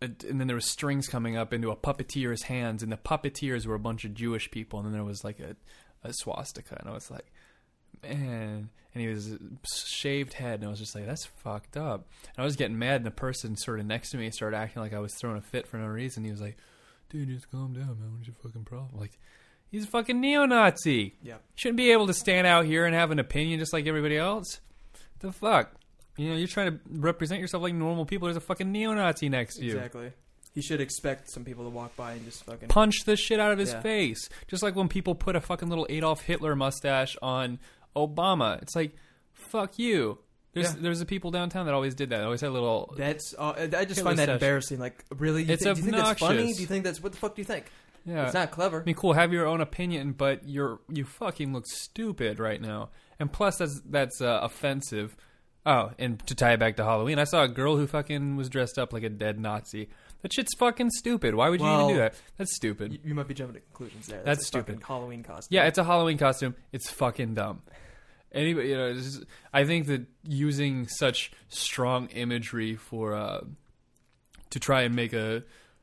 and 0.00 0.16
then 0.40 0.46
there 0.46 0.56
was 0.56 0.70
strings 0.70 1.08
coming 1.08 1.36
up 1.36 1.52
into 1.52 1.70
a 1.70 1.76
puppeteer's 1.76 2.42
hands, 2.42 2.82
and 2.82 2.90
the 2.92 2.96
puppeteers 2.96 3.66
were 3.66 3.74
a 3.74 3.80
bunch 3.80 4.04
of 4.04 4.14
Jewish 4.14 4.50
people, 4.50 4.78
and 4.78 4.86
then 4.86 4.92
there 4.92 5.04
was 5.04 5.24
like 5.24 5.40
a, 5.40 5.56
a 6.02 6.12
swastika, 6.12 6.76
and 6.80 6.88
I 6.88 6.92
was 6.92 7.10
like, 7.10 7.32
man. 8.02 8.70
And 8.94 9.02
he 9.02 9.08
was 9.08 9.30
uh, 9.30 9.36
shaved 9.86 10.32
head, 10.32 10.60
and 10.60 10.64
I 10.64 10.70
was 10.70 10.78
just 10.78 10.94
like, 10.94 11.04
that's 11.04 11.26
fucked 11.26 11.76
up. 11.76 12.06
And 12.34 12.38
I 12.38 12.44
was 12.44 12.56
getting 12.56 12.78
mad, 12.78 12.96
and 12.96 13.04
the 13.04 13.10
person 13.10 13.54
sort 13.56 13.78
of 13.78 13.84
next 13.84 14.10
to 14.10 14.16
me 14.16 14.30
started 14.30 14.56
acting 14.56 14.80
like 14.80 14.94
I 14.94 15.00
was 15.00 15.12
throwing 15.14 15.36
a 15.36 15.42
fit 15.42 15.66
for 15.66 15.76
no 15.76 15.86
reason. 15.86 16.24
He 16.24 16.30
was 16.30 16.40
like, 16.40 16.56
dude, 17.10 17.28
just 17.28 17.50
calm 17.50 17.74
down, 17.74 17.98
man. 18.00 18.14
What's 18.14 18.26
your 18.26 18.36
fucking 18.42 18.64
problem? 18.64 18.88
I'm 18.94 19.00
like, 19.00 19.18
he's 19.70 19.84
a 19.84 19.88
fucking 19.88 20.18
neo-Nazi. 20.18 21.14
Yep. 21.22 21.42
Shouldn't 21.56 21.76
be 21.76 21.90
able 21.92 22.06
to 22.06 22.14
stand 22.14 22.46
out 22.46 22.64
here 22.64 22.86
and 22.86 22.94
have 22.94 23.10
an 23.10 23.18
opinion 23.18 23.58
just 23.60 23.74
like 23.74 23.86
everybody 23.86 24.16
else. 24.16 24.60
The 25.20 25.30
fuck? 25.30 25.72
You 26.16 26.30
know, 26.30 26.36
you're 26.36 26.48
trying 26.48 26.72
to 26.72 26.78
represent 26.88 27.42
yourself 27.42 27.62
like 27.62 27.74
normal 27.74 28.06
people. 28.06 28.26
There's 28.28 28.38
a 28.38 28.40
fucking 28.40 28.72
neo-Nazi 28.72 29.28
next 29.28 29.56
to 29.56 29.64
you. 29.66 29.76
Exactly. 29.76 30.12
He 30.54 30.62
should 30.62 30.80
expect 30.80 31.30
some 31.30 31.44
people 31.44 31.64
to 31.64 31.70
walk 31.70 31.94
by 31.96 32.12
and 32.12 32.24
just 32.24 32.42
fucking 32.44 32.68
punch 32.68 33.04
the 33.04 33.14
shit 33.14 33.38
out 33.38 33.52
of 33.52 33.58
his 33.58 33.72
Yeah. 33.72 33.80
face. 33.82 34.30
Just 34.48 34.62
like 34.62 34.74
when 34.74 34.88
people 34.88 35.14
put 35.14 35.36
a 35.36 35.40
fucking 35.42 35.68
little 35.68 35.86
Adolf 35.90 36.22
Hitler 36.22 36.56
mustache 36.56 37.14
on 37.20 37.58
Obama. 37.96 38.60
It's 38.62 38.76
like, 38.76 38.94
fuck 39.32 39.78
you. 39.78 40.18
There's 40.52 40.74
Yeah. 40.74 40.80
there's 40.80 40.98
the 41.00 41.06
people 41.06 41.30
downtown 41.30 41.66
that 41.66 41.74
always 41.74 41.94
did 41.94 42.10
that. 42.10 42.22
Always 42.22 42.40
had 42.40 42.50
a 42.50 42.52
little. 42.52 42.94
That's. 42.96 43.34
Uh, 43.38 43.52
I 43.56 43.66
just 43.66 43.96
Hitler 43.96 44.04
find 44.04 44.18
that 44.18 44.24
stash. 44.24 44.34
embarrassing. 44.34 44.78
Like, 44.78 45.04
really? 45.16 45.42
You 45.42 45.52
It's 45.54 45.64
think, 45.64 45.76
do 45.76 45.82
you 45.82 45.90
think 45.90 45.96
that's 46.02 46.20
funny? 46.20 46.34
obnoxious. 46.38 46.56
Do 46.56 46.62
you 46.62 46.68
think 46.68 46.84
that's 46.84 47.02
what 47.02 47.12
the 47.12 47.18
fuck 47.18 47.34
do 47.34 47.40
you 47.42 47.44
think? 47.46 47.66
yeah, 48.06 48.24
It's 48.26 48.34
not 48.34 48.52
clever. 48.52 48.80
I 48.80 48.84
mean, 48.84 48.94
cool. 48.94 49.12
Have 49.14 49.32
your 49.32 49.46
own 49.46 49.60
opinion, 49.60 50.12
but 50.12 50.48
you're 50.48 50.78
you 50.88 51.04
fucking 51.04 51.52
look 51.52 51.66
stupid 51.66 52.38
right 52.38 52.60
now. 52.60 52.90
And 53.18 53.30
plus, 53.32 53.56
that's 53.58 53.80
that's 53.84 54.20
uh, 54.22 54.40
offensive. 54.42 55.16
Oh, 55.66 55.90
and 55.98 56.24
to 56.28 56.34
tie 56.36 56.52
it 56.52 56.60
back 56.60 56.76
to 56.76 56.84
Halloween, 56.84 57.18
I 57.18 57.24
saw 57.24 57.42
a 57.42 57.48
girl 57.48 57.76
who 57.76 57.86
fucking 57.88 58.36
was 58.36 58.48
dressed 58.48 58.78
up 58.78 58.92
like 58.92 59.02
a 59.02 59.08
dead 59.08 59.38
Nazi. 59.40 59.88
That 60.22 60.32
shit's 60.32 60.54
fucking 60.58 60.90
stupid. 60.90 61.34
Why 61.34 61.48
would 61.50 61.60
you 61.60 61.66
Well, 61.66 61.82
even 61.84 61.94
do 61.96 62.00
that? 62.00 62.14
That's 62.38 62.54
stupid. 62.54 62.92
You, 62.92 62.98
you 63.06 63.14
might 63.14 63.26
be 63.28 63.34
jumping 63.34 63.54
to 63.56 63.60
conclusions 63.60 64.06
there. 64.06 64.22
That's 64.24 64.48
a 64.48 64.52
fucking 64.52 64.76
stupid. 64.76 64.86
Halloween 64.86 65.22
costume. 65.24 65.54
Yeah, 65.54 65.64
it's 65.66 65.76
a 65.78 65.84
Halloween 65.84 66.18
costume. 66.18 66.54
It's 66.72 66.88
fucking 66.90 67.34
dumb. 67.34 67.62
Anybody, 68.32 68.68
you 68.68 68.76
know, 68.76 68.92
just- 68.94 69.24
I 69.52 69.64
think 69.64 69.86
that 69.86 70.06
using 70.24 70.88
such 70.88 71.30
strong 71.48 72.08
imagery 72.08 72.76
for 72.76 73.14
uh, 73.14 73.40
to 74.50 74.60
try 74.60 74.82
and 74.82 74.94
make 74.94 75.12
a 75.12 75.42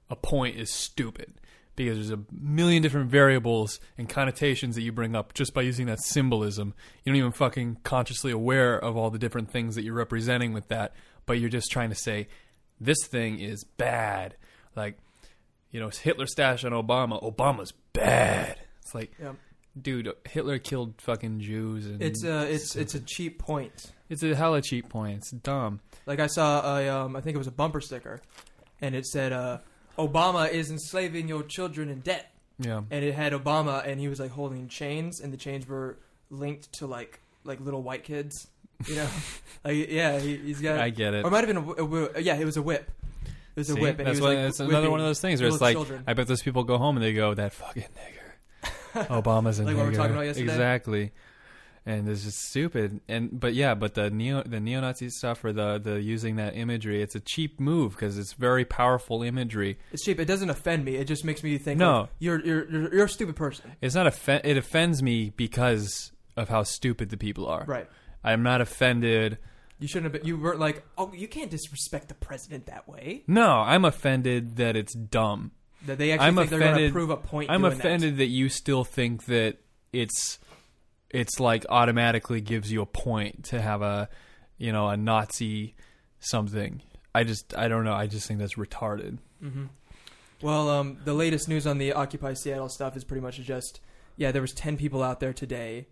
a 0.09 0.15
point 0.15 0.57
is 0.57 0.71
stupid 0.71 1.33
because 1.75 1.95
there's 1.97 2.11
a 2.11 2.23
million 2.31 2.83
different 2.83 3.09
variables 3.09 3.79
and 3.97 4.07
connotations 4.07 4.75
that 4.75 4.83
you 4.83 4.91
bring 4.91 5.15
up 5.15 5.33
just 5.33 5.55
by 5.55 5.61
using 5.61 5.87
that 5.87 5.99
symbolism. 6.03 6.75
You 7.03 7.11
don't 7.11 7.17
even 7.17 7.31
fucking 7.31 7.77
consciously 7.83 8.31
aware 8.31 8.77
of 8.77 8.95
all 8.95 9.09
the 9.09 9.17
different 9.17 9.49
things 9.49 9.73
that 9.73 9.83
you're 9.83 9.95
representing 9.95 10.53
with 10.53 10.67
that, 10.67 10.93
but 11.25 11.39
you're 11.39 11.49
just 11.49 11.71
trying 11.71 11.89
to 11.89 11.95
say 11.95 12.27
this 12.79 12.97
thing 13.07 13.39
is 13.39 13.63
bad. 13.63 14.35
Like, 14.75 14.99
you 15.71 15.79
know, 15.79 15.89
Hitler 15.89 16.27
stash 16.27 16.63
on 16.63 16.73
Obama. 16.73 17.23
Obama's 17.23 17.73
bad. 17.93 18.57
It's 18.83 18.93
like, 18.93 19.11
Yeah. 19.19 19.33
Dude, 19.79 20.11
Hitler 20.27 20.59
killed 20.59 20.95
fucking 20.99 21.39
Jews, 21.39 21.85
and 21.87 22.01
It's 22.01 22.23
a 22.23 22.43
it's 22.51 22.75
it's 22.75 22.95
a 22.95 22.99
cheap 22.99 23.39
point. 23.39 23.91
it's 24.09 24.23
a 24.23 24.35
hella 24.35 24.61
cheap 24.61 24.89
point. 24.89 25.17
It's 25.17 25.31
dumb. 25.31 25.79
Like 26.05 26.19
I 26.19 26.27
saw 26.27 26.77
a 26.77 26.89
um 26.89 27.15
I 27.15 27.21
think 27.21 27.35
it 27.35 27.37
was 27.39 27.47
a 27.47 27.51
bumper 27.51 27.81
sticker, 27.81 28.21
and 28.81 28.95
it 28.95 29.05
said 29.05 29.31
uh 29.33 29.59
Obama 29.97 30.49
is 30.51 30.71
enslaving 30.71 31.27
your 31.27 31.43
children 31.43 31.89
in 31.89 31.99
debt, 31.99 32.31
Yeah, 32.59 32.81
and 32.89 33.03
it 33.05 33.13
had 33.13 33.33
Obama 33.33 33.85
and 33.87 33.99
he 33.99 34.07
was 34.07 34.19
like 34.19 34.31
holding 34.31 34.67
chains, 34.67 35.21
and 35.21 35.31
the 35.31 35.37
chains 35.37 35.67
were 35.67 35.97
linked 36.29 36.71
to 36.79 36.87
like 36.87 37.19
like 37.43 37.59
little 37.59 37.81
white 37.83 38.03
kids. 38.03 38.47
You 38.87 38.95
know, 38.95 39.07
like 39.63 39.89
yeah, 39.89 40.19
he, 40.19 40.35
he's 40.37 40.59
got. 40.61 40.79
I 40.79 40.89
get 40.89 41.13
it. 41.13 41.23
Or 41.23 41.27
it 41.27 41.31
might 41.31 41.45
have 41.45 41.47
been 41.47 41.57
a, 41.57 41.61
wh- 41.61 41.79
a 41.79 41.85
wh- 42.19 42.21
yeah, 42.25 42.35
it 42.35 42.43
was 42.45 42.57
a 42.57 42.61
whip. 42.61 42.89
It 43.55 43.59
was 43.59 43.69
a 43.69 43.73
See? 43.75 43.79
whip, 43.81 43.99
and 43.99 44.07
That's 44.07 44.17
he 44.17 44.21
was 44.21 44.29
why 44.35 44.35
like 44.41 44.47
it's 44.49 44.59
another 44.59 44.75
whipping 44.77 44.91
one 44.91 44.99
of 44.99 45.05
those 45.05 45.21
things 45.21 45.39
where 45.39 45.47
it's 45.47 45.53
little 45.61 45.67
like, 45.67 45.75
children. 45.75 46.03
I 46.07 46.13
bet 46.13 46.27
those 46.27 46.41
people 46.41 46.63
go 46.63 46.77
home 46.79 46.97
and 46.97 47.03
they 47.05 47.13
go, 47.13 47.33
"That 47.35 47.53
fucking 47.53 47.83
nigger, 47.83 48.22
Obama's 49.09 49.59
in 49.59 49.65
Like 49.65 49.75
what 49.75 49.83
we 49.83 49.91
were 49.91 49.95
talking 49.95 50.13
about 50.13 50.25
yesterday? 50.25 50.51
Exactly. 50.51 51.11
And 51.85 52.07
it's 52.07 52.23
just 52.23 52.39
stupid. 52.39 53.01
And 53.09 53.37
but 53.37 53.53
yeah, 53.53 53.75
but 53.75 53.93
the 53.93 54.09
neo 54.09 54.41
the 54.43 54.59
neo-Nazi 54.61 55.09
stuff 55.09 55.43
or 55.43 55.51
the 55.51 55.79
the 55.79 56.01
using 56.01 56.37
that 56.37 56.55
imagery, 56.55 57.01
it's 57.01 57.15
a 57.15 57.19
cheap 57.19 57.59
move 57.59 57.91
because 57.93 58.17
it's 58.17 58.33
very 58.33 58.63
powerful 58.63 59.21
imagery. 59.21 59.77
It's 59.91 60.03
cheap. 60.03 60.19
It 60.19 60.25
doesn't 60.25 60.49
offend 60.49 60.85
me. 60.85 60.95
It 60.95 61.05
just 61.05 61.25
makes 61.25 61.43
me 61.43 61.57
think. 61.57 61.79
No. 61.79 62.01
like, 62.01 62.09
you're 62.19 62.45
you're 62.45 62.71
you're, 62.71 62.93
you're 62.95 63.05
a 63.05 63.09
stupid 63.09 63.35
person. 63.35 63.73
It's 63.81 63.95
not 63.95 64.07
offen- 64.07 64.41
it 64.45 64.55
offends 64.55 65.03
me 65.03 65.33
because 65.35 66.13
of 66.37 66.47
how 66.47 66.63
stupid 66.63 67.09
the 67.09 67.17
people 67.17 67.47
are. 67.47 67.65
Right. 67.67 67.89
I'm 68.23 68.43
not 68.43 68.61
offended. 68.61 69.37
You 69.79 69.87
shouldn't 69.87 70.13
have. 70.13 70.21
Been, 70.21 70.27
you 70.27 70.39
weren't 70.39 70.59
like, 70.59 70.85
oh, 70.97 71.11
you 71.13 71.27
can't 71.27 71.51
disrespect 71.51 72.07
the 72.07 72.13
president 72.13 72.67
that 72.67 72.87
way. 72.87 73.23
No, 73.27 73.49
I'm 73.57 73.83
offended 73.83 74.55
that 74.55 74.77
it's 74.77 74.93
dumb. 74.93 75.51
That 75.85 75.97
they 75.97 76.11
actually 76.11 76.27
I'm 76.27 76.35
think 76.35 76.49
they're 76.49 76.59
going 76.59 76.71
to 76.71 76.75
offended. 76.75 76.93
prove 76.93 77.09
a 77.09 77.17
point. 77.17 77.49
I'm 77.49 77.65
offended 77.65 78.17
that. 78.17 78.27
you 78.27 78.49
still 78.49 78.83
think 78.83 79.25
that 79.25 79.57
it's 79.91 80.39
it's 81.09 81.39
like 81.39 81.65
automatically 81.69 82.41
gives 82.41 82.71
you 82.71 82.81
a 82.81 82.85
point 82.85 83.45
to 83.45 83.61
have 83.61 83.81
a 83.81 84.09
you 84.57 84.71
know 84.71 84.87
a 84.89 84.97
Nazi 84.97 85.75
something. 86.19 86.81
I 87.13 87.23
just 87.23 87.55
I 87.55 87.67
don't 87.67 87.83
know. 87.83 87.93
I 87.93 88.07
just 88.07 88.27
think 88.27 88.39
that's 88.39 88.55
retarded. 88.55 89.17
That. 89.41 89.49
hmm 89.49 89.65
Well, 90.41 90.69
um, 90.69 90.97
the 91.03 91.13
latest 91.13 91.47
news 91.47 91.67
on 91.67 91.77
the 91.77 91.93
Occupy 91.93 92.33
Seattle 92.33 92.69
stuff 92.69 92.95
is 92.97 93.03
pretty 93.03 93.21
much 93.21 93.37
just, 93.41 93.79
yeah, 94.17 94.31
there 94.31 94.41
was 94.41 94.53
ten 94.53 94.77
people 94.77 95.03
out 95.03 95.19
there 95.19 95.33
today. 95.33 95.87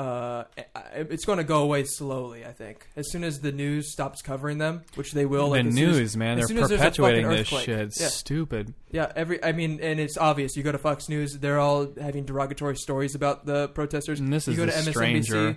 Uh, 0.00 0.44
it's 0.94 1.26
going 1.26 1.36
to 1.36 1.44
go 1.44 1.62
away 1.62 1.84
slowly. 1.84 2.46
I 2.46 2.52
think 2.52 2.86
as 2.96 3.10
soon 3.10 3.22
as 3.22 3.40
the 3.40 3.52
news 3.52 3.92
stops 3.92 4.22
covering 4.22 4.56
them, 4.56 4.82
which 4.94 5.12
they 5.12 5.26
will. 5.26 5.48
like, 5.48 5.64
the 5.64 5.72
soon 5.72 5.88
as- 5.90 5.96
news, 5.96 6.16
man, 6.16 6.38
as 6.38 6.48
they're 6.48 6.56
soon 6.56 6.62
as 6.62 6.68
there's 6.70 6.80
a 6.80 6.84
perpetuating 6.84 7.28
this 7.28 7.48
shit. 7.48 7.92
Yeah. 8.00 8.08
stupid. 8.08 8.72
Yeah, 8.90 9.12
every 9.14 9.44
I 9.44 9.52
mean, 9.52 9.78
and 9.82 10.00
it's 10.00 10.16
obvious. 10.16 10.56
You 10.56 10.62
go 10.62 10.72
to 10.72 10.78
Fox 10.78 11.10
News, 11.10 11.38
they're 11.38 11.58
all 11.58 11.92
having 12.00 12.24
derogatory 12.24 12.76
stories 12.76 13.14
about 13.14 13.44
the 13.44 13.68
protesters. 13.68 14.20
And 14.20 14.32
this 14.32 14.46
you 14.46 14.54
is 14.54 14.58
go 14.58 14.66
the 14.66 14.72
to 14.72 14.78
MSNBC. 14.78 14.92
stranger. 14.92 15.56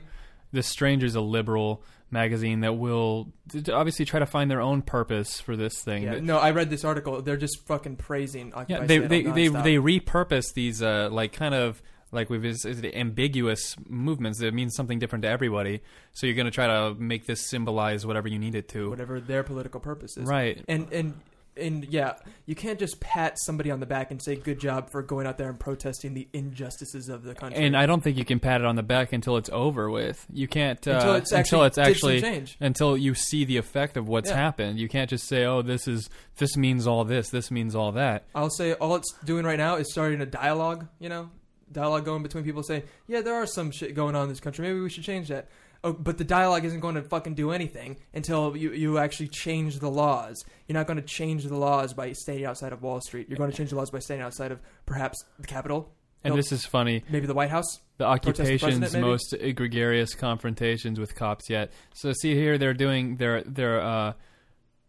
The 0.52 0.62
Stranger's 0.64 1.16
a 1.16 1.22
liberal 1.22 1.82
magazine 2.12 2.60
that 2.60 2.74
will 2.74 3.32
obviously 3.72 4.06
try 4.06 4.20
to 4.20 4.26
find 4.26 4.52
their 4.52 4.62
own 4.62 4.82
purpose 4.82 5.40
for 5.40 5.56
this 5.56 5.82
thing. 5.82 6.04
Yeah, 6.04 6.20
no, 6.20 6.38
I 6.38 6.52
read 6.52 6.70
this 6.70 6.84
article. 6.84 7.22
They're 7.22 7.38
just 7.38 7.66
fucking 7.66 7.96
praising 7.96 8.54
Occupy 8.54 8.82
Yeah, 8.82 8.86
they 8.86 8.98
Seattle 9.00 9.10
they 9.34 9.48
they, 9.48 9.78
they 9.78 10.00
repurpose 10.00 10.54
these 10.54 10.84
uh 10.84 11.08
like 11.12 11.32
kind 11.32 11.56
of 11.56 11.82
like 12.14 12.30
we've 12.30 12.46
is 12.46 12.64
is 12.66 12.80
it 12.80 12.96
ambiguous 12.96 13.76
movements 13.90 14.40
that 14.40 14.54
mean 14.54 14.70
something 14.70 15.00
different 15.00 15.24
to 15.24 15.30
everybody. 15.30 15.82
So 16.14 16.28
you're 16.28 16.36
going 16.36 16.46
to 16.46 16.52
try 16.52 16.68
to 16.68 16.94
make 16.96 17.26
this 17.26 17.50
symbolize 17.50 18.06
whatever 18.06 18.28
you 18.28 18.40
need 18.40 18.56
it 18.56 18.70
to. 18.70 18.90
whatever 18.90 19.20
their 19.20 19.44
political 19.44 19.80
purpose 19.80 20.16
is. 20.18 20.26
Right. 20.28 20.64
And 20.68 20.92
and 20.94 21.14
and 21.56 21.86
yeah, 21.86 22.14
you 22.48 22.56
can't 22.56 22.80
just 22.80 23.00
pat 23.00 23.38
somebody 23.40 23.70
on 23.70 23.80
the 23.80 23.86
back 23.86 24.10
and 24.10 24.20
say 24.20 24.36
good 24.36 24.60
job 24.60 24.90
for 24.90 25.04
going 25.04 25.28
out 25.28 25.38
there 25.38 25.50
and 25.50 25.60
protesting 25.60 26.16
the 26.16 26.28
injustices 26.34 27.10
of 27.10 27.22
the 27.22 27.36
country. 27.36 27.64
And 27.64 27.78
I 27.78 27.86
don't 27.86 28.02
think 28.04 28.18
you 28.18 28.26
can 28.26 28.40
pat 28.40 28.62
it 28.62 28.66
on 28.66 28.76
the 28.76 28.82
back 28.82 29.14
until 29.14 29.38
it's 29.38 29.52
over 29.54 29.88
with. 29.88 30.26
You 30.34 30.48
can't 30.48 30.88
uh, 30.88 30.94
Until 30.94 31.14
it's 31.14 31.32
until 31.32 31.64
actually 31.64 31.68
it's 31.68 31.78
actually 31.78 32.22
change. 32.22 32.58
until 32.60 32.98
you 32.98 33.14
see 33.14 33.46
the 33.46 33.58
effect 33.58 33.98
of 33.98 34.08
what's 34.08 34.32
Yeah. 34.32 34.36
happened. 34.38 34.80
You 34.80 34.90
can't 34.90 35.08
just 35.12 35.28
say, 35.28 35.46
"Oh, 35.46 35.62
this 35.62 35.88
is 35.88 36.10
this 36.38 36.58
means 36.58 36.88
all 36.88 37.04
this. 37.06 37.30
This 37.30 37.52
means 37.52 37.76
all 37.76 37.92
that." 37.92 38.24
I'll 38.34 38.50
say 38.50 38.74
all 38.74 38.96
it's 38.96 39.14
doing 39.24 39.46
right 39.46 39.60
now 39.60 39.76
is 39.76 39.92
starting 39.92 40.22
a 40.22 40.26
dialogue. 40.26 40.88
You 41.00 41.10
know, 41.10 41.30
dialogue 41.72 42.06
going 42.06 42.24
between 42.24 42.44
people 42.44 42.64
saying, 42.64 42.84
yeah, 43.08 43.22
there 43.22 43.34
are 43.36 43.46
some 43.46 43.72
shit 43.72 43.96
going 43.96 44.16
on 44.16 44.24
in 44.24 44.30
this 44.30 44.40
country. 44.40 44.68
Maybe 44.68 44.80
we 44.80 44.90
should 44.90 45.04
change 45.04 45.28
that. 45.30 45.50
Oh, 45.86 45.92
but 45.92 46.18
the 46.18 46.24
dialogue 46.24 46.64
isn't 46.64 46.80
going 46.80 46.96
to 46.96 47.02
fucking 47.02 47.34
do 47.36 47.52
anything 47.52 47.98
until 48.14 48.56
you, 48.56 48.72
you 48.72 48.98
actually 49.00 49.28
change 49.28 49.80
the 49.80 49.90
laws. 49.90 50.46
You're 50.68 50.76
not 50.76 50.88
going 50.88 50.96
to 50.98 51.06
change 51.06 51.44
the 51.44 51.58
laws 51.58 51.94
by 51.94 52.14
staying 52.14 52.46
outside 52.46 52.72
of 52.72 52.82
Wall 52.82 53.02
Street. 53.02 53.28
You're 53.28 53.38
going 53.38 53.52
to 53.52 53.58
change 53.58 53.72
the 53.72 53.76
laws 53.76 53.92
by 53.92 54.00
staying 54.00 54.22
outside 54.22 54.52
of 54.54 54.62
perhaps 54.86 55.26
the 55.40 55.48
Capitol. 55.48 55.94
And 56.24 56.32
No, 56.32 56.36
this 56.38 56.54
is 56.54 56.66
funny. 56.66 57.04
maybe 57.10 57.28
the 57.28 57.34
White 57.34 57.50
House. 57.50 57.82
the 57.98 58.06
Protest 58.06 58.38
the 58.38 58.44
occupation's 58.54 58.96
most 58.96 59.36
gregarious 59.56 60.16
confrontations 60.16 61.00
with 61.00 61.16
cops 61.16 61.50
yet. 61.50 61.74
So 61.96 62.14
see 62.14 62.34
here, 62.34 62.58
they're 62.58 62.74
doing 62.74 63.18
they're 63.18 63.44
they're 63.44 63.82
uh 63.82 64.14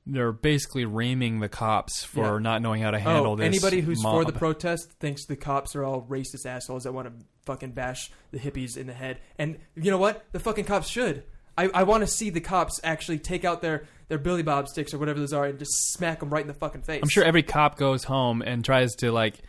they're 0.06 0.32
basically 0.32 0.84
reaming 0.84 1.40
the 1.40 1.48
cops 1.48 2.04
for 2.04 2.34
Yeah. 2.34 2.38
not 2.38 2.62
knowing 2.62 2.82
how 2.82 2.90
to 2.90 2.98
handle 2.98 3.32
oh, 3.32 3.36
this. 3.36 3.46
anybody 3.46 3.80
who's 3.80 4.02
for 4.02 4.22
mob. 4.22 4.26
the 4.26 4.38
protest 4.38 4.92
thinks 5.00 5.24
the 5.26 5.36
cops 5.36 5.74
are 5.74 5.84
all 5.84 6.02
racist 6.02 6.44
assholes 6.46 6.84
that 6.84 6.92
want 6.92 7.08
to 7.08 7.24
fucking 7.46 7.72
bash 7.72 8.10
the 8.30 8.38
hippies 8.38 8.76
in 8.76 8.86
the 8.86 8.92
head. 8.92 9.18
And 9.38 9.58
you 9.74 9.90
know 9.90 9.98
what? 9.98 10.24
The 10.32 10.40
fucking 10.40 10.66
cops 10.66 10.88
should. 10.88 11.24
I, 11.56 11.70
I 11.72 11.82
want 11.84 12.02
to 12.02 12.06
see 12.06 12.30
the 12.30 12.40
cops 12.40 12.80
actually 12.84 13.18
take 13.18 13.44
out 13.44 13.62
their, 13.62 13.86
their 14.08 14.18
Billy 14.18 14.42
Bob 14.42 14.68
sticks 14.68 14.92
or 14.92 14.98
whatever 14.98 15.20
those 15.20 15.32
are 15.32 15.46
and 15.46 15.58
just 15.58 15.92
smack 15.92 16.20
them 16.20 16.28
right 16.30 16.42
in 16.42 16.48
the 16.48 16.54
fucking 16.54 16.82
face. 16.82 17.00
I'm 17.02 17.08
sure 17.08 17.24
every 17.24 17.42
cop 17.42 17.78
goes 17.78 18.04
home 18.04 18.42
and 18.42 18.64
tries 18.64 18.94
to 18.96 19.10
like 19.12 19.40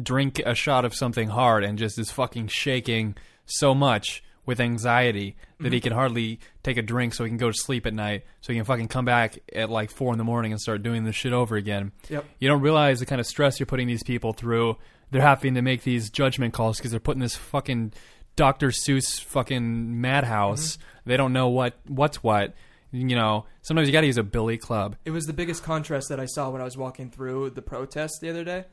drink 0.00 0.40
a 0.44 0.54
shot 0.54 0.84
of 0.84 0.94
something 0.94 1.28
hard 1.28 1.64
and 1.64 1.76
just 1.78 1.98
is 1.98 2.10
fucking 2.10 2.48
shaking 2.48 3.16
so 3.44 3.74
much 3.74 4.22
with 4.48 4.60
anxiety 4.60 5.36
that 5.58 5.64
Mm-hmm. 5.64 5.72
he 5.74 5.80
can 5.80 5.92
hardly 5.92 6.40
take 6.62 6.76
a 6.78 6.82
drink 6.82 7.12
so 7.12 7.22
he 7.24 7.28
can 7.30 7.36
go 7.36 7.50
to 7.50 7.56
sleep 7.56 7.84
at 7.84 7.92
night 7.92 8.24
so 8.40 8.52
he 8.52 8.58
can 8.58 8.64
fucking 8.64 8.88
come 8.88 9.04
back 9.04 9.38
at 9.52 9.68
like 9.68 9.90
four 9.90 10.12
in 10.12 10.18
the 10.18 10.24
morning 10.24 10.52
and 10.52 10.60
start 10.60 10.82
doing 10.82 11.04
this 11.04 11.14
shit 11.16 11.32
over 11.34 11.56
again. 11.56 11.92
Yep. 12.08 12.24
You 12.38 12.48
don't 12.48 12.62
realize 12.62 12.98
the 13.00 13.06
kind 13.06 13.20
of 13.20 13.26
stress 13.26 13.60
you're 13.60 13.66
putting 13.66 13.86
these 13.88 14.02
people 14.02 14.32
through. 14.32 14.76
They're 15.10 15.20
having 15.20 15.54
to 15.54 15.62
make 15.62 15.82
these 15.82 16.08
judgment 16.10 16.54
calls 16.54 16.78
because 16.78 16.92
they're 16.92 17.00
putting 17.00 17.20
this 17.20 17.34
fucking 17.36 17.92
Dr. 18.36 18.68
Seuss 18.68 19.20
fucking 19.20 20.00
madhouse. 20.00 20.76
Mm-hmm. 20.76 21.10
They 21.10 21.16
don't 21.18 21.32
know 21.34 21.48
what 21.48 21.74
what's 21.86 22.22
what. 22.22 22.54
You 22.90 23.16
know, 23.16 23.44
sometimes 23.60 23.86
you 23.88 23.92
got 23.92 24.00
to 24.00 24.06
use 24.06 24.16
a 24.16 24.22
billy 24.22 24.56
club. 24.56 24.96
It 25.04 25.10
was 25.10 25.26
the 25.26 25.34
biggest 25.34 25.62
contrast 25.62 26.08
that 26.08 26.18
I 26.20 26.24
saw 26.26 26.48
when 26.48 26.62
I 26.62 26.64
was 26.64 26.76
walking 26.78 27.10
through 27.10 27.50
the 27.50 27.60
protest 27.60 28.20
the 28.22 28.30
other 28.30 28.44
day. 28.44 28.64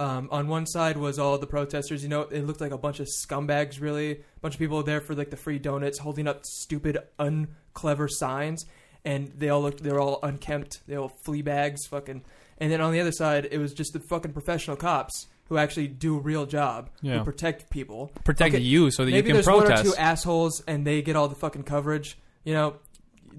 Um, 0.00 0.28
on 0.32 0.48
one 0.48 0.66
side 0.66 0.96
was 0.96 1.18
all 1.18 1.36
the 1.38 1.46
protesters. 1.46 2.02
You 2.02 2.08
know, 2.08 2.22
it 2.22 2.46
looked 2.46 2.60
like 2.62 2.72
a 2.72 2.78
bunch 2.78 3.00
of 3.00 3.06
scumbags. 3.06 3.80
Really, 3.80 4.12
a 4.12 4.40
bunch 4.40 4.54
of 4.54 4.58
people 4.58 4.82
there 4.82 5.00
for 5.02 5.14
like 5.14 5.28
the 5.30 5.36
free 5.36 5.58
donuts, 5.58 5.98
holding 5.98 6.26
up 6.26 6.44
stupid, 6.46 6.96
unclever 7.18 8.08
signs, 8.08 8.64
and 9.04 9.28
they 9.36 9.48
all 9.50 9.60
looked. 9.62 9.82
They 9.82 9.92
were 9.92 10.00
all 10.00 10.18
unkempt. 10.22 10.80
They 10.88 10.96
all 10.96 11.12
flea 11.24 11.42
bags, 11.42 11.86
fucking. 11.86 12.22
And 12.58 12.72
then 12.72 12.80
on 12.80 12.92
the 12.92 13.00
other 13.00 13.12
side, 13.12 13.48
it 13.50 13.58
was 13.58 13.72
just 13.72 13.92
the 13.92 14.00
fucking 14.00 14.32
professional 14.32 14.76
cops 14.76 15.26
who 15.48 15.56
actually 15.58 15.88
do 15.88 16.16
a 16.16 16.20
real 16.20 16.46
job, 16.46 16.90
Yeah. 17.02 17.18
who 17.18 17.24
protect 17.24 17.70
people, 17.70 18.12
Protect 18.24 18.54
Okay, 18.54 18.62
you 18.62 18.90
so 18.90 19.04
that 19.04 19.10
you 19.10 19.22
can 19.22 19.32
protest. 19.42 19.46
maybe 19.48 19.58
there's 19.62 19.78
one 19.80 19.90
or 19.90 19.92
two 19.92 20.00
assholes, 20.00 20.62
and 20.66 20.86
they 20.86 21.02
get 21.02 21.16
all 21.16 21.28
the 21.28 21.34
fucking 21.34 21.64
coverage. 21.64 22.16
You 22.44 22.54
know, 22.54 22.76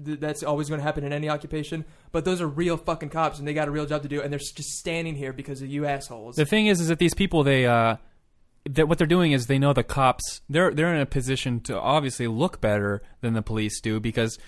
th- 0.04 0.20
that's 0.20 0.42
always 0.42 0.68
going 0.68 0.80
to 0.80 0.84
happen 0.84 1.04
in 1.04 1.12
any 1.12 1.28
occupation. 1.28 1.84
But 2.10 2.24
those 2.24 2.40
are 2.40 2.48
real 2.48 2.76
fucking 2.76 3.10
cops, 3.10 3.38
and 3.38 3.46
they 3.46 3.54
got 3.54 3.68
a 3.68 3.70
real 3.70 3.86
job 3.86 4.02
to 4.02 4.08
do, 4.08 4.20
and 4.20 4.32
they're 4.32 4.38
just 4.38 4.70
standing 4.70 5.14
here 5.14 5.32
because 5.32 5.62
of 5.62 5.68
you 5.68 5.86
assholes. 5.86 6.36
The 6.36 6.46
thing 6.46 6.66
is, 6.66 6.80
is 6.80 6.88
that 6.88 6.98
these 6.98 7.14
people, 7.14 7.42
they, 7.42 7.66
uh, 7.66 7.96
that 8.68 8.88
what 8.88 8.98
they're 8.98 9.06
doing 9.06 9.32
is 9.32 9.46
they 9.46 9.58
know 9.58 9.72
the 9.72 9.82
cops. 9.82 10.40
They're 10.48 10.72
they're 10.72 10.94
in 10.94 11.00
a 11.00 11.06
position 11.06 11.60
to 11.60 11.78
obviously 11.78 12.26
look 12.26 12.60
better 12.60 13.02
than 13.20 13.34
the 13.34 13.42
police 13.42 13.80
do 13.80 13.98
because 13.98 14.38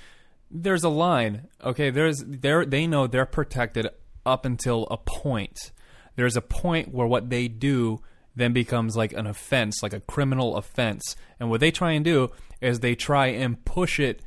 there's 0.51 0.85
a 0.85 0.89
line. 0.89 1.49
Okay, 1.63 1.91
there's 1.91 2.23
they 2.25 2.65
they 2.65 2.87
know 2.87 3.07
they're 3.07 3.27
protected 3.27 3.89
up 4.25 4.45
until 4.45 4.87
a 4.91 4.97
point. 4.97 5.73
There's 6.17 6.37
a 6.37 6.41
point 6.41 6.95
where 6.95 7.07
what 7.07 7.29
they 7.29 7.49
do 7.49 8.01
then 8.37 8.53
becomes 8.53 8.97
like 8.97 9.13
an 9.13 9.27
offense, 9.27 9.83
like 9.83 9.93
a 9.93 10.01
criminal 10.01 10.57
offense. 10.57 11.17
And 11.39 11.51
what 11.51 11.61
they 11.61 11.71
try 11.71 11.93
and 11.93 12.05
do 12.05 12.31
is 12.61 12.81
they 12.81 12.95
try 12.95 13.27
and 13.29 13.65
push 13.65 14.01
it 14.01 14.23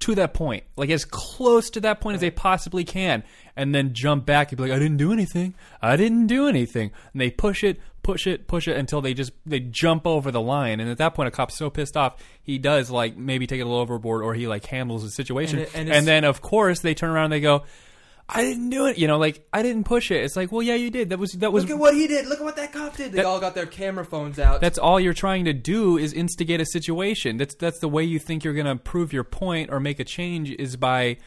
to 0.00 0.14
that 0.16 0.34
point, 0.34 0.64
like 0.76 0.90
as 0.90 1.04
close 1.04 1.70
to 1.70 1.80
that 1.80 2.00
point 2.00 2.16
as 2.16 2.20
they 2.20 2.30
possibly 2.30 2.84
can, 2.84 3.22
and 3.56 3.74
then 3.74 3.94
jump 3.94 4.26
back 4.26 4.50
and 4.50 4.56
be 4.58 4.64
like, 4.64 4.72
"I 4.72 4.78
didn't 4.78 4.98
do 4.98 5.12
anything. 5.12 5.54
I 5.80 5.96
didn't 5.96 6.26
do 6.26 6.46
anything." 6.48 6.90
And 7.12 7.20
they 7.20 7.30
push 7.30 7.64
it, 7.64 7.80
push 8.02 8.26
it, 8.26 8.46
push 8.46 8.68
it 8.68 8.76
until 8.76 9.00
they 9.00 9.14
just 9.14 9.32
they 9.46 9.60
jump 9.60 10.06
over 10.06 10.30
the 10.30 10.40
line. 10.40 10.80
And 10.80 10.90
at 10.90 10.98
that 10.98 11.14
point, 11.14 11.28
a 11.28 11.30
cop's 11.30 11.56
so 11.56 11.70
pissed 11.70 11.96
off, 11.96 12.16
he 12.42 12.58
does 12.58 12.90
like 12.90 13.16
maybe 13.16 13.46
take 13.46 13.60
it 13.60 13.62
a 13.62 13.66
little 13.66 13.80
overboard, 13.80 14.22
or 14.22 14.34
he 14.34 14.46
like 14.46 14.66
handles 14.66 15.04
the 15.04 15.10
situation. 15.10 15.58
And 15.60 15.68
it- 15.68 15.74
and 15.74 15.88
and, 15.90 16.06
then 16.06 16.24
of 16.24 16.42
course 16.42 16.80
they 16.80 16.92
turn 16.94 17.10
around 17.10 17.24
and 17.26 17.32
they 17.34 17.40
go, 17.40 17.64
"I 18.28 18.42
didn't 18.42 18.70
do 18.70 18.86
it." 18.86 18.98
You 18.98 19.06
know, 19.06 19.18
like 19.18 19.46
I 19.52 19.62
didn't 19.62 19.84
push 19.84 20.10
it. 20.10 20.24
It's 20.24 20.36
like, 20.36 20.50
well, 20.52 20.62
yeah, 20.62 20.74
you 20.74 20.90
did. 20.90 21.10
That 21.10 21.18
was 21.18 21.32
that 21.32 21.52
was 21.52 21.64
Look 21.64 21.72
at 21.72 21.78
what 21.78 21.94
he 21.94 22.06
did. 22.06 22.26
Look 22.26 22.38
at 22.40 22.44
what 22.44 22.56
that 22.56 22.72
cop 22.72 22.96
did. 22.96 23.12
They 23.12 23.16
That- 23.16 23.26
all 23.26 23.40
got 23.40 23.54
their 23.54 23.66
camera 23.66 24.04
phones 24.04 24.38
out. 24.38 24.60
that's 24.60 24.78
all 24.78 24.98
you're 25.00 25.12
trying 25.14 25.44
to 25.46 25.52
do 25.52 25.98
is 25.98 26.12
instigate 26.12 26.60
a 26.60 26.66
situation. 26.66 27.36
That's 27.36 27.54
that's 27.54 27.78
the 27.80 27.88
way 27.88 28.04
you 28.04 28.18
think 28.18 28.44
you're 28.44 28.54
going 28.54 28.66
to 28.66 28.76
prove 28.76 29.12
your 29.12 29.24
point 29.24 29.70
or 29.70 29.80
make 29.80 30.00
a 30.00 30.04
change 30.04 30.50
is 30.50 30.76
by, 30.76 31.18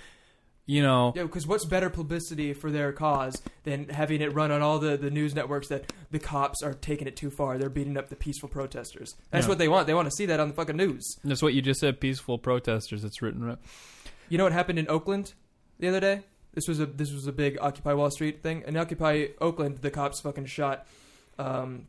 you 0.65 0.81
know, 0.81 1.13
Yeah, 1.15 1.23
because 1.23 1.47
what's 1.47 1.63
better 1.65 1.89
publicity 1.89 2.53
for 2.53 2.69
their 2.71 2.91
cause 2.91 3.41
than 3.63 3.87
having 3.89 4.21
it 4.21 4.33
run 4.33 4.51
on 4.51 4.61
all 4.61 4.79
the, 4.79 4.97
the 4.97 5.09
news 5.09 5.33
networks 5.35 5.67
that 5.69 5.93
the 6.11 6.19
cops 6.19 6.61
are 6.63 6.73
taking 6.73 7.07
it 7.07 7.15
too 7.15 7.29
far? 7.29 7.57
They're 7.57 7.69
beating 7.69 7.95
up 7.95 8.09
the 8.09 8.15
peaceful 8.17 8.49
protesters. 8.49 9.15
That's 9.31 9.45
Yeah. 9.45 9.49
what 9.49 9.57
they 9.59 9.67
want. 9.69 9.87
They 9.87 9.93
want 9.93 10.07
to 10.09 10.15
see 10.15 10.25
that 10.25 10.39
on 10.39 10.47
the 10.49 10.53
fucking 10.53 10.75
news. 10.75 11.05
that's 11.23 11.41
what 11.41 11.53
you 11.53 11.61
just 11.61 11.79
said. 11.79 11.99
Peaceful 12.01 12.37
protesters. 12.37 13.03
It's 13.05 13.21
written. 13.21 13.43
right. 13.43 13.57
You 14.29 14.37
know 14.37 14.43
what 14.43 14.51
happened 14.53 14.77
in 14.79 14.89
Oakland 14.89 15.33
the 15.79 15.87
other 15.87 15.99
day? 16.01 16.21
This 16.57 16.67
was 16.67 16.79
a 16.79 16.87
this 16.87 17.11
was 17.13 17.27
a 17.27 17.31
big 17.31 17.59
Occupy 17.61 17.93
Wall 17.93 18.09
Street 18.09 18.41
thing. 18.41 18.63
In 18.65 18.75
Occupy 18.77 19.27
Oakland, 19.39 19.77
the 19.77 19.91
cops 19.91 20.19
fucking 20.21 20.47
shot 20.47 20.87
um, 21.37 21.87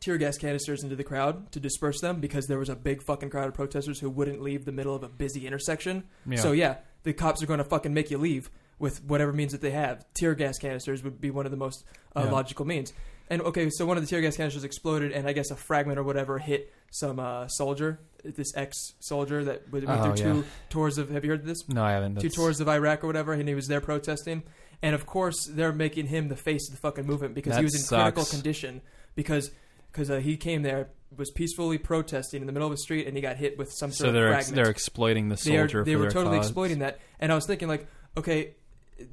tear 0.00 0.16
gas 0.16 0.38
canisters 0.38 0.82
into 0.82 0.96
the 0.96 1.04
crowd 1.04 1.52
to 1.52 1.60
disperse 1.60 2.00
them 2.00 2.18
because 2.18 2.46
there 2.46 2.58
was 2.58 2.70
a 2.70 2.74
big 2.74 3.02
fucking 3.02 3.28
crowd 3.28 3.48
of 3.48 3.52
protesters 3.52 4.00
who 4.00 4.08
wouldn't 4.08 4.40
leave 4.40 4.64
the 4.64 4.72
middle 4.72 4.94
of 4.94 5.02
a 5.02 5.10
busy 5.10 5.46
intersection. 5.46 6.04
Yeah. 6.24 6.38
So 6.38 6.52
yeah, 6.52 6.76
the 7.02 7.12
cops 7.12 7.42
are 7.42 7.46
going 7.46 7.58
to 7.58 7.64
fucking 7.64 7.92
make 7.92 8.10
you 8.10 8.16
leave 8.16 8.50
with 8.78 9.04
whatever 9.04 9.30
means 9.30 9.52
that 9.52 9.60
they 9.60 9.72
have. 9.72 10.06
Tear 10.14 10.34
gas 10.34 10.56
canisters 10.56 11.02
would 11.02 11.20
be 11.20 11.30
one 11.30 11.44
of 11.44 11.50
the 11.50 11.58
most 11.58 11.84
uh, 12.16 12.22
Yeah. 12.24 12.30
logical 12.30 12.64
means. 12.64 12.94
And 13.30 13.42
okay, 13.42 13.68
so 13.70 13.84
one 13.86 13.96
of 13.98 14.02
the 14.02 14.08
tear 14.08 14.20
gas 14.20 14.36
canisters 14.36 14.64
exploded, 14.64 15.12
and 15.12 15.28
I 15.28 15.32
guess 15.32 15.50
a 15.50 15.56
fragment 15.56 15.98
or 15.98 16.02
whatever 16.02 16.38
hit 16.38 16.72
some 16.90 17.18
uh, 17.20 17.46
soldier, 17.48 18.00
this 18.24 18.56
ex 18.56 18.94
soldier 19.00 19.44
that 19.44 19.70
went 19.70 19.84
Oh, 19.88 20.02
through 20.04 20.14
two 20.16 20.36
yeah. 20.38 20.42
tours 20.70 20.96
of. 20.98 21.10
Have 21.10 21.24
you 21.24 21.30
heard 21.32 21.40
of 21.40 21.46
this? 21.46 21.68
No, 21.68 21.84
I 21.84 21.92
haven't. 21.92 22.20
two 22.20 22.30
tours 22.30 22.60
of 22.60 22.68
Iraq 22.68 23.04
or 23.04 23.06
whatever, 23.06 23.32
and 23.34 23.46
he 23.48 23.54
was 23.54 23.68
there 23.68 23.80
protesting. 23.82 24.42
And 24.80 24.94
of 24.94 25.04
course, 25.06 25.46
they're 25.46 25.72
making 25.72 26.06
him 26.06 26.28
the 26.28 26.36
face 26.36 26.68
of 26.68 26.74
the 26.74 26.80
fucking 26.80 27.04
movement 27.06 27.34
because 27.34 27.52
That 27.54 27.58
he 27.60 27.64
was 27.64 27.74
in 27.80 27.86
critical 27.98 28.24
condition 28.24 28.80
because 29.14 29.50
because 29.92 30.10
uh, 30.10 30.18
he 30.20 30.36
came 30.36 30.62
there 30.62 30.88
was 31.16 31.30
peacefully 31.30 31.78
protesting 31.78 32.42
in 32.42 32.46
the 32.46 32.52
middle 32.52 32.68
of 32.68 32.72
a 32.72 32.76
street 32.76 33.06
and 33.06 33.16
he 33.16 33.20
got 33.22 33.36
hit 33.36 33.56
with 33.58 33.72
some 33.72 33.90
sort 33.90 33.96
So 34.04 34.08
of 34.08 34.14
they're 34.14 34.28
ex- 34.32 34.46
fragment. 34.48 34.54
they're 34.64 34.70
exploiting 34.70 35.28
the 35.30 35.36
soldier. 35.36 35.82
They 35.84 35.94
are- 35.94 35.96
they 35.98 36.04
were 36.04 36.10
totally 36.10 36.36
cause. 36.36 36.46
exploiting 36.46 36.78
that, 36.80 36.98
and 37.18 37.32
I 37.32 37.34
was 37.34 37.46
thinking 37.46 37.66
like, 37.68 37.86
okay, 38.16 38.54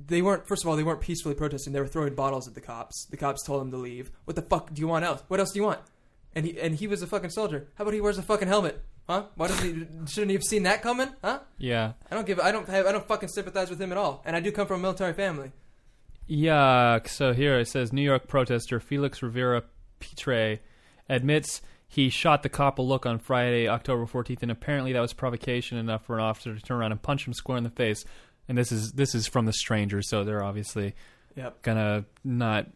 they 0.07 0.21
weren't. 0.21 0.47
First 0.47 0.63
of 0.63 0.69
all, 0.69 0.75
they 0.75 0.83
weren't 0.83 1.01
peacefully 1.01 1.35
protesting. 1.35 1.73
They 1.73 1.79
were 1.79 1.87
throwing 1.87 2.15
bottles 2.15 2.47
at 2.47 2.55
the 2.55 2.61
cops. 2.61 3.05
The 3.05 3.17
cops 3.17 3.43
told 3.43 3.61
him 3.61 3.71
to 3.71 3.77
leave. 3.77 4.11
What 4.25 4.35
the 4.35 4.41
fuck 4.41 4.73
do 4.73 4.79
you 4.79 4.87
want 4.87 5.05
else? 5.05 5.23
What 5.27 5.39
else 5.39 5.51
do 5.51 5.59
you 5.59 5.65
want? 5.65 5.79
And 6.33 6.45
he 6.45 6.59
and 6.59 6.75
he 6.75 6.87
was 6.87 7.01
a 7.01 7.07
fucking 7.07 7.29
soldier. 7.29 7.67
How 7.75 7.83
about 7.83 7.93
he 7.93 8.01
wears 8.01 8.17
a 8.17 8.23
fucking 8.23 8.47
helmet? 8.47 8.83
Huh? 9.07 9.25
Why 9.35 9.47
doesn't 9.47 9.65
he? 9.65 10.11
Shouldn't 10.11 10.31
he 10.31 10.35
have 10.35 10.43
seen 10.43 10.63
that 10.63 10.81
coming? 10.81 11.09
Huh? 11.23 11.39
Yeah. 11.57 11.93
I 12.09 12.15
don't 12.15 12.25
give. 12.25 12.39
I 12.39 12.51
don't 12.51 12.67
have. 12.67 12.85
I 12.87 12.91
don't 12.91 13.07
fucking 13.07 13.29
sympathize 13.29 13.69
with 13.69 13.79
him 13.79 13.91
at 13.91 13.97
all. 13.97 14.21
And 14.25 14.35
I 14.35 14.39
do 14.39 14.51
come 14.51 14.67
from 14.67 14.79
a 14.79 14.81
military 14.81 15.13
family. 15.13 15.51
Yuck. 16.29 17.07
So 17.07 17.33
here 17.33 17.59
it 17.59 17.67
says 17.67 17.93
New 17.93 18.01
York 18.01 18.27
protester 18.27 18.79
Felix 18.79 19.21
Rivera 19.21 19.63
Pitre 19.99 20.59
admits 21.07 21.61
he 21.87 22.09
shot 22.09 22.43
the 22.43 22.49
cop 22.49 22.79
a 22.79 22.81
look 22.81 23.05
on 23.05 23.19
Friday, 23.19 23.67
October 23.67 24.05
14th, 24.05 24.41
and 24.41 24.51
apparently 24.51 24.91
that 24.93 24.99
was 24.99 25.13
provocation 25.13 25.77
enough 25.77 26.05
for 26.05 26.17
an 26.17 26.23
officer 26.23 26.55
to 26.55 26.61
turn 26.61 26.77
around 26.77 26.91
and 26.91 27.01
punch 27.01 27.27
him 27.27 27.33
square 27.33 27.57
in 27.57 27.63
the 27.63 27.69
face. 27.69 28.03
And 28.47 28.57
this 28.57 28.71
is 28.71 28.91
this 28.93 29.15
is 29.15 29.27
from 29.27 29.45
the 29.45 29.53
stranger, 29.53 30.01
so 30.01 30.23
they're 30.23 30.43
obviously 30.43 30.93
Yep. 31.35 31.61
gonna 31.63 32.05
not 32.23 32.67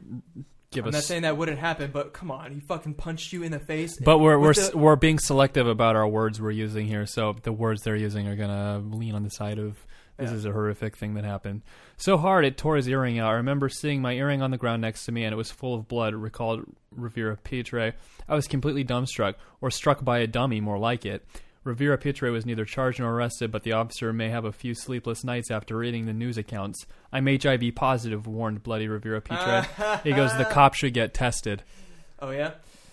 give 0.72 0.86
I'm 0.86 0.90
us. 0.90 0.94
not 0.96 1.04
saying 1.04 1.22
that 1.24 1.38
wouldn't 1.38 1.60
happen, 1.60 1.92
but 1.92 2.14
come 2.14 2.30
on, 2.32 2.52
he 2.52 2.60
fucking 2.60 2.96
punched 2.96 3.32
you 3.34 3.44
in 3.44 3.52
the 3.52 3.60
face. 3.60 3.98
but 4.00 4.18
we're 4.20 4.38
we're 4.40 4.54
the- 4.54 4.72
we're 4.76 4.96
being 4.96 5.18
selective 5.20 5.68
about 5.68 5.96
our 5.96 6.08
words 6.08 6.42
we're 6.42 6.52
using 6.52 6.88
here, 6.88 7.06
so 7.06 7.36
the 7.44 7.52
words 7.54 7.84
they're 7.84 7.96
using 7.96 8.28
are 8.28 8.36
gonna 8.36 8.80
lean 8.80 9.16
on 9.16 9.24
the 9.24 9.30
side 9.30 9.58
of 9.60 9.86
this 10.18 10.32
Yeah. 10.32 10.36
is 10.36 10.46
a 10.46 10.52
horrific 10.52 10.98
thing 10.98 11.14
that 11.14 11.24
happened. 11.24 11.62
So 11.96 12.18
hard 12.18 12.44
it 12.44 12.58
tore 12.58 12.76
his 12.76 12.88
earring 12.90 13.18
out. 13.20 13.30
I 13.30 13.34
remember 13.36 13.70
seeing 13.70 14.02
my 14.02 14.14
earring 14.14 14.42
on 14.42 14.52
the 14.52 14.58
ground 14.58 14.82
next 14.82 15.06
to 15.06 15.12
me, 15.14 15.24
and 15.24 15.32
it 15.34 15.38
was 15.38 15.50
full 15.52 15.74
of 15.76 15.88
blood. 15.88 16.14
Recalled 16.14 16.66
Rivera 16.92 17.38
Pitre. 17.38 17.94
I 18.28 18.36
was 18.36 18.48
completely 18.48 18.84
dumbstruck, 18.84 19.36
or 19.62 19.72
struck 19.72 20.04
by 20.04 20.20
a 20.20 20.28
dummy, 20.28 20.60
more 20.60 20.78
like 20.78 21.06
it. 21.06 21.26
Rivera 21.64 21.98
Pitre 21.98 22.32
was 22.32 22.46
neither 22.46 22.66
charged 22.66 23.00
nor 23.00 23.14
arrested, 23.14 23.52
but 23.52 23.64
the 23.64 23.74
officer 23.74 24.14
may 24.14 24.30
have 24.30 24.46
a 24.46 24.52
few 24.52 24.74
sleepless 24.74 25.24
nights 25.24 25.52
after 25.52 25.78
reading 25.78 26.06
the 26.06 26.14
news 26.14 26.38
accounts. 26.38 26.86
I'm 27.12 27.28
HIV 27.28 27.76
positive, 27.76 28.28
warned 28.28 28.64
Bloody 28.64 28.88
Rivera 28.88 29.22
Pitre. 29.22 30.00
he 30.04 30.14
goes, 30.14 30.36
the 30.38 30.46
cop 30.46 30.74
should 30.74 30.94
get 30.94 31.14
tested. 31.14 31.64
oh 32.20 32.32
yeah. 32.32 32.52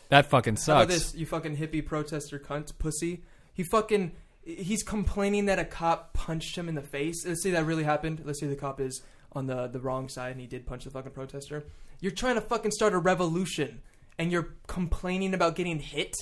That 0.08 0.26
fucking 0.26 0.56
How 0.56 0.72
about 0.74 0.90
sucks. 0.90 0.94
this? 0.94 1.14
You 1.14 1.26
fucking 1.26 1.56
hippie 1.56 1.84
protester 1.84 2.38
cunt 2.38 2.76
pussy. 2.78 3.22
He 3.54 3.64
fucking. 3.64 4.12
He's 4.44 4.84
complaining 4.84 5.46
that 5.46 5.58
a 5.58 5.64
cop 5.64 6.12
punched 6.12 6.56
him 6.56 6.68
in 6.68 6.76
the 6.76 6.82
face. 6.82 7.26
Let's 7.26 7.42
say 7.42 7.50
that 7.50 7.64
really 7.66 7.82
happened. 7.82 8.22
Let's 8.24 8.38
say 8.38 8.46
the 8.46 8.54
cop 8.54 8.80
is 8.80 9.02
on 9.32 9.46
the 9.48 9.66
the 9.66 9.80
wrong 9.80 10.08
side 10.08 10.30
and 10.32 10.40
he 10.40 10.46
did 10.46 10.64
punch 10.64 10.84
the 10.84 10.90
fucking 10.90 11.10
protester. 11.10 11.64
You're 12.00 12.12
trying 12.12 12.36
to 12.36 12.40
fucking 12.40 12.70
start 12.70 12.92
a 12.92 12.98
revolution 12.98 13.82
and 14.16 14.30
you're 14.30 14.54
complaining 14.68 15.34
about 15.34 15.56
getting 15.56 15.80
hit. 15.80 16.14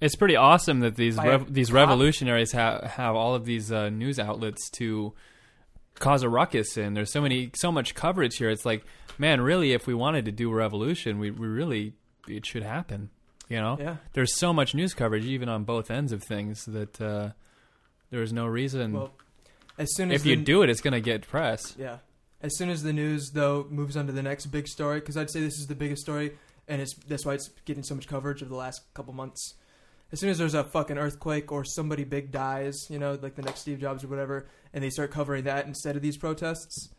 It's 0.00 0.14
pretty 0.16 0.36
awesome 0.36 0.80
that 0.80 0.96
these 0.96 1.16
rev- 1.16 1.52
these 1.52 1.72
revolutionaries 1.72 2.52
have 2.52 2.82
have 2.82 3.14
all 3.16 3.34
of 3.34 3.44
these 3.46 3.72
uh, 3.72 3.88
news 3.88 4.18
outlets 4.18 4.68
to 4.72 5.14
cause 5.98 6.22
a 6.22 6.28
ruckus 6.28 6.76
in. 6.76 6.92
There's 6.94 7.10
so 7.12 7.20
many 7.22 7.50
so 7.54 7.72
much 7.72 7.94
coverage 7.94 8.36
here. 8.36 8.50
It's 8.50 8.66
like, 8.66 8.84
man, 9.18 9.40
really, 9.40 9.72
if 9.72 9.86
we 9.86 9.94
wanted 9.94 10.26
to 10.26 10.32
do 10.32 10.50
a 10.52 10.54
revolution, 10.54 11.18
we, 11.18 11.30
we 11.30 11.46
really 11.46 11.94
it 12.28 12.44
should 12.44 12.62
happen. 12.62 13.08
You 13.48 13.58
know, 13.60 13.76
Yeah. 13.80 13.96
there's 14.12 14.34
so 14.36 14.52
much 14.52 14.74
news 14.74 14.92
coverage 14.92 15.24
even 15.24 15.48
on 15.48 15.62
both 15.64 15.90
ends 15.90 16.10
of 16.12 16.22
things 16.24 16.64
that 16.66 17.00
uh, 17.00 17.30
there's 18.10 18.32
no 18.32 18.44
reason. 18.46 18.92
Well, 18.92 19.12
as 19.78 19.94
soon 19.94 20.10
as 20.10 20.20
if 20.20 20.26
you 20.26 20.34
do 20.36 20.62
it, 20.62 20.68
it's 20.70 20.80
going 20.80 20.92
to 20.94 21.00
get 21.00 21.26
press. 21.28 21.74
Yeah. 21.78 21.98
As 22.42 22.56
soon 22.58 22.68
as 22.70 22.82
the 22.82 22.92
news 22.92 23.30
though 23.30 23.66
moves 23.70 23.96
on 23.96 24.06
to 24.08 24.12
the 24.12 24.22
next 24.22 24.46
big 24.46 24.66
story, 24.68 24.98
because 25.00 25.16
I'd 25.16 25.30
say 25.30 25.40
this 25.40 25.58
is 25.58 25.68
the 25.68 25.74
biggest 25.76 26.02
story, 26.02 26.32
and 26.68 26.82
it's 26.82 26.94
that's 27.08 27.24
why 27.24 27.34
it's 27.34 27.48
getting 27.64 27.82
so 27.84 27.94
much 27.94 28.08
coverage 28.08 28.42
over 28.42 28.50
the 28.50 28.56
last 28.56 28.82
couple 28.92 29.14
months. 29.14 29.54
As 30.12 30.20
soon 30.20 30.30
as 30.30 30.38
there's 30.38 30.54
a 30.54 30.64
fucking 30.64 30.98
earthquake 30.98 31.50
or 31.50 31.64
somebody 31.64 32.04
big 32.04 32.30
dies, 32.30 32.88
you 32.88 32.98
know, 32.98 33.18
like 33.20 33.34
the 33.34 33.42
next 33.42 33.60
Steve 33.60 33.80
Jobs 33.80 34.04
or 34.04 34.08
whatever, 34.08 34.46
and 34.72 34.82
they 34.82 34.90
start 34.90 35.10
covering 35.10 35.44
that 35.44 35.66
instead 35.66 35.96
of 35.96 36.02
these 36.02 36.16
protests, 36.16 36.90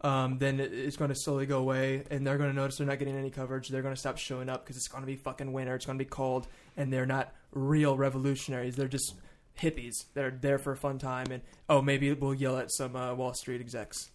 um, 0.00 0.38
then 0.38 0.60
it's 0.60 0.96
going 0.96 1.08
to 1.08 1.14
slowly 1.14 1.46
go 1.46 1.58
away, 1.58 2.04
and 2.10 2.26
they're 2.26 2.36
going 2.36 2.50
to 2.50 2.56
notice 2.56 2.76
they're 2.76 2.86
not 2.86 2.98
getting 2.98 3.16
any 3.16 3.30
coverage. 3.30 3.68
They're 3.68 3.82
going 3.82 3.94
to 3.94 4.00
stop 4.00 4.18
showing 4.18 4.48
up 4.48 4.64
because 4.64 4.76
it's 4.76 4.88
going 4.88 5.02
to 5.02 5.06
be 5.06 5.16
fucking 5.16 5.52
winter. 5.52 5.74
It's 5.74 5.86
going 5.86 5.98
to 5.98 6.04
be 6.04 6.08
cold, 6.08 6.46
and 6.76 6.92
they're 6.92 7.06
not 7.06 7.32
real 7.52 7.96
revolutionaries. 7.96 8.76
They're 8.76 8.88
just 8.88 9.14
hippies 9.58 10.04
that 10.14 10.24
are 10.24 10.30
there 10.30 10.58
for 10.58 10.72
a 10.72 10.76
fun 10.76 10.98
time, 10.98 11.28
and 11.30 11.42
oh, 11.68 11.80
maybe 11.80 12.12
we'll 12.12 12.34
yell 12.34 12.58
at 12.58 12.70
some 12.70 12.96
uh, 12.96 13.14
Wall 13.14 13.34
Street 13.34 13.60
execs. 13.60 14.10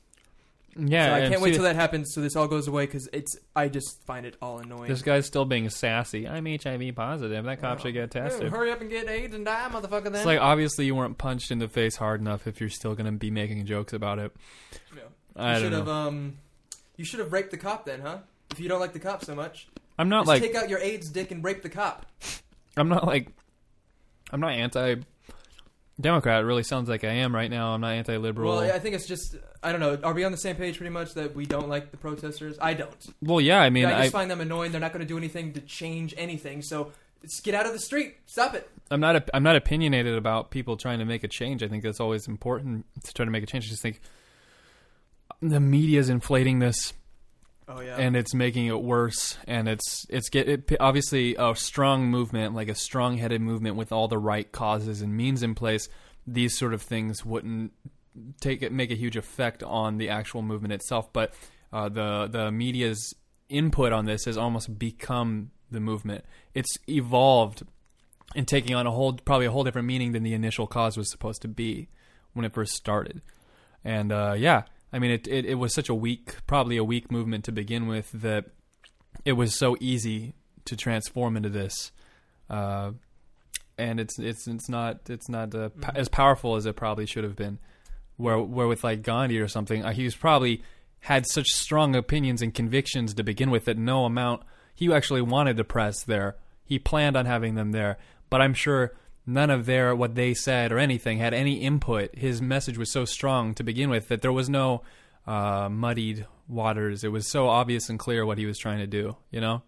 Yeah, 0.78 1.08
so 1.08 1.14
I 1.26 1.30
can't 1.30 1.42
wait 1.42 1.54
till 1.56 1.64
that 1.64 1.76
happens. 1.76 2.14
So 2.14 2.22
this 2.22 2.36
all 2.36 2.48
goes 2.48 2.68
away 2.68 2.86
because 2.86 3.10
it's. 3.12 3.36
I 3.56 3.68
just 3.70 4.04
find 4.06 4.26
it 4.26 4.36
all 4.42 4.60
annoying. 4.60 4.88
This 4.88 5.02
guy's 5.02 5.26
still 5.26 5.46
being 5.46 5.70
sassy. 5.70 6.28
I'm 6.28 6.46
HIV 6.46 6.96
positive. 6.96 7.44
That 7.46 7.60
cop 7.60 7.80
Oh. 7.80 7.82
should 7.84 7.94
get 7.94 8.12
tested. 8.12 8.52
hurry 8.52 8.72
up 8.72 8.80
and 8.82 8.90
get 8.90 9.08
AIDS 9.10 9.34
and 9.34 9.44
die, 9.46 9.68
motherfucker. 9.72 10.04
Then 10.06 10.16
It's 10.16 10.26
like 10.26 10.40
obviously 10.40 10.86
you 10.86 10.96
weren't 10.96 11.18
punched 11.18 11.52
in 11.52 11.60
the 11.60 11.68
face 11.68 11.96
hard 11.96 12.22
enough 12.22 12.48
if 12.48 12.60
you're 12.62 12.70
still 12.70 12.94
going 12.96 13.06
to 13.12 13.12
be 13.18 13.32
making 13.32 13.66
jokes 13.66 13.94
about 13.94 14.20
it. 14.20 14.32
Yeah. 14.96 15.02
I 15.36 15.48
you 15.48 15.54
don't 15.54 15.64
should 15.64 15.74
have 15.74 15.86
know. 15.88 15.92
um, 15.92 16.38
you 16.98 17.06
should 17.06 17.20
have 17.20 17.34
raped 17.34 17.52
the 17.52 17.58
cop 17.58 17.86
then, 17.86 18.02
huh? 18.02 18.20
If 18.52 18.60
you 18.60 18.70
don't 18.70 18.80
like 18.80 18.94
the 18.94 19.00
cop 19.00 19.24
so 19.26 19.36
much, 19.36 19.68
I'm 19.98 20.10
not 20.10 20.22
Just 20.22 20.28
like 20.28 20.42
take 20.42 20.56
out 20.56 20.70
your 20.70 20.80
AIDS 20.80 21.10
dick 21.10 21.32
and 21.32 21.44
rape 21.44 21.62
the 21.62 21.70
cop. 21.70 22.06
I'm 22.78 22.90
not 22.90 23.06
like 23.06 23.30
I'm 24.32 24.40
not 24.40 24.52
anti 24.54 24.96
Democrat. 26.00 26.42
It 26.42 26.46
really 26.46 26.64
sounds 26.64 26.88
like 26.88 27.04
I 27.04 27.12
am 27.12 27.36
right 27.36 27.50
now. 27.50 27.74
I'm 27.74 27.82
not 27.82 27.94
anti 27.94 28.18
liberal. 28.18 28.56
Well, 28.56 28.72
I 28.72 28.80
think 28.80 28.96
it's 28.96 29.08
just 29.08 29.36
I 29.62 29.72
don't 29.72 29.82
know. 29.82 30.00
Are 30.04 30.14
we 30.14 30.24
on 30.24 30.32
the 30.32 30.38
same 30.38 30.56
page 30.56 30.78
pretty 30.78 30.92
much 30.92 31.14
that 31.16 31.36
we 31.36 31.46
don't 31.46 31.68
like 31.68 31.92
the 31.92 31.98
protesters? 31.98 32.58
I 32.62 32.74
don't. 32.74 33.08
Well, 33.22 33.42
yeah, 33.42 33.60
I 33.60 33.70
mean, 33.70 33.86
I 33.86 33.98
I, 33.98 34.02
just 34.04 34.14
find 34.14 34.32
them 34.32 34.42
annoying. 34.42 34.72
They're 34.72 34.82
not 34.82 34.94
going 34.94 35.06
to 35.06 35.08
do 35.08 35.18
anything 35.18 35.54
to 35.54 35.62
change 35.62 36.14
anything. 36.18 36.62
So 36.62 36.92
just 37.22 37.44
get 37.44 37.54
out 37.54 37.66
of 37.66 37.74
the 37.74 37.80
street. 37.80 38.18
Stop 38.26 38.54
it. 38.56 38.70
I'm 38.90 39.00
not. 39.00 39.30
I'm 39.34 39.44
not 39.44 39.56
opinionated 39.56 40.16
about 40.16 40.52
people 40.52 40.78
trying 40.78 41.00
to 41.00 41.06
make 41.06 41.24
a 41.24 41.28
change. 41.28 41.64
I 41.64 41.68
think 41.68 41.84
that's 41.84 42.00
always 42.00 42.28
important 42.28 42.86
to 43.04 43.14
try 43.14 43.26
to 43.26 43.32
make 43.32 43.44
a 43.44 43.46
change. 43.46 43.66
I 43.66 43.70
just 43.70 43.82
think 43.82 44.02
the 45.42 45.60
media 45.60 46.00
is 46.00 46.10
inflating 46.10 46.60
this, 46.60 46.94
Oh 47.72 47.82
yeah. 47.82 47.98
and 47.98 48.16
it's 48.16 48.34
making 48.34 48.66
it 48.66 48.82
worse. 48.82 49.38
And 49.48 49.70
it's 49.70 50.06
it's 50.10 50.30
get 50.30 50.50
it, 50.50 50.72
obviously 50.80 51.36
a 51.38 51.54
strong 51.56 52.08
movement, 52.08 52.56
like 52.56 52.68
a 52.68 52.76
strong-headed 52.76 53.42
movement 53.42 53.76
with 53.76 53.92
all 53.92 54.08
the 54.08 54.18
right 54.18 54.52
causes 54.52 55.02
and 55.02 55.16
means 55.16 55.44
in 55.44 55.54
place. 55.54 55.88
These 56.26 56.58
sort 56.58 56.74
of 56.74 56.82
things 56.82 57.24
wouldn't 57.24 57.74
take 58.42 58.62
it 58.64 58.72
make 58.72 58.92
a 58.92 58.96
huge 58.96 59.16
effect 59.16 59.64
on 59.64 59.98
the 59.98 60.10
actual 60.10 60.42
movement 60.42 60.74
itself. 60.74 61.14
But 61.14 61.34
uh, 61.72 61.90
the 61.90 62.28
the 62.30 62.52
media's 62.52 63.14
input 63.50 63.94
on 63.94 64.06
this 64.06 64.26
has 64.26 64.38
almost 64.38 64.80
become 64.80 65.52
the 65.72 65.80
movement. 65.80 66.26
It's 66.54 66.76
evolved 66.88 67.64
and 68.36 68.48
taking 68.48 68.76
on 68.76 68.88
a 68.88 68.92
whole 68.92 69.14
probably 69.14 69.46
a 69.46 69.52
whole 69.52 69.64
different 69.64 69.88
meaning 69.88 70.12
than 70.12 70.24
the 70.24 70.34
initial 70.34 70.66
cause 70.66 70.98
was 70.98 71.10
supposed 71.10 71.42
to 71.44 71.48
be 71.48 71.90
when 72.34 72.46
it 72.46 72.54
first 72.54 72.74
started. 72.74 73.22
And 73.84 74.12
uh, 74.12 74.36
yeah, 74.38 74.64
I 74.92 75.00
mean 75.00 75.12
it, 75.12 75.28
it 75.28 75.46
it 75.46 75.56
was 75.56 75.74
such 75.74 75.90
a 75.90 75.96
weak 75.96 76.36
probably 76.48 76.78
a 76.78 76.84
weak 76.84 77.12
movement 77.12 77.46
to 77.46 77.52
begin 77.52 77.88
with 77.88 78.12
that 78.12 78.46
it 79.26 79.34
was 79.34 79.56
so 79.56 79.78
easy 79.80 80.34
to 80.66 80.76
transform 80.76 81.36
into 81.36 81.50
this. 81.50 81.92
Uh, 82.50 82.92
and 83.78 84.00
it's 84.00 84.20
it's 84.20 84.48
it's 84.48 84.70
not 84.70 85.10
it's 85.10 85.30
not 85.30 85.56
uh, 85.56 85.70
p- 85.70 85.92
as 85.96 86.10
powerful 86.10 86.56
as 86.56 86.66
it 86.66 86.76
probably 86.76 87.06
should 87.06 87.24
have 87.24 87.36
been. 87.36 87.60
Where 88.18 88.40
where 88.40 88.68
with 88.68 88.84
like 88.84 89.02
Gandhi 89.02 89.40
or 89.40 89.48
something, 89.48 89.84
uh, 89.84 89.92
he 89.92 90.04
was 90.04 90.16
probably 90.16 90.64
had 91.02 91.26
such 91.28 91.48
strong 91.48 91.96
opinions 91.96 92.42
and 92.42 92.54
convictions 92.54 93.14
to 93.14 93.24
begin 93.24 93.50
with 93.50 93.66
that 93.66 93.78
no 93.78 94.06
amount 94.06 94.44
he 94.76 94.92
actually 94.94 95.22
wanted 95.22 95.58
to 95.58 95.64
press 95.64 96.04
there. 96.04 96.36
He 96.64 96.78
planned 96.78 97.16
on 97.16 97.26
having 97.26 97.56
them 97.56 97.72
there, 97.72 97.98
but 98.30 98.42
I'm 98.42 98.54
sure 98.54 98.94
none 99.30 99.50
of 99.50 99.66
their 99.66 99.96
what 99.96 100.16
they 100.16 100.34
said 100.34 100.72
or 100.72 100.80
anything 100.80 101.20
had 101.20 101.34
any 101.34 101.56
input. 101.62 102.16
His 102.16 102.42
message 102.42 102.78
was 102.78 102.92
so 102.92 103.06
strong 103.06 103.54
to 103.56 103.64
begin 103.64 103.90
with 103.90 104.08
that 104.10 104.22
there 104.22 104.34
was 104.34 104.50
no 104.50 104.82
uh, 105.28 105.70
muddied 105.70 106.26
waters. 106.48 107.04
It 107.04 107.12
was 107.12 107.30
so 107.30 107.48
obvious 107.48 107.90
and 107.90 108.00
clear 108.00 108.26
what 108.26 108.38
he 108.38 108.46
was 108.46 108.58
trying 108.58 108.80
to 108.80 108.88
do. 108.88 109.16
You 109.32 109.42
know, 109.42 109.62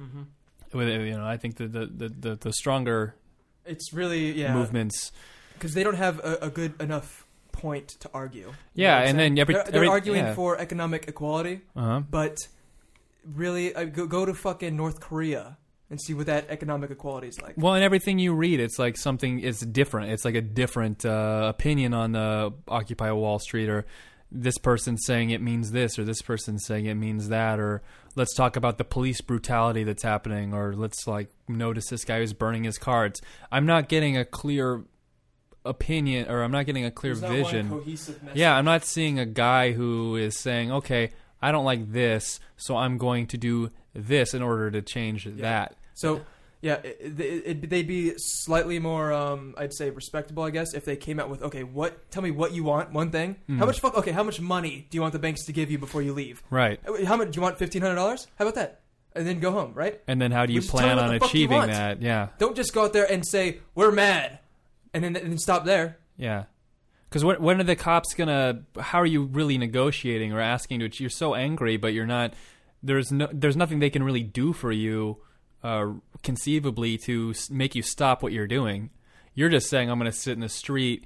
Mm-hmm. 0.00 0.22
With- 0.78 0.88
you 0.88 1.16
know, 1.18 1.26
I 1.26 1.36
think 1.36 1.56
the 1.56 1.66
the 1.66 1.86
the, 1.86 2.08
the, 2.08 2.36
the 2.36 2.52
stronger 2.52 3.14
It's 3.66 3.92
really 3.92 4.32
yeah 4.32 4.54
movements. 4.54 5.12
because 5.54 5.74
they 5.74 5.82
don't 5.82 5.96
have 5.96 6.18
a, 6.20 6.38
a 6.42 6.50
good 6.50 6.80
enough 6.80 7.26
point 7.52 7.88
to 8.00 8.10
argue. 8.14 8.52
Yeah, 8.74 8.98
and 9.00 9.18
saying? 9.18 9.34
then 9.34 9.38
every- 9.40 9.54
they're, 9.54 9.64
they're 9.64 9.74
every- 9.76 9.88
arguing 9.88 10.24
yeah. 10.24 10.34
for 10.34 10.56
economic 10.58 11.08
equality, 11.08 11.60
Uh-huh. 11.76 12.00
but 12.08 12.36
really 13.26 13.74
uh, 13.74 13.84
go, 13.84 14.06
go 14.06 14.24
to 14.24 14.32
fucking 14.32 14.76
North 14.76 15.00
Korea 15.00 15.58
and 15.90 16.00
see 16.00 16.14
what 16.14 16.26
that 16.26 16.48
economic 16.48 16.90
equality 16.90 17.28
is 17.28 17.42
like. 17.42 17.54
Well, 17.56 17.74
in 17.74 17.82
everything 17.82 18.18
you 18.18 18.32
read, 18.32 18.60
it's 18.60 18.78
like 18.78 18.96
something. 18.96 19.40
It's 19.40 19.60
different. 19.60 20.12
It's 20.12 20.24
like 20.24 20.36
a 20.36 20.40
different 20.40 21.04
uh, 21.04 21.46
opinion 21.48 21.92
on 21.92 22.12
the 22.12 22.52
Occupy 22.68 23.10
Wall 23.12 23.38
Street, 23.40 23.68
or 23.68 23.84
this 24.30 24.56
person 24.58 24.96
saying 24.96 25.30
it 25.30 25.42
means 25.42 25.72
this, 25.72 25.98
or 25.98 26.04
this 26.04 26.22
person 26.22 26.58
saying 26.58 26.86
it 26.86 26.94
means 26.94 27.28
that, 27.28 27.58
or 27.58 27.82
let's 28.14 28.34
talk 28.34 28.56
about 28.56 28.78
the 28.78 28.84
police 28.84 29.20
brutality 29.20 29.82
that's 29.82 30.04
happening, 30.04 30.54
or 30.54 30.74
let's 30.74 31.06
like 31.06 31.28
notice 31.48 31.88
this 31.88 32.04
guy 32.04 32.20
who's 32.20 32.32
burning 32.32 32.64
his 32.64 32.78
cards. 32.78 33.20
I'm 33.50 33.66
not 33.66 33.88
getting 33.88 34.16
a 34.16 34.24
clear 34.24 34.84
opinion, 35.64 36.28
or 36.28 36.42
I'm 36.42 36.52
not 36.52 36.66
getting 36.66 36.84
a 36.84 36.92
clear 36.92 37.14
There's 37.14 37.22
not 37.22 37.70
one 37.70 37.84
vision. 37.84 38.30
Yeah, 38.34 38.56
I'm 38.56 38.64
not 38.64 38.84
seeing 38.84 39.18
a 39.18 39.26
guy 39.26 39.72
who 39.72 40.14
is 40.14 40.38
saying, 40.38 40.70
okay, 40.70 41.10
I 41.42 41.50
don't 41.50 41.64
like 41.64 41.92
this, 41.92 42.38
so 42.56 42.76
I'm 42.76 42.96
going 42.96 43.26
to 43.28 43.36
do 43.36 43.70
this 43.92 44.34
in 44.34 44.42
order 44.42 44.70
to 44.70 44.82
change 44.82 45.24
that. 45.24 45.76
So, 45.94 46.22
yeah, 46.60 46.74
it, 46.84 47.20
it, 47.20 47.42
it, 47.46 47.70
they'd 47.70 47.86
be 47.86 48.12
slightly 48.16 48.78
more, 48.78 49.12
um, 49.12 49.54
I'd 49.56 49.72
say, 49.72 49.90
respectable, 49.90 50.42
I 50.42 50.50
guess, 50.50 50.74
if 50.74 50.84
they 50.84 50.96
came 50.96 51.18
out 51.18 51.30
with, 51.30 51.42
okay, 51.42 51.62
what? 51.62 52.10
Tell 52.10 52.22
me 52.22 52.30
what 52.30 52.52
you 52.52 52.64
want. 52.64 52.92
One 52.92 53.10
thing. 53.10 53.36
Mm. 53.48 53.58
How 53.58 53.66
much? 53.66 53.80
Fuck. 53.80 53.96
Okay, 53.96 54.12
how 54.12 54.22
much 54.22 54.40
money 54.40 54.86
do 54.90 54.96
you 54.96 55.02
want 55.02 55.12
the 55.12 55.18
banks 55.18 55.44
to 55.46 55.52
give 55.52 55.70
you 55.70 55.78
before 55.78 56.02
you 56.02 56.12
leave? 56.12 56.42
Right. 56.50 56.78
Uh, 56.86 57.04
How 57.04 57.16
much? 57.16 57.30
Do 57.32 57.36
you 57.36 57.42
want 57.42 57.58
fifteen 57.58 57.82
hundred 57.82 57.96
dollars? 57.96 58.26
How 58.36 58.44
about 58.44 58.56
that? 58.56 58.80
And 59.12 59.26
then 59.26 59.40
go 59.40 59.50
home, 59.50 59.72
right? 59.74 60.00
And 60.06 60.22
then 60.22 60.30
how 60.30 60.46
do 60.46 60.52
you 60.52 60.62
plan 60.62 60.98
on 60.98 61.08
the 61.08 61.18
fuck 61.18 61.34
you 61.34 61.46
achieving 61.46 61.66
that? 61.66 62.00
Yeah. 62.00 62.28
Don't 62.38 62.54
just 62.54 62.72
go 62.72 62.84
out 62.84 62.92
there 62.92 63.10
and 63.10 63.26
say 63.26 63.58
we're 63.74 63.90
mad, 63.90 64.38
and 64.94 65.02
then 65.02 65.16
and 65.16 65.32
then 65.32 65.38
stop 65.38 65.64
there. 65.64 65.98
Yeah. 66.16 66.44
Because 67.08 67.24
when, 67.24 67.42
when 67.42 67.60
are 67.60 67.64
the 67.64 67.74
cops 67.74 68.14
gonna? 68.14 68.62
How 68.78 69.00
are 69.00 69.06
you 69.06 69.24
really 69.24 69.58
negotiating 69.58 70.32
or 70.32 70.40
asking 70.40 70.78
to? 70.78 70.90
You're 71.02 71.10
so 71.10 71.34
angry, 71.34 71.76
but 71.76 71.92
you're 71.92 72.06
not. 72.06 72.34
There's 72.84 73.10
no. 73.10 73.28
There's 73.32 73.56
nothing 73.56 73.80
they 73.80 73.90
can 73.90 74.04
really 74.04 74.22
do 74.22 74.52
for 74.52 74.70
you, 74.70 75.18
uh, 75.62 75.92
conceivably, 76.22 76.96
to 77.06 77.34
make 77.50 77.74
you 77.74 77.82
stop 77.82 78.22
what 78.22 78.32
you're 78.32 78.46
doing. 78.46 78.90
You're 79.34 79.48
just 79.48 79.68
saying, 79.70 79.90
"I'm 79.90 79.98
going 79.98 80.10
to 80.10 80.16
sit 80.16 80.32
in 80.32 80.40
the 80.40 80.48
street 80.48 81.04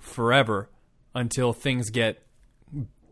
forever 0.00 0.68
until 1.14 1.52
things 1.52 1.90
get 1.90 2.22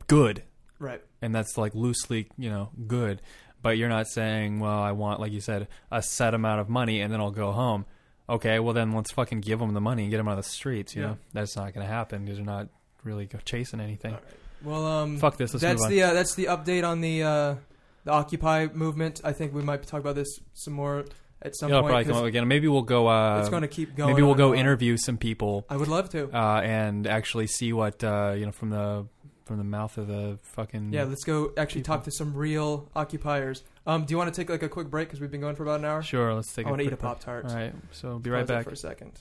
good," 0.07 0.43
Right. 0.79 1.01
and 1.21 1.35
that's 1.35 1.57
like 1.57 1.75
loosely, 1.75 2.29
you 2.39 2.51
know, 2.51 2.71
good. 2.87 3.21
But 3.63 3.79
you're 3.79 3.89
not 3.89 4.09
saying, 4.09 4.61
"Well, 4.61 4.79
I 4.79 4.93
want, 4.93 5.21
like 5.21 5.33
you 5.33 5.41
said, 5.41 5.69
a 5.91 6.03
set 6.03 6.35
amount 6.35 6.61
of 6.61 6.69
money, 6.69 7.01
and 7.01 7.13
then 7.13 7.21
I'll 7.21 7.31
go 7.31 7.53
home." 7.53 7.87
Okay, 8.29 8.59
well 8.61 8.73
then 8.73 8.93
let's 8.93 9.11
fucking 9.13 9.41
give 9.41 9.59
them 9.59 9.75
the 9.75 9.81
money 9.81 10.03
and 10.03 10.11
get 10.11 10.17
them 10.19 10.29
out 10.29 10.39
of 10.39 10.45
the 10.45 10.51
streets. 10.51 10.95
You 10.95 11.03
Yeah. 11.03 11.09
know, 11.09 11.19
that's 11.33 11.57
not 11.57 11.75
going 11.75 11.87
to 11.87 11.93
happen 11.93 12.25
because 12.25 12.39
they're 12.39 12.47
not 12.47 12.69
really 13.05 13.29
chasing 13.45 13.81
anything. 13.81 14.17
Well, 14.63 14.87
um, 14.87 15.19
Fuck 15.19 15.37
this, 15.39 15.53
let's 15.53 15.63
that's 15.63 15.87
the 15.89 16.03
uh, 16.05 16.13
that's 16.15 16.35
the 16.37 16.45
update 16.47 16.87
on 16.89 17.01
the 17.01 17.23
uh, 17.25 17.55
the 18.05 18.11
Occupy 18.13 18.69
movement. 18.73 19.21
I 19.25 19.33
think 19.33 19.55
we 19.55 19.63
might 19.63 19.83
talk 19.85 20.01
about 20.01 20.15
this 20.15 20.41
some 20.55 20.75
more 20.75 21.05
at 21.41 21.57
some 21.57 21.71
It'll 21.71 21.83
point. 21.83 21.91
probably 21.93 22.05
come 22.13 22.17
up 22.23 22.25
again. 22.25 22.47
Maybe 22.49 22.69
we'll 22.69 22.83
go. 22.83 23.09
Uh, 23.09 23.41
it's 23.41 23.49
going 23.49 23.63
to 23.63 23.69
keep 23.69 23.97
going. 23.97 24.11
Maybe 24.11 24.23
we'll 24.23 24.33
on 24.33 24.37
go 24.39 24.47
and 24.53 24.55
on. 24.55 24.59
interview 24.61 24.97
some 24.97 25.17
people 25.19 25.65
I 25.69 25.77
would 25.77 25.89
love 25.89 26.09
to. 26.11 26.29
uh, 26.37 26.61
and 26.61 27.07
actually 27.07 27.47
see 27.49 27.73
what 27.73 28.03
uh, 28.05 28.35
you 28.37 28.47
know 28.47 28.53
from 28.53 28.71
the 28.71 29.07
from 29.45 29.59
the 29.59 29.65
mouth 29.65 29.99
of 29.99 30.07
the 30.07 30.39
fucking. 30.43 30.93
yeah, 30.93 31.03
let's 31.05 31.25
go 31.25 31.53
actually 31.57 31.81
people. 31.83 31.97
talk 31.97 32.05
to 32.05 32.13
some 32.13 32.33
real 32.35 32.89
occupiers. 32.95 33.65
Um, 33.87 34.05
do 34.05 34.13
you 34.13 34.19
want 34.19 34.33
to 34.33 34.41
take 34.41 34.49
like 34.49 34.63
a 34.63 34.69
quick 34.69 34.89
break 34.89 35.09
because 35.09 35.21
we've 35.21 35.33
been 35.33 35.41
going 35.41 35.57
for 35.57 35.65
about 35.65 35.81
an 35.81 35.87
hour? 35.87 36.03
Sure, 36.03 36.33
let's 36.33 36.53
take. 36.53 36.67
I 36.67 36.71
want 36.71 36.81
to 36.81 36.87
eat 36.87 36.93
a 36.93 36.97
pop 36.97 37.19
tart. 37.21 37.47
All 37.47 37.55
right, 37.55 37.75
so 37.91 38.19
be 38.21 38.31
right 38.31 38.47
back. 38.47 38.65
for 38.65 38.71
a 38.71 38.77
second. 38.77 39.13